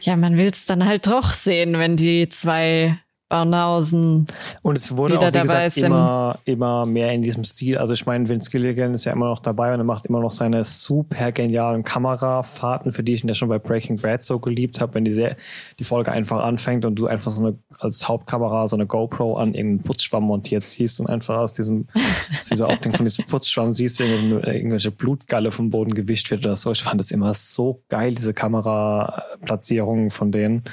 ja, 0.00 0.16
man 0.16 0.38
will 0.38 0.50
es 0.50 0.66
dann 0.66 0.86
halt 0.86 1.08
doch 1.08 1.32
sehen, 1.32 1.78
wenn 1.78 1.96
die 1.96 2.28
zwei 2.28 2.98
Barnhausen. 3.28 4.26
Und 4.62 4.78
es 4.78 4.96
wurde 4.96 5.18
auch, 5.18 5.34
wie 5.34 5.40
gesagt, 5.40 5.76
immer, 5.76 6.38
immer 6.44 6.86
mehr 6.86 7.12
in 7.12 7.20
diesem 7.20 7.44
Stil. 7.44 7.76
Also 7.76 7.92
ich 7.92 8.06
meine, 8.06 8.28
Vince 8.28 8.50
Gilligan 8.50 8.94
ist 8.94 9.04
ja 9.04 9.12
immer 9.12 9.28
noch 9.28 9.40
dabei 9.40 9.74
und 9.74 9.80
er 9.80 9.84
macht 9.84 10.06
immer 10.06 10.20
noch 10.20 10.32
seine 10.32 10.64
super 10.64 11.30
genialen 11.32 11.84
Kamerafahrten, 11.84 12.90
für 12.90 13.02
die 13.02 13.12
ich 13.12 13.24
ihn 13.24 13.28
ja 13.28 13.34
schon 13.34 13.50
bei 13.50 13.58
Breaking 13.58 14.00
Bad 14.00 14.24
so 14.24 14.38
geliebt 14.38 14.80
habe, 14.80 14.94
wenn 14.94 15.04
die, 15.04 15.12
sehr, 15.12 15.36
die 15.78 15.84
Folge 15.84 16.10
einfach 16.10 16.42
anfängt 16.42 16.86
und 16.86 16.94
du 16.94 17.06
einfach 17.06 17.30
so 17.30 17.40
eine, 17.40 17.58
als 17.78 18.08
Hauptkamera 18.08 18.66
so 18.66 18.76
eine 18.76 18.86
GoPro 18.86 19.36
an 19.36 19.52
irgendeinen 19.52 19.82
Putzschwamm 19.82 20.24
montiert 20.24 20.62
siehst 20.62 20.98
und 21.00 21.10
einfach 21.10 21.36
aus 21.36 21.52
diesem, 21.52 21.86
aus 22.40 22.48
dieser 22.48 22.70
Optik 22.70 22.96
von 22.96 23.04
diesem 23.04 23.26
Putzschwamm 23.26 23.72
siehst, 23.72 23.98
wie 23.98 24.04
irgendwelche 24.04 24.90
Blutgalle 24.90 25.50
vom 25.50 25.68
Boden 25.68 25.92
gewischt 25.92 26.30
wird 26.30 26.46
oder 26.46 26.56
so. 26.56 26.72
Ich 26.72 26.82
fand 26.82 26.98
das 26.98 27.10
immer 27.10 27.34
so 27.34 27.82
geil, 27.90 28.14
diese 28.14 28.32
Kameraplatzierungen 28.32 30.10
von 30.10 30.32
denen. 30.32 30.64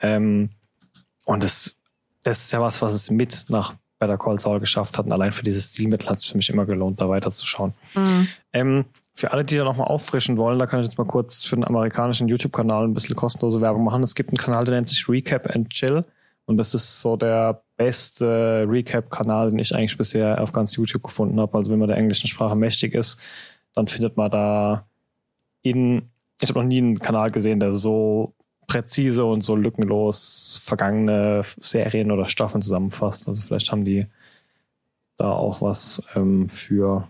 Ähm, 0.00 0.50
und 1.24 1.44
das 1.44 1.77
das 2.24 2.44
ist 2.44 2.52
ja 2.52 2.60
was, 2.60 2.82
was 2.82 2.92
es 2.92 3.10
mit 3.10 3.46
nach 3.48 3.74
Better 3.98 4.18
Call 4.18 4.38
Saul 4.38 4.60
geschafft 4.60 4.98
hat. 4.98 5.06
Und 5.06 5.12
allein 5.12 5.32
für 5.32 5.42
dieses 5.42 5.72
Stilmittel 5.72 6.08
hat 6.08 6.18
es 6.18 6.24
für 6.24 6.36
mich 6.36 6.48
immer 6.50 6.66
gelohnt, 6.66 7.00
da 7.00 7.08
weiterzuschauen. 7.08 7.74
Mhm. 7.94 8.28
Ähm, 8.52 8.84
für 9.14 9.32
alle, 9.32 9.44
die 9.44 9.56
da 9.56 9.64
nochmal 9.64 9.88
auffrischen 9.88 10.36
wollen, 10.36 10.58
da 10.58 10.66
kann 10.66 10.80
ich 10.80 10.86
jetzt 10.86 10.98
mal 10.98 11.04
kurz 11.04 11.44
für 11.44 11.56
den 11.56 11.64
amerikanischen 11.64 12.28
YouTube-Kanal 12.28 12.84
ein 12.84 12.94
bisschen 12.94 13.16
kostenlose 13.16 13.60
Werbung 13.60 13.82
machen. 13.82 14.04
Es 14.04 14.14
gibt 14.14 14.30
einen 14.30 14.36
Kanal, 14.36 14.64
der 14.64 14.76
nennt 14.76 14.88
sich 14.88 15.08
Recap 15.08 15.52
and 15.54 15.70
Chill. 15.70 16.04
Und 16.46 16.56
das 16.56 16.72
ist 16.72 17.02
so 17.02 17.16
der 17.16 17.62
beste 17.76 18.64
Recap-Kanal, 18.68 19.50
den 19.50 19.58
ich 19.58 19.74
eigentlich 19.74 19.98
bisher 19.98 20.40
auf 20.40 20.52
ganz 20.52 20.76
YouTube 20.76 21.02
gefunden 21.02 21.40
habe. 21.40 21.58
Also 21.58 21.72
wenn 21.72 21.80
man 21.80 21.88
der 21.88 21.98
englischen 21.98 22.28
Sprache 22.28 22.54
mächtig 22.54 22.94
ist, 22.94 23.18
dann 23.74 23.88
findet 23.88 24.16
man 24.16 24.30
da 24.30 24.86
in, 25.62 26.10
ich 26.40 26.48
habe 26.48 26.60
noch 26.60 26.66
nie 26.66 26.78
einen 26.78 27.00
Kanal 27.00 27.30
gesehen, 27.32 27.60
der 27.60 27.74
so 27.74 28.34
präzise 28.68 29.24
und 29.24 29.42
so 29.42 29.56
lückenlos 29.56 30.60
vergangene 30.62 31.42
Serien 31.58 32.12
oder 32.12 32.26
Staffeln 32.26 32.62
zusammenfasst. 32.62 33.26
Also 33.26 33.42
vielleicht 33.42 33.72
haben 33.72 33.84
die 33.84 34.06
da 35.16 35.32
auch 35.32 35.60
was 35.60 36.02
ähm, 36.14 36.48
für 36.48 37.08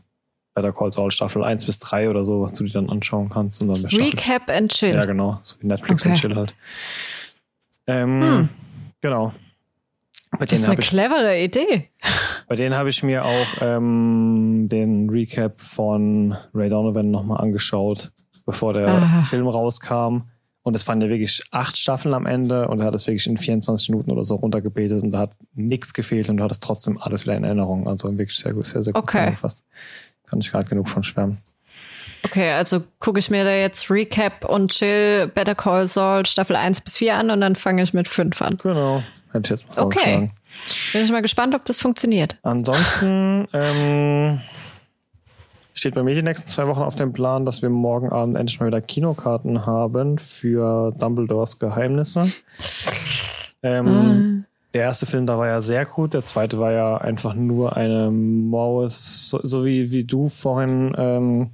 Better 0.55 0.73
Call 0.73 0.93
Saul 0.93 1.11
Staffel 1.11 1.45
1 1.45 1.67
bis 1.67 1.81
3 1.81 2.09
oder 2.09 2.25
so, 2.25 2.41
was 2.41 2.53
du 2.55 2.65
dir 2.65 2.73
dann 2.73 2.89
anschauen 2.89 3.29
kannst. 3.29 3.61
Und 3.61 3.69
dann 3.69 3.85
Recap 3.85 4.49
and 4.49 4.73
Chill. 4.73 4.95
Ja, 4.95 5.05
genau. 5.05 5.41
So 5.43 5.57
wie 5.61 5.67
Netflix 5.67 6.03
okay. 6.03 6.11
and 6.11 6.21
Chill 6.21 6.35
halt. 6.35 6.55
Ähm, 7.87 8.23
hm. 8.23 8.49
Genau. 9.01 9.33
Bei 10.39 10.47
das 10.47 10.61
ist 10.61 10.69
eine 10.69 10.81
ich, 10.81 10.89
clevere 10.89 11.41
Idee. 11.41 11.89
Bei 12.49 12.55
denen 12.55 12.77
habe 12.77 12.89
ich 12.89 13.03
mir 13.03 13.25
auch 13.25 13.47
ähm, 13.61 14.69
den 14.71 15.11
Recap 15.11 15.61
von 15.61 16.37
Ray 16.55 16.69
Donovan 16.69 17.11
nochmal 17.11 17.41
angeschaut, 17.41 18.13
bevor 18.47 18.75
der 18.75 18.89
Aha. 18.89 19.21
Film 19.23 19.49
rauskam. 19.49 20.23
Und 20.69 20.75
es 20.75 20.87
waren 20.87 21.01
ja 21.01 21.09
wirklich 21.09 21.43
acht 21.51 21.79
Staffeln 21.79 22.13
am 22.13 22.27
Ende 22.27 22.69
und 22.69 22.81
er 22.81 22.87
hat 22.87 22.95
es 22.95 23.07
wirklich 23.07 23.27
in 23.27 23.39
24 23.39 23.89
Minuten 23.89 24.11
oder 24.11 24.25
so 24.25 24.35
runtergebetet 24.35 25.03
und 25.03 25.13
da 25.13 25.21
hat 25.21 25.31
nichts 25.55 25.95
gefehlt 25.95 26.29
und 26.29 26.37
du 26.37 26.45
hattest 26.45 26.63
trotzdem 26.63 27.01
alles 27.01 27.25
wieder 27.25 27.37
in 27.37 27.45
Erinnerung. 27.45 27.89
Also 27.89 28.17
wirklich 28.19 28.37
sehr 28.37 28.53
gut, 28.53 28.67
sehr, 28.67 28.85
sehr 28.85 28.93
gut 28.93 29.03
okay. 29.03 29.13
zusammengefasst. 29.13 29.65
Kann 30.27 30.41
ich 30.41 30.53
gerade 30.53 30.69
genug 30.69 30.91
von 30.91 31.03
schwärmen. 31.03 31.39
Okay, 32.23 32.51
also 32.51 32.83
gucke 32.99 33.19
ich 33.19 33.31
mir 33.31 33.45
da 33.45 33.53
jetzt 33.53 33.91
Recap 33.91 34.45
und 34.45 34.73
Chill 34.73 35.29
Better 35.29 35.55
Call 35.55 35.87
Saul 35.87 36.27
Staffel 36.27 36.57
1 36.57 36.83
bis 36.83 36.99
4 36.99 37.15
an 37.15 37.31
und 37.31 37.41
dann 37.41 37.57
fange 37.57 37.83
ich 37.83 37.95
mit 37.95 38.07
5 38.07 38.43
an. 38.43 38.59
Genau, 38.63 39.03
hätte 39.33 39.55
ich 39.55 39.63
jetzt 39.63 39.77
mal 39.77 39.85
Okay. 39.85 40.31
Bin 40.93 41.03
ich 41.03 41.11
mal 41.11 41.23
gespannt, 41.23 41.55
ob 41.55 41.65
das 41.65 41.81
funktioniert. 41.81 42.37
Ansonsten, 42.43 43.47
ähm, 43.55 44.41
steht 45.79 45.95
bei 45.95 46.03
mir 46.03 46.15
die 46.15 46.23
nächsten 46.23 46.49
zwei 46.49 46.67
Wochen 46.67 46.83
auf 46.83 46.97
dem 46.97 47.13
Plan, 47.13 47.45
dass 47.45 47.63
wir 47.63 47.71
morgen 47.71 48.11
Abend 48.11 48.37
endlich 48.37 48.59
mal 48.61 48.67
wieder 48.67 48.81
Kinokarten 48.81 49.65
haben 49.65 50.19
für 50.19 50.93
Dumbledores 50.99 51.59
Geheimnisse. 51.59 52.33
Ähm, 53.63 53.85
mhm. 53.85 54.45
Der 54.75 54.83
erste 54.83 55.07
Film 55.07 55.27
da 55.27 55.39
war 55.39 55.47
ja 55.47 55.61
sehr 55.61 55.87
gut, 55.87 56.15
der 56.15 56.23
zweite 56.23 56.59
war 56.59 56.73
ja 56.73 56.99
einfach 56.99 57.35
nur 57.35 57.77
eine 57.77 58.11
Maus, 58.11 59.31
so, 59.31 59.41
so 59.43 59.65
wie, 59.65 59.91
wie 59.93 60.05
du 60.05 60.29
vorhin 60.29 60.95
ähm, 60.99 61.51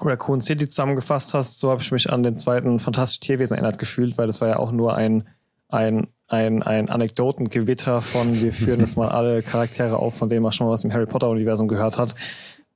Raccoon 0.00 0.40
City 0.40 0.68
zusammengefasst 0.68 1.34
hast, 1.34 1.58
so 1.58 1.70
habe 1.70 1.82
ich 1.82 1.92
mich 1.92 2.12
an 2.12 2.22
den 2.22 2.36
zweiten 2.36 2.80
Fantastischen 2.80 3.22
Tierwesen 3.22 3.54
erinnert 3.54 3.78
gefühlt, 3.78 4.16
weil 4.18 4.26
das 4.26 4.40
war 4.40 4.48
ja 4.48 4.58
auch 4.58 4.72
nur 4.72 4.94
ein, 4.94 5.28
ein 5.68 6.06
ein, 6.26 6.62
ein 6.62 6.88
Anekdotengewitter 6.88 8.00
von, 8.00 8.40
wir 8.40 8.52
führen 8.52 8.80
jetzt 8.80 8.96
mal 8.96 9.08
alle 9.08 9.42
Charaktere 9.42 9.98
auf, 9.98 10.16
von 10.16 10.28
denen 10.28 10.42
man 10.42 10.52
schon 10.52 10.66
mal 10.66 10.72
was 10.72 10.84
im 10.84 10.92
Harry 10.92 11.06
Potter-Universum 11.06 11.68
gehört 11.68 11.98
hat. 11.98 12.14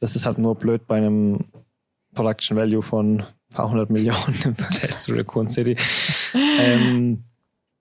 Das 0.00 0.16
ist 0.16 0.26
halt 0.26 0.38
nur 0.38 0.54
blöd 0.54 0.86
bei 0.86 0.96
einem 0.96 1.44
Production 2.14 2.56
Value 2.56 2.82
von 2.82 3.20
ein 3.20 3.54
paar 3.54 3.70
hundert 3.70 3.90
Millionen 3.90 4.34
im 4.44 4.54
Vergleich 4.54 4.98
zu 4.98 5.14
Raccoon 5.14 5.48
City. 5.48 5.76
ähm, 6.34 7.24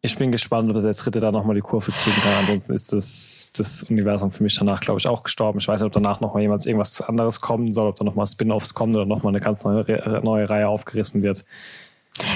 ich 0.02 0.18
bin 0.18 0.31
gespannt, 0.31 0.69
ob 0.69 0.81
der 0.81 0.94
dritte 0.94 1.19
da 1.19 1.31
nochmal 1.31 1.56
die 1.56 1.61
Kurve 1.61 1.91
kriegen 1.91 2.22
kann. 2.22 2.34
Ansonsten 2.34 2.73
ist 2.73 2.94
das, 2.94 3.52
das 3.56 3.84
Universum 3.84 4.31
für 4.31 4.44
mich 4.44 4.56
danach, 4.56 4.80
glaube 4.80 4.99
ich, 4.99 5.07
auch 5.07 5.23
gestorben. 5.23 5.60
Ich 5.60 5.68
weiß 5.68 5.81
nicht, 5.81 5.88
ob 5.88 5.94
danach 5.94 6.22
nochmal 6.22 6.44
jemals 6.44 6.65
irgendwas 6.65 7.02
anderes 7.02 7.41
kommen 7.41 7.73
soll, 7.73 7.89
ob 7.89 7.95
da 7.98 8.03
nochmal 8.03 8.27
Spin-offs 8.27 8.73
kommen 8.73 8.95
oder 8.95 9.06
nochmal 9.06 9.31
eine 9.31 9.41
ganz 9.41 9.64
neue, 9.64 10.22
neue 10.23 10.49
Reihe 10.49 10.68
aufgerissen 10.69 11.23
wird. 11.23 11.45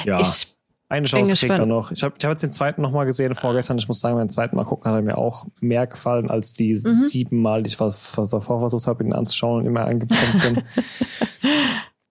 Ja. 0.06 0.20
Ich 0.20 0.58
eine 0.92 1.08
Chance 1.08 1.36
kriegt 1.36 1.58
er 1.58 1.66
noch. 1.66 1.92
Ich 1.92 2.04
habe 2.04 2.16
ich 2.18 2.26
hab 2.26 2.32
jetzt 2.32 2.44
den 2.44 2.52
zweiten 2.52 2.82
nochmal 2.82 3.06
gesehen 3.06 3.34
vorgestern. 3.34 3.78
Ich 3.78 3.88
muss 3.88 4.02
sagen, 4.02 4.18
beim 4.18 4.30
zweiten 4.30 4.58
Mal 4.58 4.66
gucken 4.66 4.92
hat 4.92 4.98
er 4.98 5.02
mir 5.02 5.18
auch 5.18 5.46
mehr 5.62 5.88
gefallen 5.88 6.30
als 6.30 6.54
die 6.54 6.74
mhm. 6.74 6.78
sieben 6.78 7.42
Mal, 7.42 7.64
die 7.64 7.70
ich 7.70 7.78
davor 7.78 8.60
versucht 8.60 8.88
habe, 8.88 9.04
ihn 9.04 9.14
anzuschauen 9.14 9.62
und 9.62 9.68
immer 9.68 9.86
eingepennt 9.86 10.66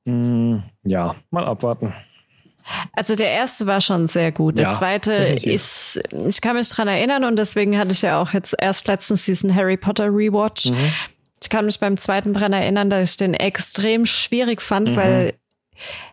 bin. 0.04 0.54
mm, 0.54 0.62
ja, 0.84 1.14
mal 1.30 1.44
abwarten. 1.44 1.92
Also 2.92 3.16
der 3.16 3.30
erste 3.30 3.66
war 3.66 3.80
schon 3.80 4.08
sehr 4.08 4.32
gut. 4.32 4.56
Der 4.56 4.68
ja, 4.68 4.72
zweite 4.72 5.10
definitiv. 5.10 5.52
ist, 5.52 6.00
ich 6.12 6.40
kann 6.40 6.56
mich 6.56 6.68
dran 6.70 6.88
erinnern 6.88 7.24
und 7.24 7.36
deswegen 7.36 7.76
hatte 7.78 7.92
ich 7.92 8.00
ja 8.00 8.20
auch 8.20 8.32
jetzt 8.32 8.54
erst 8.58 8.86
letztens 8.86 9.26
diesen 9.26 9.54
Harry 9.54 9.76
Potter 9.76 10.06
Rewatch. 10.06 10.70
Mhm. 10.70 10.92
Ich 11.42 11.50
kann 11.50 11.66
mich 11.66 11.80
beim 11.80 11.96
zweiten 11.98 12.32
dran 12.32 12.52
erinnern, 12.52 12.88
dass 12.88 13.10
ich 13.10 13.16
den 13.18 13.34
extrem 13.34 14.06
schwierig 14.06 14.62
fand, 14.62 14.90
mhm. 14.90 14.96
weil 14.96 15.34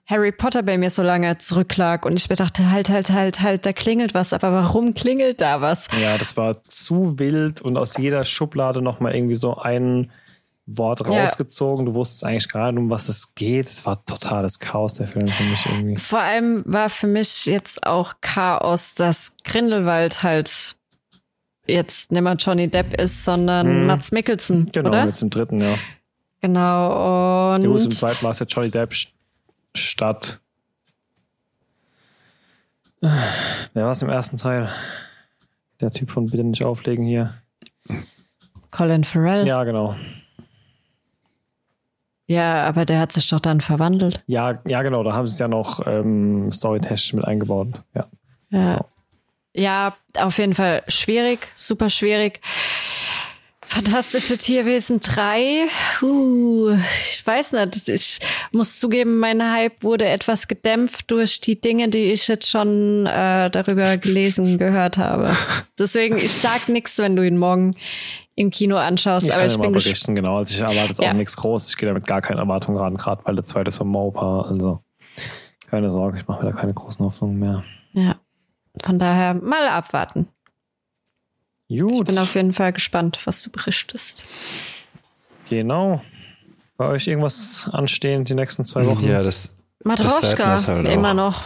Harry 0.07 0.31
Potter 0.31 0.63
bei 0.63 0.77
mir 0.77 0.89
so 0.89 1.03
lange 1.03 1.37
zurücklag 1.37 2.05
und 2.05 2.17
ich 2.17 2.29
mir 2.29 2.37
dachte, 2.37 2.71
halt, 2.71 2.89
halt, 2.89 3.09
halt, 3.09 3.41
halt, 3.41 3.65
da 3.65 3.73
klingelt 3.73 4.13
was, 4.13 4.31
aber 4.31 4.53
warum 4.53 4.93
klingelt 4.93 5.41
da 5.41 5.59
was? 5.59 5.89
Ja, 6.01 6.17
das 6.17 6.37
war 6.37 6.63
zu 6.63 7.19
wild 7.19 7.61
und 7.61 7.77
aus 7.77 7.97
jeder 7.97 8.23
Schublade 8.23 8.81
nochmal 8.81 9.15
irgendwie 9.15 9.35
so 9.35 9.57
ein 9.57 10.09
Wort 10.65 11.01
ja. 11.07 11.23
rausgezogen. 11.23 11.85
Du 11.85 11.93
wusstest 11.93 12.23
eigentlich 12.23 12.49
gerade, 12.49 12.77
um 12.77 12.89
was 12.89 13.09
es 13.09 13.35
geht. 13.35 13.67
Es 13.67 13.85
war 13.85 14.03
totales 14.05 14.59
Chaos, 14.59 14.93
der 14.93 15.07
Film 15.07 15.27
für 15.27 15.43
mich 15.43 15.65
irgendwie. 15.65 15.97
Vor 15.97 16.19
allem 16.19 16.63
war 16.65 16.89
für 16.89 17.07
mich 17.07 17.45
jetzt 17.45 17.85
auch 17.85 18.15
Chaos, 18.21 18.95
dass 18.95 19.35
Grindelwald 19.43 20.23
halt 20.23 20.75
jetzt 21.65 22.13
nicht 22.13 22.21
mehr 22.21 22.35
Johnny 22.35 22.69
Depp 22.69 22.93
ist, 22.93 23.25
sondern 23.25 23.67
hm. 23.67 23.85
Mats 23.87 24.11
Mikkelsen. 24.13 24.69
Genau, 24.71 24.89
oder? 24.89 25.05
jetzt 25.05 25.21
im 25.21 25.29
dritten, 25.29 25.59
ja. 25.59 25.75
Genau, 26.41 27.53
und. 27.55 27.63
Jo, 27.63 27.75
im 27.75 27.91
zweiten 27.91 28.23
war 28.23 28.31
es 28.31 28.39
ja 28.39 28.45
Johnny 28.45 28.69
Depp 28.69 28.93
statt. 29.75 30.39
Wer 33.01 33.83
war 33.85 33.91
es 33.91 34.01
im 34.01 34.09
ersten 34.09 34.37
Teil? 34.37 34.69
Der 35.79 35.91
Typ 35.91 36.09
von 36.09 36.25
Bitte 36.25 36.43
nicht 36.43 36.63
auflegen 36.63 37.05
hier. 37.05 37.35
Colin 38.71 39.03
Farrell. 39.03 39.45
Ja, 39.47 39.63
genau. 39.63 39.95
Ja, 42.25 42.65
aber 42.65 42.85
der 42.85 42.99
hat 42.99 43.11
sich 43.13 43.29
doch 43.29 43.39
dann 43.39 43.61
verwandelt. 43.61 44.23
Ja, 44.27 44.53
ja, 44.65 44.81
genau. 44.81 45.03
Da 45.03 45.13
haben 45.13 45.27
sie 45.27 45.33
es 45.33 45.39
ja 45.39 45.47
noch 45.47 45.85
ähm, 45.87 46.51
storytechnisch 46.51 47.13
mit 47.13 47.25
eingebaut. 47.25 47.81
Ja. 47.93 48.07
ja. 48.49 48.85
Ja, 49.53 49.95
auf 50.19 50.37
jeden 50.37 50.53
Fall 50.53 50.83
schwierig, 50.87 51.39
super 51.55 51.89
schwierig. 51.89 52.41
Fantastische 53.67 54.37
Tierwesen 54.37 54.99
3. 55.01 55.67
Uh, 56.01 56.71
ich 57.11 57.25
weiß 57.25 57.51
nicht. 57.51 57.89
Ich 57.89 58.19
muss 58.51 58.79
zugeben, 58.79 59.19
mein 59.19 59.43
Hype 59.43 59.83
wurde 59.83 60.05
etwas 60.05 60.47
gedämpft 60.47 61.11
durch 61.11 61.41
die 61.41 61.59
Dinge, 61.59 61.89
die 61.89 62.11
ich 62.11 62.27
jetzt 62.27 62.49
schon 62.49 63.05
äh, 63.05 63.49
darüber 63.49 63.97
gelesen, 63.97 64.57
gehört 64.57 64.97
habe. 64.97 65.35
Deswegen, 65.77 66.17
ich 66.17 66.31
sag 66.31 66.69
nichts, 66.69 66.97
wenn 66.97 67.15
du 67.15 67.25
ihn 67.25 67.37
morgen 67.37 67.75
im 68.35 68.51
Kino 68.51 68.77
anschaust. 68.77 69.27
Ich 69.27 69.33
aber 69.33 69.41
kann 69.41 69.49
ich 69.49 69.57
bin 69.57 69.71
mal 69.71 69.77
berichten, 69.77 70.15
genau. 70.15 70.37
Also 70.37 70.53
ich 70.53 70.61
erwarte 70.61 70.89
jetzt 70.89 71.01
ja. 71.01 71.09
auch 71.09 71.13
nichts 71.13 71.35
Großes. 71.35 71.69
Ich 71.69 71.77
gehe 71.77 71.87
damit 71.87 72.05
gar 72.05 72.21
keine 72.21 72.39
Erwartungen 72.39 72.77
ran, 72.77 72.95
gerade 72.95 73.25
weil 73.25 73.35
der 73.35 73.43
zweite 73.43 73.71
so 73.71 73.83
mau 73.83 74.13
war. 74.13 74.47
Also 74.47 74.79
keine 75.69 75.91
Sorge, 75.91 76.17
ich 76.19 76.27
mache 76.27 76.45
mir 76.45 76.51
da 76.51 76.57
keine 76.57 76.73
großen 76.73 77.05
Hoffnungen 77.05 77.39
mehr. 77.39 77.63
Ja. 77.93 78.15
Von 78.83 78.99
daher 78.99 79.33
mal 79.33 79.67
abwarten. 79.67 80.29
Gut. 81.69 82.07
Ich 82.09 82.15
bin 82.15 82.17
auf 82.17 82.35
jeden 82.35 82.53
Fall 82.53 82.73
gespannt, 82.73 83.19
was 83.25 83.43
du 83.43 83.51
berichtest. 83.51 84.25
Genau. 85.49 86.01
Bei 86.77 86.87
euch 86.87 87.07
irgendwas 87.07 87.69
anstehend 87.71 88.29
die 88.29 88.35
nächsten 88.35 88.63
zwei 88.63 88.85
Wochen? 88.85 89.05
Ja, 89.05 89.23
das. 89.23 89.57
Matroschka, 89.83 90.53
das 90.55 90.67
halt 90.67 90.87
immer 90.87 91.13
noch. 91.13 91.43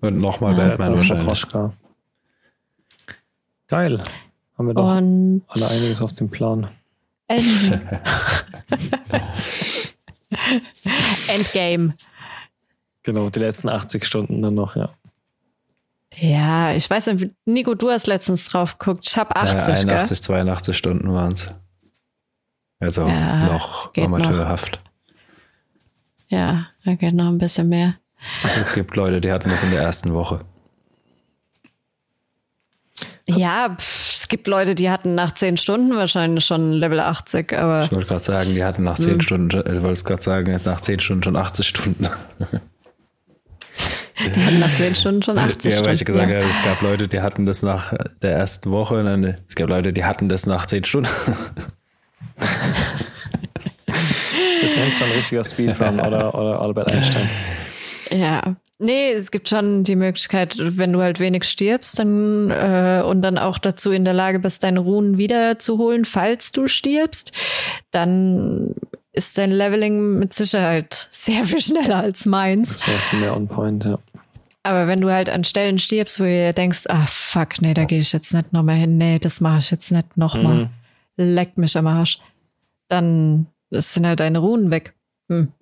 Und 0.00 0.18
nochmal 0.18 0.56
ja. 0.56 0.68
Batman 0.68 0.92
wahrscheinlich. 0.92 1.26
Matroschka. 1.26 1.72
Geil. 3.68 4.02
Haben 4.56 4.66
wir 4.66 4.74
doch 4.74 4.96
Und 4.96 5.42
alle 5.48 5.68
einiges 5.68 6.00
auf 6.02 6.12
dem 6.12 6.30
Plan. 6.30 6.68
Endgame. 11.28 11.94
Genau, 13.06 13.28
die 13.28 13.38
letzten 13.38 13.68
80 13.68 14.02
Stunden 14.06 14.40
dann 14.40 14.54
noch, 14.54 14.76
ja. 14.76 14.88
Ja, 16.16 16.72
ich 16.74 16.88
weiß 16.88 17.06
nicht, 17.08 17.34
Nico, 17.44 17.74
du 17.74 17.90
hast 17.90 18.06
letztens 18.06 18.44
drauf 18.44 18.78
geguckt. 18.78 19.06
Ich 19.08 19.16
habe 19.16 19.34
80. 19.36 19.68
Ja, 19.68 19.94
81, 19.94 20.08
gell? 20.08 20.18
82 20.18 20.76
Stunden 20.76 21.12
waren 21.12 21.32
es. 21.32 21.46
Also 22.80 23.08
ja, 23.08 23.46
noch 23.46 23.94
amateurhaft. 23.96 24.80
Ja, 26.28 26.66
da 26.84 26.94
geht 26.94 27.14
noch 27.14 27.28
ein 27.28 27.38
bisschen 27.38 27.68
mehr. 27.68 27.94
Es 28.66 28.74
gibt 28.74 28.96
Leute, 28.96 29.20
die 29.20 29.32
hatten 29.32 29.48
das 29.48 29.62
in 29.62 29.70
der 29.70 29.80
ersten 29.80 30.12
Woche. 30.14 30.40
Ja, 33.26 33.74
pff, 33.78 34.22
es 34.24 34.28
gibt 34.28 34.46
Leute, 34.48 34.74
die 34.74 34.90
hatten 34.90 35.14
nach 35.14 35.32
10 35.32 35.56
Stunden 35.56 35.96
wahrscheinlich 35.96 36.44
schon 36.44 36.72
Level 36.72 37.00
80, 37.00 37.52
aber. 37.52 37.84
Ich 37.84 37.92
wollte 37.92 38.06
gerade 38.06 38.24
sagen, 38.24 38.54
die 38.54 38.64
hatten 38.64 38.82
nach 38.82 38.98
10 38.98 39.14
hm. 39.14 39.20
Stunden, 39.20 39.76
ich 39.76 39.82
wollte 39.82 40.04
gerade 40.04 40.22
sagen, 40.22 40.60
nach 40.64 40.80
10 40.80 41.00
Stunden 41.00 41.22
schon 41.22 41.36
80 41.36 41.66
Stunden. 41.66 42.08
Die 44.18 44.44
hatten 44.44 44.60
nach 44.60 44.74
10 44.74 44.94
Stunden 44.94 45.22
schon 45.22 45.38
80 45.38 45.72
ja, 45.72 45.84
weil 45.84 45.94
ich 45.94 46.04
gesagt 46.04 46.30
ja. 46.30 46.36
habe, 46.36 46.48
es 46.48 46.62
gab 46.62 46.82
Leute, 46.82 47.08
die 47.08 47.20
hatten 47.20 47.46
das 47.46 47.62
nach 47.62 47.92
der 48.22 48.32
ersten 48.32 48.70
Woche 48.70 49.00
und 49.00 49.06
dann, 49.06 49.24
es 49.24 49.54
gab 49.54 49.68
Leute, 49.68 49.92
die 49.92 50.04
hatten 50.04 50.28
das 50.28 50.46
nach 50.46 50.66
10 50.66 50.84
Stunden. 50.84 51.10
Das 54.60 54.76
nennt 54.76 54.94
schon 54.94 55.08
ein 55.08 55.14
richtiger 55.14 55.44
Speedrun 55.44 56.00
oder, 56.00 56.34
oder 56.34 56.60
Albert 56.60 56.90
Einstein. 56.90 57.28
Ja. 58.10 58.56
Nee, 58.84 59.12
es 59.12 59.30
gibt 59.30 59.48
schon 59.48 59.82
die 59.82 59.96
Möglichkeit, 59.96 60.56
wenn 60.58 60.92
du 60.92 61.00
halt 61.00 61.18
wenig 61.18 61.44
stirbst 61.44 61.98
dann, 61.98 62.50
äh, 62.50 63.02
und 63.02 63.22
dann 63.22 63.38
auch 63.38 63.56
dazu 63.56 63.92
in 63.92 64.04
der 64.04 64.12
Lage 64.12 64.38
bist, 64.38 64.62
deine 64.62 64.80
Runen 64.80 65.16
wiederzuholen, 65.16 66.04
falls 66.04 66.52
du 66.52 66.68
stirbst, 66.68 67.32
dann 67.92 68.74
ist 69.12 69.38
dein 69.38 69.50
Leveling 69.50 70.18
mit 70.18 70.34
Sicherheit 70.34 71.08
sehr 71.10 71.44
viel 71.44 71.60
schneller 71.60 71.96
als 71.96 72.26
meins. 72.26 72.74
Das 72.74 72.86
heißt 72.86 73.12
mehr 73.14 73.34
on 73.34 73.48
point, 73.48 73.86
ja. 73.86 73.98
Aber 74.64 74.86
wenn 74.86 75.00
du 75.00 75.10
halt 75.10 75.30
an 75.30 75.44
Stellen 75.44 75.78
stirbst, 75.78 76.20
wo 76.20 76.24
du 76.24 76.52
denkst, 76.52 76.84
ah 76.88 77.06
fuck, 77.06 77.62
nee, 77.62 77.72
da 77.72 77.84
gehe 77.84 78.00
ich 78.00 78.12
jetzt 78.12 78.34
nicht 78.34 78.52
nochmal 78.52 78.76
hin, 78.76 78.98
nee, 78.98 79.18
das 79.18 79.40
mache 79.40 79.58
ich 79.58 79.70
jetzt 79.70 79.92
nicht 79.92 80.16
nochmal, 80.18 80.54
mhm. 80.54 80.68
leck 81.16 81.56
mich 81.56 81.76
am 81.78 81.86
Arsch, 81.86 82.18
dann 82.88 83.46
sind 83.70 84.06
halt 84.06 84.20
deine 84.20 84.38
Runen 84.40 84.70
weg. 84.70 84.92
Hm. 85.30 85.52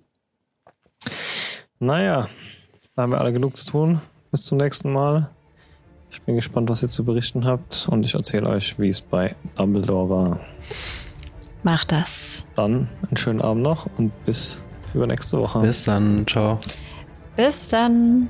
Naja, 1.79 2.27
da 2.95 3.03
haben 3.03 3.11
wir 3.11 3.21
alle 3.21 3.33
genug 3.33 3.57
zu 3.57 3.65
tun. 3.65 4.01
Bis 4.31 4.43
zum 4.43 4.57
nächsten 4.57 4.91
Mal. 4.91 5.29
Ich 6.11 6.21
bin 6.21 6.35
gespannt, 6.35 6.69
was 6.69 6.83
ihr 6.83 6.89
zu 6.89 7.03
berichten 7.03 7.45
habt 7.45 7.87
und 7.89 8.03
ich 8.03 8.13
erzähle 8.13 8.47
euch, 8.49 8.79
wie 8.79 8.89
es 8.89 9.01
bei 9.01 9.35
Dumbledore 9.55 10.09
war. 10.09 10.39
Mach 11.63 11.85
das. 11.85 12.47
Dann 12.55 12.87
einen 13.07 13.17
schönen 13.17 13.41
Abend 13.41 13.63
noch 13.63 13.87
und 13.97 14.11
bis 14.25 14.63
übernächste 14.93 15.39
Woche. 15.39 15.59
Bis 15.59 15.85
dann. 15.85 16.25
Ciao. 16.27 16.59
Bis 17.35 17.67
dann. 17.67 18.29